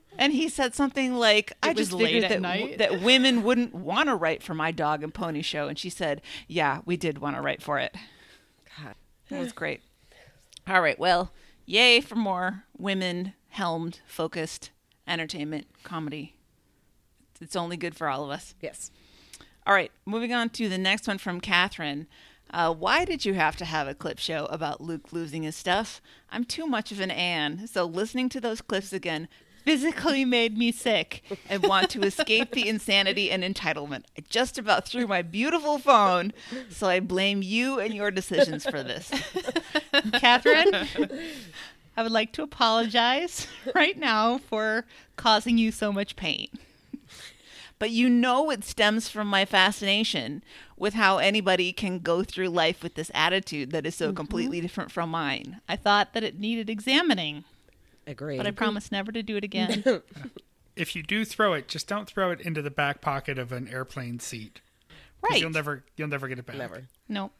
and 0.18 0.32
he 0.32 0.48
said 0.48 0.74
something 0.74 1.14
like, 1.14 1.52
I 1.62 1.74
just 1.74 1.92
figured 1.92 2.24
that, 2.24 2.40
night. 2.40 2.78
that 2.78 3.02
women 3.02 3.42
wouldn't 3.42 3.74
want 3.74 4.08
to 4.08 4.14
write 4.14 4.42
for 4.42 4.54
my 4.54 4.70
dog 4.70 5.02
and 5.02 5.12
pony 5.12 5.42
show. 5.42 5.68
And 5.68 5.78
she 5.78 5.90
said, 5.90 6.22
Yeah, 6.46 6.80
we 6.86 6.96
did 6.96 7.18
want 7.18 7.36
to 7.36 7.42
write 7.42 7.62
for 7.62 7.78
it. 7.78 7.94
God. 8.82 8.94
That 9.28 9.40
was 9.40 9.52
great. 9.52 9.82
All 10.66 10.80
right. 10.80 10.98
Well, 10.98 11.32
yay 11.66 12.00
for 12.00 12.16
more 12.16 12.64
women 12.76 13.34
helmed 13.50 14.00
focused 14.06 14.70
entertainment 15.06 15.66
comedy. 15.82 16.34
It's 17.40 17.56
only 17.56 17.76
good 17.76 17.94
for 17.94 18.08
all 18.08 18.24
of 18.24 18.30
us. 18.30 18.54
yes. 18.60 18.90
All 19.66 19.74
right. 19.74 19.92
Moving 20.06 20.32
on 20.32 20.48
to 20.50 20.68
the 20.68 20.78
next 20.78 21.06
one 21.06 21.18
from 21.18 21.42
Catherine. 21.42 22.06
Uh, 22.50 22.72
why 22.72 23.04
did 23.04 23.26
you 23.26 23.34
have 23.34 23.56
to 23.56 23.66
have 23.66 23.86
a 23.86 23.94
clip 23.94 24.18
show 24.18 24.46
about 24.46 24.80
Luke 24.80 25.12
losing 25.12 25.42
his 25.42 25.54
stuff? 25.54 26.00
I'm 26.30 26.44
too 26.44 26.66
much 26.66 26.90
of 26.90 27.00
an 27.00 27.10
Anne, 27.10 27.66
so 27.66 27.84
listening 27.84 28.30
to 28.30 28.40
those 28.40 28.62
clips 28.62 28.94
again 28.94 29.28
physically 29.64 30.24
made 30.24 30.56
me 30.56 30.72
sick 30.72 31.22
and 31.50 31.62
want 31.62 31.90
to 31.90 32.00
escape 32.00 32.52
the 32.52 32.66
insanity 32.66 33.30
and 33.30 33.42
entitlement. 33.44 34.04
I 34.16 34.22
just 34.30 34.56
about 34.56 34.88
threw 34.88 35.06
my 35.06 35.20
beautiful 35.20 35.78
phone, 35.78 36.32
so 36.70 36.86
I 36.88 37.00
blame 37.00 37.42
you 37.42 37.78
and 37.78 37.92
your 37.92 38.10
decisions 38.10 38.64
for 38.64 38.82
this. 38.82 39.10
Catherine, 40.14 40.88
I 41.94 42.02
would 42.02 42.12
like 42.12 42.32
to 42.32 42.42
apologize 42.42 43.46
right 43.74 43.98
now 43.98 44.38
for 44.38 44.86
causing 45.16 45.58
you 45.58 45.70
so 45.70 45.92
much 45.92 46.16
pain 46.16 46.48
but 47.78 47.90
you 47.90 48.08
know 48.08 48.50
it 48.50 48.64
stems 48.64 49.08
from 49.08 49.26
my 49.28 49.44
fascination 49.44 50.42
with 50.76 50.94
how 50.94 51.18
anybody 51.18 51.72
can 51.72 51.98
go 51.98 52.22
through 52.22 52.48
life 52.48 52.82
with 52.82 52.94
this 52.94 53.10
attitude 53.14 53.70
that 53.70 53.86
is 53.86 53.94
so 53.94 54.08
mm-hmm. 54.08 54.16
completely 54.16 54.60
different 54.60 54.90
from 54.90 55.10
mine. 55.10 55.60
I 55.68 55.76
thought 55.76 56.12
that 56.14 56.24
it 56.24 56.38
needed 56.38 56.70
examining, 56.70 57.44
Agree. 58.06 58.36
but 58.36 58.46
I 58.46 58.50
promise 58.50 58.90
never 58.92 59.12
to 59.12 59.22
do 59.22 59.36
it 59.36 59.44
again. 59.44 59.84
If 60.78 60.94
you 60.94 61.02
do 61.02 61.24
throw 61.24 61.54
it, 61.54 61.66
just 61.66 61.88
don't 61.88 62.08
throw 62.08 62.30
it 62.30 62.40
into 62.40 62.62
the 62.62 62.70
back 62.70 63.00
pocket 63.00 63.36
of 63.36 63.50
an 63.50 63.66
airplane 63.66 64.20
seat. 64.20 64.60
right. 65.20 65.40
You'll 65.40 65.50
never 65.50 65.82
you'll 65.96 66.06
never 66.06 66.28
get 66.28 66.38
it 66.38 66.46
back. 66.46 66.54
Never. 66.56 66.84
no. 67.08 67.32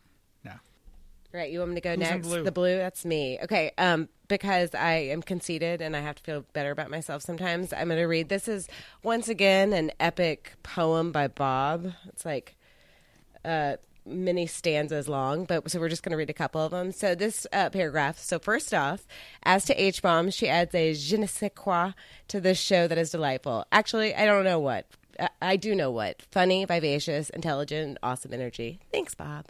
Right, 1.32 1.50
you 1.50 1.58
want 1.58 1.72
me 1.72 1.74
to 1.74 1.80
go 1.82 1.90
Who's 1.90 1.98
next? 1.98 2.26
blue? 2.26 2.42
The 2.42 2.52
blue, 2.52 2.78
that's 2.78 3.04
me. 3.04 3.38
Okay, 3.42 3.72
um, 3.76 4.08
because 4.28 4.74
I 4.74 4.94
am 4.94 5.20
conceited 5.20 5.82
and 5.82 5.94
I 5.94 6.00
have 6.00 6.16
to 6.16 6.22
feel 6.22 6.44
better 6.54 6.70
about 6.70 6.90
myself 6.90 7.22
sometimes, 7.22 7.72
I'm 7.72 7.88
going 7.88 7.98
to 7.98 8.06
read. 8.06 8.30
This 8.30 8.48
is 8.48 8.66
once 9.02 9.28
again 9.28 9.74
an 9.74 9.92
epic 10.00 10.54
poem 10.62 11.12
by 11.12 11.28
Bob. 11.28 11.92
It's 12.08 12.24
like 12.24 12.56
uh, 13.44 13.76
many 14.06 14.46
stanzas 14.46 15.06
long, 15.06 15.44
but 15.44 15.70
so 15.70 15.78
we're 15.78 15.90
just 15.90 16.02
going 16.02 16.12
to 16.12 16.16
read 16.16 16.30
a 16.30 16.34
couple 16.34 16.62
of 16.62 16.70
them. 16.70 16.92
So 16.92 17.14
this 17.14 17.46
uh, 17.52 17.68
paragraph. 17.70 18.18
So 18.18 18.38
first 18.38 18.72
off, 18.72 19.06
as 19.42 19.66
to 19.66 19.82
H 19.82 20.00
bomb, 20.00 20.30
she 20.30 20.48
adds 20.48 20.74
a 20.74 20.94
je 20.94 21.18
ne 21.18 21.26
sais 21.26 21.50
quoi 21.54 21.92
to 22.28 22.40
this 22.40 22.58
show 22.58 22.88
that 22.88 22.96
is 22.96 23.10
delightful. 23.10 23.66
Actually, 23.70 24.14
I 24.14 24.24
don't 24.24 24.44
know 24.44 24.58
what. 24.58 24.86
I- 25.18 25.56
do 25.56 25.74
know 25.74 25.90
what. 25.90 26.22
Funny, 26.30 26.64
vivacious, 26.64 27.30
intelligent, 27.30 27.98
awesome 28.02 28.32
energy. 28.32 28.80
Thanks, 28.92 29.14
Bob. 29.14 29.46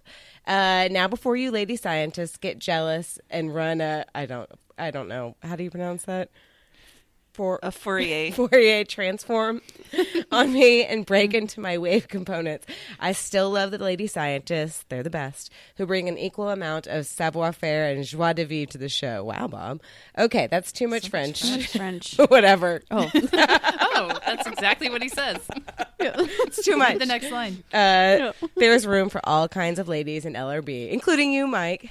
Uh, 0.47 0.89
now, 0.91 1.09
before 1.09 1.37
you 1.37 1.51
lady 1.51 1.77
scientists 1.77 2.37
get 2.37 2.59
jealous 2.59 3.19
and 3.31 3.55
run 3.55 3.81
a, 3.81 4.05
I 4.15 4.27
don't, 4.27 4.51
I 4.79 4.91
don't 4.91 5.09
know. 5.09 5.37
How 5.43 5.57
do 5.57 5.65
you 5.65 5.71
pronounce 5.71 6.05
that? 6.05 6.31
For 7.39 7.61
A 7.63 7.71
Fourier. 7.71 8.33
Fourier 8.35 8.83
transform 8.83 9.63
on 10.33 10.53
me 10.53 10.85
and 10.85 11.07
break 11.07 11.35
into 11.35 11.61
my 11.61 11.79
wave 11.79 12.09
components. 12.09 12.67
I 12.99 13.13
still 13.13 13.51
love 13.51 13.71
the 13.71 13.79
lady 13.79 14.09
scientists. 14.09 14.85
They're 14.89 15.05
the 15.05 15.09
best, 15.09 15.53
who 15.77 15.87
bring 15.87 16.09
an 16.09 16.19
equal 16.19 16.49
amount 16.51 16.89
of 16.89 17.07
savoir 17.07 17.53
faire 17.53 17.93
and 17.93 18.03
joie 18.03 18.33
de 18.33 18.45
vivre 18.45 18.67
to 18.73 18.79
the 18.79 18.89
show. 18.89 19.23
Wow, 19.23 19.47
Bob. 19.47 19.81
Okay, 20.19 20.49
that's 20.49 20.73
too 20.73 20.89
much 20.89 21.11
French. 21.11 21.69
French. 21.71 22.17
Whatever. 22.29 22.83
Oh, 22.91 23.09
Oh, 23.15 24.19
that's 24.27 24.49
exactly 24.49 24.91
what 24.91 25.01
he 25.01 25.09
says. 25.09 25.39
It's 26.01 26.65
too 26.65 26.77
much. 26.77 26.99
The 26.99 27.07
next 27.07 27.31
line. 27.31 27.63
Uh, 27.73 28.33
there's 28.57 28.85
room 28.85 29.11
for 29.11 29.21
all 29.23 29.47
kinds 29.47 29.79
of 29.79 29.87
ladies 29.87 30.25
in 30.25 30.33
LRB, 30.33 30.91
including 30.91 31.33
you, 31.33 31.47
Mike. 31.47 31.89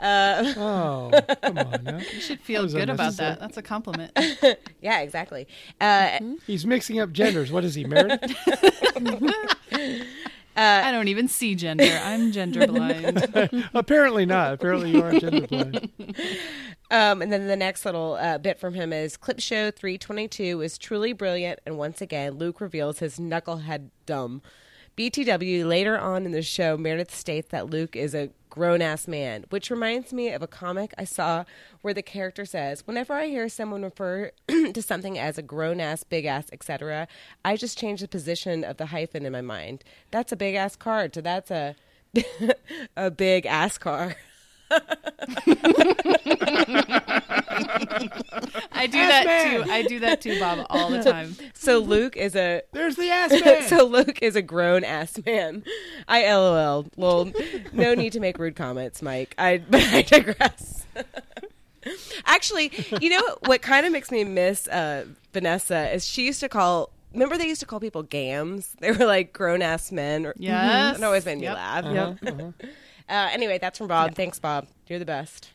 Oh, 0.00 1.10
come 1.42 1.58
on 1.58 1.84
now. 1.84 1.98
You 1.98 2.20
should 2.20 2.40
feel 2.40 2.62
was 2.62 2.74
good 2.74 2.90
about 2.90 3.16
that. 3.16 3.40
That's 3.40 3.56
a 3.56 3.62
compliment. 3.62 4.12
yeah, 4.80 5.00
exactly. 5.00 5.46
Uh, 5.80 6.18
He's 6.46 6.66
mixing 6.66 7.00
up 7.00 7.12
genders. 7.12 7.50
What 7.50 7.64
is 7.64 7.74
he, 7.74 7.84
Meredith? 7.84 8.36
I 10.58 10.90
don't 10.90 11.08
even 11.08 11.28
see 11.28 11.54
gender. 11.54 12.00
I'm 12.02 12.32
gender 12.32 12.66
blind. 12.66 13.70
Apparently 13.74 14.24
not. 14.26 14.54
Apparently 14.54 14.90
you 14.90 15.02
are 15.02 15.18
gender 15.18 15.46
blind. 15.46 15.90
Um, 16.90 17.20
and 17.20 17.32
then 17.32 17.48
the 17.48 17.56
next 17.56 17.84
little 17.84 18.14
uh, 18.14 18.38
bit 18.38 18.58
from 18.60 18.74
him 18.74 18.92
is 18.92 19.16
Clip 19.16 19.40
Show 19.40 19.70
322 19.70 20.60
is 20.60 20.78
truly 20.78 21.12
brilliant, 21.12 21.58
and 21.66 21.76
once 21.76 22.00
again, 22.00 22.34
Luke 22.34 22.60
reveals 22.60 23.00
his 23.00 23.18
knucklehead 23.18 23.90
dumb. 24.06 24.40
BTW 24.96 25.66
later 25.66 25.98
on 25.98 26.24
in 26.24 26.32
the 26.32 26.42
show, 26.42 26.76
Meredith 26.76 27.14
states 27.14 27.48
that 27.50 27.68
Luke 27.68 27.96
is 27.96 28.14
a 28.14 28.30
grown 28.56 28.80
ass 28.80 29.06
man, 29.06 29.44
which 29.50 29.70
reminds 29.70 30.14
me 30.14 30.30
of 30.30 30.40
a 30.40 30.46
comic 30.46 30.94
I 30.96 31.04
saw 31.04 31.44
where 31.82 31.92
the 31.92 32.02
character 32.02 32.46
says, 32.46 32.86
Whenever 32.86 33.12
I 33.12 33.26
hear 33.26 33.50
someone 33.50 33.82
refer 33.82 34.30
to 34.48 34.80
something 34.80 35.18
as 35.18 35.36
a 35.36 35.42
grown 35.42 35.78
ass, 35.78 36.04
big 36.04 36.24
ass, 36.24 36.46
etc., 36.50 37.06
I 37.44 37.56
just 37.56 37.76
change 37.76 38.00
the 38.00 38.08
position 38.08 38.64
of 38.64 38.78
the 38.78 38.86
hyphen 38.86 39.26
in 39.26 39.32
my 39.32 39.42
mind. 39.42 39.84
That's 40.10 40.32
a 40.32 40.36
big 40.36 40.54
ass 40.54 40.74
card, 40.74 41.14
so 41.14 41.20
that's 41.20 41.50
a 41.50 41.76
a 42.96 43.10
big 43.10 43.44
ass 43.44 43.76
car. 43.76 44.16
I 48.72 48.86
do 48.86 48.98
that 48.98 49.64
too. 49.64 49.70
I 49.70 49.82
do 49.82 50.00
that 50.00 50.20
too, 50.20 50.38
Bob, 50.40 50.66
all 50.70 50.90
the 50.90 51.02
time. 51.10 51.36
So 51.54 51.78
Luke 51.78 52.16
is 52.16 52.34
a 52.36 52.62
There's 52.72 52.96
the 52.96 53.10
ass 53.10 53.30
man. 53.44 53.62
so 53.68 53.84
Luke 53.84 54.20
is 54.22 54.36
a 54.36 54.42
grown 54.42 54.84
ass 54.84 55.18
man. 55.24 55.64
I 56.08 56.32
lol. 56.34 56.86
Well, 56.96 57.30
no 57.72 57.94
need 57.94 58.12
to 58.12 58.20
make 58.20 58.38
rude 58.38 58.56
comments, 58.56 59.02
Mike. 59.02 59.34
I 59.38 59.58
but 59.58 59.82
I 59.82 60.02
digress. 60.02 60.86
Actually, 62.24 62.72
you 63.00 63.10
know 63.10 63.22
what 63.46 63.62
kind 63.62 63.86
of 63.86 63.92
makes 63.92 64.10
me 64.10 64.24
miss 64.24 64.66
uh, 64.68 65.04
Vanessa 65.32 65.92
is 65.94 66.04
she 66.06 66.26
used 66.26 66.40
to 66.40 66.48
call. 66.48 66.90
Remember 67.12 67.38
they 67.38 67.46
used 67.46 67.60
to 67.60 67.66
call 67.66 67.80
people 67.80 68.02
gams. 68.02 68.74
They 68.80 68.90
were 68.92 69.06
like 69.06 69.32
grown 69.32 69.62
ass 69.62 69.90
men. 69.92 70.26
Or, 70.26 70.34
Yes. 70.36 70.98
it 70.98 71.04
always 71.04 71.24
made 71.24 71.38
me 71.38 71.44
Yep. 71.44 71.54
laugh. 71.56 71.84
Uh-huh. 71.84 72.50
Uh, 73.08 73.28
anyway, 73.32 73.58
that's 73.58 73.78
from 73.78 73.86
Bob. 73.86 74.14
Thanks, 74.14 74.38
Bob. 74.38 74.66
You're 74.88 74.98
the 74.98 75.04
best. 75.06 75.50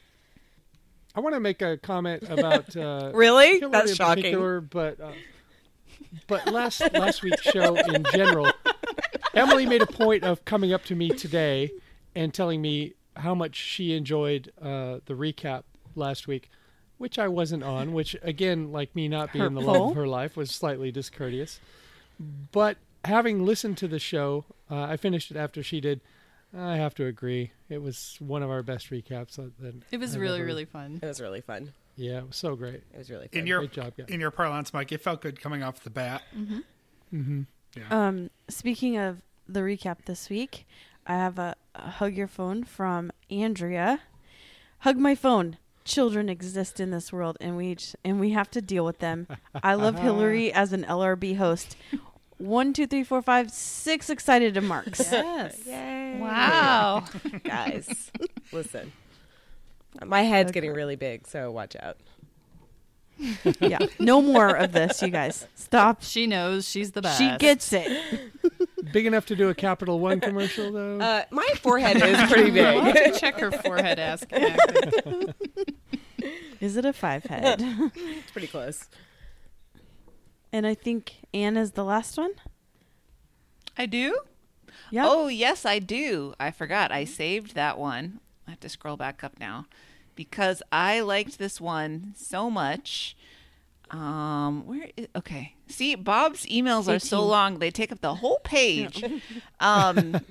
I 1.13 1.19
want 1.19 1.35
to 1.35 1.39
make 1.39 1.61
a 1.61 1.77
comment 1.77 2.23
about 2.29 2.75
uh, 2.75 3.11
Really? 3.15 3.59
That's 3.59 3.91
in 3.91 3.95
shocking. 3.97 4.67
but 4.69 4.99
uh, 4.99 5.11
but 6.27 6.47
last 6.51 6.81
last 6.93 7.21
week's 7.23 7.41
show 7.41 7.75
in 7.75 8.05
general, 8.11 8.51
Emily 9.33 9.65
made 9.65 9.81
a 9.81 9.87
point 9.87 10.23
of 10.23 10.43
coming 10.45 10.73
up 10.73 10.83
to 10.85 10.95
me 10.95 11.09
today 11.09 11.71
and 12.15 12.33
telling 12.33 12.61
me 12.61 12.93
how 13.17 13.35
much 13.35 13.55
she 13.55 13.93
enjoyed 13.93 14.51
uh, 14.61 14.99
the 15.05 15.13
recap 15.13 15.63
last 15.95 16.27
week, 16.27 16.49
which 16.97 17.19
I 17.19 17.27
wasn't 17.27 17.63
on. 17.63 17.93
Which 17.93 18.15
again, 18.21 18.71
like 18.71 18.95
me 18.95 19.07
not 19.07 19.33
being 19.33 19.53
the 19.53 19.61
love 19.61 19.91
of 19.91 19.95
her 19.95 20.07
life, 20.07 20.37
was 20.37 20.51
slightly 20.51 20.91
discourteous. 20.91 21.59
But 22.51 22.77
having 23.05 23.45
listened 23.45 23.77
to 23.79 23.87
the 23.87 23.99
show, 23.99 24.45
uh, 24.69 24.83
I 24.83 24.97
finished 24.97 25.31
it 25.31 25.37
after 25.37 25.63
she 25.63 25.81
did. 25.81 26.01
I 26.57 26.75
have 26.77 26.93
to 26.95 27.05
agree, 27.05 27.51
it 27.69 27.81
was 27.81 28.17
one 28.19 28.43
of 28.43 28.49
our 28.49 28.61
best 28.63 28.89
recaps. 28.89 29.35
That, 29.35 29.57
that 29.59 29.75
It 29.91 29.99
was 29.99 30.15
I've 30.15 30.21
really, 30.21 30.39
ever- 30.39 30.45
really 30.47 30.65
fun. 30.65 30.99
It 31.01 31.05
was 31.07 31.21
really 31.21 31.41
fun. 31.41 31.71
yeah, 31.95 32.17
it 32.19 32.27
was 32.27 32.35
so 32.35 32.55
great. 32.55 32.83
It 32.93 32.97
was 32.97 33.09
really 33.09 33.27
fun. 33.29 33.39
In 33.41 33.47
your 33.47 33.59
Great 33.59 33.71
job, 33.71 33.93
guys. 33.97 34.07
in 34.09 34.19
your 34.19 34.31
parlance, 34.31 34.73
Mike, 34.73 34.91
it 34.91 35.01
felt 35.01 35.21
good 35.21 35.39
coming 35.39 35.63
off 35.63 35.83
the 35.83 35.89
bat. 35.89 36.23
Mm-hmm. 37.13 37.41
Um, 37.89 38.29
speaking 38.49 38.97
of 38.97 39.21
the 39.47 39.61
recap 39.61 40.05
this 40.05 40.29
week, 40.29 40.65
I 41.07 41.13
have 41.13 41.39
a, 41.39 41.55
a 41.75 41.89
hug 41.89 42.15
your 42.15 42.27
phone 42.27 42.63
from 42.63 43.11
Andrea. 43.29 44.01
Hug 44.79 44.97
my 44.97 45.15
phone. 45.15 45.57
Children 45.83 46.29
exist 46.29 46.79
in 46.79 46.91
this 46.91 47.11
world, 47.11 47.37
and 47.41 47.57
we 47.57 47.75
j- 47.75 47.95
and 48.05 48.19
we 48.19 48.31
have 48.31 48.51
to 48.51 48.61
deal 48.61 48.85
with 48.85 48.99
them. 48.99 49.27
I 49.63 49.73
love 49.73 49.97
Hillary 49.99 50.53
as 50.53 50.73
an 50.73 50.83
LRB 50.83 51.37
host. 51.37 51.75
One, 52.41 52.73
two, 52.73 52.87
three, 52.87 53.03
four, 53.03 53.21
five, 53.21 53.51
six 53.51 54.09
excited 54.09 54.55
to 54.55 54.61
marks. 54.61 54.99
Yes. 55.11 55.59
Yay. 55.65 56.17
Wow. 56.19 57.03
Guys, 57.43 58.11
listen. 58.51 58.91
My 60.05 60.21
head's 60.23 60.51
getting 60.51 60.73
really 60.73 60.95
big, 60.95 61.27
so 61.27 61.51
watch 61.51 61.75
out. 61.79 61.97
yeah, 63.59 63.77
no 63.99 64.21
more 64.21 64.55
of 64.55 64.71
this, 64.71 65.01
you 65.03 65.09
guys. 65.09 65.45
Stop. 65.53 66.01
She 66.01 66.25
knows 66.25 66.67
she's 66.67 66.91
the 66.93 67.01
best. 67.03 67.19
She 67.19 67.29
gets 67.37 67.71
it. 67.71 67.87
Big 68.91 69.05
enough 69.05 69.27
to 69.27 69.35
do 69.35 69.49
a 69.49 69.53
Capital 69.53 69.99
One 69.99 70.19
commercial, 70.19 70.71
though. 70.71 70.99
Uh, 70.99 71.23
my 71.29 71.47
forehead 71.61 71.97
is 71.97 72.31
pretty 72.31 72.49
We'll 72.51 72.81
have 72.81 72.93
big. 72.95 73.13
to 73.13 73.19
check 73.19 73.37
her 73.39 73.51
forehead 73.51 73.99
ask. 73.99 74.27
Is 76.59 76.77
it 76.77 76.85
a 76.85 76.93
five 76.93 77.23
head? 77.25 77.57
it's 77.61 78.31
pretty 78.31 78.47
close. 78.47 78.85
And 80.51 80.67
I 80.67 80.73
think 80.73 81.15
Anne 81.33 81.57
is 81.57 81.71
the 81.71 81.83
last 81.83 82.17
one. 82.17 82.31
I 83.77 83.85
do? 83.85 84.19
Yeah. 84.89 85.05
Oh, 85.07 85.27
yes, 85.27 85.65
I 85.65 85.79
do. 85.79 86.33
I 86.39 86.51
forgot. 86.51 86.91
I 86.91 87.05
saved 87.05 87.55
that 87.55 87.77
one. 87.77 88.19
I 88.47 88.51
have 88.51 88.59
to 88.61 88.69
scroll 88.69 88.97
back 88.97 89.23
up 89.23 89.39
now 89.39 89.65
because 90.15 90.61
I 90.71 90.99
liked 90.99 91.39
this 91.39 91.61
one 91.61 92.13
so 92.17 92.49
much. 92.49 93.15
Um, 93.91 94.65
where 94.65 94.89
is, 94.95 95.07
okay. 95.15 95.55
See, 95.67 95.95
Bob's 95.95 96.45
emails 96.45 96.93
are 96.93 96.99
so 96.99 97.25
long, 97.25 97.59
they 97.59 97.71
take 97.71 97.91
up 97.91 98.01
the 98.01 98.15
whole 98.15 98.39
page. 98.43 99.03
um, 99.59 100.21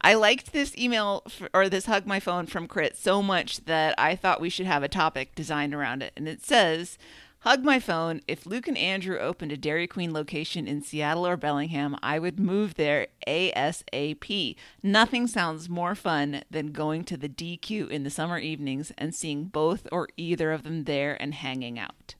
I 0.00 0.14
liked 0.14 0.52
this 0.52 0.76
email 0.76 1.22
f 1.26 1.42
or 1.52 1.68
this 1.68 1.86
hug 1.86 2.06
my 2.06 2.20
phone 2.20 2.46
from 2.46 2.66
Crit 2.66 2.96
so 2.96 3.22
much 3.22 3.64
that 3.66 3.94
I 3.98 4.16
thought 4.16 4.40
we 4.40 4.48
should 4.48 4.66
have 4.66 4.82
a 4.82 4.88
topic 4.88 5.34
designed 5.34 5.74
around 5.74 6.02
it. 6.02 6.12
And 6.16 6.26
it 6.26 6.44
says, 6.44 6.98
Hug 7.42 7.64
my 7.64 7.80
phone. 7.80 8.20
If 8.28 8.46
Luke 8.46 8.68
and 8.68 8.78
Andrew 8.78 9.18
opened 9.18 9.50
a 9.50 9.56
Dairy 9.56 9.88
Queen 9.88 10.12
location 10.12 10.68
in 10.68 10.80
Seattle 10.80 11.26
or 11.26 11.36
Bellingham, 11.36 11.96
I 12.00 12.20
would 12.20 12.38
move 12.38 12.74
there 12.74 13.08
ASAP. 13.26 14.54
Nothing 14.80 15.26
sounds 15.26 15.68
more 15.68 15.96
fun 15.96 16.44
than 16.52 16.70
going 16.70 17.02
to 17.02 17.16
the 17.16 17.28
DQ 17.28 17.90
in 17.90 18.04
the 18.04 18.10
summer 18.10 18.38
evenings 18.38 18.92
and 18.96 19.12
seeing 19.12 19.46
both 19.46 19.88
or 19.90 20.06
either 20.16 20.52
of 20.52 20.62
them 20.62 20.84
there 20.84 21.20
and 21.20 21.34
hanging 21.34 21.80
out. 21.80 22.14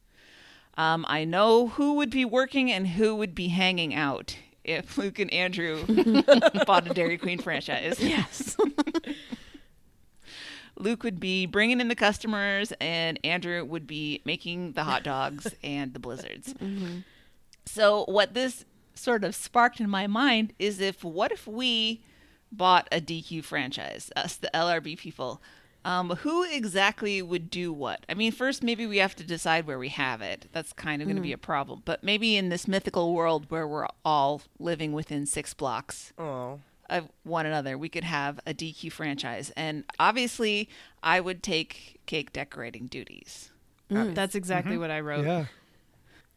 Um, 0.76 1.06
I 1.08 1.24
know 1.24 1.68
who 1.68 1.92
would 1.94 2.10
be 2.10 2.24
working 2.24 2.72
and 2.72 2.88
who 2.88 3.14
would 3.14 3.36
be 3.36 3.46
hanging 3.46 3.94
out 3.94 4.36
if 4.64 4.98
Luke 4.98 5.20
and 5.20 5.32
Andrew 5.32 5.84
bought 6.66 6.90
a 6.90 6.94
Dairy 6.94 7.16
Queen 7.16 7.38
franchise. 7.38 8.00
Yes. 8.00 8.56
Luke 10.82 11.02
would 11.04 11.20
be 11.20 11.46
bringing 11.46 11.80
in 11.80 11.88
the 11.88 11.94
customers, 11.94 12.72
and 12.80 13.18
Andrew 13.24 13.64
would 13.64 13.86
be 13.86 14.20
making 14.24 14.72
the 14.72 14.84
hot 14.84 15.02
dogs 15.02 15.54
and 15.64 15.94
the 15.94 15.98
blizzards. 16.00 16.54
So, 17.64 18.04
what 18.08 18.34
this 18.34 18.64
sort 18.94 19.24
of 19.24 19.34
sparked 19.34 19.80
in 19.80 19.88
my 19.88 20.06
mind 20.06 20.52
is 20.58 20.80
if 20.80 21.04
what 21.04 21.32
if 21.32 21.46
we 21.46 22.02
bought 22.50 22.88
a 22.92 23.00
DQ 23.00 23.44
franchise, 23.44 24.10
us, 24.16 24.36
the 24.36 24.50
LRB 24.52 24.98
people? 24.98 25.40
Um, 25.84 26.10
who 26.10 26.44
exactly 26.44 27.20
would 27.22 27.50
do 27.50 27.72
what? 27.72 28.04
I 28.08 28.14
mean, 28.14 28.30
first, 28.30 28.62
maybe 28.62 28.86
we 28.86 28.98
have 28.98 29.16
to 29.16 29.24
decide 29.24 29.66
where 29.66 29.80
we 29.80 29.88
have 29.88 30.22
it. 30.22 30.46
That's 30.52 30.72
kind 30.72 31.02
of 31.02 31.08
going 31.08 31.16
to 31.16 31.22
be 31.22 31.32
a 31.32 31.38
problem. 31.38 31.82
But 31.84 32.04
maybe 32.04 32.36
in 32.36 32.50
this 32.50 32.68
mythical 32.68 33.12
world 33.12 33.46
where 33.48 33.66
we're 33.66 33.88
all 34.04 34.42
living 34.60 34.92
within 34.92 35.26
six 35.26 35.54
blocks, 35.54 36.12
Oh, 36.16 36.60
of 36.92 37.08
one 37.24 37.46
another, 37.46 37.76
we 37.78 37.88
could 37.88 38.04
have 38.04 38.38
a 38.46 38.54
DQ 38.54 38.92
franchise. 38.92 39.50
And 39.56 39.84
obviously, 39.98 40.68
I 41.02 41.20
would 41.20 41.42
take 41.42 42.00
cake 42.06 42.32
decorating 42.32 42.86
duties. 42.86 43.50
Uh, 43.90 43.94
mm. 43.94 44.14
That's 44.14 44.34
exactly 44.34 44.72
mm-hmm. 44.72 44.80
what 44.82 44.90
I 44.90 45.00
wrote. 45.00 45.26
yeah. 45.26 45.46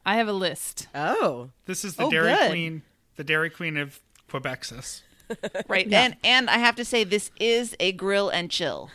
I 0.06 0.16
have 0.18 0.28
a 0.28 0.34
list. 0.34 0.88
oh, 0.94 1.50
This 1.66 1.84
is 1.84 1.96
the 1.96 2.04
Oh, 2.04 2.12
Dairy 2.12 2.28
good. 2.34 2.50
Queen, 2.50 2.82
the 3.16 3.24
Dairy 3.24 3.50
Queen 3.50 3.78
of 3.78 4.00
Quebexus. 4.30 5.02
Right. 5.68 5.92
And 5.92 6.16
and 6.24 6.52
I 6.52 6.60
have 6.60 6.76
to 6.76 6.86
say 6.86 7.04
this 7.04 7.32
is 7.40 7.76
a 7.80 7.92
grill 7.94 8.30
and 8.30 8.52
chill. 8.52 8.92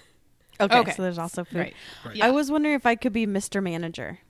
Okay, 0.61 0.79
Okay. 0.79 0.93
so 0.93 1.03
there's 1.03 1.19
also 1.19 1.43
food. 1.43 1.59
Right. 1.59 1.75
Right. 2.05 2.23
I 2.23 2.31
was 2.31 2.53
wondering 2.53 2.77
if 2.77 2.87
I 2.87 2.95
could 2.95 3.13
be 3.13 3.27
Mr. 3.27 3.61
Manager. 3.61 4.21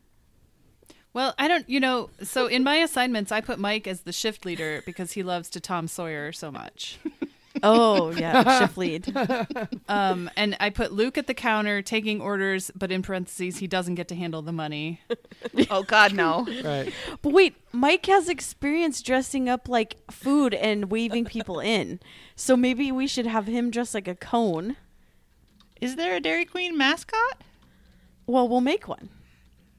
Well, 1.13 1.35
I 1.39 1.49
don't, 1.49 1.69
you 1.69 1.81
know, 1.81 2.11
so 2.23 2.47
in 2.47 2.63
my 2.63 2.77
assignments, 2.77 3.33
I 3.33 3.41
put 3.41 3.59
Mike 3.59 3.87
as 3.87 4.03
the 4.03 4.13
shift 4.13 4.45
leader 4.45 4.83
because 4.87 5.13
he 5.13 5.23
loves 5.23 5.51
to 5.51 5.61
Tom 5.61 5.89
Sawyer 5.89 6.33
so 6.33 6.53
much. 6.53 6.99
Oh 7.65 8.11
yeah, 8.13 8.59
shift 8.61 8.79
lead. 8.79 9.13
Um, 9.89 10.31
and 10.37 10.57
I 10.61 10.71
put 10.71 10.93
Luke 10.93 11.19
at 11.19 11.27
the 11.27 11.35
counter 11.35 11.83
taking 11.83 12.21
orders, 12.21 12.71
but 12.77 12.93
in 12.93 13.03
parentheses, 13.03 13.57
he 13.59 13.67
doesn't 13.67 13.97
get 13.97 14.07
to 14.09 14.15
handle 14.15 14.41
the 14.41 14.53
money. 14.53 15.01
Oh 15.69 15.83
God, 15.83 16.13
no. 16.15 16.47
Right. 16.65 16.93
But 17.23 17.33
wait, 17.33 17.57
Mike 17.73 18.07
has 18.07 18.29
experience 18.29 19.03
dressing 19.03 19.49
up 19.49 19.69
like 19.69 19.97
food 20.11 20.55
and 20.55 20.91
waving 20.91 21.25
people 21.25 21.59
in. 21.61 21.99
So 22.37 22.57
maybe 22.57 22.93
we 22.93 23.07
should 23.07 23.27
have 23.27 23.47
him 23.47 23.71
dress 23.71 23.95
like 23.95 24.07
a 24.07 24.15
cone. 24.15 24.77
Is 25.81 25.97
there 25.97 26.15
a 26.15 26.21
Dairy 26.21 26.45
Queen 26.45 26.77
mascot? 26.77 27.43
Well, 28.27 28.49
we'll 28.49 28.61
make 28.61 28.87
one. 28.87 29.09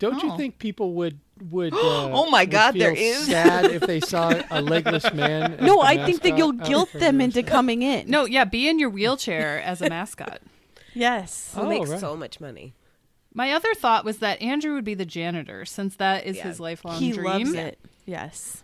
Don't 0.01 0.21
you 0.23 0.31
Oh. 0.33 0.37
think 0.37 0.57
people 0.59 0.93
would 0.95 1.19
would? 1.49 1.73
Uh, 1.75 1.77
Oh 2.11 2.29
my 2.29 2.45
God, 2.45 2.73
there 2.75 2.93
feel 2.93 3.03
is. 3.21 3.25
sad 3.27 3.65
if 3.65 3.81
they 3.83 3.99
saw 3.99 4.33
a 4.51 4.61
legless 4.61 5.11
man. 5.13 5.57
No, 5.61 5.79
I 5.81 6.05
think 6.05 6.21
that 6.23 6.37
you'll 6.37 6.51
guilt 6.51 6.91
them 6.93 7.21
into 7.21 7.39
restaurant? 7.39 7.47
coming 7.47 7.81
in. 7.83 8.09
No, 8.09 8.25
yeah, 8.25 8.43
be 8.45 8.67
in 8.67 8.77
your 8.79 8.89
wheelchair 8.89 9.61
as 9.61 9.81
a 9.81 9.89
mascot. 9.89 10.41
Yes. 10.93 11.53
we'll 11.55 11.67
Oh, 11.67 11.69
make 11.69 11.87
right. 11.87 11.99
so 12.01 12.17
much 12.17 12.41
money. 12.41 12.73
My 13.33 13.53
other 13.53 13.73
thought 13.73 14.03
was 14.03 14.17
that 14.17 14.41
Andrew 14.41 14.73
would 14.73 14.83
be 14.83 14.93
the 14.93 15.05
janitor 15.05 15.63
since 15.63 15.95
that 15.95 16.25
is 16.25 16.35
Yeah. 16.35 16.43
his 16.43 16.59
lifelong 16.59 16.99
He 16.99 17.13
dream. 17.13 17.23
loves 17.25 17.53
it. 17.53 17.79
Yes. 18.05 18.63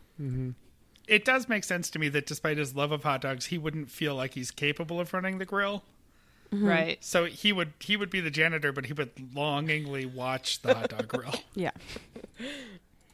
It 1.07 1.23
does 1.23 1.47
make 1.47 1.63
sense 1.63 1.89
to 1.91 1.99
me 1.99 2.09
that 2.09 2.25
despite 2.27 2.57
his 2.57 2.75
love 2.75 2.91
of 2.91 3.03
hot 3.03 3.21
dogs, 3.21 3.45
he 3.45 3.57
wouldn't 3.57 3.89
feel 3.89 4.13
like 4.13 4.33
he's 4.33 4.51
capable 4.51 4.99
of 4.99 5.13
running 5.13 5.38
the 5.38 5.45
grill. 5.45 5.83
Mm-hmm. 6.54 6.66
Right. 6.66 7.04
So 7.04 7.26
he 7.26 7.52
would 7.52 7.74
he 7.80 7.98
would 7.98 8.10
be 8.10 8.22
the 8.22 8.32
janitor, 8.32 8.72
but 8.72 8.86
he 8.86 8.93
would 8.93 9.12
longingly 9.36 10.06
watch 10.06 10.62
the 10.62 10.74
hot 10.74 10.89
dog 10.89 11.08
grill. 11.08 11.34
Yeah. 11.56 11.72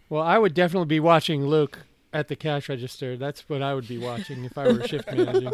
Well, 0.10 0.22
I 0.22 0.38
would 0.38 0.54
definitely 0.54 0.88
be 0.88 1.00
watching 1.00 1.48
Luke 1.48 1.80
at 2.12 2.28
the 2.28 2.36
cash 2.36 2.70
register. 2.70 3.18
That's 3.18 3.48
what 3.50 3.62
I 3.62 3.74
would 3.74 3.88
be 3.88 3.98
watching 3.98 4.46
if 4.46 4.58
I 4.58 4.68
were 4.68 4.88
shift 4.88 5.12
managing. 5.16 5.52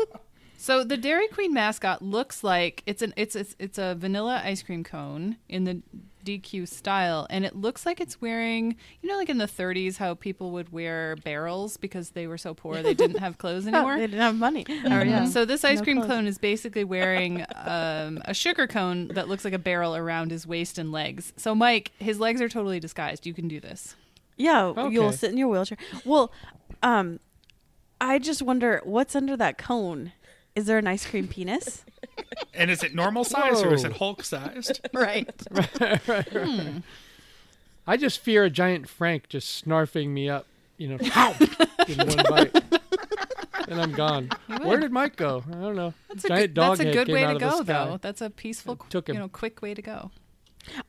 So 0.58 0.84
the 0.84 0.98
Dairy 0.98 1.28
Queen 1.30 1.54
mascot 1.54 2.02
looks 2.02 2.44
like 2.44 2.84
it's 2.86 3.02
an 3.02 3.14
it's 3.16 3.36
it's, 3.36 3.56
it's 3.60 3.78
a 3.78 3.96
vanilla 3.96 4.42
ice 4.44 4.62
cream 4.62 4.84
cone 4.84 5.38
in 5.48 5.64
the 5.64 5.82
DQ 6.40 6.68
style, 6.68 7.26
and 7.30 7.46
it 7.46 7.56
looks 7.56 7.86
like 7.86 8.00
it's 8.00 8.22
wearing 8.22 8.76
you 9.02 9.10
know 9.10 9.18
like 9.18 9.30
in 9.30 9.38
the 9.40 9.46
30s 9.48 9.98
how 9.98 10.14
people 10.14 10.52
would 10.52 10.72
wear 10.72 11.16
barrels 11.24 11.78
because 11.78 12.12
they 12.12 12.28
were 12.28 12.38
so 12.38 12.54
poor 12.54 12.82
they 12.82 12.94
didn't 12.94 13.18
have 13.20 13.38
clothes 13.44 13.66
Oh, 13.66 13.70
anymore. 13.70 13.96
they 13.96 14.08
didn't 14.08 14.20
have 14.22 14.36
money. 14.36 14.66
Or, 14.86 15.04
yeah. 15.04 15.26
So 15.26 15.46
this 15.46 15.64
ice 15.64 15.78
No 15.80 15.84
cream 15.84 15.98
clothes. 15.98 16.10
cone 16.10 16.28
is 16.28 16.38
basically 16.38 16.84
wearing 16.84 17.46
um, 17.56 18.22
a 18.26 18.34
sugar 18.34 18.68
cone 18.68 19.08
that 19.10 19.28
looks 19.28 19.44
like 19.46 19.54
a 19.54 19.60
barrel 19.60 19.96
around 19.96 20.32
his 20.32 20.46
waist 20.48 20.78
and 20.78 20.92
legs. 20.92 21.34
So 21.38 21.56
Mike, 21.56 21.92
his 22.00 22.20
legs 22.20 22.42
are 22.42 22.50
totally 22.50 22.80
disguised. 22.80 23.26
You 23.26 23.34
can 23.34 23.48
do 23.48 23.60
this. 23.60 23.96
Yeah, 24.38 24.88
you'll 24.90 25.12
sit 25.12 25.32
in 25.32 25.38
your 25.38 25.50
wheelchair. 25.50 25.78
Well, 26.06 26.32
um, 26.84 27.20
I 28.00 28.20
just 28.20 28.42
wonder 28.42 28.82
what's 28.86 29.16
under 29.16 29.36
that 29.36 29.58
cone. 29.58 30.14
Is 30.56 30.66
there 30.66 30.78
an 30.78 30.88
ice 30.88 31.06
cream 31.06 31.28
penis? 31.28 31.84
And 32.54 32.70
is 32.70 32.84
it 32.84 32.94
normal 32.94 33.24
size 33.24 33.62
or 33.62 33.74
is 33.74 33.84
it 33.84 33.94
Hulk 33.94 34.24
sized? 34.24 34.82
right. 34.94 35.30
right, 35.52 35.70
hmm. 35.70 36.12
right. 36.32 36.84
I 37.88 37.98
just 37.98 38.20
fear 38.20 38.44
a 38.44 38.50
giant 38.50 38.88
Frank 38.88 39.30
just 39.30 39.66
snarfing 39.66 40.10
me 40.10 40.30
up, 40.30 40.46
you 40.78 40.90
know, 40.90 40.98
in 41.88 41.98
one 41.98 42.26
bite. 42.30 42.64
And 43.68 43.82
I'm 43.82 43.92
gone. 43.94 44.30
Where 44.62 44.80
did 44.80 44.92
Mike 44.92 45.16
go? 45.16 45.44
I 45.48 45.52
don't 45.54 45.76
know. 45.76 45.94
That's 46.10 46.26
a 46.26 46.28
giant 46.28 46.42
good, 46.42 46.54
dog 46.54 46.78
that's 46.78 46.90
a 46.90 46.94
good 46.94 47.08
way 47.08 47.26
to 47.26 47.40
go, 47.40 47.64
though. 47.64 48.00
That's 48.02 48.22
a 48.22 48.30
peaceful, 48.30 48.76
took 48.90 49.08
you 49.08 49.16
know, 49.16 49.28
quick 49.28 49.62
way 49.62 49.74
to 49.74 49.82
go. 49.82 50.12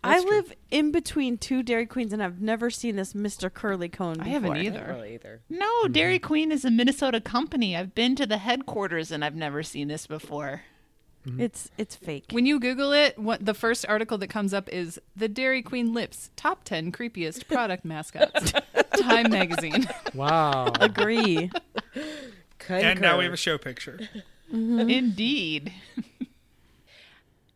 I 0.02 0.14
That's 0.14 0.24
true. 0.24 0.36
live 0.36 0.52
in 0.70 0.90
between 0.92 1.38
two 1.38 1.62
Dairy 1.62 1.86
Queens, 1.86 2.12
and 2.12 2.22
I've 2.22 2.40
never 2.40 2.70
seen 2.70 2.96
this 2.96 3.12
Mr. 3.12 3.52
Curly 3.52 3.88
cone. 3.88 4.20
I 4.20 4.28
haven't 4.28 4.56
either. 4.56 4.80
Not 4.80 4.88
really 4.88 5.14
either. 5.14 5.40
No, 5.48 5.66
mm-hmm. 5.66 5.92
Dairy 5.92 6.18
Queen 6.18 6.52
is 6.52 6.64
a 6.64 6.70
Minnesota 6.70 7.20
company. 7.20 7.76
I've 7.76 7.94
been 7.94 8.16
to 8.16 8.26
the 8.26 8.38
headquarters 8.38 9.10
and 9.10 9.24
I've 9.24 9.36
never 9.36 9.62
seen 9.62 9.88
this 9.88 10.06
before. 10.06 10.62
Mm-hmm. 11.26 11.40
It's 11.40 11.70
it's 11.76 11.94
fake. 11.94 12.26
When 12.30 12.46
you 12.46 12.58
Google 12.58 12.92
it, 12.92 13.18
what 13.18 13.44
the 13.44 13.52
first 13.52 13.84
article 13.86 14.16
that 14.18 14.28
comes 14.28 14.54
up 14.54 14.68
is 14.70 14.98
the 15.14 15.28
Dairy 15.28 15.62
Queen 15.62 15.92
Lips 15.92 16.30
top 16.34 16.64
ten 16.64 16.90
creepiest 16.92 17.46
product 17.46 17.84
mascots. 17.84 18.52
Time 18.98 19.30
magazine. 19.30 19.86
Wow. 20.14 20.72
Agree. 20.80 21.50
And 22.68 23.00
now 23.00 23.18
we 23.18 23.24
have 23.24 23.32
a 23.32 23.38
show 23.38 23.58
picture. 23.58 24.00
Indeed. 24.52 25.72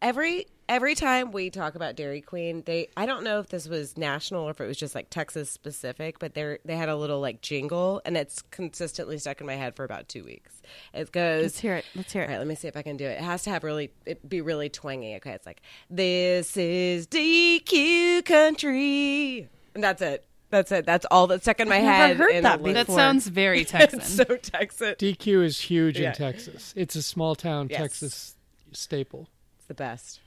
every 0.02 0.46
every 0.68 0.94
time 0.94 1.30
we 1.32 1.50
talk 1.50 1.74
about 1.74 1.96
Dairy 1.96 2.20
Queen, 2.20 2.62
they 2.66 2.88
I 2.96 3.06
don't 3.06 3.24
know 3.24 3.38
if 3.40 3.48
this 3.48 3.68
was 3.68 3.96
national 3.96 4.44
or 4.44 4.50
if 4.50 4.60
it 4.60 4.66
was 4.66 4.76
just 4.76 4.94
like 4.94 5.10
Texas 5.10 5.50
specific, 5.50 6.18
but 6.18 6.34
they 6.34 6.58
they 6.64 6.76
had 6.76 6.88
a 6.88 6.96
little 6.96 7.20
like 7.20 7.40
jingle 7.40 8.00
and 8.04 8.16
it's 8.16 8.42
consistently 8.50 9.18
stuck 9.18 9.40
in 9.40 9.46
my 9.46 9.54
head 9.56 9.76
for 9.76 9.84
about 9.84 10.08
2 10.08 10.24
weeks. 10.24 10.62
It 10.92 11.12
goes 11.12 11.42
Let's 11.42 11.58
hear 11.60 11.74
it. 11.76 11.84
Let's 11.94 12.12
hear 12.12 12.22
All 12.22 12.28
right, 12.28 12.34
it. 12.36 12.38
let 12.38 12.46
me 12.46 12.54
see 12.54 12.68
if 12.68 12.76
I 12.76 12.82
can 12.82 12.96
do 12.96 13.04
it. 13.04 13.12
It 13.18 13.20
has 13.20 13.42
to 13.44 13.50
have 13.50 13.64
really 13.64 13.90
it 14.06 14.28
be 14.28 14.40
really 14.40 14.68
twangy. 14.68 15.16
Okay, 15.16 15.32
it's 15.32 15.46
like 15.46 15.60
this 15.90 16.56
is 16.56 17.06
DQ 17.06 18.24
country. 18.24 19.48
And 19.74 19.82
that's 19.82 20.02
it. 20.02 20.24
That's 20.50 20.70
it. 20.70 20.86
That's 20.86 21.04
all 21.10 21.26
that's 21.26 21.42
stuck 21.42 21.58
in 21.58 21.68
my 21.68 21.76
I've 21.78 21.82
never 21.82 21.96
head. 21.96 22.16
heard 22.16 22.44
that 22.44 22.60
a 22.60 22.62
loop. 22.62 22.74
That 22.74 22.86
sounds 22.86 23.26
very 23.26 23.64
Texan. 23.66 23.98
It's 24.00 24.08
so 24.08 24.24
Texan. 24.24 24.94
DQ 24.94 25.44
is 25.44 25.58
huge 25.60 25.98
Yeah. 25.98 26.10
in 26.10 26.14
Texas. 26.14 26.72
It's 26.76 26.94
a 26.94 27.02
small 27.02 27.34
town 27.34 27.66
Yes. 27.70 27.80
Texas 27.80 28.36
staple. 28.72 29.28
It's 29.58 29.66
the 29.66 29.74
best. 29.74 30.20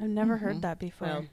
I've 0.00 0.08
never 0.08 0.36
heard 0.36 0.62
that 0.62 0.78
before. 0.78 1.08
Well, 1.08 1.24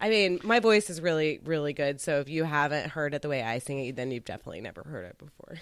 I 0.00 0.08
mean, 0.08 0.40
my 0.42 0.60
voice 0.60 0.88
is 0.88 1.00
really, 1.00 1.40
really 1.44 1.72
good. 1.72 2.00
So 2.00 2.20
if 2.20 2.28
you 2.28 2.44
haven't 2.44 2.90
heard 2.90 3.12
it 3.14 3.22
the 3.22 3.28
way 3.28 3.42
I 3.42 3.58
sing 3.58 3.84
it, 3.84 3.96
then 3.96 4.10
you've 4.10 4.24
definitely 4.24 4.62
never 4.62 4.82
heard 4.82 5.04
it 5.04 5.18
before. 5.18 5.58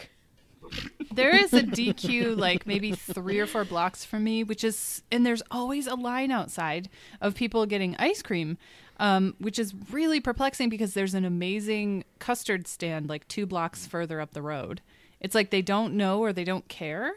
There 1.13 1.35
is 1.35 1.53
a 1.55 1.63
DQ 1.63 2.37
like 2.37 2.67
maybe 2.67 2.93
three 2.93 3.41
or 3.41 3.47
four 3.47 3.65
blocks 3.65 4.05
from 4.05 4.25
me, 4.25 4.45
which 4.45 4.63
is, 4.63 5.03
and 5.11 5.25
there's 5.25 5.43
always 5.51 5.87
a 5.87 5.95
line 5.95 6.31
outside 6.31 6.89
of 7.21 7.35
people 7.35 7.65
getting 7.67 7.97
ice 7.97 8.23
cream, 8.23 8.59
um, 8.99 9.35
which 9.39 9.59
is 9.59 9.75
really 9.91 10.21
perplexing 10.21 10.69
because 10.69 10.95
there's 10.95 11.15
an 11.15 11.25
amazing 11.25 12.05
custard 12.19 12.69
stand 12.69 13.09
like 13.09 13.27
two 13.29 13.47
blocks 13.47 13.87
further 13.87 14.21
up 14.21 14.33
the 14.33 14.43
road. 14.43 14.81
It's 15.21 15.35
like 15.35 15.51
they 15.51 15.63
don't 15.63 15.95
know 15.95 16.21
or 16.21 16.33
they 16.33 16.45
don't 16.45 16.69
care. 16.69 17.13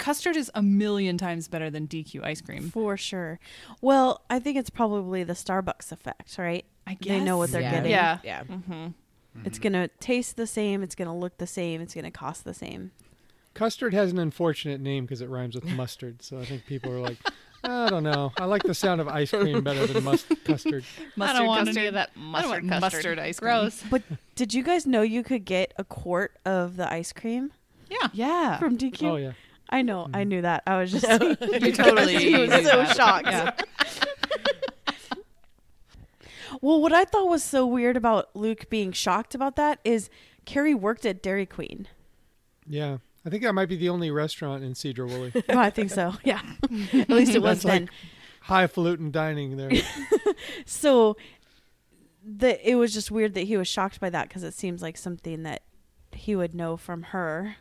Custard 0.00 0.34
is 0.34 0.50
a 0.54 0.62
million 0.62 1.18
times 1.18 1.46
better 1.46 1.68
than 1.68 1.86
DQ 1.86 2.24
ice 2.24 2.40
cream. 2.40 2.70
For 2.70 2.96
sure. 2.96 3.38
Well, 3.82 4.22
I 4.30 4.38
think 4.38 4.56
it's 4.56 4.70
probably 4.70 5.24
the 5.24 5.34
Starbucks 5.34 5.92
effect, 5.92 6.38
right? 6.38 6.64
I 6.86 6.94
guess. 6.94 7.18
They 7.18 7.24
know 7.24 7.36
what 7.36 7.50
they're 7.52 7.60
yeah. 7.60 7.70
getting. 7.70 7.90
Yeah. 7.90 8.18
Yeah. 8.24 8.42
Mm-hmm. 8.44 8.86
It's 9.44 9.58
going 9.58 9.74
to 9.74 9.88
taste 10.00 10.36
the 10.36 10.46
same. 10.46 10.82
It's 10.82 10.94
going 10.94 11.06
to 11.08 11.14
look 11.14 11.36
the 11.36 11.46
same. 11.46 11.82
It's 11.82 11.92
going 11.92 12.06
to 12.06 12.10
cost 12.10 12.44
the 12.44 12.54
same. 12.54 12.92
Custard 13.52 13.92
has 13.92 14.10
an 14.10 14.18
unfortunate 14.18 14.80
name 14.80 15.04
because 15.04 15.20
it 15.20 15.28
rhymes 15.28 15.54
with 15.54 15.64
mustard. 15.66 16.22
So 16.22 16.38
I 16.38 16.46
think 16.46 16.64
people 16.64 16.90
are 16.92 17.00
like, 17.00 17.18
I 17.62 17.90
don't 17.90 18.02
know. 18.02 18.32
I 18.38 18.46
like 18.46 18.62
the 18.62 18.74
sound 18.74 19.02
of 19.02 19.08
ice 19.08 19.32
cream 19.32 19.62
better 19.62 19.86
than 19.86 20.02
must- 20.02 20.28
custard. 20.44 20.84
Mustard 21.14 21.36
I 21.36 21.38
don't 21.38 21.46
want 21.46 21.66
custard. 21.66 21.76
any 21.76 21.86
of 21.88 21.94
that 21.94 22.10
I 22.16 22.20
don't 22.20 22.30
mustard 22.30 22.50
want 22.50 22.68
custard. 22.70 22.80
mustard 22.80 23.18
ice 23.18 23.38
cream. 23.38 23.50
Gross. 23.52 23.84
But 23.90 24.02
did 24.34 24.54
you 24.54 24.62
guys 24.62 24.86
know 24.86 25.02
you 25.02 25.22
could 25.22 25.44
get 25.44 25.74
a 25.76 25.84
quart 25.84 26.38
of 26.46 26.76
the 26.76 26.90
ice 26.90 27.12
cream 27.12 27.52
Yeah. 27.90 28.08
Yeah. 28.14 28.58
from 28.58 28.78
DQ? 28.78 29.02
Oh 29.02 29.16
yeah. 29.16 29.32
I 29.70 29.82
know. 29.82 30.08
I 30.12 30.24
mm. 30.24 30.28
knew 30.28 30.42
that. 30.42 30.62
I 30.66 30.78
was 30.78 30.92
just 31.00 31.08
You 31.40 31.72
totally 31.72 32.34
I 32.34 32.38
was 32.40 32.50
so 32.50 32.76
that. 32.76 32.96
shocked. 32.96 33.26
Yeah. 33.26 33.52
Well, 36.62 36.82
what 36.82 36.92
I 36.92 37.06
thought 37.06 37.26
was 37.26 37.42
so 37.42 37.64
weird 37.64 37.96
about 37.96 38.36
Luke 38.36 38.68
being 38.68 38.92
shocked 38.92 39.34
about 39.34 39.56
that 39.56 39.78
is 39.82 40.10
Carrie 40.44 40.74
worked 40.74 41.06
at 41.06 41.22
Dairy 41.22 41.46
Queen. 41.46 41.88
Yeah. 42.66 42.98
I 43.24 43.30
think 43.30 43.44
that 43.44 43.54
might 43.54 43.70
be 43.70 43.76
the 43.76 43.88
only 43.88 44.10
restaurant 44.10 44.62
in 44.62 44.74
Sedro-Woolley. 44.74 45.32
Oh, 45.48 45.58
I 45.58 45.70
think 45.70 45.90
so. 45.90 46.12
Yeah. 46.22 46.42
At 46.92 47.08
least 47.08 47.34
it 47.34 47.40
was 47.40 47.62
That's 47.62 47.62
then. 47.62 47.82
like 47.82 47.90
highfalutin 48.42 49.10
dining 49.10 49.56
there. 49.56 49.70
So 50.66 51.16
the 52.24 52.68
it 52.68 52.74
was 52.74 52.92
just 52.92 53.10
weird 53.10 53.34
that 53.34 53.42
he 53.42 53.56
was 53.56 53.68
shocked 53.68 54.00
by 54.00 54.10
that 54.10 54.28
because 54.28 54.42
it 54.42 54.54
seems 54.54 54.82
like 54.82 54.96
something 54.96 55.42
that 55.44 55.62
he 56.12 56.36
would 56.36 56.54
know 56.54 56.76
from 56.76 57.04
her. 57.04 57.56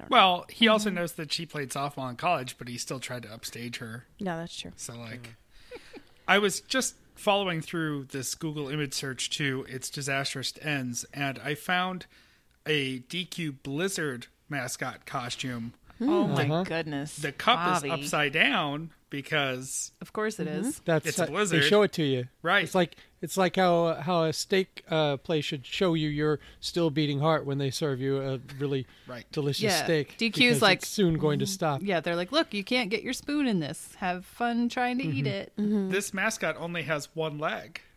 I 0.00 0.02
don't 0.02 0.10
know. 0.10 0.16
Well, 0.16 0.46
he 0.48 0.68
also 0.68 0.88
mm-hmm. 0.88 0.96
knows 0.98 1.12
that 1.12 1.32
she 1.32 1.46
played 1.46 1.70
softball 1.70 2.08
in 2.10 2.16
college, 2.16 2.56
but 2.58 2.68
he 2.68 2.78
still 2.78 3.00
tried 3.00 3.22
to 3.24 3.32
upstage 3.32 3.78
her. 3.78 4.06
No, 4.18 4.38
that's 4.38 4.58
true. 4.58 4.72
So, 4.76 4.94
like, 4.96 5.34
I 6.26 6.38
was 6.38 6.60
just 6.60 6.94
following 7.14 7.60
through 7.60 8.04
this 8.12 8.34
Google 8.34 8.68
image 8.68 8.94
search 8.94 9.28
to 9.30 9.66
its 9.68 9.90
disastrous 9.90 10.54
ends, 10.62 11.04
and 11.12 11.38
I 11.44 11.54
found 11.54 12.06
a 12.66 13.00
DQ 13.00 13.62
Blizzard 13.62 14.28
mascot 14.48 15.04
costume. 15.06 15.74
Hmm. 15.98 16.08
Oh 16.08 16.26
my 16.28 16.44
Uh-huh. 16.44 16.64
goodness. 16.64 17.16
The 17.16 17.32
cup 17.32 17.56
Bobby. 17.58 17.88
is 17.88 17.92
upside 17.92 18.32
down 18.32 18.90
because 19.10 19.92
Of 20.00 20.12
course 20.14 20.40
it 20.40 20.48
mm-hmm. 20.48 20.68
is. 20.68 20.78
That's 20.86 21.06
It's 21.06 21.18
how- 21.18 21.26
Blizzard. 21.26 21.62
They 21.62 21.68
show 21.68 21.82
it 21.82 21.92
to 21.94 22.02
you. 22.02 22.28
Right. 22.42 22.64
It's 22.64 22.74
like 22.74 22.96
it's 23.22 23.36
like 23.36 23.56
how 23.56 23.94
how 23.94 24.24
a 24.24 24.32
steak 24.32 24.82
uh, 24.90 25.16
place 25.18 25.44
should 25.44 25.66
show 25.66 25.94
you 25.94 26.08
your 26.08 26.40
still 26.60 26.90
beating 26.90 27.20
heart 27.20 27.44
when 27.44 27.58
they 27.58 27.70
serve 27.70 28.00
you 28.00 28.20
a 28.20 28.40
really 28.58 28.86
Right. 29.06 29.26
delicious 29.32 29.62
Yeah. 29.62 29.84
steak. 29.84 30.16
DQ 30.16 30.50
's 30.52 30.54
because 30.56 30.62
like, 30.62 30.78
it's 30.78 30.88
soon 30.88 31.18
going 31.18 31.38
to 31.40 31.44
mm-hmm. 31.44 31.52
stop. 31.52 31.82
Yeah, 31.82 32.00
they're 32.00 32.16
like, 32.16 32.32
look, 32.32 32.54
you 32.54 32.64
can't 32.64 32.88
get 32.90 33.02
your 33.02 33.12
spoon 33.12 33.46
in 33.46 33.60
this. 33.60 33.94
Have 33.96 34.24
fun 34.24 34.68
trying 34.68 34.98
to 34.98 35.04
eat 35.04 35.26
mm-hmm. 35.26 35.26
it. 35.26 35.52
Mm-hmm. 35.58 35.90
this 35.90 36.14
mascot 36.14 36.56
only 36.58 36.82
has 36.84 37.08
one 37.14 37.38
leg. 37.38 37.82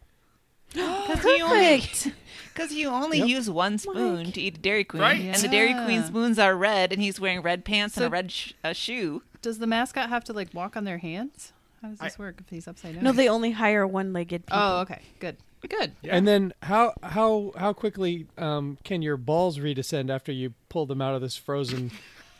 Because 0.74 1.24
you 1.26 1.44
only, 1.46 1.82
Perfect. 1.82 2.12
cause 2.56 2.72
you 2.74 2.88
only 2.90 3.20
Yep. 3.20 3.28
use 3.28 3.50
one 3.50 3.78
spoon 3.78 4.32
to 4.32 4.42
eat 4.42 4.58
a 4.58 4.60
Dairy 4.60 4.84
Queen. 4.84 5.02
Right. 5.02 5.22
And 5.22 5.36
the 5.36 5.48
Dairy 5.48 5.70
Yeah. 5.70 5.86
Queen 5.86 6.04
spoons 6.04 6.40
are 6.40 6.56
red, 6.56 6.92
and 6.92 7.02
he's 7.02 7.20
wearing 7.20 7.42
red 7.42 7.64
pants 7.64 7.96
and 7.98 8.08
a 8.08 8.10
red 8.10 8.32
sh- 8.32 8.54
a 8.64 8.74
shoe. 8.74 9.22
Does 9.42 9.60
the 9.60 9.68
mascot 9.68 10.10
have 10.10 10.24
to 10.26 10.34
like 10.34 10.54
walk 10.54 10.76
on 10.76 10.84
their 10.84 10.98
hands? 10.98 11.53
How 11.84 11.90
does 11.90 12.00
this 12.00 12.16
I- 12.18 12.22
work 12.22 12.40
if 12.40 12.50
he's 12.50 12.68
upside 12.68 12.96
down? 12.96 13.04
No, 13.04 13.12
they 13.12 13.28
only 13.28 13.52
hire 13.52 13.86
one-legged 13.86 14.46
people. 14.46 14.58
Oh, 14.60 14.80
okay. 14.80 15.02
Good. 15.20 15.36
Good. 15.68 15.92
Yeah. 16.02 16.16
And 16.16 16.28
then 16.28 16.54
how 16.62 16.94
how 17.04 17.52
how 17.58 17.72
quickly 17.74 18.28
um, 18.38 18.78
can 18.84 19.02
your 19.02 19.18
balls 19.18 19.60
redescend 19.60 20.10
after 20.10 20.32
you 20.32 20.54
pull 20.70 20.86
them 20.86 21.02
out 21.02 21.16
of 21.16 21.22
this 21.22 21.38
frozen 21.38 21.92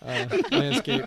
uh, 0.02 0.26
landscape? 0.52 1.06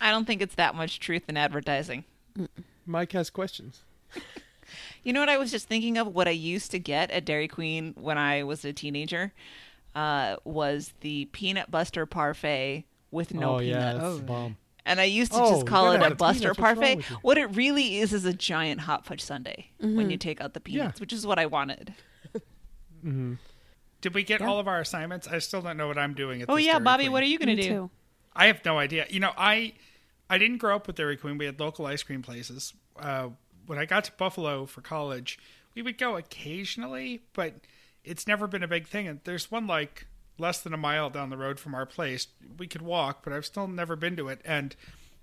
I 0.00 0.10
don't 0.10 0.26
think 0.26 0.42
it's 0.42 0.54
that 0.56 0.74
much 0.74 1.00
truth 1.00 1.24
in 1.28 1.36
advertising. 1.36 2.04
Mike 2.86 3.12
has 3.12 3.30
questions. 3.30 3.82
You 5.02 5.14
know 5.14 5.20
what 5.20 5.30
I 5.30 5.38
was 5.38 5.50
just 5.50 5.66
thinking 5.66 5.96
of? 5.96 6.08
What 6.14 6.28
I 6.28 6.32
used 6.32 6.70
to 6.72 6.78
get 6.78 7.10
at 7.10 7.24
Dairy 7.24 7.48
Queen 7.48 7.94
when 7.98 8.18
I 8.18 8.42
was 8.42 8.64
a 8.66 8.72
teenager 8.72 9.32
uh, 9.94 10.36
was 10.44 10.92
the 11.00 11.24
peanut 11.32 11.70
buster 11.70 12.04
parfait 12.04 12.84
with 13.10 13.34
no 13.34 13.56
oh 13.56 13.58
yeah, 13.60 13.92
peanuts. 13.92 13.98
that's 14.04 14.16
the 14.18 14.22
bomb. 14.24 14.56
And 14.86 14.98
I 15.00 15.04
used 15.04 15.32
to 15.32 15.38
Oh, 15.42 15.50
just 15.50 15.66
call 15.66 15.92
it 15.92 16.00
a 16.00 16.04
have 16.04 16.16
Buster 16.16 16.54
peanuts. 16.54 16.58
What's 16.58 16.66
wrong 16.66 16.74
parfait. 16.76 16.96
with? 16.96 17.06
What 17.22 17.38
it 17.38 17.46
really 17.54 17.98
is 17.98 18.12
is 18.12 18.24
a 18.24 18.32
giant 18.32 18.80
hot 18.80 19.04
fudge 19.04 19.20
sundae 19.22 19.66
when 19.78 20.10
you 20.10 20.16
take 20.16 20.40
out 20.40 20.54
the 20.54 20.60
Yeah. 20.64 20.80
peanuts, 20.82 21.00
which 21.00 21.12
is 21.12 21.26
what 21.26 21.38
I 21.38 21.46
wanted. 21.46 21.94
Did 23.02 24.14
we 24.14 24.22
get 24.22 24.40
all 24.40 24.58
of 24.58 24.66
our 24.68 24.80
assignments? 24.80 25.28
I 25.28 25.38
still 25.38 25.60
don't 25.62 25.76
know 25.76 25.86
what 25.86 25.98
I'm 25.98 26.14
doing 26.14 26.40
at 26.42 26.48
Oh 26.48 26.56
this 26.56 26.64
yeah, 26.66 26.78
Bobby, 26.78 27.04
Queen. 27.04 27.12
what 27.12 27.22
are 27.22 27.26
you 27.26 27.38
going 27.38 27.54
to 27.56 27.62
do? 27.62 27.68
too. 27.68 27.90
I 28.34 28.46
have 28.46 28.64
no 28.64 28.78
idea. 28.78 29.06
You 29.10 29.20
know, 29.20 29.32
I 29.36 29.74
I 30.28 30.38
didn't 30.38 30.58
grow 30.58 30.76
up 30.76 30.86
with 30.86 30.96
Dairy 30.96 31.16
Queen. 31.16 31.36
We 31.36 31.44
had 31.46 31.60
local 31.60 31.84
ice 31.86 32.02
cream 32.02 32.22
places. 32.22 32.72
Uh, 32.98 33.30
when 33.66 33.78
I 33.78 33.84
got 33.84 34.04
to 34.04 34.12
Buffalo 34.12 34.64
for 34.66 34.80
college, 34.80 35.38
we 35.74 35.82
would 35.82 35.98
go 35.98 36.16
occasionally, 36.16 37.20
but 37.34 37.54
it's 38.04 38.26
never 38.26 38.46
been 38.46 38.62
a 38.62 38.68
big 38.68 38.86
thing. 38.86 39.06
And 39.08 39.20
there's 39.24 39.50
one 39.50 39.66
like 39.66 40.06
less 40.40 40.60
than 40.60 40.72
a 40.74 40.76
mile 40.78 41.10
down 41.10 41.30
the 41.30 41.36
road 41.36 41.60
from 41.60 41.74
our 41.74 41.86
place. 41.86 42.26
We 42.58 42.66
could 42.66 42.82
walk, 42.82 43.22
but 43.22 43.32
I've 43.32 43.46
still 43.46 43.68
never 43.68 43.94
been 43.96 44.16
to 44.16 44.28
it. 44.28 44.40
And 44.44 44.74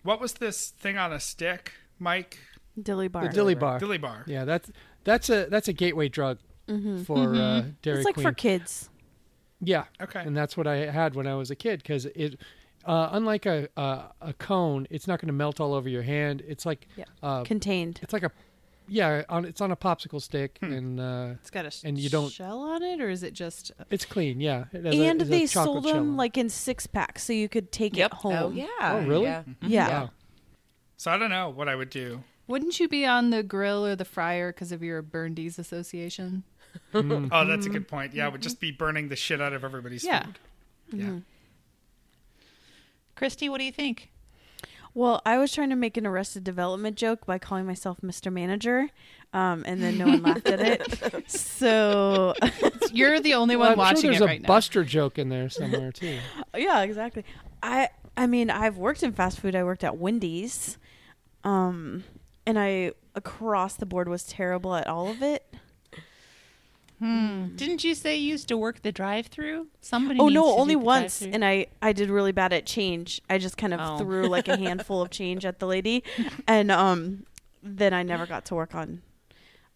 what 0.03 0.21
was 0.21 0.33
this 0.33 0.69
thing 0.69 0.97
on 0.97 1.11
a 1.11 1.19
stick, 1.19 1.73
Mike? 1.99 2.37
Dilly 2.81 3.07
bar. 3.07 3.23
The 3.23 3.29
dilly 3.33 3.55
bar. 3.55 3.79
Dilly 3.79 3.97
bar. 3.97 4.23
Yeah, 4.27 4.45
that's 4.45 4.71
that's 5.03 5.29
a 5.29 5.47
that's 5.49 5.67
a 5.67 5.73
gateway 5.73 6.09
drug 6.09 6.37
for 7.05 7.33
uh, 7.35 7.63
Dairy 7.81 7.97
it's 7.97 8.05
like 8.05 8.13
Queen. 8.13 8.25
for 8.27 8.33
kids. 8.33 8.89
Yeah. 9.59 9.85
Okay. 9.99 10.19
And 10.21 10.37
that's 10.37 10.55
what 10.55 10.67
I 10.67 10.91
had 10.91 11.15
when 11.15 11.25
I 11.25 11.33
was 11.35 11.49
a 11.49 11.55
kid 11.55 11.81
because 11.81 12.05
it, 12.05 12.39
uh, 12.85 13.09
unlike 13.13 13.45
a, 13.47 13.67
a 13.75 14.03
a 14.21 14.33
cone, 14.33 14.85
it's 14.91 15.07
not 15.07 15.19
going 15.19 15.27
to 15.27 15.33
melt 15.33 15.59
all 15.59 15.73
over 15.73 15.89
your 15.89 16.03
hand. 16.03 16.43
It's 16.47 16.65
like 16.65 16.87
Yeah. 16.95 17.05
uh, 17.23 17.43
Contained. 17.43 17.99
it's 18.03 18.13
like 18.13 18.21
a 18.23 18.31
yeah, 18.87 19.23
on 19.29 19.45
it's 19.45 19.61
on 19.61 19.71
a 19.71 19.75
popsicle 19.75 20.21
stick 20.21 20.57
hmm. 20.59 20.71
and 20.71 20.99
uh, 20.99 21.29
It's 21.41 21.49
got 21.49 21.65
a 21.65 21.71
sh- 21.71 21.81
And 21.83 21.97
you 21.97 22.09
don't- 22.09 22.31
shell 22.31 22.59
on 22.59 22.83
it, 22.83 23.01
or 23.01 23.09
is 23.09 23.23
it 23.23 23.33
just? 23.33 23.71
it's 23.89 24.05
clean. 24.05 24.39
Yeah. 24.41 24.65
It 24.73 24.85
And 24.85 25.21
a 25.21 25.25
they 25.25 25.45
sold 25.45 25.83
shell 25.85 25.93
them 25.93 26.17
like 26.17 26.37
in 26.37 26.49
six 26.49 26.87
packs, 26.87 27.23
so 27.23 27.33
you 27.33 27.49
could 27.49 27.71
take 27.71 27.95
Yep. 27.95 28.11
it 28.11 28.17
home. 28.17 28.33
Oh 28.33 28.49
yeah. 28.51 28.67
Oh, 28.81 28.99
really? 29.05 29.25
Yeah. 29.25 29.41
Mm-hmm. 29.41 29.67
Yeah. 29.67 29.87
Wow. 29.89 30.09
So 30.97 31.11
I 31.11 31.17
don't 31.17 31.29
know 31.29 31.49
what 31.49 31.69
I 31.69 31.75
would 31.75 31.89
do. 31.89 32.23
Wouldn't 32.47 32.79
you 32.79 32.87
be 32.87 33.05
on 33.05 33.29
the 33.29 33.43
grill 33.43 33.85
or 33.85 33.95
the 33.95 34.05
fryer 34.05 34.51
because 34.53 34.71
of 34.71 34.81
your 34.81 35.03
Burndies 35.03 35.59
association? 35.59 36.43
Mm-hmm. 36.93 37.27
Oh, 37.31 37.45
that's 37.45 37.65
a 37.65 37.69
good 37.69 37.87
mm-hmm. 37.87 37.95
point. 37.95 38.13
Yeah, 38.13 38.25
I 38.25 38.29
would 38.29 38.41
just 38.41 38.59
be 38.59 38.71
burning 38.71 39.09
the 39.09 39.15
shit 39.15 39.41
out 39.41 39.53
of 39.53 39.63
everybody's 39.63 40.03
Yeah. 40.03 40.25
food. 40.25 40.39
Yeah. 40.93 41.19
Christy, 43.15 43.49
what 43.49 43.57
do 43.57 43.63
you 43.63 43.71
think? 43.71 44.11
Well, 44.97 45.21
I 45.27 45.37
was 45.37 45.53
trying 45.53 45.69
to 45.69 45.75
make 45.75 45.95
an 45.95 46.07
Arrested 46.07 46.43
Development 46.43 46.95
joke 46.97 47.27
by 47.27 47.37
calling 47.37 47.67
myself 47.67 47.99
Mr. 48.01 48.33
Manager, 48.33 48.89
um, 49.31 49.63
and 49.67 49.79
then 49.79 49.95
no 49.99 50.07
one 50.07 50.23
laughed 50.23 50.47
at 50.47 50.59
it. 50.59 51.29
So, 51.29 52.33
You're 52.91 53.19
the 53.19 53.35
only 53.35 53.55
Well, 53.55 53.65
one 53.69 53.71
I'm 53.73 53.77
watching 53.77 54.11
sure 54.13 54.27
there's 54.27 54.31
it 54.31 54.37
a 54.37 54.39
now. 54.39 54.47
Buster 54.47 54.83
joke 54.83 55.19
in 55.19 55.29
there 55.29 55.49
somewhere 55.49 55.91
too. 55.91 56.17
yeah, 56.57 56.81
exactly. 56.81 57.25
I 57.61 57.89
I 58.17 58.25
mean, 58.25 58.49
I've 58.49 58.77
worked 58.77 59.03
in 59.03 59.11
fast 59.13 59.39
food. 59.39 59.55
I 59.55 59.63
worked 59.63 59.83
at 59.83 59.97
Wendy's, 59.97 60.79
um, 61.43 62.03
and 62.47 62.57
I 62.57 62.93
across 63.13 63.75
the 63.75 63.85
board 63.85 64.09
was 64.09 64.23
terrible 64.23 64.73
at 64.73 64.87
all 64.87 65.09
of 65.09 65.21
it. 65.21 65.45
Hmm. 66.99 67.55
Didn't 67.55 67.83
you 67.83 67.93
say 67.93 68.15
you 68.17 68.29
used 68.29 68.47
to 68.47 68.57
work 68.57 68.81
the 68.81 68.91
drive-through? 68.91 69.67
Somebody. 69.81 70.19
Oh 70.19 70.25
needs 70.29 70.35
no, 70.35 70.45
to 70.55 70.59
only 70.61 70.75
once, 70.75 71.19
drive-thru. 71.19 71.35
and 71.35 71.45
I 71.45 71.67
I 71.81 71.93
did 71.93 72.09
really 72.09 72.31
bad 72.31 72.53
at 72.53 72.65
change. 72.65 73.21
I 73.29 73.37
just 73.37 73.55
kind 73.57 73.73
of 73.73 73.79
Oh. 73.81 73.97
threw 73.99 74.27
like 74.27 74.47
a 74.47 74.57
handful 74.65 75.01
of 75.01 75.09
change 75.11 75.45
at 75.45 75.59
the 75.59 75.67
lady, 75.67 76.03
and 76.47 76.71
um, 76.71 77.25
then 77.61 77.93
I 77.93 78.01
never 78.03 78.25
got 78.25 78.45
to 78.45 78.55
work 78.55 78.73
on 78.73 79.01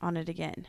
on 0.02 0.18
it 0.18 0.30
again. 0.30 0.68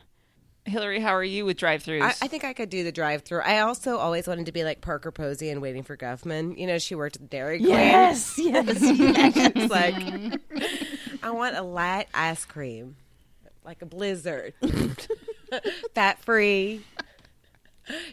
Hillary, 0.65 1.01
how 1.01 1.09
are 1.13 1.23
you 1.23 1.43
with 1.43 1.57
drive-throughs? 1.57 2.01
I, 2.03 2.13
I 2.21 2.27
think 2.29 2.45
I 2.45 2.53
could 2.53 2.69
do 2.69 2.85
the 2.85 2.91
drive-through. 2.93 3.41
I 3.41 3.59
also 3.59 3.97
always 3.97 4.27
wanted 4.27 4.45
to 4.45 4.53
be 4.53 4.63
like 4.63 4.79
Parker 4.79 5.11
Posey 5.11 5.49
and 5.49 5.61
waiting 5.61 5.83
for 5.83 5.97
Guffman. 5.97 6.57
You 6.57 6.67
know, 6.67 6.77
she 6.77 6.95
worked 6.95 7.17
at 7.17 7.29
Dairy 7.29 7.57
Queen. 7.59 7.71
Yes, 7.71 8.35
yes. 8.37 8.77
it's 8.79 9.69
like 9.71 10.39
I 11.23 11.31
want 11.31 11.57
a 11.57 11.63
light 11.63 12.07
ice 12.13 12.45
cream, 12.45 12.95
like 13.65 13.81
a 13.81 13.85
blizzard, 13.85 14.53
fat 15.95 16.19
free. 16.19 16.81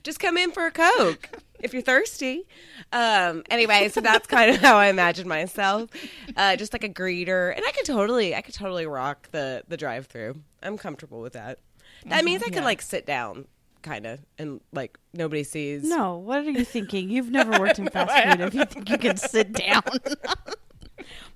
Just 0.02 0.18
come 0.18 0.36
in 0.36 0.50
for 0.50 0.66
a 0.66 0.70
coke 0.70 1.42
if 1.62 1.72
you're 1.72 1.82
thirsty. 1.82 2.46
Um, 2.92 3.44
anyway, 3.50 3.88
so 3.88 4.00
that's 4.00 4.26
kind 4.26 4.50
of 4.50 4.60
how 4.60 4.76
I 4.76 4.86
imagine 4.86 5.28
myself, 5.28 5.90
uh, 6.36 6.56
just 6.56 6.72
like 6.72 6.84
a 6.84 6.88
greeter, 6.88 7.54
and 7.54 7.64
I 7.66 7.70
could 7.72 7.84
totally, 7.84 8.34
I 8.34 8.40
could 8.40 8.54
totally 8.54 8.86
rock 8.86 9.30
the 9.30 9.62
the 9.68 9.76
drive-through. 9.76 10.40
I'm 10.62 10.76
comfortable 10.76 11.20
with 11.20 11.34
that. 11.34 11.58
That 12.06 12.24
means 12.24 12.42
I 12.42 12.50
could 12.50 12.64
like 12.64 12.82
sit 12.82 13.06
down, 13.06 13.46
kind 13.82 14.06
of, 14.06 14.20
and 14.38 14.60
like 14.72 14.98
nobody 15.12 15.44
sees. 15.44 15.84
No, 15.84 16.16
what 16.16 16.38
are 16.38 16.50
you 16.50 16.64
thinking? 16.64 17.10
You've 17.10 17.30
never 17.30 17.58
worked 17.60 17.78
in 17.78 17.88
fast 17.90 18.38
food 18.38 18.46
if 18.46 18.54
you 18.54 18.64
think 18.64 18.88
you 18.88 18.98
can 18.98 19.16
sit 19.16 19.52
down. 19.52 19.82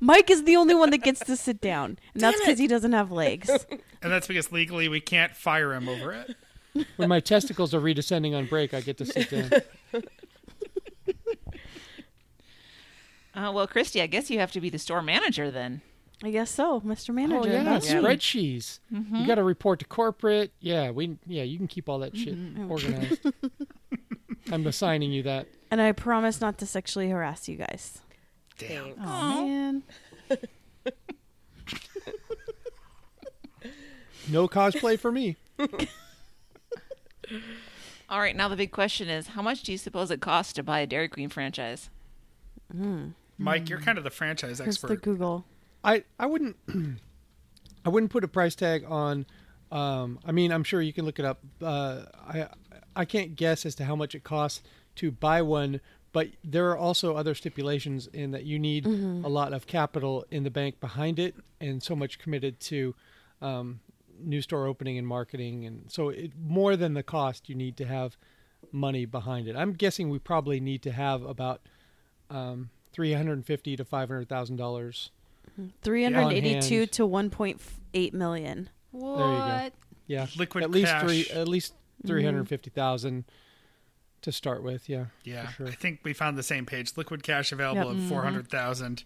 Mike 0.00 0.30
is 0.30 0.44
the 0.44 0.56
only 0.56 0.74
one 0.74 0.90
that 0.90 1.02
gets 1.02 1.20
to 1.20 1.36
sit 1.36 1.60
down, 1.60 1.98
and 2.12 2.22
that's 2.22 2.40
because 2.40 2.58
he 2.58 2.66
doesn't 2.66 2.92
have 2.92 3.10
legs. 3.10 3.50
And 4.02 4.12
that's 4.12 4.26
because 4.26 4.52
legally 4.52 4.88
we 4.88 5.00
can't 5.00 5.34
fire 5.34 5.72
him 5.72 5.88
over 5.88 6.12
it. 6.12 6.36
When 6.96 7.08
my 7.08 7.20
testicles 7.20 7.72
are 7.72 7.80
redescending 7.80 8.36
on 8.36 8.46
break, 8.46 8.74
I 8.74 8.80
get 8.80 8.98
to 8.98 9.06
sit 9.06 9.30
down. 9.30 9.50
uh, 13.34 13.52
well, 13.54 13.66
Christy, 13.66 14.02
I 14.02 14.06
guess 14.06 14.30
you 14.30 14.38
have 14.40 14.52
to 14.52 14.60
be 14.60 14.70
the 14.70 14.78
store 14.78 15.02
manager 15.02 15.50
then. 15.50 15.82
I 16.22 16.30
guess 16.30 16.50
so, 16.50 16.80
Mr. 16.80 17.14
Manager. 17.14 17.48
Oh 17.48 17.52
yeah, 17.52 17.64
that's 17.64 17.90
me. 17.90 18.00
spreadsheets. 18.00 18.78
You 18.90 19.26
got 19.26 19.34
to 19.34 19.42
report 19.42 19.80
to 19.80 19.84
corporate. 19.84 20.52
Yeah, 20.60 20.90
we. 20.90 21.18
Yeah, 21.26 21.42
you 21.42 21.58
can 21.58 21.66
keep 21.66 21.88
all 21.88 21.98
that 21.98 22.16
shit 22.16 22.36
organized. 22.68 23.20
I'm 24.52 24.66
assigning 24.66 25.12
you 25.12 25.22
that. 25.24 25.48
And 25.70 25.80
I 25.80 25.92
promise 25.92 26.40
not 26.40 26.58
to 26.58 26.66
sexually 26.66 27.10
harass 27.10 27.48
you 27.48 27.56
guys. 27.56 28.00
Damn. 28.58 28.94
Oh 29.00 29.46
man. 29.46 29.82
No 34.30 34.48
cosplay 34.48 34.98
for 34.98 35.12
me. 35.12 35.36
All 38.08 38.20
right, 38.20 38.36
now 38.36 38.48
the 38.48 38.56
big 38.56 38.70
question 38.70 39.08
is, 39.08 39.28
how 39.28 39.42
much 39.42 39.62
do 39.62 39.72
you 39.72 39.78
suppose 39.78 40.10
it 40.10 40.20
costs 40.20 40.52
to 40.54 40.62
buy 40.62 40.80
a 40.80 40.86
Dairy 40.86 41.08
Queen 41.08 41.28
franchise? 41.28 41.90
Mike, 43.38 43.68
you're 43.68 43.80
kind 43.80 43.98
of 43.98 44.04
the 44.04 44.10
franchise 44.10 44.58
Here's 44.58 44.78
the 44.78 44.86
expert. 44.86 45.02
Google. 45.02 45.44
I 45.82 46.04
I 46.18 46.26
wouldn't 46.26 46.56
I 47.84 47.88
wouldn't 47.88 48.10
put 48.12 48.24
a 48.24 48.28
price 48.28 48.54
tag 48.54 48.84
on. 48.88 49.26
Um, 49.70 50.18
I 50.24 50.32
mean, 50.32 50.52
I'm 50.52 50.64
sure 50.64 50.80
you 50.80 50.92
can 50.92 51.04
look 51.04 51.18
it 51.18 51.24
up. 51.24 51.40
Uh, 51.62 52.04
I 52.26 52.48
I 52.96 53.04
can't 53.04 53.36
guess 53.36 53.66
as 53.66 53.74
to 53.76 53.84
how 53.84 53.96
much 53.96 54.14
it 54.14 54.24
costs 54.24 54.62
to 54.96 55.10
buy 55.10 55.42
one, 55.42 55.80
but 56.14 56.28
there 56.44 56.70
are 56.70 56.78
also 56.78 57.16
other 57.16 57.34
stipulations 57.34 58.06
in 58.06 58.30
that 58.30 58.44
you 58.44 58.58
need 58.58 58.86
a 58.86 59.28
lot 59.28 59.52
of 59.52 59.66
capital 59.66 60.24
in 60.30 60.44
the 60.44 60.50
bank 60.50 60.78
behind 60.80 61.18
it, 61.18 61.34
and 61.60 61.82
so 61.82 61.94
much 61.96 62.18
committed 62.20 62.60
to 62.60 62.94
um, 63.42 63.80
new 64.22 64.40
store 64.40 64.66
opening 64.66 64.96
and 64.96 65.06
marketing, 65.06 65.66
and 65.66 65.90
so 65.90 66.10
it, 66.10 66.30
more 66.40 66.76
than 66.76 66.94
the 66.94 67.02
cost, 67.02 67.48
you 67.48 67.56
need 67.56 67.76
to 67.76 67.84
have 67.84 68.16
money 68.70 69.04
behind 69.04 69.48
it. 69.48 69.56
I'm 69.56 69.72
guessing 69.72 70.08
we 70.08 70.20
probably 70.20 70.60
need 70.60 70.82
to 70.82 70.92
have 70.92 71.22
about 71.24 71.60
um, 72.30 72.70
three 72.92 73.12
hundred 73.12 73.44
fifty 73.44 73.76
to 73.76 73.84
five 73.84 74.08
hundred 74.08 74.28
thousand 74.28 74.56
dollars. 74.56 75.10
382 75.82 76.78
hand. 76.78 76.92
to 76.92 77.06
1.8 77.06 78.12
million. 78.12 78.70
What? 78.90 79.18
go. 79.18 79.70
Yeah, 80.06 80.26
Liquid 80.36 80.64
at 80.64 80.70
least 80.70 80.90
cash. 80.90 81.02
three, 81.02 81.26
at 81.32 81.48
least 81.48 81.74
three 82.06 82.24
hundred 82.24 82.48
fifty 82.48 82.70
thousand 82.70 83.24
to 84.24 84.32
start 84.32 84.62
with. 84.62 84.88
Yeah, 84.88 85.06
Yeah, 85.24 85.46
for 85.46 85.52
sure. 85.52 85.68
I 85.68 85.70
think 85.70 86.00
we 86.02 86.12
found 86.12 86.36
the 86.36 86.42
same 86.42 86.66
page. 86.66 86.92
Liquid 86.96 87.22
cash 87.22 87.52
available 87.52 87.92
Yep. 87.94 88.02
of 88.02 88.08
four 88.08 88.22
hundred 88.22 88.48
thousand, 88.48 89.04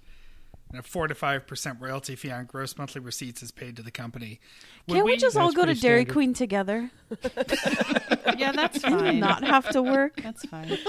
and 0.71 0.81
a 0.81 0.83
four 0.83 1.07
to 1.07 1.15
five 1.15 1.47
percent 1.47 1.79
royalty 1.81 2.17
fee 2.17 2.31
on 2.31 2.47
gross 2.47 2.77
monthly 2.79 3.01
receipts 3.01 3.43
is 3.43 3.51
paid 3.51 3.77
to 3.77 3.83
the 3.83 3.91
company. 3.91 4.41
Would 4.87 4.95
Can't 4.95 5.05
we, 5.07 5.17
just 5.17 5.37
all 5.37 5.53
go 5.53 5.63
to 5.63 5.67
pretty 5.67 5.81
Dairy 5.81 5.99
standard. 6.01 6.13
Queen 6.15 6.35
together? 6.35 6.91
Yeah, 8.39 8.53
that's 8.53 8.79
fine. 8.83 9.19
Not 9.19 9.43
have 9.43 9.69
to 9.71 9.83
work? 9.83 10.21
That's 10.23 10.45
fine. 10.47 10.79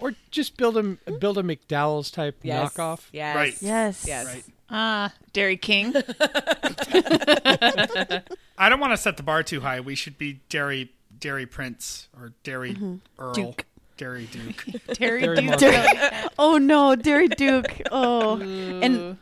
Or 0.00 0.12
just 0.30 0.56
build 0.56 0.76
a 0.76 0.82
build 1.18 1.38
a 1.38 1.42
McDowell's 1.42 2.12
type 2.12 2.36
Yes. 2.42 2.72
knockoff. 2.74 3.08
Yes. 3.10 3.34
Right. 3.36 3.56
Yes. 3.60 4.04
Yes. 4.06 4.26
Right. 4.26 4.44
Ah, 4.70 5.12
Dairy 5.32 5.56
King. 5.56 5.92
I 8.58 8.68
don't 8.68 8.78
want 8.78 8.92
to 8.92 8.96
set 8.96 9.16
the 9.16 9.24
bar 9.24 9.42
too 9.42 9.60
high. 9.60 9.80
We 9.80 9.94
should 9.96 10.16
be 10.18 10.40
Dairy 10.48 10.92
Dairy 11.20 11.46
Prince 11.46 12.08
or 12.16 12.32
Dairy 12.42 12.74
mm-hmm. 12.74 12.96
Earl, 13.18 13.32
Duke. 13.34 13.64
Dairy 13.96 14.28
Duke. 14.30 14.64
Dairy 14.94 15.20
Dairy 15.22 15.36
Duke. 15.56 15.60
Mark. 15.60 16.32
Oh 16.38 16.56
no, 16.58 16.94
Dairy 16.94 17.28
Duke. 17.28 17.82
Oh. 17.90 18.38
and 18.40 19.18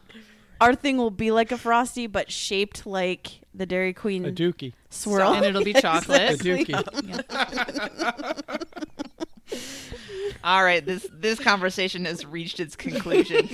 our 0.60 0.74
thing 0.74 0.96
will 0.98 1.10
be 1.10 1.30
like 1.30 1.52
a 1.52 1.58
frosty, 1.58 2.06
but 2.06 2.30
shaped 2.30 2.86
like 2.86 3.40
the 3.54 3.66
Dairy 3.66 3.92
Queen 3.92 4.24
A 4.26 4.32
dookie. 4.32 4.72
swirl. 4.90 5.32
and 5.34 5.44
it'll 5.44 5.64
be 5.64 5.72
chocolate. 5.80 6.30
A 6.32 6.36
chocolate. 6.36 6.86
dookie. 6.86 8.42
All 10.44 10.62
right, 10.62 10.84
this 10.84 11.06
this 11.12 11.38
conversation 11.40 12.04
has 12.04 12.24
reached 12.26 12.60
its 12.60 12.76
conclusion. 12.76 13.48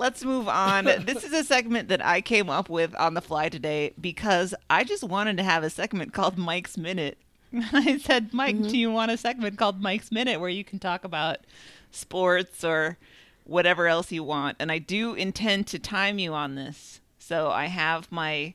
Let's 0.00 0.24
move 0.24 0.48
on. 0.48 0.86
This 1.04 1.24
is 1.24 1.34
a 1.34 1.44
segment 1.44 1.88
that 1.88 2.02
I 2.02 2.22
came 2.22 2.48
up 2.48 2.70
with 2.70 2.94
on 2.94 3.12
the 3.12 3.20
fly 3.20 3.50
today 3.50 3.92
because 4.00 4.54
I 4.70 4.82
just 4.82 5.04
wanted 5.04 5.36
to 5.36 5.42
have 5.42 5.62
a 5.62 5.68
segment 5.68 6.14
called 6.14 6.38
Mike's 6.38 6.78
Minute. 6.78 7.18
I 7.72 7.98
said, 7.98 8.32
Mike, 8.32 8.56
do 8.56 8.64
mm-hmm. 8.64 8.74
you 8.76 8.90
want 8.90 9.10
a 9.10 9.18
segment 9.18 9.58
called 9.58 9.82
Mike's 9.82 10.10
Minute 10.10 10.40
where 10.40 10.48
you 10.48 10.64
can 10.64 10.78
talk 10.78 11.04
about 11.04 11.40
sports 11.90 12.64
or 12.64 12.96
whatever 13.44 13.88
else 13.88 14.10
you 14.10 14.24
want? 14.24 14.56
And 14.58 14.72
I 14.72 14.78
do 14.78 15.12
intend 15.12 15.66
to 15.66 15.78
time 15.78 16.18
you 16.18 16.32
on 16.32 16.54
this. 16.54 17.02
So 17.18 17.50
I 17.50 17.66
have 17.66 18.10
my 18.10 18.54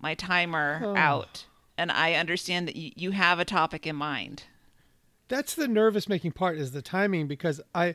my 0.00 0.14
timer 0.14 0.80
Oh. 0.82 0.96
out 0.96 1.44
and 1.76 1.92
I 1.92 2.14
understand 2.14 2.66
that 2.66 2.76
you, 2.76 2.92
you 2.96 3.10
have 3.10 3.38
a 3.38 3.44
topic 3.44 3.86
in 3.86 3.96
mind. 3.96 4.44
That's 5.28 5.54
the 5.54 5.68
nervous 5.68 6.08
making 6.08 6.32
part 6.32 6.56
is 6.56 6.72
the 6.72 6.80
timing 6.80 7.26
because 7.26 7.60
I 7.74 7.94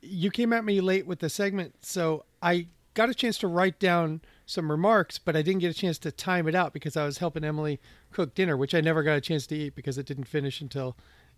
you 0.00 0.30
came 0.30 0.52
at 0.52 0.64
me 0.64 0.80
late 0.80 1.06
with 1.06 1.18
the 1.18 1.28
segment, 1.28 1.74
so 1.80 2.24
I 2.42 2.68
got 2.94 3.08
a 3.08 3.14
chance 3.14 3.38
to 3.38 3.48
write 3.48 3.78
down 3.78 4.20
some 4.44 4.70
remarks, 4.70 5.18
but 5.18 5.36
I 5.36 5.42
didn't 5.42 5.60
get 5.60 5.70
a 5.70 5.78
chance 5.78 5.98
to 5.98 6.10
time 6.10 6.48
it 6.48 6.54
out 6.54 6.72
because 6.72 6.96
I 6.96 7.04
was 7.04 7.18
helping 7.18 7.44
Emily 7.44 7.80
cook 8.10 8.34
dinner, 8.34 8.56
which 8.56 8.74
I 8.74 8.80
never 8.80 9.02
got 9.02 9.16
a 9.16 9.20
chance 9.20 9.46
to 9.48 9.56
eat 9.56 9.74
because 9.74 9.98
it 9.98 10.06
didn't 10.06 10.24
finish 10.24 10.60
until 10.60 10.96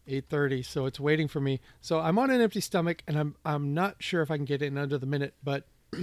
8:30, 0.09 0.63
so 0.65 0.87
it's 0.87 1.01
waiting 1.01 1.29
for 1.29 1.41
me. 1.41 1.61
So 1.81 2.01
I'm 2.01 2.19
on 2.19 2.31
an 2.31 2.41
empty 2.41 2.61
stomach 2.61 3.03
and 3.07 3.19
I'm 3.19 3.37
I'm 3.45 3.75
not 3.75 3.97
sure 3.99 4.23
if 4.23 4.31
I 4.31 4.37
can 4.37 4.47
get 4.47 4.63
in 4.63 4.79
under 4.79 4.99
the 4.99 5.07
minute, 5.07 5.35
but 5.43 5.67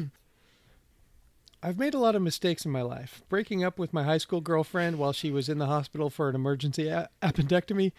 I've 1.63 1.79
made 1.79 1.95
a 1.95 1.99
lot 1.99 2.15
of 2.15 2.21
mistakes 2.21 2.65
in 2.65 2.71
my 2.71 2.83
life. 2.83 3.23
Breaking 3.29 3.63
up 3.63 3.79
with 3.79 3.93
my 3.93 4.03
high 4.03 4.19
school 4.19 4.41
girlfriend 4.41 4.99
while 4.99 5.13
she 5.13 5.31
was 5.31 5.49
in 5.49 5.57
the 5.57 5.65
hospital 5.65 6.09
for 6.09 6.29
an 6.29 6.35
emergency 6.35 6.87
a- 6.87 7.09
appendectomy, 7.21 7.93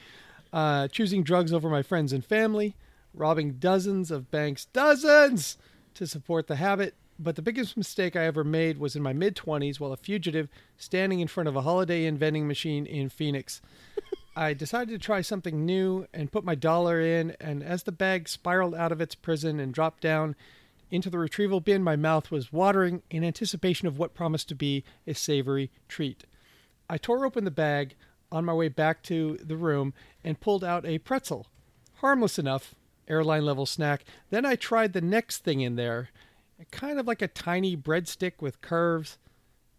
uh, 0.52 0.86
choosing 0.88 1.24
drugs 1.24 1.52
over 1.52 1.68
my 1.68 1.82
friends 1.82 2.12
and 2.12 2.24
family, 2.24 2.76
robbing 3.12 3.54
dozens 3.54 4.10
of 4.10 4.30
banks, 4.30 4.66
dozens, 4.66 5.58
to 5.98 6.06
support 6.06 6.46
the 6.46 6.56
habit. 6.56 6.94
But 7.18 7.34
the 7.34 7.42
biggest 7.42 7.76
mistake 7.76 8.14
I 8.14 8.24
ever 8.24 8.44
made 8.44 8.78
was 8.78 8.94
in 8.94 9.02
my 9.02 9.12
mid 9.12 9.34
20s 9.34 9.80
while 9.80 9.92
a 9.92 9.96
fugitive 9.96 10.48
standing 10.76 11.18
in 11.20 11.28
front 11.28 11.48
of 11.48 11.56
a 11.56 11.62
Holiday 11.62 12.06
Inn 12.06 12.16
vending 12.16 12.46
machine 12.46 12.86
in 12.86 13.08
Phoenix. 13.08 13.60
I 14.36 14.54
decided 14.54 14.92
to 14.92 15.04
try 15.04 15.20
something 15.20 15.66
new 15.66 16.06
and 16.14 16.30
put 16.30 16.44
my 16.44 16.54
dollar 16.54 17.00
in, 17.00 17.36
and 17.40 17.64
as 17.64 17.82
the 17.82 17.90
bag 17.90 18.28
spiraled 18.28 18.76
out 18.76 18.92
of 18.92 19.00
its 19.00 19.16
prison 19.16 19.58
and 19.58 19.74
dropped 19.74 20.00
down 20.00 20.36
into 20.92 21.10
the 21.10 21.18
retrieval 21.18 21.58
bin, 21.60 21.82
my 21.82 21.96
mouth 21.96 22.30
was 22.30 22.52
watering 22.52 23.02
in 23.10 23.24
anticipation 23.24 23.88
of 23.88 23.98
what 23.98 24.14
promised 24.14 24.48
to 24.50 24.54
be 24.54 24.84
a 25.08 25.14
savory 25.14 25.72
treat. 25.88 26.24
I 26.88 26.98
tore 26.98 27.26
open 27.26 27.44
the 27.44 27.50
bag 27.50 27.96
on 28.30 28.44
my 28.44 28.52
way 28.54 28.68
back 28.68 29.02
to 29.04 29.38
the 29.42 29.56
room 29.56 29.92
and 30.22 30.40
pulled 30.40 30.62
out 30.62 30.86
a 30.86 30.98
pretzel. 30.98 31.48
Harmless 31.96 32.38
enough, 32.38 32.76
airline 33.08 33.44
level 33.44 33.66
snack. 33.66 34.04
Then 34.30 34.44
I 34.44 34.56
tried 34.56 34.92
the 34.92 35.00
next 35.00 35.38
thing 35.38 35.60
in 35.60 35.76
there, 35.76 36.10
kind 36.70 36.98
of 36.98 37.06
like 37.06 37.22
a 37.22 37.28
tiny 37.28 37.76
breadstick 37.76 38.34
with 38.40 38.60
curves. 38.60 39.18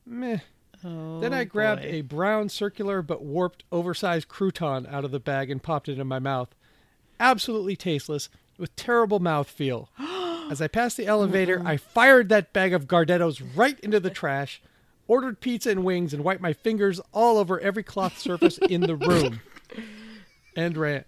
Meh. 0.05 0.39
Oh, 0.83 1.19
Then 1.19 1.33
I 1.33 1.41
oh, 1.41 1.45
grabbed 1.45 1.81
boy. 1.81 1.87
a 1.89 2.01
brown, 2.01 2.49
circular, 2.49 3.01
but 3.01 3.21
warped, 3.21 3.63
oversized 3.71 4.29
crouton 4.29 4.91
out 4.91 5.05
of 5.05 5.11
the 5.11 5.19
bag 5.19 5.51
and 5.51 5.61
popped 5.61 5.89
it 5.89 5.99
in 5.99 6.07
my 6.07 6.19
mouth. 6.19 6.55
Absolutely 7.19 7.75
tasteless, 7.75 8.29
with 8.57 8.75
terrible 8.75 9.19
mouthfeel. 9.19 9.87
As 10.51 10.61
I 10.61 10.67
passed 10.67 10.97
the 10.97 11.05
elevator, 11.05 11.57
mm-hmm. 11.57 11.67
I 11.67 11.77
fired 11.77 12.29
that 12.29 12.53
bag 12.53 12.73
of 12.73 12.87
Gardettos 12.87 13.43
right 13.55 13.79
into 13.81 13.99
the 13.99 14.09
trash, 14.09 14.61
ordered 15.07 15.41
pizza 15.41 15.69
and 15.69 15.83
wings, 15.83 16.13
and 16.13 16.23
wiped 16.23 16.41
my 16.41 16.53
fingers 16.53 17.01
all 17.13 17.37
over 17.37 17.59
every 17.59 17.83
cloth 17.83 18.17
surface 18.17 18.57
in 18.57 18.81
the 18.81 18.95
room. 18.95 19.41
End 20.55 20.77
rant. 20.77 21.05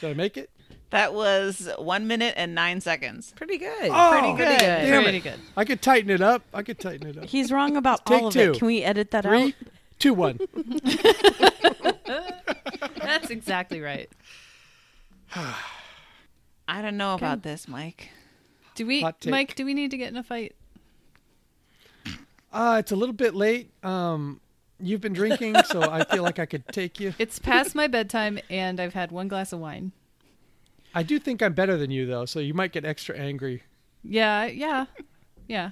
Did 0.00 0.10
I 0.10 0.14
make 0.14 0.36
it? 0.36 0.50
That 0.94 1.12
was 1.12 1.68
one 1.76 2.06
minute 2.06 2.34
and 2.36 2.54
nine 2.54 2.80
seconds. 2.80 3.32
Pretty 3.34 3.58
good. 3.58 3.90
Oh, 3.92 4.10
Pretty 4.12 4.32
good. 4.36 4.58
damn 4.60 5.02
Pretty 5.02 5.18
it. 5.18 5.24
good. 5.24 5.40
I 5.56 5.64
could 5.64 5.82
tighten 5.82 6.08
it 6.08 6.20
up. 6.20 6.42
I 6.54 6.62
could 6.62 6.78
tighten 6.78 7.08
it 7.08 7.18
up. 7.18 7.24
He's 7.24 7.50
wrong 7.50 7.76
about 7.76 8.06
Take 8.06 8.22
all 8.22 8.28
of 8.28 8.32
two. 8.32 8.52
it. 8.52 8.58
Can 8.58 8.66
we 8.68 8.80
edit 8.84 9.10
that 9.10 9.24
Three, 9.24 9.46
out? 9.48 9.52
two, 9.98 10.14
one. 10.14 10.38
That's 13.02 13.30
exactly 13.30 13.80
right. 13.80 14.08
I 15.34 16.80
don't 16.80 16.96
know 16.96 17.14
about 17.14 17.42
this, 17.42 17.66
Mike. 17.66 18.10
Do 18.76 18.86
we, 18.86 19.04
Mike? 19.26 19.56
Do 19.56 19.64
we 19.64 19.74
need 19.74 19.90
to 19.90 19.96
get 19.96 20.10
in 20.12 20.16
a 20.16 20.22
fight? 20.22 20.54
Uh, 22.52 22.76
it's 22.78 22.92
a 22.92 22.96
little 22.96 23.12
bit 23.14 23.34
late. 23.34 23.72
Um, 23.82 24.40
you've 24.78 25.00
been 25.00 25.12
drinking, 25.12 25.56
so 25.64 25.82
I 25.82 26.04
feel 26.04 26.22
like 26.22 26.38
I 26.38 26.46
could 26.46 26.68
take 26.68 27.00
you. 27.00 27.14
It's 27.18 27.40
past 27.40 27.74
my 27.74 27.88
bedtime, 27.88 28.38
and 28.48 28.78
I've 28.78 28.94
had 28.94 29.10
one 29.10 29.26
glass 29.26 29.52
of 29.52 29.58
wine. 29.58 29.90
I 30.94 31.02
do 31.02 31.18
think 31.18 31.42
I'm 31.42 31.52
better 31.54 31.76
than 31.76 31.90
you, 31.90 32.06
though, 32.06 32.24
so 32.24 32.38
you 32.40 32.54
might 32.54 32.72
get 32.72 32.84
extra 32.84 33.16
angry. 33.18 33.62
Yeah, 34.02 34.44
yeah, 34.46 34.86
yeah. 35.48 35.70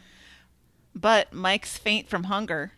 But 0.95 1.33
Mike's 1.33 1.79
faint 1.79 2.09
from 2.09 2.25
hunger, 2.25 2.73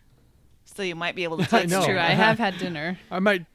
so 0.65 0.83
you 0.83 0.95
might 0.95 1.15
be 1.15 1.23
able 1.23 1.37
to 1.37 1.43
I 1.55 1.61
take 1.61 1.69
know. 1.69 1.83
True. 1.85 1.97
I 1.97 2.07
I 2.07 2.13
have 2.13 2.37
had 2.39 2.57
dinner. 2.57 2.99
I 3.11 3.19
might 3.19 3.45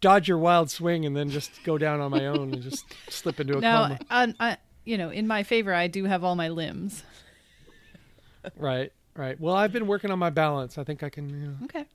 dodge 0.00 0.28
your 0.28 0.38
wild 0.38 0.70
swing 0.70 1.06
and 1.06 1.16
then 1.16 1.30
just 1.30 1.50
go 1.64 1.78
down 1.78 2.00
on 2.00 2.10
my 2.10 2.26
own 2.32 2.52
and 2.52 2.62
just 2.62 2.84
slip 3.08 3.40
into 3.40 3.56
a 3.56 3.60
Now, 3.60 3.84
coma. 3.88 3.98
on, 4.10 4.34
I, 4.38 4.56
you 4.84 4.98
know, 4.98 5.08
in 5.10 5.26
my 5.26 5.42
favor, 5.42 5.72
I 5.72 5.86
do 5.86 6.04
have 6.04 6.22
all 6.24 6.36
my 6.36 6.48
limbs. 6.48 7.02
Right, 8.56 8.92
right. 9.16 9.40
Well, 9.40 9.54
I've 9.54 9.72
been 9.72 9.86
working 9.86 10.10
on 10.10 10.18
my 10.18 10.30
balance. 10.30 10.76
I 10.76 10.84
think 10.84 11.02
I 11.02 11.08
can. 11.08 11.28
You 11.30 11.46
know, 11.48 11.54
Okay. 11.64 11.86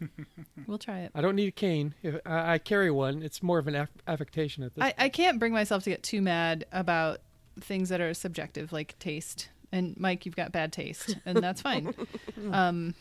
we'll 0.66 0.78
try 0.78 1.00
it. 1.00 1.12
I 1.14 1.20
don't 1.20 1.36
need 1.36 1.48
a 1.48 1.52
cane. 1.52 1.94
If 2.02 2.16
I, 2.26 2.54
I 2.54 2.58
carry 2.58 2.90
one, 2.90 3.22
it's 3.22 3.42
more 3.42 3.58
of 3.58 3.66
an 3.68 3.74
aff- 3.74 3.88
affectation 4.06 4.62
at 4.62 4.74
this. 4.74 4.84
I, 4.84 4.94
I 4.98 5.08
can't 5.08 5.38
bring 5.38 5.52
myself 5.52 5.84
to 5.84 5.90
get 5.90 6.02
too 6.02 6.20
mad 6.22 6.66
about 6.72 7.20
things 7.60 7.88
that 7.88 8.00
are 8.00 8.12
subjective, 8.14 8.72
like 8.72 8.98
taste. 8.98 9.48
And 9.72 9.96
Mike, 9.98 10.24
you've 10.26 10.36
got 10.36 10.52
bad 10.52 10.72
taste, 10.72 11.16
and 11.26 11.38
that's 11.38 11.60
fine. 11.62 11.92
um, 12.52 12.94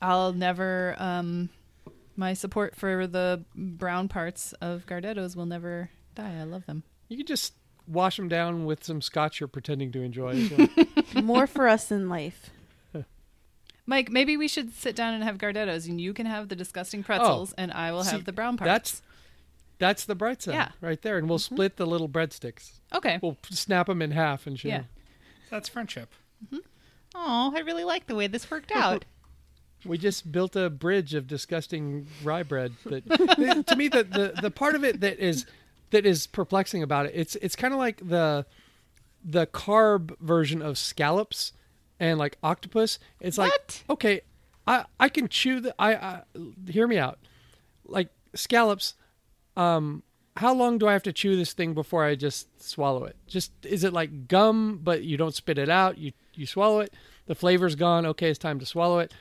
I'll 0.00 0.32
never. 0.32 0.96
Um, 0.98 1.50
my 2.16 2.34
support 2.34 2.76
for 2.76 3.06
the 3.06 3.44
brown 3.54 4.08
parts 4.08 4.52
of 4.54 4.84
Gardettos 4.86 5.34
will 5.36 5.46
never 5.46 5.88
die. 6.14 6.36
I 6.40 6.44
love 6.44 6.66
them. 6.66 6.82
you 7.08 7.16
can 7.18 7.26
just 7.26 7.54
wash 7.88 8.16
them 8.16 8.28
down 8.28 8.64
with 8.64 8.84
some 8.84 9.00
scotch 9.00 9.40
you're 9.40 9.48
pretending 9.48 9.90
to 9.92 10.02
enjoy. 10.02 10.30
as 10.30 10.50
well. 11.14 11.24
More 11.24 11.46
for 11.46 11.68
us 11.68 11.90
in 11.90 12.08
life. 12.08 12.50
Mike, 13.86 14.10
maybe 14.10 14.36
we 14.36 14.46
should 14.48 14.72
sit 14.74 14.94
down 14.94 15.14
and 15.14 15.24
have 15.24 15.38
Gardettos, 15.38 15.88
and 15.88 16.00
you 16.00 16.14
can 16.14 16.26
have 16.26 16.48
the 16.48 16.54
disgusting 16.56 17.02
pretzels, 17.02 17.52
oh, 17.52 17.54
and 17.58 17.72
I 17.72 17.90
will 17.92 18.00
Oh, 18.00 18.02
See, 18.04 18.12
have 18.12 18.24
the 18.24 18.32
brown 18.32 18.56
parts. 18.56 18.68
That's 18.68 19.02
that's 19.78 20.04
the 20.04 20.14
bright 20.14 20.40
side 20.42 20.54
Yeah. 20.54 20.68
right 20.80 21.00
there, 21.02 21.18
and 21.18 21.28
we'll 21.28 21.38
mm-hmm. 21.40 21.54
split 21.56 21.76
the 21.76 21.86
little 21.86 22.08
breadsticks. 22.08 22.78
okay. 22.94 23.18
We'll 23.20 23.38
snap 23.50 23.86
them 23.88 24.00
in 24.00 24.12
half 24.12 24.46
and 24.46 24.58
share. 24.58 24.70
Yeah. 24.70 24.82
That's 25.50 25.68
friendship. 25.68 26.12
Oh, 27.14 27.52
I 27.54 27.60
really 27.60 27.84
like 27.84 28.06
the 28.06 28.14
way 28.14 28.26
this 28.28 28.50
worked 28.50 28.70
out. 28.74 29.04
We 29.84 29.98
just 29.98 30.30
built 30.30 30.54
a 30.54 30.70
bridge 30.70 31.12
of 31.14 31.26
disgusting 31.26 32.06
rye 32.22 32.44
bread. 32.44 32.74
That 32.84 33.04
to 33.66 33.76
me, 33.76 33.88
the, 33.88 34.04
the 34.04 34.40
the 34.40 34.50
part 34.50 34.76
of 34.76 34.84
it 34.84 35.00
that 35.00 35.18
is 35.18 35.44
that 35.90 36.06
is 36.06 36.28
perplexing 36.28 36.82
about 36.84 37.06
it, 37.06 37.12
it's 37.16 37.34
it's 37.36 37.56
kind 37.56 37.74
of 37.74 37.80
like 37.80 38.00
the 38.08 38.46
the 39.24 39.46
carb 39.48 40.16
version 40.20 40.62
of 40.62 40.78
scallops 40.78 41.52
and 42.00 42.18
like 42.18 42.36
octopus. 42.42 42.98
It's 43.20 43.38
like 43.38 43.52
okay, 43.88 44.22
I 44.66 44.84
I 44.98 45.08
can 45.08 45.28
chew 45.28 45.60
the 45.60 45.74
I, 45.78 45.94
I 45.94 46.22
hear 46.68 46.86
me 46.86 46.98
out. 46.98 47.18
Like 47.84 48.08
scallops, 48.34 48.94
um, 49.56 50.02
how 50.36 50.54
long 50.54 50.78
do 50.78 50.88
I 50.88 50.92
have 50.92 51.02
to 51.04 51.12
chew 51.12 51.36
this 51.36 51.52
thing 51.52 51.74
before 51.74 52.04
I 52.04 52.14
just 52.14 52.62
swallow 52.62 53.04
it? 53.04 53.16
Just 53.26 53.52
is 53.64 53.84
it 53.84 53.92
like 53.92 54.28
gum, 54.28 54.80
but 54.82 55.02
you 55.02 55.16
don't 55.16 55.34
spit 55.34 55.58
it 55.58 55.68
out? 55.68 55.98
You 55.98 56.12
you 56.34 56.46
swallow 56.46 56.80
it. 56.80 56.94
The 57.26 57.34
flavor's 57.34 57.74
gone. 57.74 58.06
Okay, 58.06 58.30
it's 58.30 58.38
time 58.38 58.58
to 58.58 58.66
swallow 58.66 58.98
it. 58.98 59.12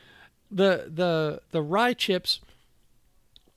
The 0.50 0.90
the 0.94 1.42
the 1.52 1.62
rye 1.62 1.94
chips 1.94 2.40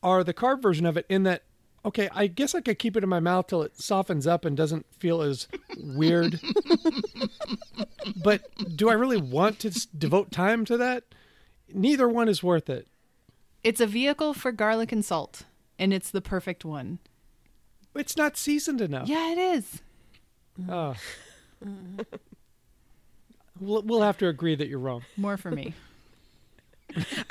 are 0.02 0.22
the 0.22 0.34
carb 0.34 0.60
version 0.60 0.84
of 0.84 0.96
it 0.96 1.06
in 1.08 1.22
that 1.22 1.42
okay, 1.84 2.08
I 2.12 2.26
guess 2.26 2.54
I 2.54 2.60
could 2.60 2.78
keep 2.78 2.96
it 2.96 3.02
in 3.02 3.08
my 3.08 3.20
mouth 3.20 3.46
till 3.46 3.62
it 3.62 3.78
softens 3.78 4.26
up 4.26 4.44
and 4.44 4.56
doesn't 4.56 4.86
feel 4.98 5.22
as 5.22 5.48
weird. 5.78 6.40
but 8.22 8.42
do 8.76 8.88
I 8.88 8.94
really 8.94 9.20
want 9.20 9.58
to 9.60 9.70
devote 9.96 10.30
time 10.30 10.64
to 10.66 10.76
that? 10.76 11.04
Neither 11.72 12.08
one 12.08 12.28
is 12.28 12.42
worth 12.42 12.70
it. 12.70 12.86
It's 13.62 13.80
a 13.80 13.86
vehicle 13.86 14.34
for 14.34 14.52
garlic 14.52 14.92
and 14.92 15.04
salt, 15.04 15.42
and 15.78 15.92
it's 15.92 16.10
the 16.10 16.20
perfect 16.20 16.64
one. 16.64 16.98
It's 17.94 18.16
not 18.16 18.36
seasoned 18.36 18.80
enough. 18.80 19.08
Yeah, 19.08 19.32
it 19.32 19.38
is. 19.38 19.82
Oh. 20.68 20.94
we'll, 23.60 23.82
we'll 23.82 24.02
have 24.02 24.18
to 24.18 24.28
agree 24.28 24.54
that 24.54 24.68
you're 24.68 24.78
wrong. 24.78 25.02
More 25.16 25.36
for 25.36 25.50
me. 25.50 25.74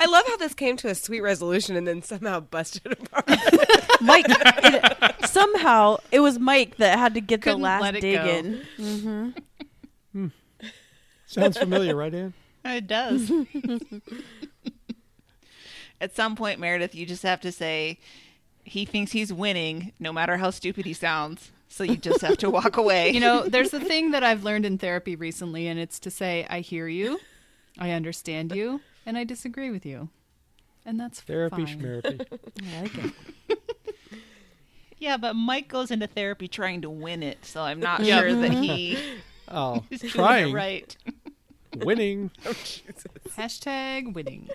I 0.00 0.06
love 0.06 0.24
how 0.26 0.36
this 0.36 0.54
came 0.54 0.76
to 0.78 0.88
a 0.88 0.94
sweet 0.94 1.20
resolution 1.20 1.76
and 1.76 1.86
then 1.86 2.02
somehow 2.02 2.40
busted 2.40 2.92
apart. 2.92 3.28
Mike, 4.00 4.26
it, 4.28 5.28
somehow 5.28 5.96
it 6.12 6.20
was 6.20 6.38
Mike 6.38 6.76
that 6.76 6.98
had 6.98 7.14
to 7.14 7.20
get 7.20 7.42
Couldn't 7.42 7.60
the 7.60 7.64
last 7.64 7.82
let 7.82 7.96
it 7.96 8.00
dig 8.00 8.16
go. 8.16 8.28
in. 8.28 9.34
Hmm. 10.12 10.26
Sounds 11.26 11.58
familiar, 11.58 11.96
right, 11.96 12.14
Anne? 12.14 12.34
It 12.64 12.86
does. 12.86 13.30
At 16.00 16.14
some 16.14 16.36
point, 16.36 16.60
Meredith, 16.60 16.94
you 16.94 17.06
just 17.06 17.22
have 17.22 17.40
to 17.42 17.52
say 17.52 17.98
he 18.64 18.84
thinks 18.84 19.12
he's 19.12 19.32
winning, 19.32 19.92
no 19.98 20.12
matter 20.12 20.36
how 20.36 20.50
stupid 20.50 20.84
he 20.86 20.92
sounds. 20.92 21.50
So 21.68 21.82
you 21.82 21.96
just 21.96 22.20
have 22.20 22.36
to 22.38 22.50
walk 22.50 22.76
away. 22.76 23.10
You 23.10 23.20
know, 23.20 23.48
there's 23.48 23.74
a 23.74 23.80
thing 23.80 24.12
that 24.12 24.22
I've 24.22 24.44
learned 24.44 24.64
in 24.64 24.78
therapy 24.78 25.16
recently, 25.16 25.66
and 25.66 25.78
it's 25.80 25.98
to 26.00 26.10
say, 26.10 26.46
I 26.48 26.60
hear 26.60 26.86
you, 26.86 27.18
I 27.78 27.90
understand 27.92 28.52
you, 28.54 28.80
and 29.06 29.16
I 29.18 29.24
disagree 29.24 29.70
with 29.70 29.84
you. 29.86 30.08
And 30.86 30.98
that's 31.00 31.20
Therapy, 31.20 31.64
fine. 31.64 31.78
schmerapy. 31.80 32.26
I 32.76 32.82
like 32.82 32.98
it. 33.48 33.58
yeah, 34.98 35.16
but 35.16 35.34
Mike 35.34 35.68
goes 35.68 35.90
into 35.90 36.06
therapy 36.06 36.46
trying 36.48 36.82
to 36.82 36.90
win 36.90 37.22
it, 37.22 37.44
so 37.44 37.62
I'm 37.62 37.80
not 37.80 38.00
Yep. 38.04 38.20
sure 38.22 38.34
that 38.42 38.52
he 38.52 38.98
Oh, 39.48 39.84
is 39.90 40.00
doing 40.00 40.12
trying, 40.12 40.50
it 40.50 40.54
right. 40.54 40.96
winning. 41.76 42.30
Hashtag 43.36 44.14
winning. 44.14 44.48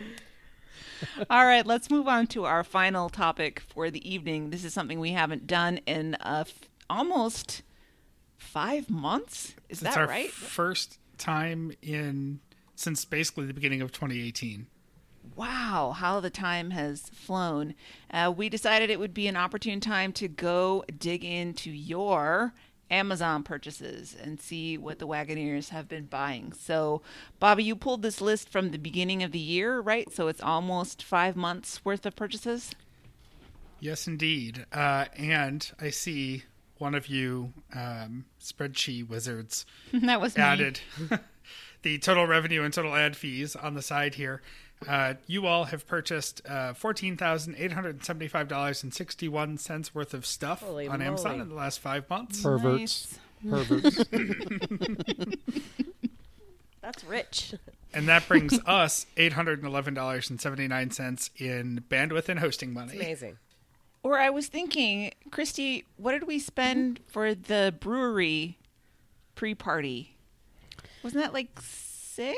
All 1.30 1.46
right, 1.46 1.66
let's 1.66 1.90
move 1.90 2.08
on 2.08 2.28
to 2.28 2.46
our 2.46 2.64
final 2.64 3.10
topic 3.10 3.60
for 3.62 3.90
the 3.90 4.08
evening. 4.12 4.50
This 4.50 4.64
is 4.66 4.74
something 4.74 5.00
we 5.00 5.12
haven't 5.12 5.48
done 5.48 5.78
in 5.86 6.16
uh, 6.16 6.44
f- 6.48 6.68
almost 6.90 7.62
five 8.38 8.90
months. 8.90 9.56
Is 9.70 9.82
It's 9.82 9.94
that 9.94 9.98
our 9.98 10.08
right? 10.08 10.30
first 10.32 10.98
time 11.18 11.72
in 11.82 12.40
since 12.80 13.04
basically 13.04 13.46
the 13.46 13.54
beginning 13.54 13.82
of 13.82 13.92
2018. 13.92 14.68
Wow, 15.36 15.94
how 15.96 16.22
the 16.22 16.30
time 16.30 16.72
has 16.72 17.02
flown. 17.14 17.76
Uh, 18.12 18.34
we 18.36 18.48
decided 18.48 18.90
it 18.90 19.00
would 19.00 19.14
be 19.14 19.28
an 19.28 19.36
opportune 19.36 19.82
time 19.82 20.14
to 20.14 20.28
go 20.28 20.86
dig 20.98 21.26
into 21.26 21.72
your 21.72 22.54
Amazon 22.90 23.44
purchases 23.44 24.16
and 24.20 24.40
see 24.40 24.78
what 24.78 24.98
the 24.98 25.08
Wagoneers 25.08 25.70
have 25.70 25.90
been 25.90 26.06
buying. 26.06 26.54
So, 26.54 27.02
Bobby, 27.40 27.66
you 27.66 27.76
pulled 27.76 28.02
this 28.02 28.22
list 28.22 28.50
from 28.50 28.72
the 28.72 28.80
beginning 28.80 29.24
of 29.24 29.32
the 29.32 29.40
year, 29.40 29.82
right? 29.82 30.12
So 30.12 30.28
it's 30.30 30.42
almost 30.42 31.04
five 31.04 31.36
months 31.36 31.84
worth 31.84 32.06
of 32.06 32.16
purchases. 32.16 32.72
Yes, 33.82 34.08
indeed. 34.08 34.66
Uh, 34.72 35.06
and 35.18 35.70
I 35.80 35.90
see 35.90 36.44
one 36.78 36.96
of 36.96 37.08
you 37.08 37.54
um, 37.76 38.26
spreadsheet 38.42 39.10
wizards 39.10 39.66
that 39.94 40.22
was 40.22 40.38
added 40.38 40.80
the 41.82 41.98
total 42.00 42.28
revenue 42.28 42.64
and 42.64 42.74
total 42.74 42.96
ad 42.96 43.16
fees 43.16 43.56
on 43.56 43.74
the 43.74 43.82
side 43.82 44.16
here. 44.16 44.42
Uh, 44.88 45.16
you 45.28 45.46
all 45.46 45.66
have 45.66 45.86
purchased 45.88 46.42
uh, 46.48 46.74
fourteen 46.74 47.18
thousand 47.18 47.56
eight 47.58 47.74
hundred 47.74 48.04
seventy-five 48.06 48.48
dollars 48.48 48.82
and 48.82 48.94
sixty-one 48.94 49.58
cents 49.58 49.94
worth 49.94 50.14
of 50.14 50.26
stuff 50.26 50.62
Holy 50.62 50.88
on 50.88 51.02
Amazon 51.02 51.42
in 51.42 51.50
the 51.50 51.56
last 51.56 51.80
five 51.80 52.10
months. 52.10 52.42
Perverts. 52.42 53.18
Nice. 53.44 53.68
Perverts. 53.68 54.04
That's 56.82 57.04
rich. 57.04 57.56
And 57.94 58.08
that 58.08 58.28
brings 58.28 58.58
us 58.66 59.06
eight 59.18 59.34
hundred 59.34 59.60
and 59.60 59.68
eleven 59.68 59.94
dollars 59.94 60.30
and 60.30 60.40
seventy 60.40 60.68
nine 60.68 60.92
cents 60.92 61.30
in 61.36 61.84
bandwidth 61.90 62.30
and 62.30 62.40
hosting 62.40 62.74
money. 62.74 62.96
Amazing. 62.96 63.38
Or 64.02 64.18
I 64.18 64.30
was 64.30 64.48
thinking, 64.48 65.12
Christy, 65.30 65.84
what 65.98 66.14
did 66.14 66.26
we 66.26 66.40
spend 66.40 67.02
for 67.08 67.36
the 67.36 67.76
brewery 67.82 68.58
pre-party? 69.36 70.16
Wasn't 71.04 71.22
that 71.24 71.34
like 71.34 71.60
six? 71.62 72.38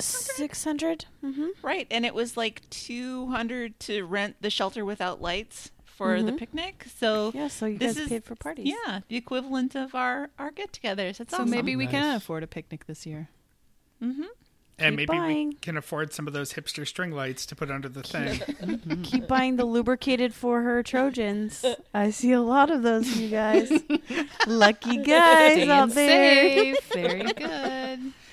Six 0.00 0.64
hundred. 0.64 1.06
Mm-hmm. 1.24 1.48
Right, 1.62 1.86
and 1.90 2.04
it 2.06 2.14
was 2.14 2.36
like 2.36 2.68
two 2.70 3.26
hundred 3.28 3.78
to 3.80 4.04
rent 4.04 4.36
the 4.40 4.50
shelter 4.50 4.84
without 4.84 5.20
lights 5.20 5.70
for 5.84 6.20
the 6.22 6.28
mm-hmm. 6.30 6.36
picnic. 6.38 6.86
So 6.96 7.32
Yeah, 7.34 7.48
so 7.48 7.66
you 7.66 7.78
this 7.78 7.94
guys 7.94 8.04
is- 8.04 8.08
paid 8.08 8.24
for 8.24 8.34
parties. 8.34 8.66
Yeah, 8.66 9.00
the 9.08 9.16
equivalent 9.16 9.74
of 9.74 9.94
our 9.94 10.30
our 10.38 10.50
get-togethers. 10.50 11.18
That's 11.18 11.30
So 11.30 11.38
awesome. 11.38 11.50
maybe 11.50 11.76
we 11.76 11.86
can 11.86 12.14
afford 12.16 12.42
a 12.42 12.46
picnic 12.46 12.86
this 12.86 13.06
year. 13.06 13.28
Mm-hmm. 14.02 14.22
And 14.78 14.98
Keep 14.98 15.10
maybe 15.10 15.20
we 15.20 15.54
can 15.54 15.76
afford 15.76 16.12
some 16.12 16.26
of 16.26 16.32
those 16.32 16.54
hipster 16.54 16.84
string 16.86 17.12
lights 17.12 17.46
to 17.46 17.54
put 17.54 17.70
under 17.70 17.88
the 17.88 18.02
thing. 18.02 18.40
Mm-hmm. 18.62 19.02
Keep 19.02 19.28
buying 19.28 19.56
the 19.56 19.64
lubricated 19.64 20.32
for 20.34 20.62
her 20.62 20.82
Trojans. 20.82 21.64
I 21.92 22.10
see 22.10 22.32
a 22.32 22.40
lot 22.40 22.70
of 22.70 22.82
those, 22.82 23.16
you 23.16 23.28
guys. 23.28 23.70
Lucky 24.46 24.96
guys 24.98 25.52
Staying 25.52 25.70
out 25.70 25.90
there. 25.90 26.74
safe. 26.74 26.84
Very 26.92 27.22
good. 27.32 27.44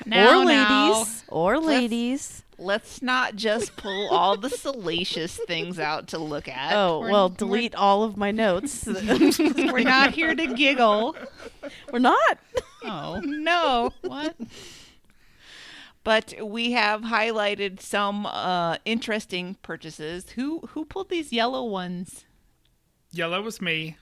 Now, 0.09 0.41
or 0.41 0.45
now, 0.45 0.91
ladies. 0.93 1.23
Or 1.27 1.59
ladies. 1.59 2.43
let's 2.57 3.01
not 3.01 3.35
just 3.35 3.75
pull 3.77 4.09
all 4.09 4.35
the 4.37 4.49
salacious 4.49 5.37
things 5.47 5.79
out 5.79 6.07
to 6.09 6.17
look 6.17 6.47
at. 6.47 6.73
Oh, 6.73 6.99
We're- 6.99 7.11
well, 7.11 7.29
delete 7.29 7.75
all 7.75 8.03
of 8.03 8.17
my 8.17 8.31
notes. 8.31 8.85
We're 8.87 9.79
not 9.79 10.11
here 10.13 10.35
to 10.35 10.53
giggle. 10.53 11.15
We're 11.91 11.99
not. 11.99 12.37
Oh, 12.83 13.19
No. 13.23 13.91
what? 14.01 14.35
But 16.03 16.33
we 16.41 16.71
have 16.71 17.01
highlighted 17.01 17.81
some 17.81 18.25
uh, 18.25 18.77
interesting 18.85 19.57
purchases. 19.61 20.29
Who 20.31 20.61
who 20.69 20.85
pulled 20.85 21.09
these 21.09 21.31
yellow 21.33 21.63
ones? 21.65 22.25
Yellow 23.11 23.41
was 23.41 23.61
me. 23.61 23.97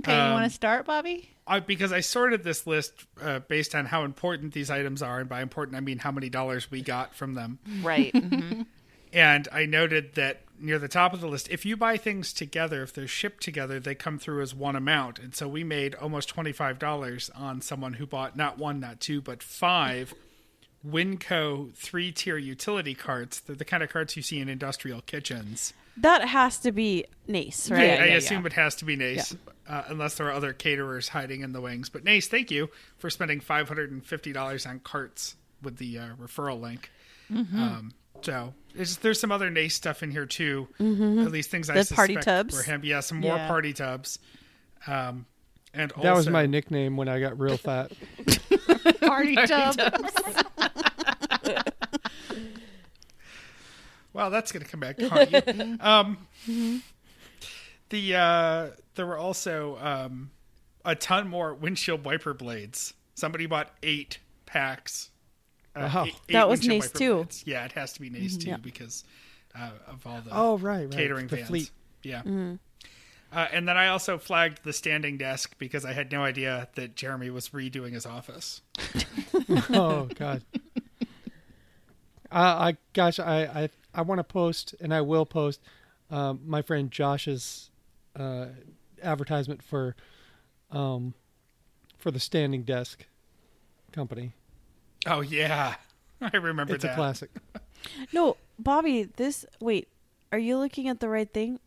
Okay, 0.00 0.12
you 0.12 0.32
want 0.32 0.44
Um, 0.44 0.48
to 0.50 0.54
start, 0.54 0.86
Bobby? 0.86 1.33
I, 1.46 1.60
because 1.60 1.92
I 1.92 2.00
sorted 2.00 2.42
this 2.42 2.66
list 2.66 2.92
uh, 3.20 3.40
based 3.40 3.74
on 3.74 3.86
how 3.86 4.04
important 4.04 4.54
these 4.54 4.70
items 4.70 5.02
are, 5.02 5.20
and 5.20 5.28
by 5.28 5.42
important 5.42 5.76
I 5.76 5.80
mean 5.80 5.98
how 5.98 6.10
many 6.10 6.28
dollars 6.30 6.70
we 6.70 6.80
got 6.80 7.14
from 7.14 7.34
them. 7.34 7.58
Right. 7.82 8.12
mhm. 8.14 8.66
And 9.12 9.46
I 9.52 9.66
noted 9.66 10.14
that 10.14 10.40
near 10.58 10.78
the 10.78 10.88
top 10.88 11.12
of 11.12 11.20
the 11.20 11.28
list, 11.28 11.48
if 11.48 11.64
you 11.64 11.76
buy 11.76 11.96
things 11.96 12.32
together, 12.32 12.82
if 12.82 12.92
they're 12.92 13.06
shipped 13.06 13.42
together, 13.42 13.78
they 13.78 13.94
come 13.94 14.18
through 14.18 14.42
as 14.42 14.54
one 14.54 14.74
amount. 14.74 15.20
And 15.20 15.34
so 15.34 15.46
we 15.46 15.62
made 15.62 15.94
almost 15.94 16.28
twenty 16.28 16.52
five 16.52 16.78
dollars 16.78 17.30
on 17.34 17.60
someone 17.60 17.94
who 17.94 18.06
bought 18.06 18.36
not 18.36 18.58
one, 18.58 18.80
not 18.80 19.00
two, 19.00 19.20
but 19.20 19.42
five 19.42 20.14
Winco 20.86 21.72
three 21.74 22.10
tier 22.10 22.36
utility 22.38 22.94
carts. 22.94 23.40
They're 23.40 23.54
the 23.56 23.64
kind 23.64 23.82
of 23.82 23.90
carts 23.90 24.16
you 24.16 24.22
see 24.22 24.40
in 24.40 24.48
industrial 24.48 25.02
kitchens. 25.02 25.72
That 25.98 26.26
has 26.28 26.58
to 26.60 26.72
be 26.72 27.04
Nace, 27.28 27.70
right? 27.70 27.80
I 28.00 28.06
yeah, 28.06 28.14
assume 28.14 28.44
it 28.46 28.52
has 28.54 28.74
to 28.76 28.84
be 28.84 28.96
Nace, 28.96 29.36
uh, 29.68 29.82
unless 29.88 30.16
there 30.16 30.26
are 30.28 30.32
other 30.32 30.52
caterers 30.52 31.08
hiding 31.08 31.42
in 31.42 31.52
the 31.52 31.60
wings. 31.60 31.88
But 31.88 32.04
Nace, 32.04 32.26
thank 32.28 32.50
you 32.50 32.68
for 32.98 33.10
spending 33.10 33.40
five 33.40 33.68
hundred 33.68 33.90
and 33.92 34.04
fifty 34.04 34.32
dollars 34.32 34.66
on 34.66 34.80
carts 34.80 35.36
with 35.62 35.76
the 35.76 35.98
uh, 35.98 36.06
referral 36.20 36.60
link. 36.60 36.90
Mm-hmm. 37.32 37.62
Um, 37.62 37.92
so 38.22 38.54
there's, 38.74 38.96
there's 38.98 39.20
some 39.20 39.30
other 39.32 39.50
Nace 39.50 39.74
stuff 39.74 40.02
in 40.02 40.10
here 40.10 40.26
too. 40.26 40.68
At 40.80 40.84
least 41.30 41.50
things 41.50 41.70
I 41.70 41.76
Mm-hmm. 41.76 41.94
Party 41.94 42.16
tubs? 42.16 42.54
were 42.56 42.62
him. 42.62 42.80
Yeah, 42.84 43.00
some 43.00 43.20
more 43.20 43.36
Yeah. 43.36 43.48
party 43.48 43.72
tubs. 43.72 44.18
Um, 44.86 45.26
and 45.72 45.92
That 46.02 46.14
was 46.14 46.28
my 46.28 46.46
nickname 46.46 46.96
when 46.96 47.08
I 47.08 47.20
got 47.20 47.38
real 47.38 47.56
fat. 47.56 47.92
Party 49.00 49.34
tub. 49.36 49.76
Well, 54.14 54.30
that's 54.30 54.50
going 54.52 54.64
to 54.64 54.70
come 54.70 54.80
back 54.80 54.96
to 54.96 55.08
haunt 55.10 55.32
you. 55.58 55.76
um, 55.80 56.82
the 57.90 58.14
uh, 58.16 58.70
there 58.94 59.06
were 59.06 59.18
also 59.18 59.76
um, 59.82 60.30
a 60.84 60.94
ton 60.94 61.28
more 61.28 61.52
windshield 61.52 62.04
wiper 62.04 62.32
blades. 62.32 62.94
Somebody 63.14 63.44
bought 63.46 63.70
eight 63.82 64.18
packs. 64.46 65.10
Uh, 65.76 65.90
Wow. 65.92 66.04
eight- 66.06 66.14
eight 66.28 66.32
That 66.32 66.48
was 66.48 66.60
windshield 66.60 66.82
Nace 66.82 66.92
too. 66.92 67.14
blades. 67.16 67.42
Yeah, 67.46 67.64
it 67.64 67.72
has 67.72 67.92
to 67.94 68.00
be 68.00 68.08
Nace 68.08 68.36
too 68.36 68.50
Yeah. 68.50 68.56
because 68.58 69.04
uh, 69.58 69.70
of 69.88 70.06
all 70.06 70.20
the 70.20 70.30
Oh, 70.32 70.58
right, 70.58 70.84
right. 70.84 70.90
catering 70.90 71.26
the 71.26 71.36
vans. 71.36 71.48
fleet. 71.48 71.70
Yeah. 72.04 72.22
Uh, 73.32 73.48
and 73.52 73.66
then 73.66 73.76
I 73.76 73.88
also 73.88 74.16
flagged 74.18 74.62
the 74.62 74.72
standing 74.72 75.18
desk 75.18 75.56
because 75.58 75.84
I 75.84 75.92
had 75.92 76.12
no 76.12 76.22
idea 76.22 76.68
that 76.76 76.94
Jeremy 76.94 77.30
was 77.30 77.48
redoing 77.48 77.92
his 77.92 78.06
office. 78.06 78.62
oh 79.70 80.08
god. 80.14 80.42
Uh, 82.30 82.72
I 82.72 82.76
gosh, 82.94 83.20
I 83.20 83.44
I, 83.44 83.68
I 83.94 84.02
want 84.02 84.18
to 84.18 84.24
post 84.24 84.74
and 84.80 84.92
I 84.92 85.00
will 85.00 85.24
post 85.26 85.60
um, 86.10 86.40
my 86.44 86.62
friend 86.62 86.90
Josh's 86.90 87.70
uh, 88.18 88.46
advertisement 89.02 89.62
for 89.62 89.94
um 90.70 91.14
for 91.98 92.10
the 92.10 92.20
standing 92.20 92.62
desk 92.64 93.06
company. 93.92 94.32
Oh 95.06 95.20
yeah, 95.20 95.74
I 96.20 96.36
remember 96.36 96.74
It's 96.74 96.82
that. 96.84 96.92
a 96.92 96.96
classic. 96.96 97.30
No, 98.14 98.38
Bobby, 98.58 99.02
this. 99.02 99.44
Wait, 99.60 99.88
are 100.32 100.38
you 100.38 100.56
looking 100.56 100.88
at 100.88 101.00
the 101.00 101.08
right 101.08 101.30
thing? 101.30 101.60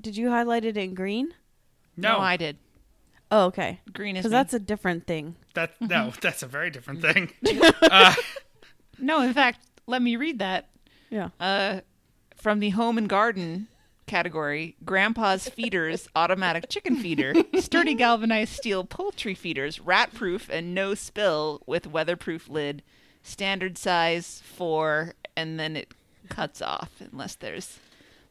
Did 0.00 0.16
you 0.16 0.30
highlight 0.30 0.64
it 0.64 0.76
in 0.78 0.94
green? 0.94 1.34
No, 1.98 2.12
No, 2.16 2.18
I 2.20 2.38
did. 2.38 2.56
Oh, 3.30 3.44
okay. 3.46 3.80
Green 3.92 4.16
is 4.16 4.22
Because 4.22 4.30
that's 4.32 4.54
a 4.54 4.58
different 4.58 5.06
thing. 5.06 5.36
that 5.52 5.78
no, 5.80 6.12
that's 6.22 6.42
a 6.42 6.46
very 6.46 6.70
different 6.70 7.02
thing. 7.02 7.30
No, 8.98 9.20
in 9.22 9.32
fact, 9.34 9.60
let 9.86 10.02
me 10.02 10.16
read 10.16 10.38
that. 10.40 10.68
Yeah. 11.10 11.30
Uh, 11.38 11.80
from 12.34 12.60
the 12.60 12.70
home 12.70 12.96
and 12.96 13.08
garden 13.08 13.68
category, 14.06 14.76
Grandpa's 14.84 15.48
Feeders 15.48 16.08
automatic 16.16 16.68
chicken 16.68 16.96
feeder, 16.96 17.34
sturdy 17.58 17.94
galvanized 17.94 18.54
steel 18.54 18.84
poultry 18.84 19.34
feeders, 19.34 19.80
rat 19.80 20.14
proof 20.14 20.48
and 20.50 20.74
no 20.74 20.94
spill 20.94 21.62
with 21.66 21.86
weatherproof 21.86 22.48
lid, 22.48 22.82
standard 23.22 23.76
size 23.76 24.42
four, 24.44 25.14
and 25.36 25.60
then 25.60 25.76
it 25.76 25.92
cuts 26.28 26.62
off 26.62 26.90
unless 27.12 27.34
there's 27.34 27.78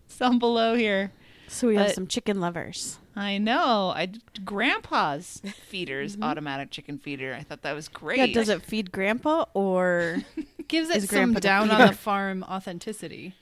some 0.07 0.39
below 0.39 0.75
here. 0.75 1.11
So 1.47 1.67
we 1.67 1.75
have 1.77 1.93
some 1.93 2.07
chicken 2.07 2.39
lovers. 2.39 2.99
I 3.15 3.37
know. 3.37 3.91
I 3.95 4.07
Grandpa's 4.45 5.41
Feeders 5.67 6.17
automatic 6.21 6.69
chicken 6.71 6.99
feeder. 6.99 7.33
I 7.33 7.41
thought 7.43 7.63
that 7.63 7.73
was 7.73 7.87
great. 7.87 8.19
Yeah, 8.19 8.27
does 8.27 8.49
it 8.49 8.61
feed 8.61 8.91
Grandpa 8.91 9.45
or 9.53 10.19
Gives 10.69 10.89
it 10.89 11.09
some 11.09 11.33
down 11.33 11.69
on 11.69 11.87
the 11.87 11.93
farm 11.93 12.43
authenticity. 12.43 13.35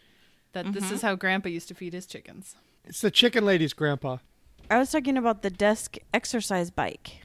That 0.54 0.74
this 0.74 0.86
mm-hmm. 0.86 0.96
is 0.96 1.02
how 1.04 1.16
Grandpa 1.16 1.50
used 1.50 1.68
to 1.68 1.76
feed 1.76 1.94
his 1.94 2.08
chickens. 2.08 2.56
It's 2.86 3.02
the 3.02 3.12
chicken 3.12 3.46
lady's 3.46 3.74
grandpa. 3.74 4.18
I 4.72 4.80
was 4.80 4.92
talking 4.92 5.18
about 5.18 5.44
the 5.44 5.50
desk 5.50 5.98
exercise 6.14 6.72
bike. 6.72 7.22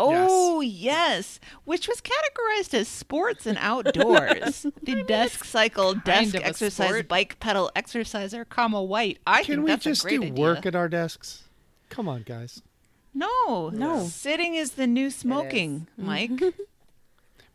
Oh 0.00 0.60
yes. 0.60 1.40
which 1.64 1.88
was 1.88 2.00
categorized 2.00 2.72
as 2.74 2.86
sports 2.86 3.46
and 3.46 3.58
outdoors. 3.60 4.66
the 4.82 5.02
desk 5.02 5.44
cycle, 5.44 5.94
desk 5.94 6.36
exercise, 6.36 6.88
sport. 6.88 7.08
bike 7.08 7.40
pedal 7.40 7.70
exerciser, 7.74 8.44
comma 8.44 8.82
white. 8.82 9.18
I 9.26 9.42
Can 9.42 9.56
think 9.56 9.64
we 9.64 9.70
that's 9.72 9.84
just 9.84 10.04
a 10.04 10.08
great 10.08 10.20
do 10.20 10.26
idea. 10.28 10.44
work 10.44 10.66
at 10.66 10.76
our 10.76 10.88
desks? 10.88 11.44
Come 11.90 12.08
on, 12.08 12.22
guys. 12.22 12.62
no, 13.12 13.70
No. 13.70 14.06
Sitting 14.06 14.54
is 14.54 14.72
the 14.72 14.86
new 14.86 15.10
smoking, 15.10 15.88
Mike. 15.96 16.40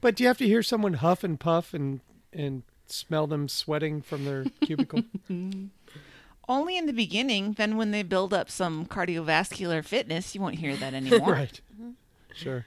But 0.03 0.15
do 0.15 0.23
you 0.23 0.27
have 0.27 0.37
to 0.39 0.45
hear 0.45 0.61
someone 0.61 0.95
huff 0.95 1.23
and 1.23 1.39
puff 1.39 1.73
and 1.73 2.01
and 2.33 2.63
smell 2.87 3.25
them 3.25 3.47
sweating 3.47 4.01
from 4.01 4.25
their 4.25 4.43
cubicle? 4.61 5.03
Only 6.49 6.77
in 6.77 6.87
the 6.87 6.93
beginning. 6.93 7.53
Then 7.53 7.77
when 7.77 7.91
they 7.91 8.03
build 8.03 8.33
up 8.33 8.49
some 8.49 8.85
cardiovascular 8.85 9.81
fitness, 9.81 10.35
you 10.35 10.41
won't 10.41 10.55
hear 10.55 10.75
that 10.75 10.93
anymore. 10.93 11.31
right. 11.31 11.61
Sure. 12.35 12.65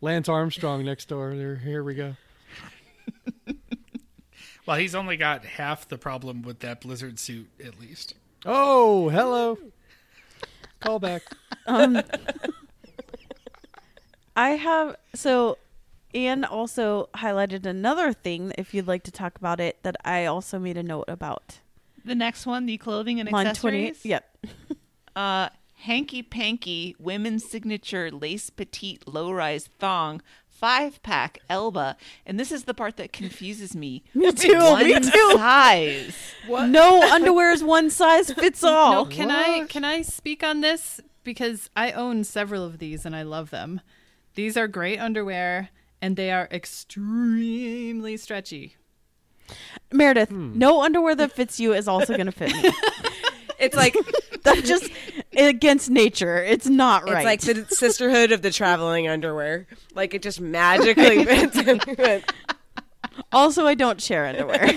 Lance 0.00 0.28
Armstrong 0.28 0.84
next 0.84 1.08
door. 1.08 1.34
There, 1.34 1.56
here 1.56 1.82
we 1.82 1.96
go. 1.96 2.14
well, 4.66 4.76
he's 4.76 4.94
only 4.94 5.16
got 5.16 5.44
half 5.44 5.88
the 5.88 5.98
problem 5.98 6.42
with 6.42 6.60
that 6.60 6.80
blizzard 6.80 7.18
suit, 7.18 7.48
at 7.64 7.80
least. 7.80 8.14
Oh, 8.44 9.08
hello. 9.08 9.58
Call 10.78 11.00
back. 11.00 11.22
Um, 11.66 12.00
I 14.36 14.50
have 14.50 14.94
so 15.12 15.58
Anne 16.16 16.44
also 16.44 17.10
highlighted 17.14 17.66
another 17.66 18.12
thing 18.12 18.52
if 18.56 18.72
you'd 18.72 18.86
like 18.88 19.02
to 19.04 19.10
talk 19.10 19.36
about 19.36 19.60
it 19.60 19.82
that 19.82 19.96
I 20.02 20.24
also 20.24 20.58
made 20.58 20.78
a 20.78 20.82
note 20.82 21.04
about. 21.08 21.60
The 22.04 22.14
next 22.14 22.46
one, 22.46 22.64
the 22.64 22.78
clothing 22.78 23.20
and 23.20 23.30
Line 23.30 23.46
accessories. 23.46 24.04
Yep. 24.04 24.24
Uh, 25.14 25.48
hanky 25.76 26.22
panky 26.22 26.94
women's 26.98 27.42
signature 27.42 28.10
lace 28.10 28.50
petite 28.50 29.08
low 29.08 29.32
rise 29.32 29.70
thong 29.78 30.20
five 30.46 31.02
pack 31.02 31.38
Elba, 31.48 31.96
and 32.26 32.38
this 32.38 32.52
is 32.52 32.64
the 32.64 32.74
part 32.74 32.98
that 32.98 33.14
confuses 33.14 33.74
me. 33.74 34.04
Me 34.14 34.30
too, 34.30 34.58
One 34.58 34.84
me 34.84 35.00
too. 35.00 35.32
size. 35.36 36.34
No 36.46 37.00
underwear 37.10 37.50
is 37.50 37.64
one 37.64 37.88
size 37.88 38.30
fits 38.30 38.62
all. 38.64 39.06
No, 39.06 39.10
can 39.10 39.30
I 39.30 39.64
can 39.70 39.86
I 39.86 40.02
speak 40.02 40.42
on 40.42 40.60
this 40.60 41.00
because 41.24 41.70
I 41.74 41.92
own 41.92 42.24
several 42.24 42.62
of 42.62 42.76
these 42.78 43.06
and 43.06 43.16
I 43.16 43.22
love 43.22 43.48
them. 43.48 43.80
These 44.34 44.58
are 44.58 44.68
great 44.68 44.98
underwear 44.98 45.70
and 46.00 46.16
they 46.16 46.30
are 46.30 46.48
extremely 46.50 48.16
stretchy. 48.16 48.76
Meredith, 49.92 50.30
hmm. 50.30 50.58
no 50.58 50.82
underwear 50.82 51.14
that 51.14 51.32
fits 51.32 51.60
you 51.60 51.72
is 51.72 51.86
also 51.86 52.14
going 52.14 52.26
to 52.26 52.32
fit 52.32 52.54
me. 52.54 52.70
It's 53.58 53.74
like 53.74 53.96
That's 54.42 54.62
just 54.62 54.90
against 55.36 55.90
nature. 55.90 56.42
It's 56.42 56.66
not 56.66 57.08
right. 57.08 57.26
It's 57.26 57.46
like 57.46 57.56
the 57.56 57.74
sisterhood 57.74 58.30
of 58.30 58.42
the 58.42 58.50
traveling 58.50 59.08
underwear. 59.08 59.66
Like 59.94 60.14
it 60.14 60.22
just 60.22 60.40
magically 60.40 61.24
fits. 61.24 61.56
in. 61.56 61.80
also, 63.32 63.66
I 63.66 63.74
don't 63.74 64.00
share 64.00 64.26
underwear. 64.26 64.70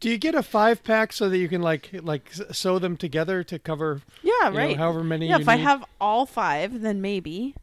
Do 0.00 0.10
you 0.10 0.18
get 0.18 0.34
a 0.34 0.42
five 0.42 0.82
pack 0.82 1.12
so 1.12 1.28
that 1.28 1.38
you 1.38 1.48
can 1.48 1.62
like 1.62 1.90
like 1.92 2.32
sew 2.50 2.80
them 2.80 2.96
together 2.96 3.44
to 3.44 3.60
cover 3.60 4.02
yeah, 4.22 4.32
you 4.48 4.50
know, 4.50 4.58
right. 4.58 4.76
however 4.76 5.04
many? 5.04 5.28
yeah, 5.28 5.36
you 5.36 5.42
if 5.42 5.48
I 5.48 5.56
have 5.56 5.84
all 6.00 6.26
five, 6.26 6.80
then 6.80 7.00
maybe. 7.00 7.54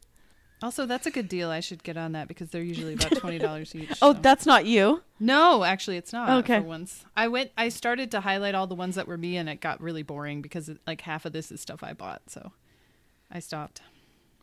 Also, 0.62 0.84
that's 0.84 1.06
a 1.06 1.10
good 1.10 1.28
deal. 1.28 1.50
I 1.50 1.60
should 1.60 1.82
get 1.82 1.96
on 1.96 2.12
that 2.12 2.28
because 2.28 2.50
they're 2.50 2.62
usually 2.62 2.94
about 2.94 3.12
twenty 3.16 3.38
dollars 3.38 3.74
each. 3.74 3.90
Oh, 4.02 4.12
so. 4.12 4.20
that's 4.20 4.44
not 4.44 4.66
you. 4.66 5.02
no, 5.18 5.64
actually, 5.64 5.96
it's 5.96 6.12
not. 6.12 6.44
Okay. 6.44 6.58
For 6.58 6.66
once, 6.66 7.04
I 7.16 7.28
went. 7.28 7.50
I 7.56 7.70
started 7.70 8.10
to 8.10 8.20
highlight 8.20 8.54
all 8.54 8.66
the 8.66 8.74
ones 8.74 8.96
that 8.96 9.08
were 9.08 9.16
me, 9.16 9.36
and 9.36 9.48
it 9.48 9.60
got 9.60 9.80
really 9.80 10.02
boring 10.02 10.42
because 10.42 10.68
it, 10.68 10.78
like 10.86 11.00
half 11.00 11.24
of 11.24 11.32
this 11.32 11.50
is 11.50 11.60
stuff 11.60 11.82
I 11.82 11.94
bought. 11.94 12.22
So, 12.28 12.52
I 13.30 13.38
stopped. 13.38 13.80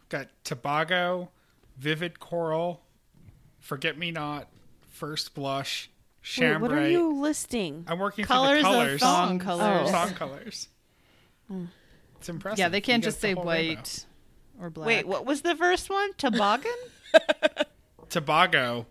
Got 0.09 0.29
Tobago, 0.43 1.29
Vivid 1.77 2.19
Coral, 2.19 2.81
Forget 3.59 3.97
Me 3.97 4.09
Not, 4.09 4.47
First 4.89 5.35
Blush, 5.35 5.89
Wait, 6.21 6.27
Chambray. 6.27 6.69
what 6.69 6.71
are 6.77 6.89
you 6.89 7.13
listing? 7.13 7.85
I'm 7.87 7.99
working 7.99 8.25
Colors 8.25 8.61
through 8.63 8.71
of 8.71 8.75
the 8.75 8.79
oh. 8.79 8.83
colors. 8.83 8.99
Song 9.01 9.39
colors. 9.39 9.89
Oh. 9.89 9.91
Song 9.91 10.13
colors. 10.13 10.67
It's 12.19 12.29
impressive. 12.29 12.59
Yeah, 12.59 12.69
they 12.69 12.81
can't 12.81 13.03
You 13.03 13.07
just 13.07 13.21
get 13.21 13.35
the 13.35 13.41
say 13.41 13.45
white 13.45 13.67
rainbow. 13.67 13.81
Or 14.59 14.69
black. 14.69 14.87
Wait, 14.87 15.07
what 15.07 15.25
was 15.25 15.41
the 15.41 15.55
first 15.55 15.89
one? 15.89 16.13
Toboggan? 16.17 16.71
Tobago, 18.09 18.85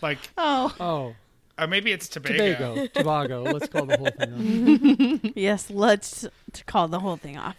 like, 0.00 0.18
oh, 0.38 0.74
oh 0.80 1.14
uh, 1.58 1.66
maybe 1.66 1.92
it's 1.92 2.08
Tobago. 2.08 2.86
Tobago, 2.86 2.86
Tobago. 2.88 3.42
Let's 3.42 3.68
call 3.68 3.86
the 3.86 3.96
whole 3.96 4.10
thing. 4.10 5.20
Off. 5.24 5.32
yes, 5.36 5.70
let's 5.70 6.26
to 6.52 6.64
call 6.64 6.88
the 6.88 7.00
whole 7.00 7.16
thing 7.16 7.36
off. 7.36 7.56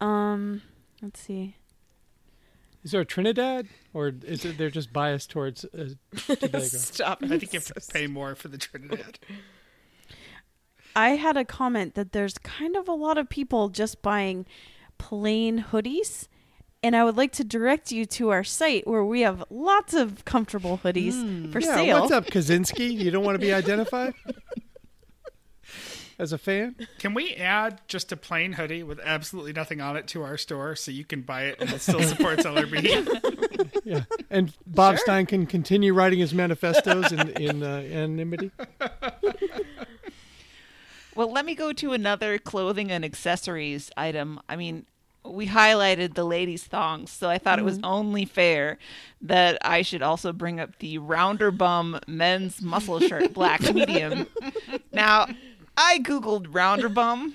Um, 0.00 0.62
let's 1.02 1.20
see. 1.20 1.56
Is 2.84 2.92
there 2.92 3.00
a 3.00 3.04
Trinidad, 3.04 3.66
or 3.92 4.12
is 4.24 4.44
it 4.44 4.58
they're 4.58 4.70
just 4.70 4.92
biased 4.92 5.30
towards 5.30 5.64
uh, 5.64 5.88
Tobago? 6.16 6.60
Stop. 6.60 7.18
I 7.22 7.28
think 7.28 7.52
you 7.52 7.58
have 7.58 7.66
to 7.66 7.92
pay 7.92 8.06
more 8.06 8.36
for 8.36 8.46
the 8.46 8.58
Trinidad. 8.58 9.18
I 10.94 11.10
had 11.10 11.36
a 11.36 11.44
comment 11.44 11.94
that 11.94 12.12
there's 12.12 12.38
kind 12.38 12.76
of 12.76 12.88
a 12.88 12.94
lot 12.94 13.18
of 13.18 13.28
people 13.28 13.68
just 13.68 14.02
buying 14.02 14.46
plain 14.98 15.66
hoodies. 15.72 16.28
And 16.82 16.94
I 16.94 17.04
would 17.04 17.16
like 17.16 17.32
to 17.32 17.44
direct 17.44 17.90
you 17.90 18.04
to 18.06 18.30
our 18.30 18.44
site 18.44 18.86
where 18.86 19.04
we 19.04 19.22
have 19.22 19.42
lots 19.50 19.94
of 19.94 20.24
comfortable 20.24 20.78
hoodies 20.84 21.50
for 21.50 21.60
yeah, 21.60 21.74
sale. 21.74 22.00
what's 22.00 22.12
up, 22.12 22.26
Kaczynski? 22.30 22.92
You 22.92 23.10
don't 23.10 23.24
want 23.24 23.34
to 23.34 23.40
be 23.40 23.52
identified 23.52 24.14
as 26.18 26.32
a 26.32 26.38
fan? 26.38 26.76
Can 26.98 27.14
we 27.14 27.34
add 27.34 27.80
just 27.88 28.12
a 28.12 28.16
plain 28.16 28.52
hoodie 28.52 28.82
with 28.82 29.00
absolutely 29.00 29.52
nothing 29.52 29.80
on 29.80 29.96
it 29.96 30.06
to 30.08 30.22
our 30.22 30.36
store 30.36 30.76
so 30.76 30.90
you 30.90 31.04
can 31.04 31.22
buy 31.22 31.44
it 31.44 31.60
and 31.60 31.70
it 31.70 31.80
still 31.80 32.02
supports 32.02 32.44
LRB? 32.44 33.42
Yeah, 33.84 34.02
and 34.30 34.52
Bob 34.66 34.98
Stein 34.98 35.26
can 35.26 35.46
continue 35.46 35.94
writing 35.94 36.18
his 36.18 36.34
manifestos 36.34 37.12
in 37.12 37.28
in 37.30 37.62
uh, 37.62 37.76
anonymity. 37.76 38.50
Well, 41.16 41.32
let 41.32 41.46
me 41.46 41.54
go 41.54 41.72
to 41.72 41.92
another 41.94 42.38
clothing 42.38 42.92
and 42.92 43.02
accessories 43.02 43.90
item. 43.96 44.38
I 44.50 44.56
mean, 44.56 44.84
we 45.30 45.46
highlighted 45.48 46.14
the 46.14 46.24
ladies' 46.24 46.64
thongs, 46.64 47.10
so 47.10 47.28
I 47.30 47.38
thought 47.38 47.58
it 47.58 47.64
was 47.64 47.76
mm-hmm. 47.78 47.84
only 47.86 48.24
fair 48.24 48.78
that 49.22 49.58
I 49.62 49.82
should 49.82 50.02
also 50.02 50.32
bring 50.32 50.60
up 50.60 50.78
the 50.78 50.98
rounder 50.98 51.50
bum 51.50 51.98
men's 52.06 52.60
muscle 52.62 53.00
shirt, 53.00 53.32
black 53.32 53.62
medium. 53.74 54.26
Now, 54.92 55.26
I 55.76 55.98
googled 56.00 56.46
rounder 56.54 56.88
bum, 56.88 57.34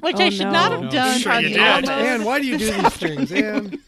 which 0.00 0.16
Oh, 0.16 0.22
I 0.24 0.30
should 0.30 0.46
no. 0.46 0.52
not 0.52 0.72
have 0.72 0.82
No. 0.82 0.90
done 0.90 1.18
Sure 1.20 1.32
on 1.32 1.42
you 1.42 1.48
the 1.50 1.54
did. 1.54 1.62
almost. 1.68 1.90
Anne, 1.92 2.24
why 2.24 2.40
do 2.40 2.46
you 2.46 2.58
do 2.58 2.70
these 2.72 2.96
things, 2.96 3.32
Anne? 3.32 3.78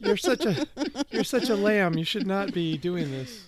You're 0.00 0.16
such 0.16 0.44
a 0.44 0.66
you're 1.10 1.24
such 1.24 1.48
a 1.50 1.56
lamb. 1.56 1.96
You 1.98 2.04
should 2.04 2.26
not 2.26 2.52
be 2.52 2.76
doing 2.78 3.10
this. 3.10 3.44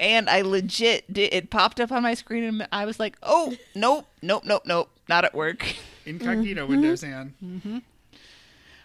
and 0.00 0.28
I 0.28 0.42
legit 0.42 1.10
did, 1.12 1.32
it 1.32 1.50
popped 1.50 1.80
up 1.80 1.90
on 1.92 2.02
my 2.02 2.14
screen 2.14 2.44
and 2.44 2.68
I 2.72 2.84
was 2.84 2.98
like, 3.00 3.16
"Oh, 3.22 3.54
nope, 3.74 4.06
nope, 4.22 4.44
nope, 4.44 4.62
nope, 4.66 4.90
not 5.08 5.24
at 5.24 5.34
work." 5.34 5.76
Incognito 6.06 6.62
mm-hmm. 6.62 6.70
windows, 6.70 7.04
Anne. 7.04 7.34
Mm-hmm. 7.44 7.78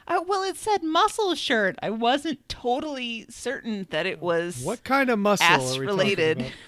Uh, 0.08 0.22
well, 0.28 0.44
it 0.44 0.58
said 0.58 0.84
muscle 0.84 1.36
shirt. 1.36 1.78
I 1.82 1.90
wasn't 1.90 2.48
totally 2.50 3.26
certain 3.30 3.88
that 3.92 4.06
it 4.06 4.22
was 4.22 4.62
What 4.64 4.84
kind 4.84 5.10
of 5.10 5.20
muscle 5.20 5.46
ass 5.46 5.78
are 5.78 5.80
we 5.80 5.86
related. 5.86 6.52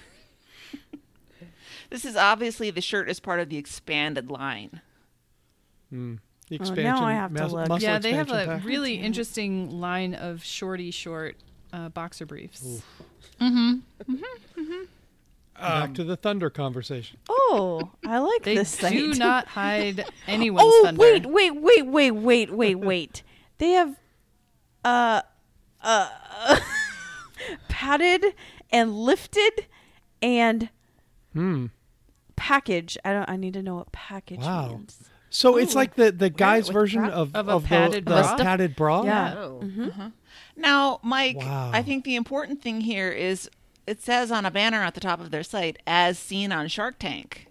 This 1.94 2.04
is 2.04 2.16
obviously 2.16 2.72
the 2.72 2.80
shirt 2.80 3.08
is 3.08 3.20
part 3.20 3.38
of 3.38 3.48
the 3.50 3.56
expanded 3.56 4.28
line. 4.28 4.80
about? 5.92 6.18
The 6.48 6.58
Oh, 6.60 6.74
now 6.74 7.04
I 7.04 7.12
have 7.12 7.32
to 7.34 7.46
look. 7.46 7.68
muscle 7.68 7.88
yeah, 7.88 8.00
they 8.00 8.12
have 8.12 8.30
a 8.30 8.46
pack? 8.46 8.64
really 8.64 8.94
interesting 8.96 9.78
line 9.80 10.12
of 10.12 10.42
shorty 10.42 10.90
short 10.90 11.36
uh, 11.72 11.90
boxer 11.90 12.26
briefs. 12.26 12.82
Mm-hmm. 13.40 14.82
Back 15.60 15.94
to 15.94 16.04
the 16.04 16.16
thunder 16.16 16.50
conversation. 16.50 17.18
Oh, 17.28 17.90
I 18.06 18.18
like 18.18 18.42
They 18.42 18.56
this 18.56 18.70
site. 18.70 18.92
do 18.92 19.14
not 19.14 19.46
hide 19.48 20.04
anyone's 20.26 20.64
oh, 20.66 20.82
thunder. 20.84 21.00
wait, 21.00 21.26
wait, 21.26 21.50
wait, 21.56 21.82
wait, 21.86 22.10
wait, 22.12 22.50
wait, 22.50 22.74
wait. 22.74 23.22
They 23.58 23.70
have 23.70 23.96
uh 24.84 25.22
uh 25.82 26.08
padded 27.68 28.24
and 28.70 28.92
lifted 28.94 29.66
and 30.22 30.68
Hmm. 31.32 31.66
package. 32.36 32.96
I 33.04 33.12
don't 33.12 33.28
I 33.28 33.36
need 33.36 33.54
to 33.54 33.62
know 33.62 33.76
what 33.76 33.92
package 33.92 34.40
Wow. 34.40 34.68
means. 34.68 34.98
So 35.30 35.56
it's 35.56 35.74
like 35.74 35.94
the 35.96 36.12
the 36.12 36.30
guy's 36.30 36.68
with 36.68 36.74
version 36.74 37.02
bra- 37.04 37.10
of 37.12 37.34
Of 37.34 37.48
a 37.48 37.58
the, 37.58 37.66
padded 37.66 38.04
the 38.06 38.10
bra? 38.12 38.36
padded 38.36 38.76
bra. 38.76 39.02
Yeah. 39.02 39.34
Oh. 39.36 40.12
Now, 40.56 41.00
Mike, 41.02 41.36
Wow. 41.38 41.70
I 41.72 41.82
think 41.82 42.04
the 42.04 42.14
important 42.14 42.62
thing 42.62 42.80
here 42.80 43.10
is 43.10 43.50
it 43.86 44.00
says 44.02 44.30
on 44.30 44.44
a 44.46 44.50
banner 44.50 44.82
at 44.82 44.94
the 44.94 45.00
top 45.00 45.20
of 45.20 45.30
their 45.30 45.42
site, 45.42 45.78
as 45.86 46.18
seen 46.18 46.52
on 46.52 46.68
Shark 46.68 46.98
Tank. 46.98 47.48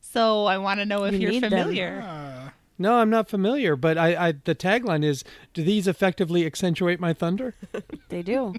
So 0.00 0.46
I 0.46 0.58
want 0.58 0.80
to 0.80 0.86
know 0.86 1.04
if 1.04 1.14
You 1.14 1.30
you 1.30 1.38
are 1.38 1.40
familiar. 1.40 2.00
Uh, 2.06 2.50
No, 2.78 2.94
I'm 2.96 3.10
not 3.10 3.28
familiar, 3.28 3.74
but 3.76 3.96
I, 3.98 4.28
I 4.28 4.32
the 4.32 4.54
tagline 4.54 5.04
is: 5.04 5.24
Do 5.52 5.62
these 5.64 5.86
effectively 5.88 6.44
accentuate 6.46 7.00
my 7.00 7.12
thunder? 7.12 7.54
They 8.08 8.22
do. 8.22 8.54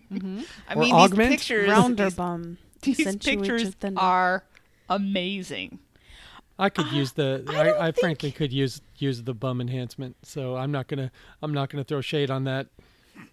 I 0.68 0.74
Or 0.76 0.80
mean, 0.82 0.94
augment? 0.94 1.30
these 1.32 1.40
pictures, 1.40 1.70
Rounder 1.70 2.12
bum. 2.12 2.58
these 2.82 3.00
accentuate 3.00 3.46
your 3.46 3.58
pictures 3.60 3.76
are 3.98 4.44
amazing. 4.90 5.80
I 6.58 6.70
could 6.70 6.92
use 6.92 7.14
the. 7.14 7.44
I 7.50 7.54
I, 7.70 7.88
I 7.88 7.92
think- 7.92 8.00
frankly 8.00 8.32
could 8.32 8.52
use 8.54 8.82
use 8.98 9.24
the 9.24 9.34
bum 9.34 9.62
enhancement. 9.62 10.16
So 10.24 10.56
I'm 10.58 10.72
not 10.72 10.88
gonna 10.88 11.12
I'm 11.42 11.54
not 11.54 11.70
gonna 11.70 11.84
throw 11.84 12.02
shade 12.02 12.30
on 12.32 12.44
that. 12.46 12.68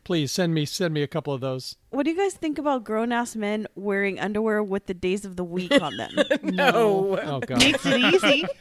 Please 0.05 0.33
send 0.33 0.53
me 0.53 0.65
send 0.65 0.93
me 0.95 1.03
a 1.03 1.07
couple 1.07 1.33
of 1.33 1.41
those. 1.41 1.77
What 1.91 2.05
do 2.05 2.11
you 2.11 2.17
guys 2.17 2.35
think 2.35 2.59
about 2.59 2.83
grown 2.85 3.13
ass 3.13 3.37
men 3.37 3.67
wearing 3.77 4.19
underwear 4.19 4.63
with 4.63 4.87
the 4.87 4.95
days 4.95 5.25
of 5.25 5.37
the 5.37 5.45
week 5.45 5.73
on 5.81 5.97
them? 5.97 6.11
No. 6.43 7.19
Oh 7.23 7.41
god. 7.41 7.59
Makes 7.59 7.87
it 7.87 8.01
easy. 8.01 8.45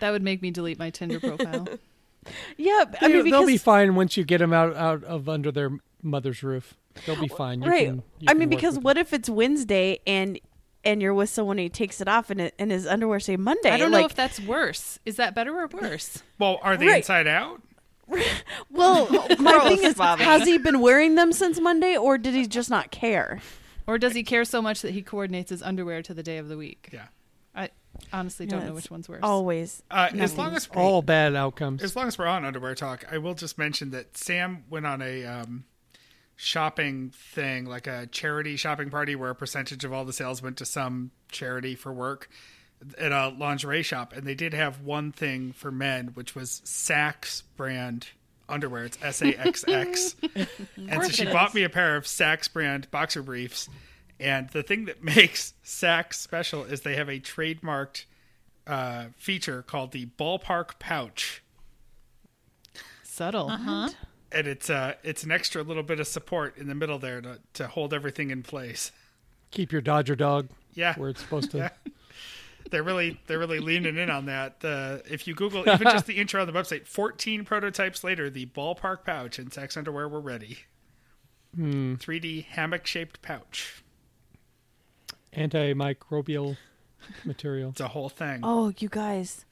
That 0.00 0.10
would 0.10 0.22
make 0.22 0.42
me 0.42 0.50
delete 0.50 0.78
my 0.78 0.90
Tinder 0.90 1.20
profile. 1.20 1.66
yeah, 2.56 2.84
I 3.00 3.08
mean, 3.08 3.30
they'll 3.30 3.46
be 3.46 3.56
fine 3.56 3.94
once 3.94 4.16
you 4.16 4.24
get 4.24 4.38
them 4.38 4.52
out 4.52 4.76
out 4.76 5.02
of 5.04 5.28
under 5.28 5.50
their 5.50 5.70
mother's 6.02 6.42
roof. 6.42 6.74
They'll 7.06 7.20
be 7.20 7.28
fine. 7.28 7.62
You 7.62 7.70
right. 7.70 7.86
can- 7.86 8.02
you 8.20 8.26
I 8.28 8.34
mean 8.34 8.48
because 8.48 8.76
with 8.76 8.84
what 8.84 8.98
if 8.98 9.12
it's 9.12 9.28
Wednesday 9.30 10.00
and 10.06 10.38
and 10.84 11.02
you're 11.02 11.14
with 11.14 11.30
someone 11.30 11.58
and 11.58 11.64
he 11.64 11.68
takes 11.68 12.00
it 12.00 12.08
off 12.08 12.30
and 12.30 12.40
it, 12.40 12.54
and 12.58 12.70
his 12.70 12.86
underwear 12.86 13.20
say 13.20 13.36
Monday? 13.36 13.70
I 13.70 13.76
don't 13.78 13.90
like, 13.90 14.00
know 14.02 14.06
if 14.06 14.14
that's 14.14 14.38
worse. 14.40 14.98
Is 15.04 15.16
that 15.16 15.34
better 15.34 15.58
or 15.58 15.66
worse? 15.68 16.22
well, 16.38 16.58
are 16.62 16.76
they 16.76 16.86
Right. 16.86 16.96
inside 16.98 17.26
out? 17.26 17.62
Well, 18.70 19.08
my 19.38 19.68
thing 19.68 19.82
is, 19.84 19.94
Bobby. 19.94 20.22
has 20.24 20.44
he 20.44 20.58
been 20.58 20.80
wearing 20.80 21.14
them 21.14 21.32
since 21.32 21.58
Monday, 21.60 21.96
or 21.96 22.18
did 22.18 22.34
he 22.34 22.46
just 22.46 22.68
not 22.68 22.90
care? 22.90 23.40
Or 23.86 23.98
does 23.98 24.14
he 24.14 24.22
care 24.22 24.44
so 24.44 24.60
much 24.60 24.82
that 24.82 24.90
he 24.90 25.02
coordinates 25.02 25.50
his 25.50 25.62
underwear 25.62 26.02
to 26.02 26.12
the 26.12 26.22
day 26.22 26.38
of 26.38 26.48
the 26.48 26.56
week? 26.56 26.90
Yeah. 26.92 27.06
I 27.54 27.70
honestly 28.12 28.44
don't 28.44 28.66
know 28.66 28.74
which 28.74 28.90
one's 28.90 29.08
worse. 29.08 29.20
Always. 29.22 29.82
Uh, 29.90 30.10
as 30.18 30.36
long 30.36 30.54
as 30.54 30.66
great. 30.66 30.82
all 30.82 31.00
bad 31.00 31.34
outcomes. 31.34 31.82
as 31.82 31.96
long 31.96 32.08
as 32.08 32.18
we're 32.18 32.26
on 32.26 32.44
underwear 32.44 32.74
talk, 32.74 33.04
I 33.10 33.18
will 33.18 33.34
just 33.34 33.56
mention 33.56 33.90
that 33.92 34.16
Sam 34.16 34.64
went 34.68 34.86
on 34.86 35.00
a 35.00 35.24
um, 35.24 35.64
shopping 36.34 37.10
thing, 37.10 37.64
like 37.64 37.86
a 37.86 38.06
charity 38.06 38.56
shopping 38.56 38.90
party, 38.90 39.16
where 39.16 39.30
a 39.30 39.34
percentage 39.34 39.84
of 39.84 39.92
all 39.92 40.04
the 40.04 40.12
sales 40.12 40.42
went 40.42 40.58
to 40.58 40.66
some 40.66 41.12
charity 41.30 41.74
for 41.74 41.92
work 41.92 42.28
at 42.98 43.12
a 43.12 43.28
lingerie 43.38 43.82
shop, 43.82 44.12
and 44.12 44.26
they 44.26 44.34
did 44.34 44.52
have 44.54 44.80
one 44.82 45.12
thing 45.12 45.52
for 45.52 45.70
men, 45.70 46.08
which 46.14 46.34
was 46.34 46.60
Saxx 46.64 47.42
brand 47.56 48.08
underwear. 48.48 48.84
It's 48.84 48.98
S 49.02 49.22
A 49.22 49.34
X 49.38 49.64
X, 49.66 50.16
and 50.76 51.02
so 51.02 51.08
she 51.08 51.24
bought 51.24 51.54
me 51.54 51.62
a 51.62 51.68
pair 51.68 51.96
of 51.96 52.04
Saxx 52.04 52.52
brand 52.52 52.90
boxer 52.90 53.22
briefs. 53.22 53.68
And 54.20 54.48
the 54.50 54.62
thing 54.62 54.86
that 54.86 55.02
makes 55.16 55.54
Saxx 55.64 56.14
special 56.14 56.64
is 56.64 56.80
they 56.82 56.96
have 56.96 57.08
a 57.08 57.18
trademarked 57.20 58.04
uh, 58.66 59.06
feature 59.16 59.62
called 59.62 59.92
the 59.92 60.06
ballpark 60.18 60.78
pouch 60.78 61.42
Subtle. 63.02 63.48
Uh-huh. 63.50 63.88
and 64.32 64.46
it's 64.46 64.68
uh 64.68 64.94
it's 65.02 65.22
an 65.24 65.30
extra 65.30 65.62
little 65.62 65.82
bit 65.82 66.00
of 66.00 66.06
support 66.06 66.56
in 66.58 66.66
the 66.68 66.74
middle 66.74 66.98
there 66.98 67.20
to 67.20 67.38
to 67.54 67.66
hold 67.68 67.94
everything 67.94 68.30
in 68.30 68.42
place. 68.42 68.92
Keep 69.52 69.72
your 69.72 69.80
Dodger 69.80 70.16
dog 70.16 70.48
Yeah. 70.74 70.94
where 70.96 71.08
it's 71.10 71.20
supposed 71.20 71.50
to. 71.52 71.58
Yeah. 71.58 71.70
They're 72.70 72.82
really 72.82 73.20
they're 73.26 73.38
really 73.38 73.60
leaning 73.60 73.96
in 73.96 74.10
on 74.10 74.26
that. 74.26 74.56
Uh, 74.64 74.98
if 75.10 75.26
you 75.26 75.34
Google 75.34 75.60
even 75.68 75.82
just 75.84 76.06
the 76.06 76.14
intro 76.18 76.40
on 76.40 76.46
the 76.46 76.52
website, 76.52 76.86
14 76.86 77.44
prototypes 77.44 78.02
later, 78.04 78.28
the 78.30 78.46
ballpark 78.46 79.04
pouch 79.04 79.38
and 79.38 79.50
Saxx 79.50 79.76
underwear 79.76 80.08
were 80.08 80.20
ready. 80.20 80.58
3D 81.56 82.44
hammock 82.46 82.86
shaped 82.86 83.22
pouch. 83.22 83.82
Antimicrobial 85.34 86.56
material. 87.24 87.70
It's 87.70 87.80
a 87.80 87.88
whole 87.88 88.08
thing. 88.08 88.40
Oh, 88.42 88.72
you 88.78 88.88
guys, 88.88 89.44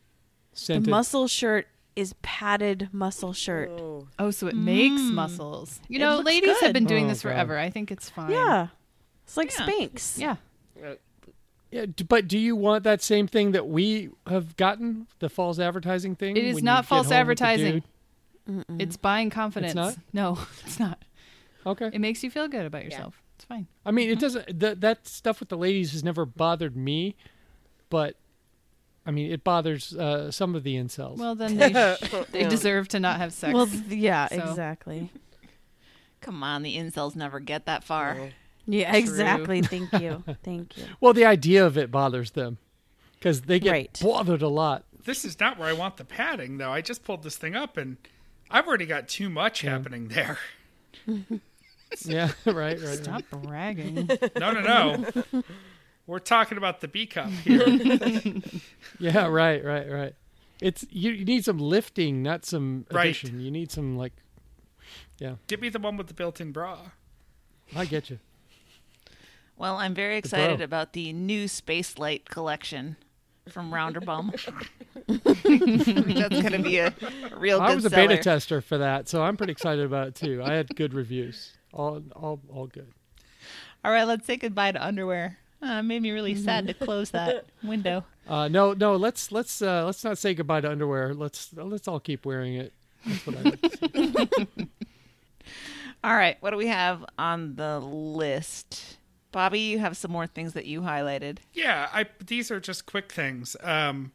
the 0.67 0.81
muscle 0.81 1.29
shirt 1.29 1.67
is 1.97 2.15
padded 2.23 2.89
muscle 2.93 3.33
shirt. 3.33 3.71
Oh. 3.71 4.09
Oh, 4.19 4.31
so 4.31 4.49
it 4.49 4.57
makes 4.57 5.01
muscles. 5.03 5.81
You 5.89 5.97
It 5.97 6.01
know, 6.01 6.17
looks 6.17 6.27
ladies 6.27 6.61
have 6.61 6.73
been 6.73 6.87
doing 6.87 7.05
Oh, 7.07 7.09
this 7.09 7.23
God. 7.23 7.31
forever. 7.31 7.59
I 7.59 7.71
think 7.71 7.91
it's 7.91 8.11
fine. 8.11 8.31
Yeah, 8.31 8.69
it's 9.25 9.37
like 9.37 9.53
Yeah. 9.59 9.67
Spanx. 9.67 10.19
Yeah. 10.19 10.37
Yeah, 11.75 11.87
but 12.09 12.29
do 12.29 12.39
you 12.39 12.55
want 12.55 12.85
that 12.85 13.03
same 13.03 13.27
thing 13.27 13.51
that 13.51 13.67
we 13.67 14.11
have 14.29 14.57
gotten? 14.57 15.09
The 15.19 15.29
false 15.29 15.59
advertising 15.59 16.15
thing? 16.15 16.37
It 16.37 16.45
is 16.45 16.63
not 16.63 16.87
false 16.87 17.07
home 17.07 17.09
with 17.09 17.09
the 17.09 17.17
advertising. 17.17 17.83
It's 18.79 18.97
buying 18.97 19.29
confidence. 19.29 19.75
not? 19.75 19.97
No, 20.13 20.39
it's 20.65 20.79
not. 20.79 21.03
Okay. 21.67 21.91
It 21.93 22.01
makes 22.01 22.23
you 22.23 22.31
feel 22.31 22.47
good 22.47 22.65
about 22.65 22.85
yourself. 22.85 23.21
It's 23.35 23.45
fine. 23.45 23.67
I 23.85 23.91
mean, 23.91 24.09
it 24.09 24.21
doesn't. 24.21 24.61
Th- 24.61 24.79
that 24.79 25.09
stuff 25.09 25.41
with 25.41 25.49
the 25.49 25.57
ladies 25.57 25.91
has 25.91 26.05
never 26.05 26.25
bothered 26.25 26.77
me, 26.77 27.17
but 27.91 28.15
I 29.05 29.11
mean, 29.11 29.33
it 29.33 29.43
bothers 29.43 29.97
uh, 29.97 30.31
some 30.31 30.55
of 30.55 30.63
the 30.63 30.77
incels. 30.77 31.19
Well, 31.19 31.35
then 31.35 31.57
they, 31.57 31.97
sh- 32.01 32.15
they 32.31 32.45
deserve 32.49 32.87
to 32.91 33.01
not 33.01 33.17
have 33.17 33.33
sex. 33.33 33.53
Well, 33.53 33.67
yeah, 33.89 34.29
So. 34.29 34.37
exactly. 34.37 35.11
Come 36.21 36.45
on, 36.45 36.63
the 36.63 36.77
incels 36.77 37.17
never 37.17 37.41
get 37.41 37.67
that 37.67 37.83
far. 37.83 38.31
Yeah, 38.67 38.91
True. 38.91 38.99
exactly. 39.01 39.63
Thank 39.63 39.93
you. 39.95 40.23
Thank 40.43 40.77
you. 40.79 40.85
Well, 41.01 41.13
the 41.13 41.25
idea 41.27 41.65
of 41.67 41.77
it 41.77 41.91
bothers 41.91 42.31
them 42.33 42.59
because 43.15 43.43
they 43.43 43.59
get 43.61 43.71
Right. 43.71 44.01
bothered 44.03 44.43
a 44.43 44.49
lot. 44.49 44.85
This 45.05 45.25
is 45.25 45.39
not 45.39 45.59
where 45.59 45.69
I 45.69 45.73
want 45.75 45.99
the 45.99 46.05
padding, 46.05 46.57
though. 46.59 46.73
I 46.73 46.81
just 46.81 47.05
pulled 47.05 47.23
this 47.23 47.37
thing 47.37 47.55
up 47.55 47.77
and 47.77 47.99
I've 48.51 48.67
already 48.67 48.87
got 48.87 49.07
too 49.09 49.29
much 49.29 49.61
happening 49.63 50.09
there. 50.09 50.39
Yeah, 52.05 52.33
right, 52.45 52.55
right. 52.55 52.81
right. 52.83 52.97
Stop 53.05 53.23
bragging. 53.31 54.09
No, 54.37 54.51
no, 54.53 54.61
no. 54.61 55.45
We're 56.09 56.19
talking 56.19 56.59
about 56.59 56.81
the 56.81 56.89
B 56.89 57.07
cup 57.07 57.29
here. 57.31 57.69
Yeah, 58.99 59.27
right, 59.29 59.65
right, 59.65 59.89
right. 59.89 60.15
It's 60.61 60.85
you, 60.91 61.13
you 61.13 61.25
need 61.25 61.45
some 61.45 61.59
lifting, 61.59 62.21
not 62.21 62.45
some 62.45 62.85
Right. 62.91 63.05
addition. 63.05 63.41
You 63.41 63.51
need 63.53 63.71
some 63.71 63.97
like. 63.97 64.13
Yeah, 65.19 65.35
Give 65.47 65.61
me 65.61 65.69
the 65.69 65.79
one 65.79 65.97
with 65.97 66.09
the 66.09 66.15
built-in 66.15 66.51
bra. 66.51 66.79
I 67.77 67.85
get 67.85 68.11
you. 68.11 68.19
Well, 69.57 69.77
I'm 69.77 69.95
very 69.95 70.17
excited 70.17 70.59
bro. 70.59 70.65
about 70.65 70.93
the 70.93 71.13
new 71.13 71.49
Space 71.49 71.99
Light 71.99 72.29
collection 72.29 72.97
from 73.49 73.71
Rounderbum. 73.71 74.33
That's 75.07 76.43
going 76.43 76.53
to 76.53 76.59
be 76.59 76.79
a 76.79 76.93
real 77.37 77.61
good 77.61 77.71
I 77.71 77.75
was 77.75 77.85
a 77.85 77.91
seller. 77.91 78.09
beta 78.09 78.23
tester 78.23 78.61
for 78.61 78.79
that, 78.79 79.09
so 79.09 79.23
I'm 79.23 79.37
pretty 79.37 79.53
excited 79.53 79.85
about 79.85 80.09
it 80.09 80.15
too. 80.15 80.43
I 80.43 80.55
had 80.55 80.75
good 80.75 80.95
reviews. 80.95 81.53
All, 81.73 82.03
all, 82.17 82.41
all 82.53 82.67
good. 82.67 82.93
All 83.85 83.93
right, 83.93 84.05
let's 84.05 84.27
say 84.27 84.37
goodbye 84.37 84.73
to 84.73 84.85
underwear. 84.85 85.39
Uh, 85.63 85.79
it 85.79 85.83
made 85.83 86.03
me 86.03 86.11
really 86.11 86.35
sad 86.35 86.67
to 86.67 86.75
close 86.75 87.11
that 87.11 87.47
window. 87.63 88.05
Uh, 88.29 88.49
no, 88.49 88.73
no. 88.73 88.97
Let's 88.97 89.33
let's 89.33 89.63
uh, 89.63 89.85
let's 89.85 90.03
not 90.05 90.19
say 90.19 90.35
goodbye 90.35 90.61
to 90.63 90.71
underwear. 90.71 91.15
Let's 91.15 91.51
let's 91.55 91.89
all 91.89 92.01
keep 92.01 92.27
wearing 92.27 92.55
it. 92.55 92.73
That's 93.07 93.27
what 93.27 93.37
I 93.37 93.43
like 93.43 93.61
to 93.61 94.49
see. 94.57 94.69
All 96.05 96.15
right, 96.15 96.37
what 96.41 96.51
do 96.51 96.59
we 96.59 96.67
have 96.67 97.03
on 97.19 97.57
the 97.57 97.79
list? 97.81 98.99
Bobby, 99.35 99.59
you 99.59 99.81
have 99.81 99.97
some 99.97 100.13
more 100.13 100.29
things 100.29 100.53
that 100.53 100.65
you 100.65 100.83
highlighted. 100.83 101.39
Yeah, 101.53 101.89
I 101.93 102.07
these 102.25 102.53
are 102.53 102.61
just 102.61 102.87
quick 102.87 103.11
things. 103.11 103.57
Um, 103.65 104.13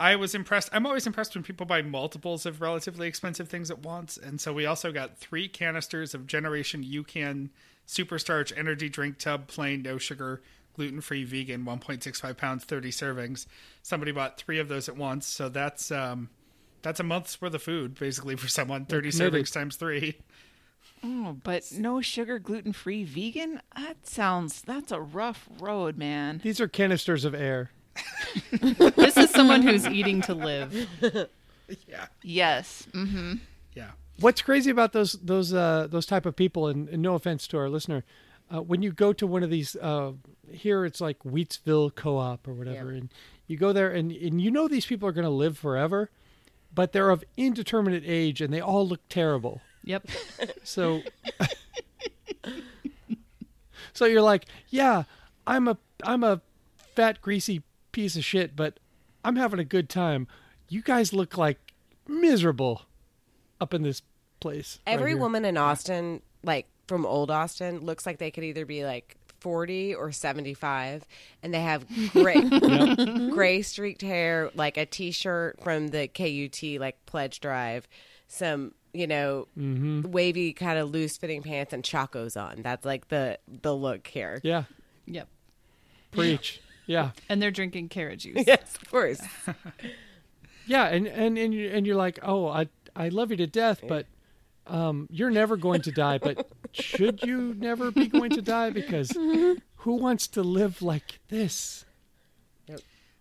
I 0.00 0.16
was 0.16 0.34
impressed. 0.34 0.70
I'm 0.72 0.84
always 0.86 1.06
impressed 1.06 1.36
when 1.36 1.44
people 1.44 1.66
buy 1.66 1.82
multiples 1.82 2.44
of 2.44 2.60
relatively 2.60 3.06
expensive 3.06 3.48
things 3.48 3.70
at 3.70 3.78
once, 3.78 4.16
and 4.16 4.40
so 4.40 4.52
we 4.52 4.66
also 4.66 4.90
got 4.90 5.16
three 5.18 5.46
canisters 5.46 6.14
of 6.14 6.26
Generation 6.26 6.82
UCAN 6.82 7.50
Superstarch 7.86 8.52
Energy 8.58 8.88
Drink 8.88 9.18
Tub, 9.18 9.46
plain, 9.46 9.82
no 9.82 9.98
sugar, 9.98 10.42
gluten 10.74 11.00
free, 11.00 11.22
vegan, 11.22 11.64
1.65 11.64 12.36
pounds, 12.36 12.64
30 12.64 12.90
servings. 12.90 13.46
Somebody 13.82 14.10
bought 14.10 14.36
three 14.36 14.58
of 14.58 14.66
those 14.66 14.88
at 14.88 14.96
once, 14.96 15.28
so 15.28 15.48
that's 15.48 15.92
um, 15.92 16.28
that's 16.82 16.98
a 16.98 17.04
month's 17.04 17.40
worth 17.40 17.54
of 17.54 17.62
food 17.62 17.94
basically 17.94 18.34
for 18.34 18.48
someone. 18.48 18.84
30 18.84 19.12
committed. 19.12 19.32
servings 19.32 19.52
times 19.52 19.76
three. 19.76 20.16
Oh, 21.04 21.36
but 21.42 21.70
no 21.72 22.00
sugar, 22.00 22.38
gluten 22.38 22.72
free, 22.72 23.04
vegan? 23.04 23.60
That 23.76 24.06
sounds, 24.06 24.62
that's 24.62 24.90
a 24.92 25.00
rough 25.00 25.48
road, 25.60 25.96
man. 25.96 26.40
These 26.42 26.60
are 26.60 26.68
canisters 26.68 27.24
of 27.24 27.34
air. 27.34 27.70
this 28.50 29.16
is 29.16 29.30
someone 29.30 29.62
who's 29.62 29.86
eating 29.86 30.20
to 30.22 30.34
live. 30.34 30.88
Yeah, 31.88 32.06
Yes. 32.22 32.86
Mm. 32.92 33.40
yeah. 33.74 33.90
What's 34.20 34.40
crazy 34.40 34.70
about 34.70 34.92
those 34.92 35.14
those 35.14 35.52
uh, 35.52 35.88
those 35.90 36.06
type 36.06 36.24
of 36.24 36.36
people, 36.36 36.68
and, 36.68 36.88
and 36.88 37.02
no 37.02 37.14
offense 37.16 37.48
to 37.48 37.58
our 37.58 37.68
listener, 37.68 38.04
uh, 38.54 38.62
when 38.62 38.82
you 38.82 38.92
go 38.92 39.12
to 39.12 39.26
one 39.26 39.42
of 39.42 39.50
these 39.50 39.74
uh, 39.74 40.12
here, 40.48 40.84
it's 40.84 41.00
like 41.00 41.18
Wheatsville 41.24 41.90
Co-op 41.96 42.46
or 42.46 42.52
whatever, 42.54 42.90
and 42.90 43.12
you 43.48 43.56
go 43.56 43.72
there, 43.72 43.90
and 43.90 44.12
and 44.12 44.40
you 44.40 44.48
know 44.52 44.68
these 44.68 44.86
people 44.86 45.08
are 45.08 45.12
going 45.12 45.24
to 45.24 45.28
live 45.30 45.58
forever, 45.58 46.10
but 46.72 46.92
they're 46.92 47.10
of 47.10 47.24
indeterminate 47.36 48.04
age, 48.06 48.40
and 48.40 48.54
they 48.54 48.60
all 48.60 48.86
look 48.86 49.00
terrible. 49.08 49.60
Yep. 49.86 50.08
So, 50.64 51.00
so 53.92 54.04
you're 54.04 54.20
like, 54.20 54.46
yeah, 54.68 55.04
I'm 55.46 55.68
a 55.68 55.78
I'm 56.02 56.24
a 56.24 56.40
fat 56.94 57.22
greasy 57.22 57.62
piece 57.92 58.16
of 58.16 58.24
shit, 58.24 58.56
but 58.56 58.78
I'm 59.24 59.36
having 59.36 59.60
a 59.60 59.64
good 59.64 59.88
time. 59.88 60.26
You 60.68 60.82
guys 60.82 61.12
look 61.12 61.38
like 61.38 61.58
miserable 62.08 62.82
up 63.60 63.72
in 63.72 63.82
this 63.82 64.02
place. 64.40 64.80
Every 64.86 65.12
here. 65.12 65.18
woman 65.18 65.44
in 65.44 65.56
Austin, 65.56 66.20
like 66.42 66.66
from 66.88 67.06
old 67.06 67.30
Austin, 67.30 67.80
looks 67.80 68.06
like 68.06 68.18
they 68.18 68.32
could 68.32 68.44
either 68.44 68.66
be 68.66 68.84
like 68.84 69.16
40 69.40 69.94
or 69.94 70.10
75 70.10 71.04
and 71.42 71.54
they 71.54 71.60
have 71.60 71.86
gray 72.12 72.40
gray 73.30 73.62
streaked 73.62 74.02
hair 74.02 74.50
like 74.54 74.76
a 74.76 74.86
t-shirt 74.86 75.62
from 75.62 75.88
the 75.88 76.08
KUT 76.08 76.80
like 76.80 77.04
pledge 77.06 77.38
drive 77.38 77.86
some 78.28 78.72
you 78.96 79.06
know 79.06 79.46
wavy 79.56 80.52
kind 80.52 80.78
of 80.78 80.90
loose 80.90 81.16
fitting 81.16 81.42
pants 81.42 81.72
and 81.72 81.82
chacos 81.84 82.36
on 82.36 82.62
that's 82.62 82.84
like 82.84 83.08
the 83.08 83.38
the 83.62 83.74
look 83.74 84.06
here 84.06 84.40
Yeah, 84.42 84.64
Yep. 85.06 85.28
preach. 86.10 86.60
Yeah, 86.86 87.10
And 87.28 87.42
they're 87.42 87.50
drinking 87.50 87.88
carrot 87.88 88.20
juice. 88.20 88.44
yes 88.46 88.76
of 88.76 88.88
course 88.90 89.20
yeah, 90.66 90.86
and 90.86 91.06
and 91.06 91.36
and 91.38 91.52
you 91.54 91.68
and 91.70 91.86
you're 91.86 91.96
like, 91.96 92.18
oh, 92.22 92.48
I 92.48 92.68
I 92.94 93.08
love 93.08 93.30
you 93.30 93.36
to 93.38 93.46
death, 93.46 93.82
but 93.86 94.06
um, 94.66 95.06
you're 95.10 95.30
never 95.30 95.56
going 95.56 95.82
to 95.82 95.92
die. 95.92 96.18
But 96.18 96.46
should 96.72 97.22
you 97.22 97.54
never 97.58 97.90
be 97.90 98.06
going 98.08 98.30
to 98.32 98.42
die? 98.42 98.70
Because 98.70 99.10
who 99.76 99.94
wants 99.94 100.26
to 100.28 100.42
live 100.42 100.82
like 100.82 101.20
this? 101.28 101.84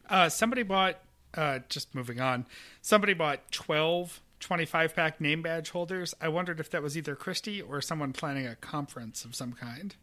Uh, 0.08 0.30
somebody 0.30 0.62
bought, 0.64 1.00
uh, 1.34 1.60
just 1.68 1.94
moving 1.96 2.20
on, 2.22 2.46
somebody 2.82 3.14
bought 3.14 3.52
12 3.52 4.22
25 4.46 4.96
pack 4.96 5.20
name 5.20 5.42
badge 5.42 5.72
holders. 5.72 6.14
I 6.22 6.28
wondered 6.28 6.60
if 6.60 6.70
that 6.70 6.84
was 6.84 6.96
either 6.96 7.16
Christy 7.16 7.62
or 7.62 7.82
someone 7.82 8.14
planning 8.14 8.46
a 8.46 8.56
conference 8.56 9.26
of 9.26 9.34
some 9.36 9.54
kind. 9.54 9.96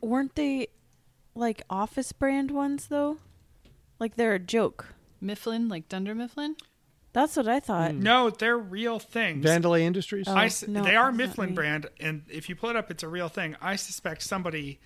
Weren't 0.00 0.34
they 0.34 0.68
like 1.34 1.62
office 1.70 2.10
brand 2.12 2.50
ones 2.50 2.88
though? 2.88 3.18
Like 4.00 4.16
they're 4.16 4.34
a 4.34 4.38
joke. 4.40 4.86
Mifflin, 5.20 5.68
like 5.68 5.88
Dunder 5.88 6.14
Mifflin. 6.14 6.56
That's 7.12 7.36
what 7.36 7.48
I 7.48 7.60
thought. 7.60 7.92
Hmm. 7.92 8.02
No, 8.02 8.28
they're 8.28 8.58
real 8.58 8.98
things. 8.98 9.46
Vandelay 9.46 9.80
Industries. 9.82 10.26
Oh. 10.28 10.34
I 10.34 10.46
s- 10.46 10.66
no, 10.66 10.82
they 10.82 10.96
are 10.96 11.10
Mifflin 11.12 11.54
brand, 11.54 11.86
and 11.98 12.22
if 12.28 12.48
you 12.50 12.56
pull 12.56 12.68
it 12.70 12.76
up, 12.76 12.90
it's 12.90 13.02
a 13.02 13.08
real 13.08 13.28
thing. 13.28 13.56
I 13.62 13.76
suspect 13.76 14.22
somebody 14.22 14.80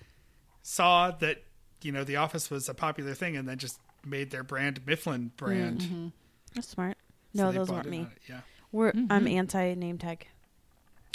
saw 0.61 1.11
that 1.11 1.43
you 1.81 1.91
know 1.91 2.03
the 2.05 2.15
office 2.17 2.49
was 2.49 2.69
a 2.69 2.73
popular 2.73 3.13
thing, 3.15 3.35
and 3.35 3.49
then 3.49 3.57
just 3.57 3.79
made 4.05 4.29
their 4.31 4.43
brand 4.43 4.85
Mifflin 4.85 5.31
brand. 5.35 5.81
Mm-hmm. 5.81 6.07
That's 6.55 6.69
smart. 6.69 6.97
So 7.35 7.43
No, 7.43 7.51
they 7.51 7.57
those 7.59 7.69
weren't 7.69 7.89
me. 7.89 7.99
on 7.99 8.11
Yeah. 8.27 8.41
We're 8.71 8.93
I'm 9.09 9.27
anti 9.27 9.73
name 9.73 9.97
tag. 9.97 10.27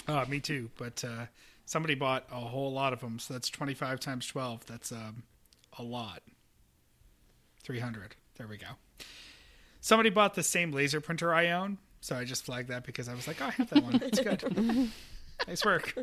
Oh, 0.08 0.24
me 0.26 0.40
too. 0.40 0.70
But 0.76 1.02
uh, 1.04 1.26
somebody 1.64 1.94
bought 1.94 2.26
a 2.30 2.36
whole 2.40 2.72
lot 2.72 2.92
of 2.92 3.00
them, 3.00 3.18
so 3.18 3.34
that's 3.34 3.48
twenty 3.48 3.74
five 3.74 4.00
times 4.00 4.26
twelve. 4.26 4.64
That's 4.66 4.92
um, 4.92 5.22
a 5.78 5.82
lot. 5.82 6.22
Three 7.62 7.80
hundred. 7.80 8.14
There 8.36 8.46
we 8.46 8.58
go. 8.58 8.66
Somebody 9.80 10.10
bought 10.10 10.34
the 10.34 10.42
same 10.42 10.72
laser 10.72 11.00
printer 11.00 11.32
I 11.32 11.50
own, 11.50 11.78
so 12.00 12.16
I 12.16 12.24
just 12.24 12.44
flagged 12.44 12.68
that 12.68 12.84
because 12.84 13.08
I 13.08 13.14
was 13.14 13.26
like, 13.26 13.40
oh, 13.40 13.46
I 13.46 13.50
have 13.50 13.70
that 13.70 13.82
one. 13.82 14.00
It's 14.02 14.20
good. 14.20 14.90
nice 15.48 15.64
work. 15.64 15.94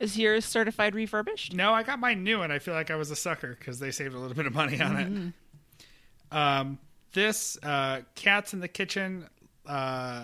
Is 0.00 0.18
yours 0.18 0.44
certified 0.44 0.94
refurbished? 0.94 1.52
No, 1.54 1.72
I 1.72 1.82
got 1.82 1.98
mine 2.00 2.24
new, 2.24 2.42
and 2.42 2.52
I 2.52 2.58
feel 2.58 2.74
like 2.74 2.90
I 2.90 2.96
was 2.96 3.10
a 3.10 3.16
sucker 3.16 3.56
because 3.58 3.78
they 3.78 3.90
saved 3.90 4.14
a 4.14 4.18
little 4.18 4.34
bit 4.34 4.46
of 4.46 4.54
money 4.54 4.80
on 4.80 5.34
it. 6.30 6.36
Um, 6.36 6.78
this 7.14 7.56
uh, 7.62 8.02
cats 8.14 8.52
in 8.52 8.60
the 8.60 8.68
kitchen. 8.68 9.26
Uh, 9.66 10.22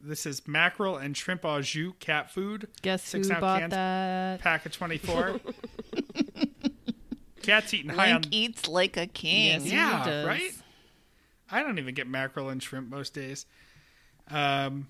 this 0.00 0.26
is 0.26 0.46
mackerel 0.48 0.96
and 0.96 1.16
shrimp 1.16 1.44
au 1.44 1.60
jus 1.62 1.92
cat 2.00 2.30
food. 2.32 2.66
Guess 2.82 3.02
Six 3.04 3.28
who 3.28 3.34
ounce 3.34 3.40
bought 3.40 3.60
cans. 3.60 3.70
that? 3.70 4.40
Pack 4.40 4.66
of 4.66 4.72
twenty 4.72 4.98
four. 4.98 5.40
cat's 7.42 7.72
eating 7.74 7.90
high 7.90 8.12
on. 8.12 8.22
Eats 8.30 8.68
like 8.68 8.96
a 8.96 9.06
king. 9.06 9.46
Yes, 9.52 9.64
he 9.64 9.70
Yeah, 9.70 10.04
does. 10.04 10.26
right. 10.26 10.52
I 11.50 11.62
don't 11.62 11.78
even 11.78 11.94
get 11.94 12.06
mackerel 12.06 12.48
and 12.50 12.62
shrimp 12.62 12.90
most 12.90 13.14
days. 13.14 13.46
Um, 14.30 14.88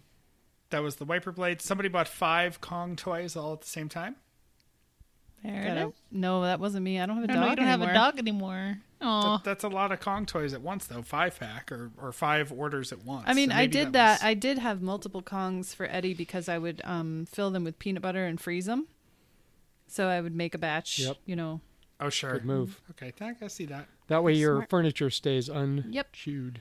that 0.71 0.83
was 0.83 0.97
the 0.97 1.05
wiper 1.05 1.31
blade. 1.33 1.61
Somebody 1.63 1.89
bought 1.89 2.09
five 2.09 2.61
Kong 2.61 2.97
toys 2.97 3.37
all 3.37 3.53
at 3.53 3.61
the 3.61 3.69
same 3.69 3.89
time. 3.89 4.17
There 5.45 5.63
Got 5.63 5.77
it 5.77 5.87
is. 5.89 5.95
no, 6.11 6.43
that 6.43 6.59
wasn't 6.59 6.83
me. 6.85 6.99
I 7.01 7.07
don't 7.07 7.15
have 7.17 7.25
a 7.25 7.29
dog 7.29 7.37
no, 7.37 7.51
you 7.51 7.57
don't 7.57 7.65
anymore. 7.69 7.87
have 7.89 7.97
a 7.97 7.99
dog 7.99 8.19
anymore. 8.19 8.79
Oh, 9.01 9.35
That, 9.37 9.45
that's 9.45 9.65
a 9.65 9.69
lot 9.69 9.93
of 9.93 10.01
Kong 10.01 10.27
toys 10.27 10.53
at 10.55 10.61
once, 10.61 10.87
though. 10.87 11.03
Five 11.03 11.39
pack 11.39 11.71
or, 11.71 11.91
or 12.03 12.11
five 12.13 12.51
orders 12.53 12.91
at 12.93 13.05
once. 13.05 13.25
I 13.29 13.35
mean, 13.35 13.51
So 13.51 13.57
I 13.57 13.67
did 13.67 13.93
that. 13.93 14.21
was- 14.21 14.25
I 14.25 14.35
did 14.35 14.59
have 14.59 14.83
multiple 14.83 15.23
Kongs 15.23 15.75
for 15.75 15.87
Eddie 15.87 16.15
because 16.15 16.49
I 16.49 16.59
would 16.59 16.81
um, 16.85 17.27
fill 17.31 17.51
them 17.51 17.63
with 17.65 17.79
peanut 17.79 18.03
butter 18.03 18.25
and 18.27 18.41
freeze 18.41 18.67
them. 18.67 18.89
So 19.87 20.09
I 20.09 20.21
would 20.21 20.35
make 20.35 20.55
a 20.55 20.59
batch. 20.59 20.99
Yep. 20.99 21.17
You 21.27 21.37
know. 21.37 21.61
oh, 22.01 22.11
sure. 22.11 22.33
Good 22.33 22.45
move. 22.45 22.81
Okay, 22.91 23.13
I 23.21 23.35
can 23.35 23.49
see 23.49 23.67
that. 23.67 23.87
That 24.09 24.23
way 24.25 24.35
your 24.35 24.57
Smart. 24.57 24.71
furniture 24.71 25.11
stays 25.11 25.49
unchewed. 25.49 26.61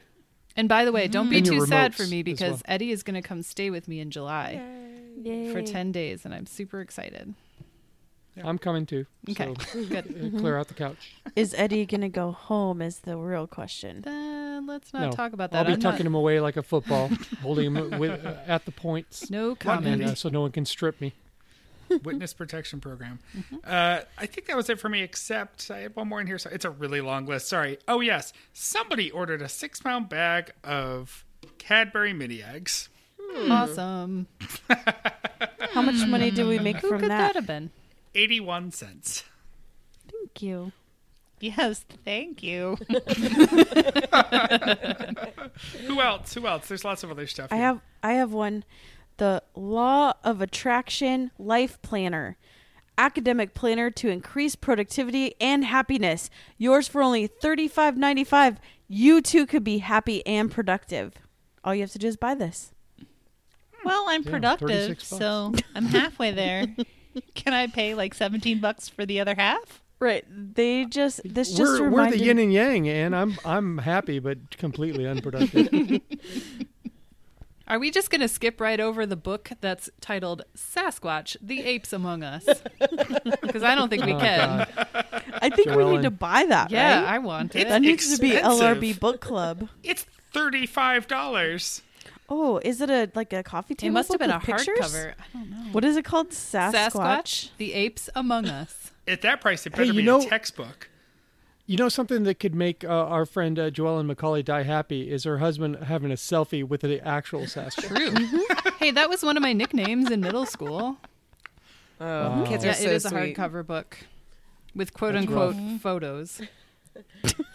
And 0.55 0.67
by 0.69 0.85
the 0.85 0.91
way, 0.91 1.07
don't 1.07 1.29
be 1.29 1.37
And 1.37 1.45
too 1.45 1.65
sad 1.65 1.93
for 1.95 2.03
me 2.07 2.23
because 2.23 2.51
well. 2.53 2.61
Eddie 2.65 2.91
is 2.91 3.03
going 3.03 3.21
to 3.21 3.27
come 3.27 3.41
stay 3.43 3.69
with 3.69 3.87
me 3.87 3.99
in 3.99 4.09
July 4.11 4.61
Yay. 5.21 5.51
for 5.51 5.61
ten 5.61 5.91
days, 5.91 6.25
and 6.25 6.33
I'm 6.33 6.45
super 6.47 6.81
excited. 6.81 7.33
I'm 8.43 8.57
coming 8.57 8.85
too. 8.85 9.05
Okay, 9.29 9.53
So 9.71 9.83
good. 9.85 10.33
uh, 10.35 10.39
clear 10.39 10.57
out 10.57 10.67
the 10.67 10.73
couch. 10.73 11.13
Is 11.35 11.53
Eddie 11.57 11.85
gonna 11.85 12.09
go 12.09 12.31
home? 12.31 12.81
Is 12.81 12.99
the 12.99 13.17
real 13.17 13.47
question. 13.47 14.01
Then 14.01 14.67
let's 14.67 14.93
not 14.93 15.01
no, 15.03 15.11
talk 15.11 15.33
about 15.33 15.51
that. 15.51 15.59
I'll 15.59 15.65
be 15.65 15.73
I'm 15.73 15.79
not- 15.79 15.91
tucking 15.91 16.05
him 16.05 16.15
away 16.15 16.39
like 16.39 16.57
a 16.57 16.63
football, 16.63 17.09
holding 17.41 17.73
him 17.75 17.99
with, 17.99 18.25
uh, 18.25 18.35
at 18.47 18.65
the 18.65 18.71
points, 18.71 19.29
No 19.29 19.55
comment, 19.55 19.85
and, 19.87 19.95
comment. 20.01 20.11
uh, 20.11 20.15
so 20.15 20.29
no 20.29 20.41
one 20.41 20.51
can 20.51 20.65
strip 20.65 20.99
me. 21.01 21.13
Witness 22.03 22.33
protection 22.33 22.81
program. 22.81 23.19
Mm-hmm. 23.37 23.55
Uh, 23.63 24.01
I 24.17 24.25
think 24.25 24.47
that 24.47 24.57
was 24.57 24.69
it 24.69 24.77
for 24.77 24.89
me. 24.89 25.01
Except 25.03 25.71
I 25.71 25.79
have 25.79 25.95
one 25.95 26.09
more 26.09 26.19
in 26.19 26.27
here. 26.27 26.37
So 26.37 26.49
it's 26.51 26.65
a 26.65 26.69
really 26.69 26.99
long 26.99 27.25
list. 27.25 27.47
Sorry. 27.47 27.77
Oh 27.87 28.01
yes, 28.01 28.33
somebody 28.51 29.09
ordered 29.09 29.41
a 29.41 29.47
six-pound 29.47 30.09
bag 30.09 30.51
of 30.65 31.23
Cadbury 31.59 32.11
mini 32.11 32.43
eggs. 32.43 32.89
Awesome. 33.49 34.27
How 35.71 35.81
much 35.81 36.05
money 36.07 36.29
do 36.31 36.47
we 36.47 36.59
make 36.59 36.77
Who 36.77 36.89
from 36.89 36.99
could 37.01 37.09
that 37.11 37.33
that? 37.33 37.35
have 37.35 37.47
been? 37.47 37.69
Eighty-one 38.17 38.71
cents. 38.71 39.23
Thank 40.11 40.41
you. 40.41 40.71
yes, 41.39 41.85
thank 42.03 42.41
you. 42.41 42.77
Who 45.85 46.01
else? 46.01 46.33
Who 46.33 46.47
else? 46.47 46.67
There's 46.67 46.83
lots 46.83 47.03
of 47.03 47.11
other 47.11 47.27
stuff. 47.27 47.51
I 47.51 47.55
here. 47.57 47.65
have 47.65 47.81
I 48.03 48.13
have 48.13 48.33
one. 48.33 48.63
The 49.17 49.41
Law 49.55 50.13
of 50.23 50.41
Attraction 50.41 51.31
Life 51.39 51.81
Planner. 51.81 52.37
Academic 52.99 53.53
planner 53.53 53.91
to 53.91 54.09
increase 54.09 54.55
productivity 54.55 55.35
and 55.39 55.63
happiness. 55.65 56.29
Yours 56.57 56.87
for 56.87 57.01
only 57.03 57.27
thirty 57.27 57.67
five 57.67 57.95
ninety 57.97 58.23
five. 58.23 58.59
You 58.87 59.21
too 59.21 59.45
could 59.45 59.63
be 59.63 59.77
happy 59.79 60.25
and 60.25 60.49
productive. 60.51 61.13
All 61.63 61.75
you 61.75 61.81
have 61.81 61.91
to 61.91 61.99
do 61.99 62.07
is 62.07 62.17
buy 62.17 62.33
this. 62.33 62.71
Well, 63.85 64.05
I'm 64.07 64.23
Yeah, 64.23 64.31
productive, 64.31 65.01
so 65.01 65.53
I'm 65.75 65.85
halfway 65.85 66.31
there. 66.31 66.65
Can 67.35 67.53
I 67.53 67.67
pay 67.67 67.93
like 67.95 68.13
17 68.13 68.59
bucks 68.59 68.87
for 68.89 69.05
the 69.05 69.19
other 69.19 69.35
half? 69.35 69.81
Right. 69.99 70.25
They 70.29 70.85
just 70.85 71.21
this 71.25 71.51
just 71.53 71.81
We're, 71.81 71.89
we're 71.89 72.11
the 72.11 72.19
yin 72.19 72.37
and 72.37 72.53
yang, 72.53 72.87
and 72.87 73.15
I'm 73.15 73.35
I'm 73.43 73.79
happy 73.79 74.19
but 74.19 74.55
completely 74.57 75.07
unproductive. 75.07 76.01
Are 77.69 77.79
we 77.79 77.91
just 77.91 78.09
going 78.09 78.21
to 78.21 78.29
skip 78.29 78.61
right 78.61 78.79
over 78.79 79.05
the 79.05 79.17
book 79.17 79.49
that's 79.59 79.89
titled 79.99 80.43
Sasquatch: 80.55 81.35
The 81.41 81.63
Apes 81.63 81.91
Among 81.93 82.23
Us? 82.23 82.45
Because 83.41 83.63
I 83.63 83.75
don't 83.75 83.89
think 83.89 84.05
we 84.05 84.13
Oh, 84.13 84.19
can. 84.19 84.39
God. 84.39 84.85
I 85.41 85.49
think 85.49 85.71
we 85.71 85.83
need 85.85 86.03
to 86.03 86.11
buy 86.11 86.45
that. 86.45 86.69
Yeah, 86.71 87.01
right? 87.03 87.13
I 87.15 87.17
want 87.19 87.55
It's 87.55 87.65
it. 87.65 87.69
that 87.69 87.81
needs 87.81 88.15
to 88.15 88.21
be. 88.21 88.31
LRB 88.31 88.99
book 88.99 89.19
club. 89.19 89.67
It's 89.83 90.05
thirty-five 90.31 91.07
dollars. 91.07 91.81
Oh, 92.29 92.59
is 92.63 92.81
it 92.81 92.89
a 92.89 93.09
like 93.15 93.31
a 93.33 93.41
coffee 93.43 93.73
table? 93.75 93.91
It 93.91 93.93
must 93.93 94.11
have 94.11 94.19
been 94.19 94.31
a 94.31 94.37
with 94.37 94.43
pictures? 94.45 94.77
hardcover. 94.79 95.13
I 95.17 95.37
don't 95.37 95.49
know. 95.49 95.57
What 95.71 95.85
is 95.85 95.95
it 95.95 96.03
called? 96.05 96.31
Sasquatch. 96.31 96.73
Sasquatch: 96.91 97.49
The 97.57 97.73
Apes 97.73 98.09
Among 98.15 98.47
Us. 98.47 98.91
At 99.07 99.21
that 99.21 99.39
price, 99.39 99.65
it 99.65 99.73
Hey, 99.73 99.77
better 99.83 99.85
you 99.93 99.93
be 99.93 100.03
know- 100.03 100.21
a 100.21 100.25
textbook. 100.25 100.89
You 101.69 101.75
know 101.75 101.89
something 101.89 102.23
that 102.23 102.35
could 102.39 102.55
make 102.55 102.85
uh, 102.85 102.87
our 102.87 103.25
friend 103.25 103.59
uh, 103.59 103.69
Joellen 103.69 104.05
Macaulay 104.05 104.41
die 104.41 104.63
happy 104.63 105.11
is 105.11 105.25
her 105.25 105.39
husband 105.39 105.75
having 105.83 106.11
a 106.11 106.15
selfie 106.15 106.63
with 106.65 106.79
the 106.79 107.05
actual 107.05 107.41
Sasquatch. 107.41 107.87
True. 107.87 108.71
hey, 108.79 108.91
that 108.91 109.09
was 109.09 109.21
one 109.21 109.35
of 109.35 109.43
my 109.43 109.51
nicknames 109.51 110.09
in 110.09 110.21
middle 110.21 110.45
school. 110.45 110.95
Oh, 111.99 112.45
kids 112.47 112.63
Yeah, 112.63 112.71
are 112.71 112.73
so 112.73 112.83
it 112.85 112.91
is 112.93 113.05
a 113.05 113.09
sweet. 113.09 113.35
hardcover 113.35 113.65
book 113.67 113.97
with 114.75 114.93
quote 114.93 115.13
That's 115.15 115.27
unquote 115.27 115.55
rough. 115.55 115.81
photos 115.81 116.41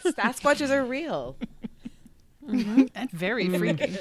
Sasquatches 0.04 0.68
are 0.70 0.84
real. 0.84 1.36
and 2.46 3.10
very 3.12 3.48
freaky. 3.58 3.96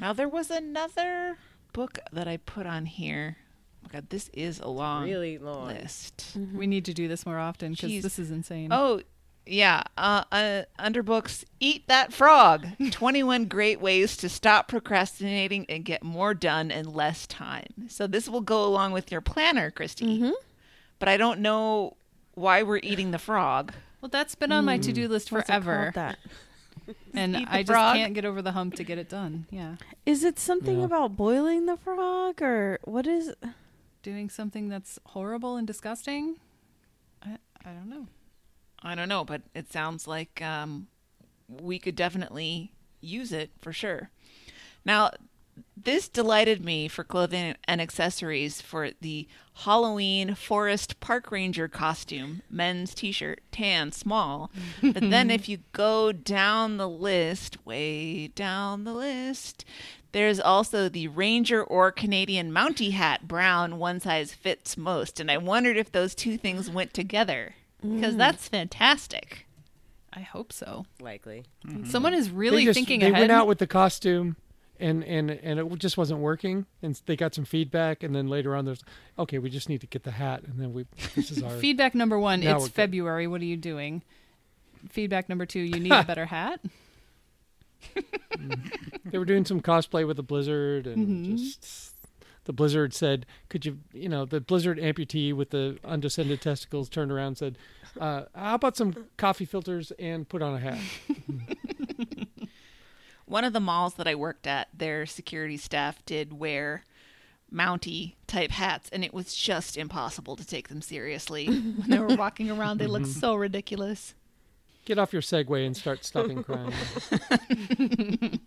Now 0.00 0.12
there 0.12 0.28
was 0.28 0.50
another 0.50 1.38
book 1.72 1.98
that 2.12 2.26
I 2.28 2.36
put 2.38 2.66
on 2.66 2.86
here. 2.86 3.36
Oh 3.84 3.88
God, 3.92 4.10
this 4.10 4.28
is 4.32 4.60
a 4.60 4.68
long 4.68 5.04
Really 5.04 5.38
long. 5.38 5.68
list. 5.68 6.36
We 6.54 6.66
need 6.66 6.84
to 6.86 6.94
do 6.94 7.08
this 7.08 7.26
more 7.26 7.38
often 7.38 7.72
because 7.72 8.02
this 8.02 8.18
is 8.18 8.30
insane. 8.30 8.68
Oh, 8.72 9.00
yeah. 9.44 9.82
Uh, 9.98 10.22
uh, 10.30 10.62
under 10.78 11.02
books, 11.02 11.44
Eat 11.58 11.88
That 11.88 12.12
Frog 12.12 12.66
21 12.92 13.46
Great 13.46 13.80
Ways 13.80 14.16
to 14.18 14.28
Stop 14.28 14.68
Procrastinating 14.68 15.66
and 15.68 15.84
Get 15.84 16.04
More 16.04 16.32
Done 16.34 16.70
in 16.70 16.92
Less 16.92 17.26
Time. 17.26 17.88
So 17.88 18.06
this 18.06 18.28
will 18.28 18.40
go 18.40 18.64
along 18.64 18.92
with 18.92 19.10
your 19.10 19.20
planner, 19.20 19.70
Christy. 19.72 20.06
Mm-hmm. 20.20 20.30
But 21.00 21.08
I 21.08 21.16
don't 21.16 21.40
know 21.40 21.96
why 22.34 22.62
we're 22.62 22.78
eating 22.84 23.10
the 23.10 23.18
frog. 23.18 23.72
Well, 24.00 24.08
that's 24.08 24.36
been 24.36 24.52
on 24.52 24.64
my 24.64 24.78
to 24.78 24.92
do 24.92 25.08
list 25.08 25.32
What's 25.32 25.48
it 25.48 25.52
forever, 25.52 25.90
called 25.92 25.94
that? 25.94 26.18
and 27.14 27.36
Eat 27.36 27.46
the 27.46 27.54
I 27.54 27.58
just 27.62 27.68
frog? 27.72 27.96
can't 27.96 28.14
get 28.14 28.24
over 28.24 28.42
the 28.42 28.52
hump 28.52 28.74
to 28.76 28.84
get 28.84 28.98
it 28.98 29.08
done. 29.08 29.46
Yeah, 29.50 29.76
Is 30.06 30.24
it 30.24 30.38
something 30.38 30.78
Yeah. 30.80 30.84
about 30.86 31.16
boiling 31.16 31.66
the 31.66 31.76
frog 31.76 32.40
or 32.42 32.78
what 32.84 33.06
is? 33.06 33.34
doing 34.02 34.28
something 34.28 34.68
that's 34.68 34.98
horrible 35.06 35.56
and 35.56 35.64
disgusting. 35.66 36.36
I 37.24 37.38
I 37.64 37.70
don't 37.70 37.88
know. 37.88 38.06
I 38.82 38.96
don't 38.96 39.08
know, 39.08 39.24
but 39.24 39.42
it 39.54 39.70
sounds 39.72 40.08
like 40.08 40.42
um, 40.42 40.88
we 41.48 41.78
could 41.78 41.94
definitely 41.94 42.72
use 43.00 43.32
it 43.32 43.50
for 43.60 43.72
sure. 43.72 44.10
Now, 44.84 45.10
this 45.76 46.08
delighted 46.08 46.64
me 46.64 46.88
for 46.88 47.04
clothing 47.04 47.54
and 47.64 47.80
accessories 47.80 48.60
for 48.60 48.90
the 49.00 49.26
Halloween 49.54 50.34
Forest 50.34 51.00
Park 51.00 51.30
Ranger 51.30 51.68
costume, 51.68 52.42
men's 52.50 52.94
t 52.94 53.12
shirt, 53.12 53.40
tan, 53.50 53.92
small. 53.92 54.50
but 54.82 55.10
then 55.10 55.30
if 55.30 55.48
you 55.48 55.58
go 55.72 56.12
down 56.12 56.76
the 56.76 56.88
list, 56.88 57.64
way 57.66 58.28
down 58.28 58.84
the 58.84 58.94
list, 58.94 59.64
there's 60.12 60.40
also 60.40 60.88
the 60.88 61.08
Ranger 61.08 61.62
or 61.62 61.90
Canadian 61.90 62.52
Mountie 62.52 62.92
hat, 62.92 63.26
brown, 63.26 63.78
one 63.78 64.00
size 64.00 64.32
fits 64.32 64.76
most. 64.76 65.20
And 65.20 65.30
I 65.30 65.38
wondered 65.38 65.76
if 65.76 65.90
those 65.90 66.14
two 66.14 66.36
things 66.36 66.70
went 66.70 66.94
together 66.94 67.54
because 67.80 68.14
mm. 68.14 68.18
that's 68.18 68.48
fantastic. 68.48 69.46
I 70.12 70.20
hope 70.20 70.52
so. 70.52 70.84
Likely. 71.00 71.44
Someone 71.84 72.12
is 72.12 72.30
really 72.30 72.64
just- 72.64 72.76
thinking 72.76 73.00
they 73.00 73.06
ahead. 73.06 73.16
They 73.16 73.20
went 73.22 73.32
out 73.32 73.46
with 73.46 73.58
the 73.58 73.66
costume, 73.66 74.36
and 74.82 75.02
and 75.04 75.30
and 75.30 75.58
it 75.60 75.78
just 75.78 75.96
wasn't 75.96 76.20
working. 76.20 76.66
And 76.82 77.00
they 77.06 77.16
got 77.16 77.34
some 77.34 77.44
feedback, 77.44 78.02
and 78.02 78.14
then 78.14 78.26
later 78.28 78.54
on, 78.56 78.64
there's 78.66 78.84
okay, 79.18 79.38
we 79.38 79.48
just 79.48 79.68
need 79.68 79.80
to 79.80 79.86
get 79.86 80.02
the 80.02 80.10
hat, 80.10 80.42
and 80.44 80.58
then 80.60 80.72
we 80.74 80.84
this 81.14 81.30
is 81.30 81.42
our 81.42 81.50
Feedback 81.60 81.94
number 81.94 82.18
one: 82.18 82.40
Now 82.40 82.56
It's 82.56 82.62
we're 82.64 82.66
good. 82.68 82.74
February. 82.74 83.26
What 83.26 83.40
are 83.40 83.44
you 83.46 83.56
doing? 83.56 84.02
Feedback 84.90 85.28
number 85.28 85.46
two: 85.46 85.60
You 85.60 85.80
need 85.80 85.92
a 85.92 86.02
better 86.06 86.26
hat. 86.26 86.60
they 89.06 89.18
were 89.18 89.24
doing 89.24 89.44
some 89.44 89.60
cosplay 89.60 90.06
with 90.06 90.16
the 90.16 90.22
blizzard 90.22 90.86
and 90.86 91.06
Mm-hmm. 91.08 91.36
just 91.36 91.94
the 92.44 92.52
blizzard 92.52 92.94
said 92.94 93.26
could 93.48 93.64
you 93.66 93.78
you 93.92 94.08
know 94.08 94.24
the 94.24 94.40
blizzard 94.40 94.78
amputee 94.78 95.32
with 95.34 95.50
the 95.50 95.78
undescended 95.84 96.40
testicles 96.40 96.88
turned 96.88 97.10
around 97.12 97.26
and 97.28 97.38
said 97.38 97.58
uh, 98.00 98.22
how 98.34 98.54
about 98.54 98.76
some 98.76 98.94
coffee 99.16 99.44
filters 99.44 99.90
and 99.98 100.28
put 100.28 100.42
on 100.42 100.54
a 100.54 100.58
hat 100.60 100.78
One 103.32 103.44
of 103.44 103.54
the 103.54 103.60
malls 103.60 103.94
that 103.94 104.06
I 104.06 104.14
worked 104.14 104.46
at, 104.46 104.68
their 104.76 105.06
security 105.06 105.56
staff 105.56 106.04
did 106.04 106.34
wear 106.34 106.84
Mountie 107.50 108.16
type 108.26 108.50
hats, 108.50 108.90
and 108.92 109.02
it 109.02 109.14
was 109.14 109.34
just 109.34 109.78
impossible 109.78 110.36
to 110.36 110.46
take 110.46 110.68
them 110.68 110.82
seriously 110.82 111.46
when 111.46 111.88
they 111.88 111.98
were 111.98 112.14
walking 112.14 112.50
around. 112.50 112.76
They 112.76 112.86
looked 112.86 113.06
mm-hmm. 113.06 113.20
so 113.20 113.34
ridiculous. 113.34 114.12
get 114.84 114.98
off 114.98 115.14
your 115.14 115.22
segway 115.22 115.64
and 115.64 115.74
start 115.74 116.04
stopping 116.04 116.44
crime 116.44 116.74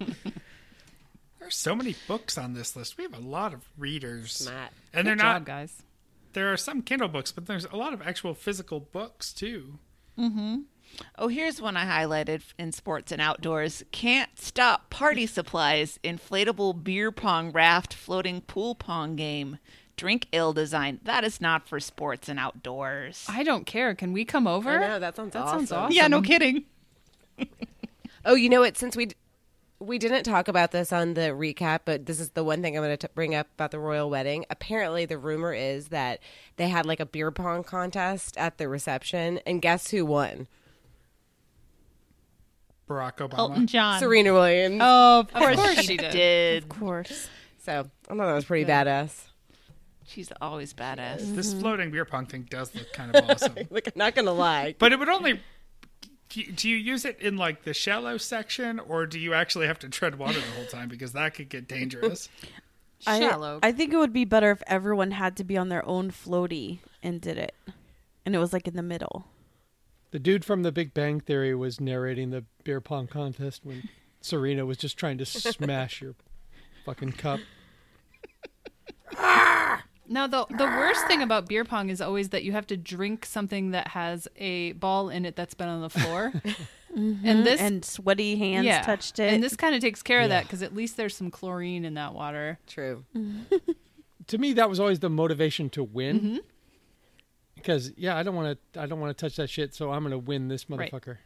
There's 1.40 1.56
so 1.56 1.76
many 1.76 1.96
books 2.08 2.38
on 2.38 2.54
this 2.54 2.76
list. 2.76 2.96
We 3.00 3.06
have 3.06 3.18
a 3.18 3.28
lot 3.28 3.56
of 3.56 3.68
readers, 3.80 4.48
Matt. 4.48 4.72
and 4.94 5.08
they're 5.08 5.16
Good 5.16 5.24
not. 5.24 5.38
job, 5.38 5.46
guys. 5.48 5.82
There 6.34 6.54
are 6.54 6.58
some 6.58 6.84
Kindle 6.84 7.08
books, 7.08 7.32
but 7.32 7.48
there's 7.48 7.66
a 7.66 7.76
lot 7.76 7.94
of 7.94 8.04
actual 8.04 8.36
physical 8.36 8.82
books 8.82 9.34
too. 9.34 9.80
Mm-hmm. 10.16 10.58
Oh, 11.18 11.28
here's 11.28 11.62
one 11.62 11.76
I 11.78 11.86
highlighted 11.86 12.42
in 12.58 12.72
sports 12.72 13.12
and 13.12 13.22
outdoors. 13.22 13.84
Can't 13.92 14.30
stop 14.40 14.90
party 14.90 15.26
supplies, 15.26 16.00
inflatable 16.04 16.84
beer 16.84 17.12
pong 17.12 17.52
raft, 17.52 17.94
floating 17.94 18.42
pool 18.42 18.76
pong 18.76 19.16
game. 19.16 19.58
drink 19.98 20.28
ill 20.34 20.52
design. 20.54 21.00
That 21.04 21.24
is 21.24 21.40
not 21.40 21.68
for 21.68 21.80
sports 21.80 22.28
and 22.28 22.38
outdoors. 22.40 23.26
I 23.30 23.44
don't 23.44 23.66
care. 23.66 23.96
Can 23.96 24.12
we 24.14 24.26
come 24.26 24.46
over? 24.48 24.70
I 24.84 24.88
know, 24.88 25.00
that 25.00 25.16
sounds 25.16 25.34
That 25.34 25.48
sounds 25.48 25.72
awesome. 25.72 25.84
awesome. 25.86 25.96
yeah, 25.96 26.08
no 26.08 26.22
kidding. 26.22 26.66
Oh, 28.28 28.34
you 28.34 28.50
know 28.50 28.62
what? 28.62 28.76
Since 28.76 28.96
we 28.96 29.10
we 29.78 30.00
didn't 30.00 30.24
talk 30.24 30.48
about 30.48 30.72
this 30.72 30.92
on 30.92 31.14
the 31.14 31.30
recap, 31.32 31.82
but 31.86 32.08
this 32.08 32.20
is 32.20 32.30
the 32.32 32.44
one 32.44 32.62
thing 32.64 32.76
I'm 32.76 32.82
going 32.84 32.98
to 32.98 33.10
bring 33.14 33.36
up 33.36 33.48
about 33.54 33.70
the 33.72 33.78
royal 33.78 34.10
wedding. 34.10 34.46
Apparently, 34.50 35.06
the 35.06 35.18
rumor 35.18 35.54
is 35.54 35.90
that 35.90 36.20
they 36.56 36.70
had 36.70 36.86
like 36.88 37.00
a 37.00 37.06
beer 37.06 37.30
pong 37.30 37.64
contest 37.64 38.36
at 38.38 38.58
the 38.58 38.68
reception, 38.68 39.40
and 39.46 39.62
guess 39.62 39.92
who 39.92 40.06
won? 40.06 40.48
Barack 42.88 43.18
Obama. 43.18 43.38
Elton 43.38 43.68
John. 43.68 44.00
Serena 44.00 44.34
Williams. 44.34 44.80
Oh, 44.82 45.22
of 45.22 45.34
course 45.34 45.56
course 45.56 45.76
she 45.78 45.84
she 45.84 45.98
did. 45.98 46.12
did. 46.12 46.64
Of 46.64 46.70
course. 46.70 47.28
So 47.60 47.90
I 48.10 48.14
thought 48.14 48.18
that 48.26 48.34
was 48.34 48.46
pretty 48.46 48.70
badass. 48.70 49.24
She's 50.06 50.32
always 50.40 50.74
badass. 50.74 51.36
This 51.36 51.50
mm-hmm. 51.50 51.62
floating 51.62 51.92
beer 51.92 52.06
pong 52.06 52.28
thing 52.28 52.48
does 52.50 52.74
look 52.76 52.94
kind 52.94 53.16
of 53.16 53.28
awesome. 53.28 53.56
Like, 53.72 53.88
I'm 53.88 53.94
not 53.96 54.14
going 54.14 54.26
to 54.26 54.32
lie. 54.32 54.76
But 54.78 54.92
it 54.92 55.00
would 55.00 55.10
only. 55.10 55.42
Do 56.30 56.70
you, 56.70 56.76
use 56.76 57.06
it 57.06 57.20
in 57.22 57.38
like 57.38 57.64
the 57.64 57.74
shallow 57.74 58.18
section, 58.18 58.80
or 58.80 59.06
do 59.06 59.18
you 59.18 59.34
actually 59.34 59.68
have 59.68 59.80
to 59.80 59.90
tread 59.90 60.18
water 60.18 60.40
the 60.40 60.52
whole 60.58 60.66
time 60.66 60.90
because 60.90 61.14
that 61.14 61.34
could 61.34 61.50
get 61.50 61.68
dangerous? 61.68 62.30
I- 63.08 63.20
Shallow. 63.20 63.60
I, 63.64 63.72
think 63.72 63.94
it 63.94 63.98
would 63.98 64.14
be 64.14 64.26
better 64.26 64.52
if 64.52 64.62
everyone 64.68 65.12
had 65.12 65.38
to 65.38 65.44
be 65.44 65.58
on 65.58 65.70
their 65.70 65.86
own 65.86 66.12
floaty 66.12 66.80
and 67.02 67.22
did 67.22 67.38
it, 67.38 67.54
and 68.26 68.36
it 68.36 68.40
was 68.40 68.52
like 68.52 68.68
in 68.68 68.76
the 68.76 68.84
middle. 68.84 69.28
The 70.16 70.20
dude 70.20 70.46
from 70.46 70.64
The 70.64 70.72
Big 70.72 70.94
Bang 70.94 71.20
Theory 71.20 71.54
was 71.54 71.82
narrating 71.82 72.30
the 72.30 72.46
beer 72.64 72.80
pong 72.80 73.06
contest 73.06 73.66
when 73.66 73.90
Serena 74.22 74.66
was 74.66 74.78
just 74.78 74.96
trying 74.96 75.18
to 75.18 75.26
smash 75.26 76.02
your 76.02 76.16
fucking 76.86 77.12
cup. 77.12 77.42
Now 80.08 80.26
the 80.26 80.46
the 80.50 80.64
worst 80.64 81.06
thing 81.08 81.22
about 81.22 81.50
beer 81.50 81.66
pong 81.66 81.90
is 81.90 82.00
always 82.00 82.30
that 82.30 82.46
you 82.46 82.54
have 82.54 82.66
to 82.68 82.78
drink 82.78 83.26
something 83.26 83.72
that 83.72 83.90
has 83.90 84.30
a 84.38 84.72
ball 84.72 85.10
in 85.10 85.26
it 85.26 85.36
that's 85.36 85.54
been 85.54 85.68
on 85.68 85.82
the 85.82 85.90
floor. 85.90 86.32
And 86.96 87.46
this 87.46 87.60
and 87.60 87.84
sweaty 87.84 88.38
hands 88.38 88.68
yeah, 88.68 88.82
touched 88.82 89.20
it. 89.20 89.34
And 89.34 89.44
this 89.44 89.58
kind 89.58 89.76
of 89.76 89.82
takes 89.82 90.02
care 90.02 90.22
of 90.22 90.30
that 90.30 90.44
because 90.44 90.62
at 90.62 90.74
least 90.74 90.96
there's 90.96 91.14
some 91.14 91.30
chlorine 91.30 91.84
in 91.84 91.96
that 91.96 92.14
water. 92.14 92.58
True. 92.68 93.04
To 94.28 94.38
me, 94.38 94.54
that 94.54 94.70
was 94.70 94.80
always 94.80 95.00
the 95.00 95.10
motivation 95.10 95.70
to 95.72 95.84
win. 95.84 96.20
Mm-hmm. 96.20 96.38
Because 97.66 97.92
yeah, 97.98 98.16
I 98.16 98.22
don't 98.24 98.36
want 98.36 98.60
to. 98.74 98.80
I 98.82 98.86
don't 98.86 99.00
want 99.00 99.18
to 99.18 99.26
touch 99.26 99.38
that 99.38 99.50
shit. 99.50 99.74
So 99.74 99.92
I'm 99.92 100.04
gonna 100.04 100.18
win 100.20 100.48
this 100.50 100.70
Right. 100.70 100.92
motherfucker. 100.92 101.18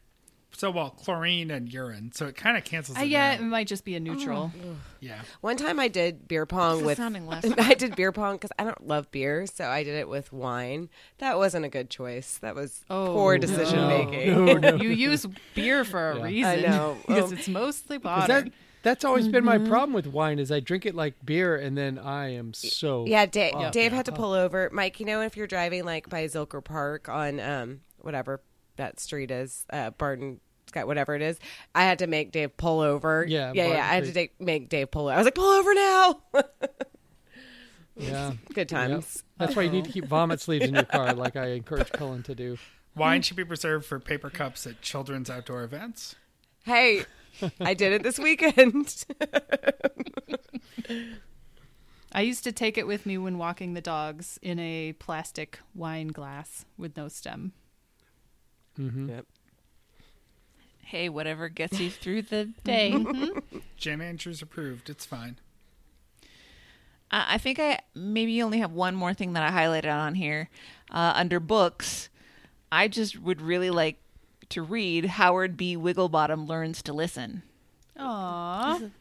So 0.51 0.71
well, 0.71 0.89
chlorine 0.89 1.51
and 1.51 1.71
urine, 1.71 2.11
so 2.11 2.25
it 2.25 2.35
kind 2.35 2.57
of 2.57 2.63
cancels. 2.63 2.97
Uh, 2.97 3.01
it 3.01 3.09
yeah, 3.09 3.33
it 3.33 3.41
might 3.41 3.67
just 3.67 3.85
be 3.85 3.95
a 3.95 3.99
neutral. 3.99 4.51
yeah. 4.99 5.21
One 5.41 5.57
time 5.57 5.79
I 5.79 5.89
did 5.89 6.27
beer 6.27 6.47
pong 6.47 6.83
with. 6.83 6.97
sounding 6.97 7.27
less 7.27 7.45
I 7.59 7.75
did 7.75 7.95
beer 7.95 8.11
pong 8.11 8.37
because 8.37 8.49
I 8.57 8.63
don't 8.63 8.87
love 8.87 9.11
beer, 9.11 9.45
so 9.45 9.65
I 9.67 9.83
did 9.83 9.93
it 9.95 10.09
with 10.09 10.33
wine. 10.33 10.89
That 11.19 11.37
wasn't 11.37 11.65
a 11.65 11.69
good 11.69 11.91
choice. 11.91 12.37
That 12.39 12.55
was 12.55 12.83
Oh, 12.89 13.13
poor 13.13 13.35
no. 13.37 13.41
decision 13.41 13.87
making. 13.89 14.45
No, 14.45 14.53
no. 14.53 14.75
you 14.77 14.89
use 14.89 15.27
beer 15.53 15.83
for 15.83 16.11
a 16.13 16.17
Yeah. 16.17 16.23
reason. 16.23 16.51
I 16.51 16.55
know. 16.61 16.97
because 17.05 17.31
Um, 17.31 17.37
it's 17.37 17.47
mostly 17.47 17.97
water. 17.99 18.47
That 18.83 18.89
that's 18.89 19.05
always 19.05 19.27
been 19.27 19.43
my 19.45 19.57
problem 19.57 19.93
with 19.93 20.07
wine 20.07 20.39
is 20.39 20.51
I 20.51 20.59
drink 20.59 20.85
it 20.85 20.95
like 20.95 21.15
beer 21.25 21.55
and 21.55 21.77
then 21.77 21.97
I 21.99 22.33
am 22.33 22.53
so 22.53 23.05
Yeah, 23.05 23.25
Dave, 23.25 23.53
fucked 23.53 23.73
Dave 23.73 23.91
had 23.91 24.05
to 24.05 24.11
pull 24.11 24.33
over. 24.33 24.69
Mike, 24.71 24.99
you 24.99 25.05
know, 25.05 25.21
if 25.21 25.35
you're 25.37 25.47
driving 25.47 25.85
like 25.85 26.09
by 26.09 26.25
Zilker 26.25 26.63
Park 26.63 27.09
on 27.09 27.39
um 27.39 27.81
whatever 27.99 28.41
that 28.77 28.99
street 28.99 29.29
is, 29.31 29.65
uh, 29.71 29.89
Barton 29.91 30.39
Scott, 30.67 30.87
whatever 30.87 31.15
it 31.15 31.21
is, 31.21 31.39
I 31.75 31.83
had 31.83 31.99
to 31.99 32.07
make 32.07 32.31
Dave 32.31 32.55
pull 32.55 32.79
over. 32.79 33.25
Yeah, 33.27 33.51
yeah, 33.53 33.63
Barton 33.63 33.77
yeah. 33.77 33.83
I 33.83 33.93
had 33.95 34.03
to 34.05 34.09
Street. 34.11 34.31
take, 34.37 34.41
make 34.41 34.69
Dave 34.69 34.91
pull 34.91 35.07
over. 35.07 35.13
I 35.13 35.17
was 35.17 35.25
like, 35.25 35.35
pull 35.35 35.49
over 35.51 35.73
now. 35.73 36.21
yeah. 37.97 38.33
Good 38.53 38.71
Yep. 38.71 38.89
times. 38.89 39.23
That's 39.37 39.55
why 39.55 39.63
you 39.63 39.71
need 39.71 39.85
to 39.85 39.91
keep 39.91 40.05
vomit 40.05 40.39
sleeves 40.41 40.65
in 40.65 40.73
your 40.75 40.83
car, 40.85 41.13
like 41.15 41.35
I 41.35 41.47
encourage 41.47 41.91
Cullen 41.91 42.23
to 42.23 42.35
do. 42.35 42.57
Wine 42.95 43.21
should 43.21 43.37
be 43.37 43.43
reserved 43.43 43.85
for 43.85 43.99
paper 43.99 44.29
cups 44.29 44.65
at 44.67 44.81
children's 44.81 45.29
outdoor 45.29 45.63
events. 45.63 46.15
Hey, 46.65 47.05
I 47.59 47.73
did 47.73 47.93
it 47.93 48.03
this 48.03 48.19
weekend. 48.19 49.05
I 52.11 52.21
used 52.21 52.43
to 52.43 52.51
take 52.51 52.77
it 52.77 52.87
with 52.87 53.05
me 53.05 53.17
when 53.17 53.37
walking 53.37 53.73
the 53.73 53.81
dogs 53.81 54.39
in 54.41 54.59
a 54.59 54.93
plastic 54.93 55.59
wine 55.75 56.07
glass 56.07 56.65
with 56.77 56.97
no 56.97 57.07
stem. 57.07 57.53
Mm-hmm. 58.79 59.09
Yep. 59.09 59.25
Hey, 60.85 61.07
whatever 61.07 61.49
gets 61.49 61.79
you 61.79 61.91
through 61.91 62.23
the 62.23 62.49
day. 62.63 63.05
Jan 63.77 64.01
Andrews 64.01 64.41
approved. 64.41 64.89
It's 64.89 65.05
fine. 65.05 65.39
Uh, 67.11 67.25
I 67.27 67.37
think 67.37 67.59
I 67.59 67.79
maybe 67.93 68.41
only 68.41 68.59
have 68.59 68.71
one 68.71 68.95
more 68.95 69.13
thing 69.13 69.33
that 69.33 69.43
I 69.43 69.51
highlighted 69.51 69.93
on 69.93 70.15
here. 70.15 70.49
Uh, 70.91 71.13
under 71.15 71.39
books, 71.39 72.09
I 72.71 72.87
just 72.87 73.19
would 73.19 73.41
really 73.41 73.69
like 73.69 73.99
to 74.49 74.61
read 74.61 75.05
Howard 75.05 75.57
B. 75.57 75.75
Wigglebottom 75.77 76.47
Learns 76.47 76.81
to 76.83 76.93
Listen. 76.93 77.43
Aww. 77.97 78.91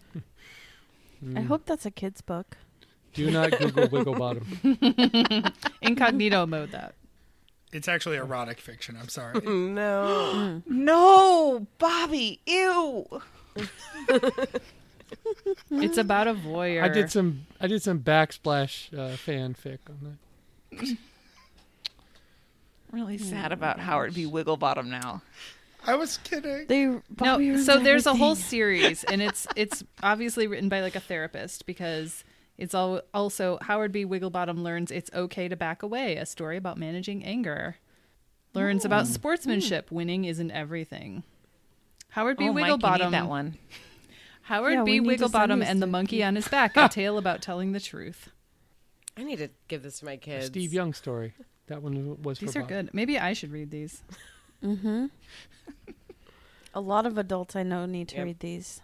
I 1.37 1.41
hope 1.41 1.67
that's 1.67 1.87
a 1.87 1.91
kid's 1.91 2.21
book. 2.21 2.57
Do 3.15 3.31
not 3.31 3.59
Google 3.59 3.89
Wiggle 3.93 4.15
Bottom. 4.15 5.53
Incognito 5.83 6.47
mode 6.47 6.71
that. 6.73 6.95
It's 7.73 7.89
actually 7.89 8.17
erotic 8.17 8.61
fiction. 8.61 8.97
I'm 9.01 9.09
sorry. 9.09 9.41
no. 9.45 10.63
No, 10.67 11.67
Bobby, 11.79 12.41
ew. 12.47 13.07
It's 15.71 15.99
about 15.99 16.29
a 16.29 16.35
voyeur. 16.35 16.83
I 16.83 16.89
did 16.89 17.11
some 17.11 17.47
I 17.61 17.67
did 17.67 17.83
some 17.83 18.01
backsplash 18.01 18.93
uh, 18.93 19.17
fanfic 19.17 19.79
on 19.89 20.17
that. 20.73 20.97
Really 22.91 23.19
oh 23.21 23.25
sad 23.25 23.53
about 23.53 23.79
Howard 23.81 24.15
B. 24.15 24.25
Wigglebottom 24.27 24.87
now. 24.87 25.23
I 25.87 25.95
was 25.95 26.19
kidding. 26.19 26.67
They 26.67 26.87
No, 26.87 27.03
Bobby 27.11 27.51
ruins 27.51 27.67
so 27.67 27.79
there's 27.79 28.07
a 28.07 28.15
whole 28.15 28.35
series, 28.53 29.05
and 29.05 29.23
it's 29.23 29.47
it's 29.57 29.85
obviously 30.03 30.47
written 30.47 30.69
by 30.69 30.81
like 30.81 30.97
a 30.97 31.01
therapist 31.01 31.67
because 31.67 32.25
it's 32.57 32.75
all 32.75 33.01
also 33.15 33.59
Howard 33.63 33.93
B. 33.93 34.05
Wigglebottom 34.05 34.63
learns 34.63 34.91
it's 34.91 35.11
okay 35.15 35.49
to 35.49 35.57
back 35.57 35.83
away. 35.83 36.17
A 36.17 36.27
story 36.27 36.57
about 36.57 36.79
managing 36.79 37.25
anger. 37.25 37.77
Learns 38.55 38.85
about 38.85 39.07
hmm. 39.07 39.13
sportsmanship. 39.13 39.91
Winning 39.91 40.25
isn't 40.25 40.51
everything. 40.51 41.23
Howard 42.11 42.39
B. 42.39 42.49
oh, 42.49 42.53
Mike, 42.53 42.67
you 42.67 42.77
Wigglebottom. 42.77 43.05
need 43.05 43.13
that 43.13 43.29
one. 43.29 43.59
Howard 44.43 44.73
Yeah, 44.73 44.85
B. 44.85 45.01
we 45.01 45.09
need 45.09 45.19
to 45.19 45.29
send 45.29 45.53
Wigglebottom 45.53 45.65
and 45.65 45.83
the 45.83 45.87
monkey 45.87 46.25
on 46.25 46.35
his 46.35 46.49
back. 46.49 46.77
A 46.77 46.89
tale 46.91 47.19
about 47.19 47.43
telling 47.43 47.73
the 47.73 47.81
truth. 47.81 48.31
I 49.17 49.25
need 49.25 49.39
to 49.39 49.51
give 49.69 49.83
this 49.83 49.99
to 50.01 50.07
my 50.07 50.17
kids. 50.17 50.47
Steve 50.47 50.73
Young 50.73 50.95
story. 50.95 51.35
That 51.69 51.83
one 51.83 52.21
was 52.23 52.39
for 52.39 52.45
These 52.47 52.53
for 52.55 52.59
are 52.61 52.63
Bob. 52.63 52.69
good. 52.69 52.91
Maybe 52.93 53.19
I 53.19 53.33
should 53.33 53.53
read 53.53 53.71
these. 53.71 54.03
Mm-hmm. 54.65 55.07
a 56.75 56.81
lot 56.81 57.07
of 57.07 57.17
adults 57.19 57.55
I 57.57 57.63
know 57.63 57.87
need 57.87 58.09
to 58.09 58.17
Yep. 58.17 58.25
read 58.25 58.41
these. 58.41 58.81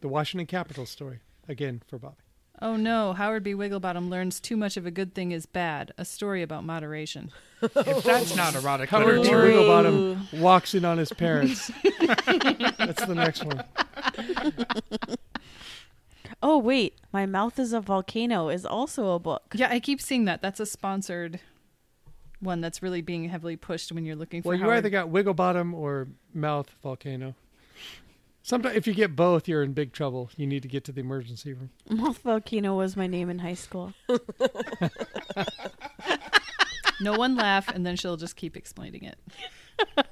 The 0.00 0.08
Washington 0.08 0.46
Capitol 0.46 0.86
story 0.86 1.18
again 1.48 1.82
for 1.86 1.98
Bobby. 1.98 2.16
Oh 2.62 2.76
no, 2.76 3.14
Howard 3.14 3.42
B. 3.42 3.52
Wigglebottom 3.52 4.08
learns 4.08 4.38
too 4.38 4.56
much 4.56 4.76
of 4.76 4.86
a 4.86 4.90
good 4.90 5.12
thing 5.14 5.32
is 5.32 5.44
bad. 5.44 5.92
A 5.98 6.04
story 6.04 6.42
about 6.42 6.64
moderation. 6.64 7.30
If 7.62 8.04
that's 8.04 8.36
not 8.36 8.54
erotic 8.54 8.90
Howard 8.90 9.22
B. 9.22 9.28
Wigglebottom 9.28 10.38
walks 10.40 10.74
in 10.74 10.84
on 10.84 10.98
his 10.98 11.10
parents. 11.12 11.70
That's 11.82 13.04
the 13.06 13.14
next 13.14 13.42
one. 13.42 13.64
Oh 16.46 16.58
wait, 16.58 17.00
my 17.10 17.24
mouth 17.24 17.58
is 17.58 17.72
a 17.72 17.80
volcano 17.80 18.50
is 18.50 18.66
also 18.66 19.12
a 19.12 19.18
book. 19.18 19.54
Yeah, 19.54 19.68
I 19.70 19.80
keep 19.80 19.98
seeing 19.98 20.26
that. 20.26 20.42
That's 20.42 20.60
a 20.60 20.66
sponsored 20.66 21.40
one 22.38 22.60
that's 22.60 22.82
really 22.82 23.00
being 23.00 23.24
heavily 23.30 23.56
pushed 23.56 23.90
when 23.92 24.04
you're 24.04 24.14
looking 24.14 24.42
for 24.42 24.48
Well, 24.50 24.58
you 24.58 24.64
Howard. 24.64 24.76
either 24.76 24.90
got 24.90 25.08
Wiggle 25.08 25.32
Bottom 25.32 25.72
or 25.72 26.06
Mouth 26.34 26.68
Volcano. 26.82 27.34
Sometimes, 28.42 28.76
if 28.76 28.86
you 28.86 28.92
get 28.92 29.16
both, 29.16 29.48
you're 29.48 29.62
in 29.62 29.72
big 29.72 29.94
trouble. 29.94 30.28
You 30.36 30.46
need 30.46 30.60
to 30.64 30.68
get 30.68 30.84
to 30.84 30.92
the 30.92 31.00
emergency 31.00 31.54
room. 31.54 31.70
Moth 31.88 32.18
volcano 32.18 32.76
was 32.76 32.94
my 32.94 33.06
name 33.06 33.30
in 33.30 33.38
high 33.38 33.54
school. 33.54 33.94
no 37.00 37.14
one 37.14 37.36
laugh, 37.36 37.70
and 37.70 37.86
then 37.86 37.96
she'll 37.96 38.18
just 38.18 38.36
keep 38.36 38.54
explaining 38.54 39.04
it. 39.04 39.16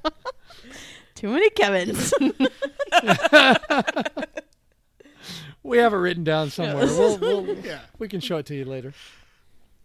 Too 1.15 1.29
many 1.29 1.51
Kevins. 1.51 2.15
We 5.63 5.79
have 5.79 5.93
it 5.93 5.97
written 5.97 6.25
down 6.25 6.51
somewhere. 6.51 6.87
We'll, 6.87 7.19
we'll, 7.19 7.57
yeah. 7.65 7.81
we 7.99 8.09
can 8.09 8.21
show 8.21 8.39
it 8.39 8.47
to 8.47 8.55
you 8.55 8.65
later. 8.65 8.93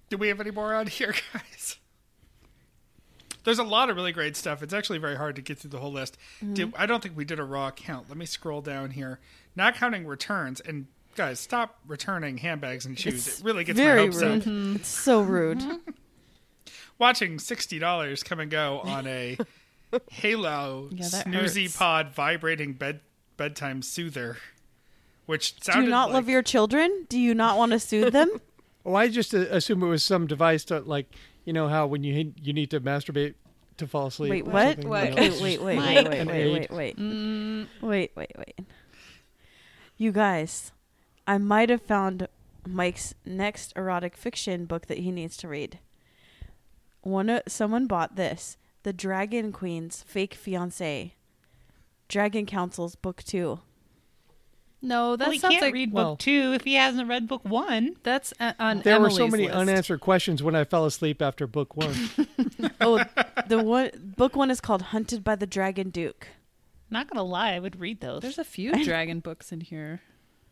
Do 0.10 0.18
we 0.18 0.30
have 0.30 0.40
any 0.40 0.52
more 0.52 0.74
on 0.74 0.88
here, 0.88 1.14
guys? 1.34 1.78
There's 3.44 3.60
a 3.60 3.64
lot 3.64 3.90
of 3.90 3.96
really 3.96 4.12
great 4.12 4.36
stuff. 4.36 4.62
It's 4.62 4.74
actually 4.74 5.00
very 5.00 5.16
hard 5.16 5.36
to 5.38 5.42
get 5.42 5.60
through 5.60 5.70
the 5.70 5.80
whole 5.80 5.92
list. 5.92 6.18
Mm-hmm. 6.44 6.54
Did, 6.54 6.74
I 6.78 6.86
don't 6.86 7.02
think 7.02 7.16
we 7.16 7.24
did 7.26 7.40
a 7.40 7.44
raw 7.44 7.72
count. 7.72 8.10
Let 8.10 8.18
me 8.18 8.26
scroll 8.26 8.62
down 8.62 8.92
here. 8.92 9.20
Not 9.56 9.76
counting 9.76 10.06
returns. 10.06 10.60
And 10.60 10.88
guys, 11.16 11.40
stop 11.40 11.78
returning 11.88 12.38
handbags 12.40 12.86
and 12.86 12.98
shoes. 13.00 13.28
It's 13.28 13.40
it 13.40 13.46
really 13.46 13.64
gets 13.64 13.78
my 13.78 13.86
very 13.86 14.00
hopes 14.02 14.22
rude. 14.22 14.42
up. 14.48 14.76
It's 14.82 14.90
so 14.90 15.22
rude. 15.22 15.64
Watching 17.00 17.38
sixty 17.40 17.78
dollars 17.80 18.24
come 18.24 18.40
and 18.40 18.50
go 18.50 18.80
on 18.80 19.06
a 19.08 19.38
Halo 20.12 20.90
Yeah, 20.92 21.06
snoozy 21.06 21.64
hurts. 21.64 21.78
pod 21.78 22.10
vibrating 22.10 22.74
bed 22.74 23.02
bedtime 23.38 23.82
soother, 23.84 24.38
which 25.28 25.56
Do 25.60 25.82
you 25.82 25.90
not 25.90 26.06
like, 26.10 26.14
love 26.16 26.30
your 26.30 26.42
children? 26.42 27.06
Do 27.10 27.20
you 27.20 27.36
not 27.36 27.58
want 27.58 27.72
to 27.74 27.80
soothe 27.80 28.14
them? 28.14 28.32
Oh, 28.86 28.96
I 28.96 29.10
just 29.10 29.34
uh, 29.36 29.40
assume 29.52 29.84
it 29.84 29.88
was 29.88 30.02
some 30.02 30.28
device 30.28 30.64
to 30.66 30.80
like, 30.80 31.14
you 31.44 31.52
know 31.52 31.68
how 31.68 31.88
when 31.88 32.06
you 32.06 32.32
you 32.42 32.54
need 32.54 32.72
to 32.72 32.80
masturbate 32.80 33.34
to 33.76 33.86
fall 33.86 34.08
asleep. 34.08 34.30
Wait, 34.30 34.46
what? 34.46 34.78
What? 34.86 35.10
you 35.10 35.16
know, 35.16 35.42
Wait, 35.42 35.42
wait, 35.42 35.62
wait, 35.62 35.78
wait, 35.78 36.08
wait, 36.08 36.28
wait, 36.28 36.52
wait, 36.54 36.72
wait, 36.72 36.98
Mm, 36.98 37.68
wait, 37.82 38.12
wait, 38.16 38.32
wait. 38.38 38.60
You 39.98 40.14
guys, 40.14 40.72
I 41.28 41.38
might 41.38 41.70
have 41.70 41.82
found 41.82 42.30
Mike's 42.66 43.14
next 43.26 43.74
erotic 43.76 44.16
fiction 44.16 44.64
book 44.66 44.86
that 44.88 45.00
he 45.00 45.12
needs 45.12 45.36
to 45.38 45.50
read. 45.50 45.80
One, 47.02 47.30
o- 47.30 47.42
someone 47.46 47.88
bought 47.88 48.16
this, 48.16 48.56
"The 48.84 48.94
Dragon 48.94 49.52
Queen's 49.52 50.02
Fake 50.04 50.34
Fiance," 50.34 51.14
Dragon 52.08 52.46
Council's 52.46 52.96
book 52.96 53.22
two. 53.22 53.60
No, 54.82 55.16
that 55.16 55.26
well, 55.26 55.32
he 55.32 55.40
sounds 55.40 55.54
can't 55.54 55.62
like 55.64 55.74
read 55.74 55.92
well- 55.92 56.12
book 56.12 56.20
two 56.20 56.54
if 56.54 56.64
he 56.64 56.76
hasn't 56.76 57.10
read 57.10 57.28
book 57.28 57.44
one. 57.46 57.96
that's 58.04 58.34
uh, 58.40 58.54
on. 58.60 58.82
There 58.82 59.00
were 59.00 59.10
so 59.10 59.28
many 59.28 59.46
list. 59.46 59.56
unanswered 59.56 60.00
questions 60.02 60.42
when 60.44 60.56
I 60.56 60.64
fell 60.64 60.86
asleep 60.86 61.22
after 61.22 61.48
book 61.48 61.76
one. 61.76 61.94
Oh, 62.80 63.04
the 63.48 63.62
one 63.64 63.90
book 64.18 64.36
one 64.36 64.52
is 64.52 64.62
called 64.62 64.82
"Hunted 64.82 65.24
by 65.24 65.36
the 65.36 65.48
Dragon 65.48 65.90
Duke." 65.90 66.28
Not 66.90 67.10
gonna 67.10 67.24
lie, 67.24 67.54
I 67.54 67.60
would 67.60 67.80
read 67.80 68.02
those. 68.02 68.22
There's 68.22 68.38
a 68.38 68.44
few 68.44 68.84
dragon 68.84 69.20
books 69.20 69.52
in 69.52 69.62
here. 69.62 70.02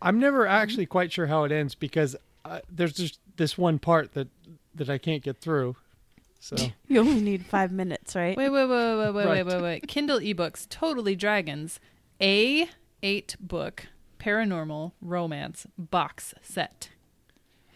I'm 0.02 0.20
never 0.20 0.46
actually 0.48 0.86
quite 0.86 1.12
sure 1.14 1.28
how 1.28 1.44
it 1.46 1.52
ends 1.52 1.76
because 1.76 2.16
uh, 2.44 2.60
there's 2.70 2.94
just 2.94 3.20
this 3.38 3.58
one 3.58 3.80
part 3.80 4.14
that 4.14 4.28
that 4.74 4.90
I 4.90 4.98
can't 4.98 5.24
get 5.24 5.38
through. 5.40 5.76
So 6.40 6.56
You 6.88 7.00
only 7.00 7.22
need 7.22 7.46
five 7.46 7.72
minutes, 7.72 8.16
right? 8.16 8.36
Wait, 8.36 8.50
wait, 8.50 8.66
wait, 8.66 8.98
wait, 8.98 9.12
wait, 9.14 9.26
Right. 9.26 9.46
wait, 9.46 9.56
wait, 9.56 9.62
wait. 9.64 9.88
Kindle 9.88 10.20
ebooks, 10.20 10.68
totally 10.68 11.16
dragons. 11.16 11.80
A 12.22 12.68
eight 13.02 13.36
book 13.40 13.88
paranormal 14.26 14.94
romance 15.02 15.68
box 15.78 16.34
set. 16.42 16.90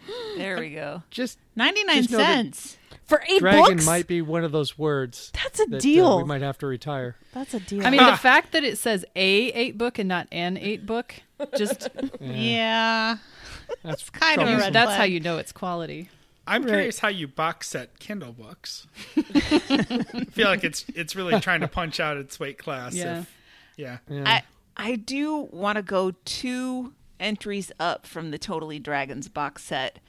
there 0.37 0.57
we 0.59 0.71
go. 0.71 1.03
just 1.11 1.37
Ninety 1.55 1.83
nine 1.83 1.97
Just 1.97 2.11
know 2.11 2.17
that- 2.17 2.35
cents. 2.35 2.77
For 3.05 3.23
eight 3.27 3.39
dragon 3.39 3.63
books, 3.77 3.85
might 3.87 4.05
be 4.05 4.21
one 4.21 4.43
of 4.43 4.51
those 4.51 4.77
words 4.77 5.31
that's 5.33 5.59
a 5.59 5.65
that 5.65 5.77
uh, 5.77 5.79
deal. 5.79 6.17
we 6.19 6.25
might 6.25 6.43
have 6.43 6.59
to 6.59 6.67
retire. 6.67 7.15
That's 7.33 7.55
a 7.55 7.59
deal. 7.59 7.83
I 7.83 7.89
mean, 7.89 8.05
the 8.05 8.15
fact 8.15 8.51
that 8.51 8.63
it 8.63 8.77
says 8.77 9.03
a 9.15 9.21
eight 9.51 9.79
book 9.79 9.97
and 9.97 10.07
not 10.07 10.27
an 10.31 10.57
eight 10.57 10.85
book, 10.85 11.15
just 11.57 11.89
Yeah, 12.21 13.17
That's 13.83 14.11
kind 14.11 14.39
of 14.43 14.47
a 14.47 14.57
red 14.57 14.73
that's 14.73 14.95
how 14.95 15.05
you 15.05 15.19
know 15.21 15.39
it's 15.39 15.51
quality. 15.51 16.09
I'm 16.45 16.61
Right. 16.61 16.69
curious 16.69 16.99
how 16.99 17.07
you 17.07 17.27
box 17.27 17.69
set 17.69 17.97
Kindle 17.97 18.31
books. 18.31 18.85
I 19.17 20.25
feel 20.31 20.47
like 20.47 20.63
it's 20.63 20.85
it's 20.93 21.15
really 21.15 21.39
trying 21.39 21.61
to 21.61 21.67
punch 21.67 21.99
out 21.99 22.17
its 22.17 22.39
weight 22.39 22.59
class. 22.59 22.93
Yeah. 22.93 23.21
If, 23.21 23.35
yeah. 23.75 23.97
Yeah. 24.07 24.23
I 24.29 24.43
I 24.79 24.95
do 24.95 25.49
want 25.51 25.75
to 25.75 25.81
go 25.81 26.11
two 26.23 26.93
entries 27.19 27.69
up 27.81 28.07
from 28.07 28.31
the 28.31 28.37
Totally 28.37 28.79
Dragons 28.79 29.27
box 29.27 29.65
set 29.65 29.99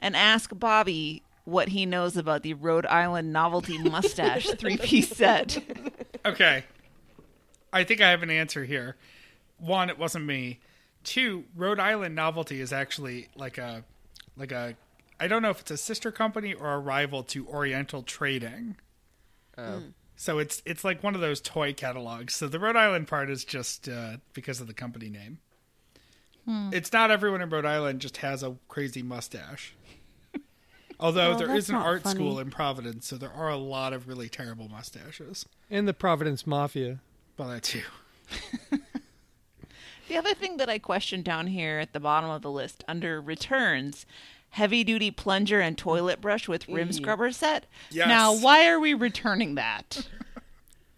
and 0.00 0.16
ask 0.16 0.50
Bobby 0.54 1.22
what 1.44 1.68
he 1.68 1.84
knows 1.84 2.16
about 2.16 2.42
the 2.42 2.54
Rhode 2.54 2.86
Island 2.86 3.34
novelty 3.34 3.76
mustache 3.90 4.48
three 4.58 4.78
piece 4.78 5.10
set. 5.10 5.62
Okay. 6.24 6.64
I 7.70 7.84
think 7.84 8.00
I 8.00 8.08
have 8.08 8.22
an 8.22 8.30
answer 8.30 8.64
here. 8.64 8.96
One, 9.58 9.90
it 9.90 9.98
wasn't 9.98 10.24
me. 10.24 10.60
Two, 11.02 11.44
Rhode 11.54 11.78
Island 11.78 12.14
Novelty 12.14 12.62
is 12.62 12.72
actually 12.72 13.28
like 13.36 13.58
a 13.58 13.84
like 14.38 14.52
a 14.52 14.74
I 15.20 15.28
don't 15.28 15.42
know 15.42 15.50
if 15.50 15.60
it's 15.60 15.70
a 15.70 15.76
sister 15.76 16.10
company 16.10 16.54
or 16.54 16.72
a 16.72 16.78
rival 16.78 17.24
to 17.24 17.46
Oriental 17.46 18.02
Trading. 18.02 18.76
Oh. 19.58 19.80
Hmm. 19.80 19.88
So 20.24 20.38
it's 20.38 20.62
it's 20.64 20.84
like 20.84 21.02
one 21.02 21.14
of 21.14 21.20
those 21.20 21.38
toy 21.38 21.74
catalogs. 21.74 22.34
So 22.34 22.48
the 22.48 22.58
Rhode 22.58 22.76
Island 22.76 23.08
part 23.08 23.28
is 23.28 23.44
just 23.44 23.90
uh, 23.90 24.16
because 24.32 24.58
of 24.58 24.66
the 24.66 24.72
company 24.72 25.10
name. 25.10 25.38
It's 26.72 26.94
not 26.94 27.10
everyone 27.10 27.42
in 27.42 27.50
Rhode 27.50 27.66
Island 27.66 28.00
just 28.00 28.16
has 28.18 28.42
a 28.42 28.56
crazy 28.68 29.02
mustache. 29.02 29.74
Although 31.00 31.30
Well, 31.30 31.38
there 31.38 31.46
that's 31.48 31.58
is 31.64 31.68
an 31.68 31.74
art 31.76 32.04
funny. 32.04 32.14
school 32.14 32.38
in 32.38 32.48
Providence, 32.50 33.06
so 33.06 33.16
there 33.18 33.32
are 33.32 33.50
a 33.50 33.56
lot 33.58 33.92
of 33.92 34.08
really 34.08 34.30
terrible 34.30 34.68
mustaches. 34.68 35.44
and 35.70 35.86
the 35.86 35.92
Providence 35.92 36.46
Mafia. 36.46 37.00
Well, 37.36 37.48
that 37.50 37.62
too. 37.62 37.82
The 40.06 40.18
other 40.18 40.34
thing 40.34 40.58
that 40.58 40.68
I 40.68 40.78
questioned 40.78 41.24
down 41.24 41.46
here 41.46 41.78
at 41.78 41.94
the 41.94 42.00
bottom 42.00 42.28
of 42.28 42.42
the 42.42 42.50
list 42.50 42.84
under 42.86 43.22
returns, 43.22 44.04
heavy 44.54 44.84
duty 44.84 45.10
plunger 45.10 45.60
and 45.60 45.76
toilet 45.76 46.20
brush 46.20 46.48
with 46.48 46.68
rim 46.68 46.88
mm. 46.88 46.94
scrubber 46.94 47.32
set. 47.32 47.66
Yes. 47.90 48.06
Now, 48.06 48.34
why 48.36 48.68
are 48.68 48.78
we 48.78 48.94
returning 48.94 49.56
that? 49.56 50.08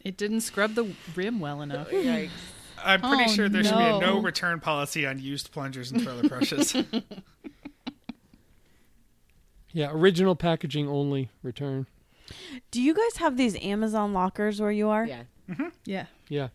It 0.00 0.16
didn't 0.16 0.42
scrub 0.42 0.74
the 0.74 0.92
rim 1.14 1.40
well 1.40 1.60
uh, 1.60 1.64
enough. 1.64 1.90
Yikes. 1.90 2.30
I'm 2.84 3.00
pretty 3.00 3.24
Oh, 3.26 3.32
sure 3.32 3.48
there 3.48 3.64
should 3.64 3.76
be 3.76 3.84
a 3.84 3.98
no 3.98 3.98
no. 3.98 4.20
return 4.20 4.60
policy 4.60 5.06
on 5.06 5.18
used 5.18 5.50
plungers 5.50 5.90
and 5.90 6.04
toilet 6.04 6.28
brushes. 6.28 6.76
Yeah, 9.72 9.90
original 9.92 10.34
packaging 10.34 10.88
only 10.88 11.28
return. 11.42 11.86
Do 12.70 12.80
you 12.80 12.94
guys 12.94 13.18
have 13.18 13.36
these 13.36 13.62
Amazon 13.62 14.14
lockers 14.14 14.58
where 14.58 14.72
you 14.72 14.88
are? 14.88 15.04
Yeah. 15.04 15.24
Mm-hmm. 15.50 15.68
Yeah. 15.84 16.06
Yeah. 16.30 16.48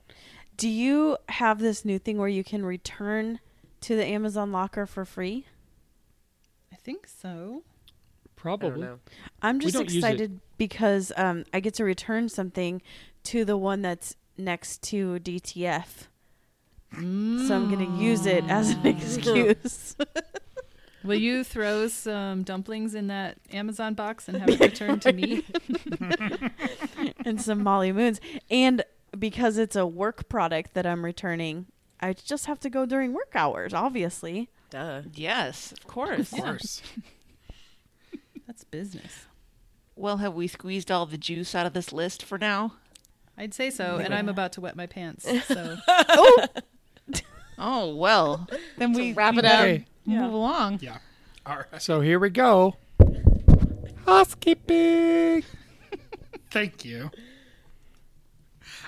Do 0.58 0.68
you 0.68 1.18
have 1.30 1.60
this 1.60 1.86
new 1.86 2.00
thing 2.00 2.18
where 2.18 2.28
you 2.28 2.44
can 2.44 2.66
return 2.66 3.40
to 3.82 3.96
the 3.96 4.04
Amazon 4.04 4.52
locker 4.52 4.88
for 4.88 5.06
free? 5.06 5.46
I 6.82 6.84
think 6.84 7.08
so. 7.08 7.64
Probably. 8.36 8.88
I'm 9.44 9.60
just 9.60 9.76
don't 9.76 9.84
use 9.84 9.96
it. 9.96 9.98
excited 9.98 10.40
because 10.58 11.12
um, 11.16 11.44
I 11.54 11.60
get 11.60 11.76
to 11.76 11.84
return 11.84 12.28
something 12.28 12.82
to 13.26 13.46
the 13.46 13.56
one 13.56 13.84
that's 13.84 14.16
next 14.36 14.82
to 14.84 15.20
DTF. 15.20 16.08
So 16.94 17.00
I'm 17.00 17.70
going 17.70 17.86
to 17.86 18.04
use 18.04 18.26
it 18.26 18.44
as 18.50 18.72
an 18.72 18.86
excuse. 18.88 19.96
Will 21.04 21.20
you 21.20 21.44
throw 21.44 21.88
some 21.88 22.44
dumplings 22.44 22.96
in 22.96 23.08
that 23.08 23.38
Amazon 23.52 23.94
box 23.94 24.28
and 24.28 24.38
have 24.38 24.50
it 24.50 24.60
returned 24.72 25.04
to 25.04 25.14
me? 25.14 25.46
and 27.26 27.40
some 27.40 27.64
Molly 27.64 27.92
Moons. 27.92 28.20
And 28.50 28.84
because 29.18 29.58
it's 29.58 29.76
a 29.76 29.86
work 29.86 30.28
product 30.30 30.74
that 30.74 30.86
I'm 30.86 31.06
returning, 31.06 31.68
I 32.00 32.14
just 32.14 32.48
have 32.48 32.60
to 32.62 32.70
go 32.70 32.86
during 32.86 33.14
work 33.14 33.32
hours, 33.36 33.74
obviously. 33.74 34.50
Duh. 34.72 35.02
Yes, 35.14 35.74
of 35.74 35.86
course. 35.86 36.32
of 36.32 36.40
course. 36.40 36.82
That's 38.48 38.64
business. 38.64 39.26
Well, 39.96 40.18
have 40.18 40.34
we 40.34 40.48
squeezed 40.48 40.90
all 40.90 41.06
the 41.06 41.18
juice 41.18 41.54
out 41.54 41.66
of 41.66 41.74
this 41.74 41.92
list 41.94 42.24
for 42.24 42.38
now? 42.38 42.74
I'd 43.38 43.54
say 43.54 43.70
so, 43.70 43.98
and 43.98 44.14
I'm 44.14 44.30
about 44.30 44.54
to 44.54 44.62
wet 44.62 44.76
my 44.76 44.88
pants. 44.88 45.28
So 45.48 45.78
Oh, 45.90 46.48
oh 47.60 47.96
well, 47.96 48.48
then 48.78 48.94
we 48.94 49.14
wrap 49.14 49.34
it 49.36 49.46
up. 49.46 49.52
better 49.52 49.68
Okay. 49.72 49.86
Move 50.06 50.34
along. 50.34 50.80
Yeah. 50.82 50.98
All 51.46 51.58
right. 51.58 51.82
So 51.82 52.00
here 52.02 52.18
we 52.18 52.30
go. 52.30 52.76
Housekeeping. 54.06 55.44
Thank 56.50 56.84
you. 56.86 57.12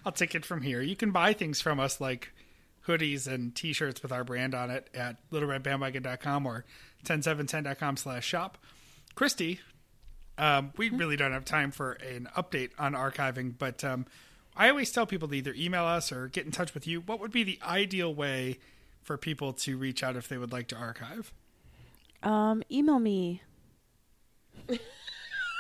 I'll 0.06 0.12
take 0.12 0.34
it 0.34 0.46
from 0.46 0.62
here. 0.62 0.82
You 0.82 0.96
can 0.96 1.12
buy 1.12 1.34
things 1.34 1.62
from 1.62 1.80
us 1.80 2.02
like 2.02 2.34
hoodies 2.88 3.28
and 3.28 3.56
t-shirts 3.56 4.02
with 4.02 4.12
our 4.12 4.24
brand 4.24 4.54
on 4.54 4.70
it 4.70 4.90
at 4.94 5.18
littleredbandwagon.com 5.32 6.46
or 6.46 6.66
10710.com 7.06 7.98
slash 7.98 8.26
shop. 8.26 8.58
Christy, 9.16 9.60
um, 10.38 10.72
we 10.78 10.90
really 10.90 11.16
don't 11.16 11.32
have 11.32 11.46
time 11.46 11.72
for 11.72 11.94
an 11.94 12.28
update 12.36 12.72
on 12.80 12.94
archiving, 12.94 13.54
but 13.58 13.84
um, 13.84 14.06
I 14.56 14.70
always 14.70 14.92
tell 14.92 15.06
people 15.06 15.28
to 15.28 15.36
either 15.36 15.54
email 15.56 15.86
us 15.86 16.12
or 16.12 16.28
get 16.28 16.46
in 16.46 16.52
touch 16.52 16.74
with 16.74 16.88
you. 16.88 17.02
What 17.02 17.20
would 17.20 17.32
be 17.32 17.44
the 17.44 17.60
ideal 17.64 18.14
way 18.14 18.60
for 19.02 19.18
people 19.18 19.54
to 19.54 19.78
reach 19.78 20.04
out 20.04 20.16
if 20.16 20.28
they 20.28 20.38
would 20.38 20.52
like 20.52 20.68
to 20.70 20.76
archive? 20.76 21.34
Um, 22.24 22.64
email 22.72 23.00
me. 23.00 23.42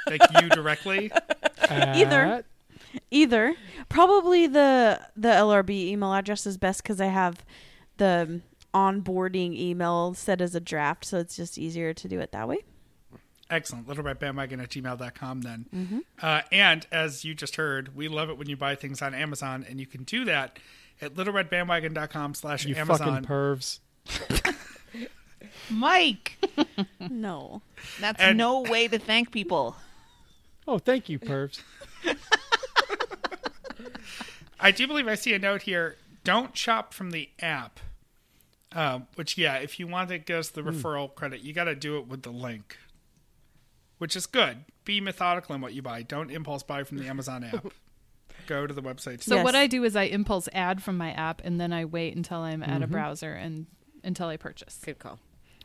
Like 0.07 0.21
you 0.41 0.49
directly? 0.49 1.11
Either. 1.69 2.43
At- 2.95 3.01
Either. 3.11 3.55
Probably 3.89 4.47
the 4.47 4.99
the 5.15 5.29
LRB 5.29 5.69
email 5.87 6.13
address 6.13 6.45
is 6.45 6.57
best 6.57 6.83
because 6.83 6.99
I 7.01 7.07
have 7.07 7.43
the 7.97 8.41
onboarding 8.73 9.55
email 9.57 10.13
set 10.13 10.41
as 10.41 10.55
a 10.55 10.59
draft, 10.59 11.05
so 11.05 11.19
it's 11.19 11.35
just 11.35 11.57
easier 11.57 11.93
to 11.93 12.07
do 12.07 12.19
it 12.19 12.31
that 12.31 12.47
way. 12.47 12.57
Excellent. 13.49 13.87
LittleRedBandwagon 13.87 14.63
at 14.63 14.69
gmail.com 14.69 15.41
then. 15.41 16.03
Uh, 16.19 16.41
and 16.51 16.87
as 16.91 17.23
you 17.23 17.35
just 17.35 17.55
heard, 17.57 17.95
we 17.95 18.07
love 18.07 18.29
it 18.31 18.37
when 18.37 18.49
you 18.49 18.57
buy 18.57 18.73
things 18.73 19.01
on 19.01 19.13
Amazon, 19.13 19.63
and 19.69 19.79
you 19.79 19.85
can 19.85 20.03
do 20.03 20.25
that 20.25 20.57
at 21.01 21.13
littleredbandwagon.com 21.13 22.33
slash 22.33 22.65
You 22.65 22.75
Amazon. 22.75 23.23
fucking 23.23 23.27
pervs. 23.27 23.79
Mike, 25.69 26.37
No. 26.99 27.61
that's 27.99 28.19
And- 28.21 28.37
no 28.37 28.61
way 28.61 28.87
to 28.87 28.97
thank 28.97 29.31
people. 29.31 29.75
Oh, 30.67 30.79
thank 30.79 31.09
you, 31.09 31.19
pervs. 31.19 31.61
I 34.59 34.71
do 34.71 34.87
believe 34.87 35.07
I 35.07 35.15
see 35.15 35.33
a 35.33 35.39
note 35.39 35.63
here. 35.63 35.97
Don't 36.23 36.55
shop 36.57 36.93
from 36.93 37.11
the 37.11 37.29
app. 37.41 37.79
Um, 38.71 39.07
which, 39.15 39.37
yeah, 39.37 39.55
if 39.57 39.79
you 39.79 39.85
want 39.87 40.09
to 40.09 40.17
give 40.17 40.37
us 40.39 40.49
the 40.49 40.61
referral 40.61 41.13
credit, 41.13 41.41
you 41.41 41.53
got 41.53 41.65
to 41.65 41.75
do 41.75 41.97
it 41.99 42.07
with 42.07 42.23
the 42.23 42.31
link, 42.31 42.77
which 43.99 44.15
is 44.15 44.25
good. 44.25 44.65
Be 44.83 44.99
methodical 44.99 45.53
in 45.53 45.61
what 45.61 45.73
you 45.73 45.81
buy. 45.83 46.01
Don't 46.01 46.31
impulse 46.31 46.63
buy 46.63 46.83
from 46.83 46.97
the 46.97 47.07
Amazon 47.07 47.43
app. 47.53 47.67
Go 48.47 48.65
to 48.65 48.73
the 48.73 48.81
website. 48.81 49.21
So 49.21 49.35
Yes. 49.35 49.43
what 49.43 49.53
I 49.55 49.67
do 49.67 49.83
is 49.83 49.95
I 49.95 50.03
impulse 50.03 50.49
add 50.53 50.81
from 50.81 50.97
my 50.97 51.11
app, 51.11 51.39
and 51.43 51.61
then 51.61 51.71
I 51.71 51.85
wait 51.85 52.15
until 52.15 52.39
I'm 52.39 52.63
at 52.63 52.81
a 52.81 52.87
browser 52.87 53.33
and 53.33 53.67
until 54.03 54.27
I 54.27 54.37
purchase. 54.37 54.79
Good 54.83 54.97
call. 54.99 55.19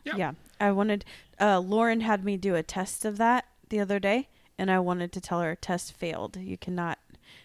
Yeah. 0.05 0.16
Yeah, 0.16 0.32
I 0.60 0.70
wanted. 0.73 1.05
Uh, 1.40 1.60
Lauren 1.60 2.02
had 2.02 2.24
me 2.24 2.36
do 2.36 2.55
a 2.55 2.62
test 2.62 3.05
of 3.06 3.16
that 3.16 3.47
the 3.70 3.81
other 3.81 3.98
day, 3.98 4.28
and 4.59 4.70
I 4.70 4.81
wanted 4.81 5.12
to 5.12 5.20
tell 5.20 5.40
her 5.40 5.55
test 5.56 5.93
failed. 5.97 6.36
You 6.36 6.59
cannot 6.59 6.98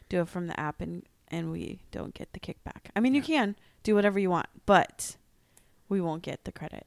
do 0.10 0.20
it 0.22 0.28
from 0.28 0.48
the 0.48 0.60
app, 0.60 0.82
and 0.82 1.04
and 1.34 1.52
we 1.52 1.80
don't 1.92 2.14
get 2.14 2.32
the 2.34 2.40
kickback. 2.40 2.92
I 2.96 3.00
mean, 3.00 3.16
you 3.16 3.22
can 3.24 3.56
do 3.82 3.96
whatever 3.96 4.20
you 4.20 4.30
want, 4.30 4.46
but 4.68 5.18
we 5.90 6.00
won't 6.00 6.22
get 6.22 6.46
the 6.46 6.52
credit. 6.52 6.86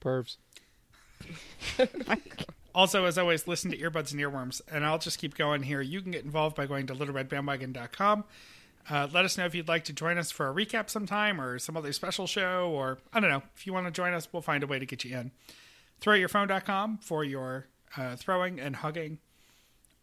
Pervs. 0.00 0.36
Also, 2.74 3.06
as 3.06 3.18
always, 3.18 3.48
listen 3.48 3.72
to 3.72 3.76
Earbuds 3.76 4.12
and 4.12 4.20
Earworms. 4.20 4.60
And 4.70 4.84
I'll 4.84 4.98
just 4.98 5.18
keep 5.18 5.36
going 5.36 5.64
here. 5.64 5.80
You 5.80 6.00
can 6.00 6.12
get 6.12 6.24
involved 6.24 6.54
by 6.54 6.66
going 6.66 6.86
to 6.86 6.94
littleredbandwagon.com. 6.94 8.24
Uh, 8.88 9.08
let 9.12 9.24
us 9.24 9.36
know 9.36 9.46
if 9.46 9.54
you'd 9.54 9.66
like 9.66 9.82
to 9.84 9.92
join 9.92 10.16
us 10.16 10.30
for 10.30 10.48
a 10.48 10.54
recap 10.54 10.88
sometime 10.88 11.40
or 11.40 11.58
some 11.58 11.76
other 11.76 11.92
special 11.92 12.28
show, 12.28 12.70
or 12.70 12.98
I 13.12 13.18
don't 13.18 13.30
know. 13.30 13.42
If 13.56 13.66
you 13.66 13.72
want 13.72 13.86
to 13.86 13.90
join 13.90 14.12
us, 14.12 14.28
we'll 14.32 14.42
find 14.42 14.62
a 14.62 14.68
way 14.68 14.78
to 14.78 14.86
get 14.86 15.02
you 15.02 15.16
in. 15.16 15.32
Throwyourphone.com 16.00 16.98
for 16.98 17.24
your 17.24 17.66
uh, 17.96 18.14
throwing 18.14 18.60
and 18.60 18.76
hugging. 18.76 19.18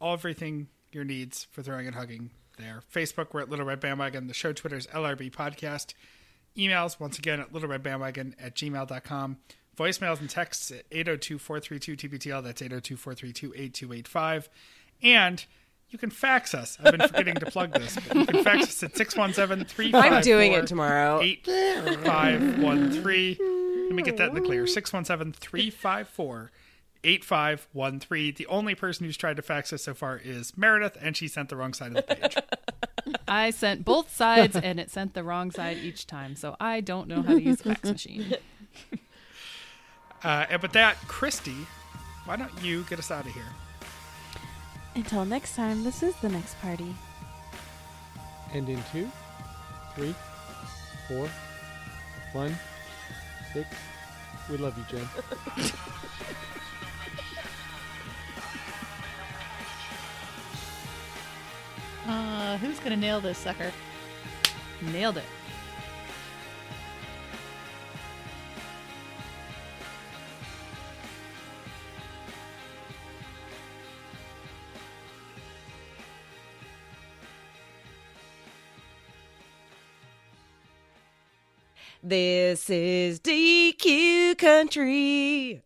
All 0.02 0.14
everything 0.14 0.68
your 0.92 1.06
needs 1.06 1.48
for 1.52 1.64
throwing 1.64 1.88
and 1.88 1.96
hugging 1.96 2.32
there. 2.58 2.82
Facebook, 2.94 3.34
we're 3.34 3.42
at 3.42 3.50
Little 3.50 3.66
Red 3.66 3.80
Bandwagon. 3.80 4.28
The 4.28 4.34
show 4.34 4.54
Twitter 4.54 4.78
is 4.78 4.88
LRB 4.88 5.32
Podcast. 5.32 5.94
Emails, 6.58 7.00
once 7.00 7.20
again, 7.20 7.40
at 7.40 7.52
littleredbandwagon 7.52 8.34
at 8.40 8.56
gmail.com. 8.56 9.38
Voicemails 9.78 10.22
and 10.22 10.30
texts 10.30 10.72
at 10.72 10.90
802-432-TBTL. 10.90 12.44
That's 12.44 12.62
802-432-8285. 12.62 14.48
And 15.04 15.46
you 15.90 15.98
can 15.98 16.10
fax 16.10 16.54
us. 16.54 16.78
I've 16.82 16.98
been 16.98 17.08
forgetting 17.08 17.36
to 17.36 17.46
plug 17.48 17.74
this. 17.74 17.98
But 18.08 18.16
you 18.16 18.26
can 18.26 18.44
fax 18.44 18.64
us 18.64 18.84
at 18.84 18.94
617-354. 18.94 19.94
I'm 19.94 20.22
doing 20.22 20.54
it 20.54 20.68
tomorrow. 20.68 21.20
8513. 21.22 23.88
Let 23.88 23.96
me 23.96 24.02
get 24.02 24.16
that 24.18 24.30
in 24.30 24.36
the 24.36 24.42
clear. 24.42 24.64
617-354. 24.64 26.50
8513. 27.06 28.34
The 28.36 28.48
only 28.48 28.76
person 28.76 29.06
who's 29.06 29.18
tried 29.18 29.38
to 29.38 29.42
fax 29.42 29.72
us 29.72 29.84
so 29.84 29.94
far 29.94 30.18
is 30.18 30.58
Meredith, 30.58 30.98
and 31.00 31.16
she 31.16 31.28
sent 31.28 31.50
the 31.50 31.56
wrong 31.56 31.74
side 31.74 31.96
of 31.96 32.06
the 32.06 32.16
page. 32.16 32.36
I 33.28 33.52
sent 33.52 33.86
both 33.86 34.16
sides 34.16 34.56
and 34.56 34.80
it 34.80 34.90
sent 34.90 35.14
the 35.14 35.24
wrong 35.24 35.52
side 35.52 35.78
each 35.78 36.08
time. 36.08 36.36
So 36.36 36.56
I 36.60 36.82
don't 36.82 37.08
know 37.08 37.22
how 37.22 37.34
to 37.34 37.42
use 37.42 37.62
a 37.62 37.76
fax 37.76 37.92
machine. 37.92 38.36
Uh, 40.24 40.46
and 40.50 40.62
with 40.62 40.72
that, 40.72 40.96
Christy, 41.08 41.68
why 42.26 42.36
don't 42.36 42.52
you 42.64 42.84
get 42.90 42.98
us 42.98 43.12
out 43.12 43.28
of 43.28 43.32
here? 43.34 43.44
Until 44.96 45.24
next 45.24 45.56
time, 45.56 45.84
this 45.84 46.02
is 46.02 46.16
the 46.16 46.30
next 46.30 46.60
party. 46.62 46.96
And 48.54 48.68
in 48.68 48.82
two, 48.92 49.08
three, 49.94 50.16
four, 51.08 51.30
one, 52.34 52.56
six. 53.54 53.68
We 54.50 54.58
love 54.58 54.76
you, 54.78 54.98
Jen. 54.98 55.08
Uh, 62.08 62.58
who's 62.58 62.80
gonna 62.80 62.96
nail 62.96 63.20
this 63.20 63.38
sucker? 63.38 63.72
Nailed 64.92 65.18
it. 65.18 65.24
This 82.04 82.70
is 82.70 83.20
DQ 83.20 84.38
Country. 84.38 85.64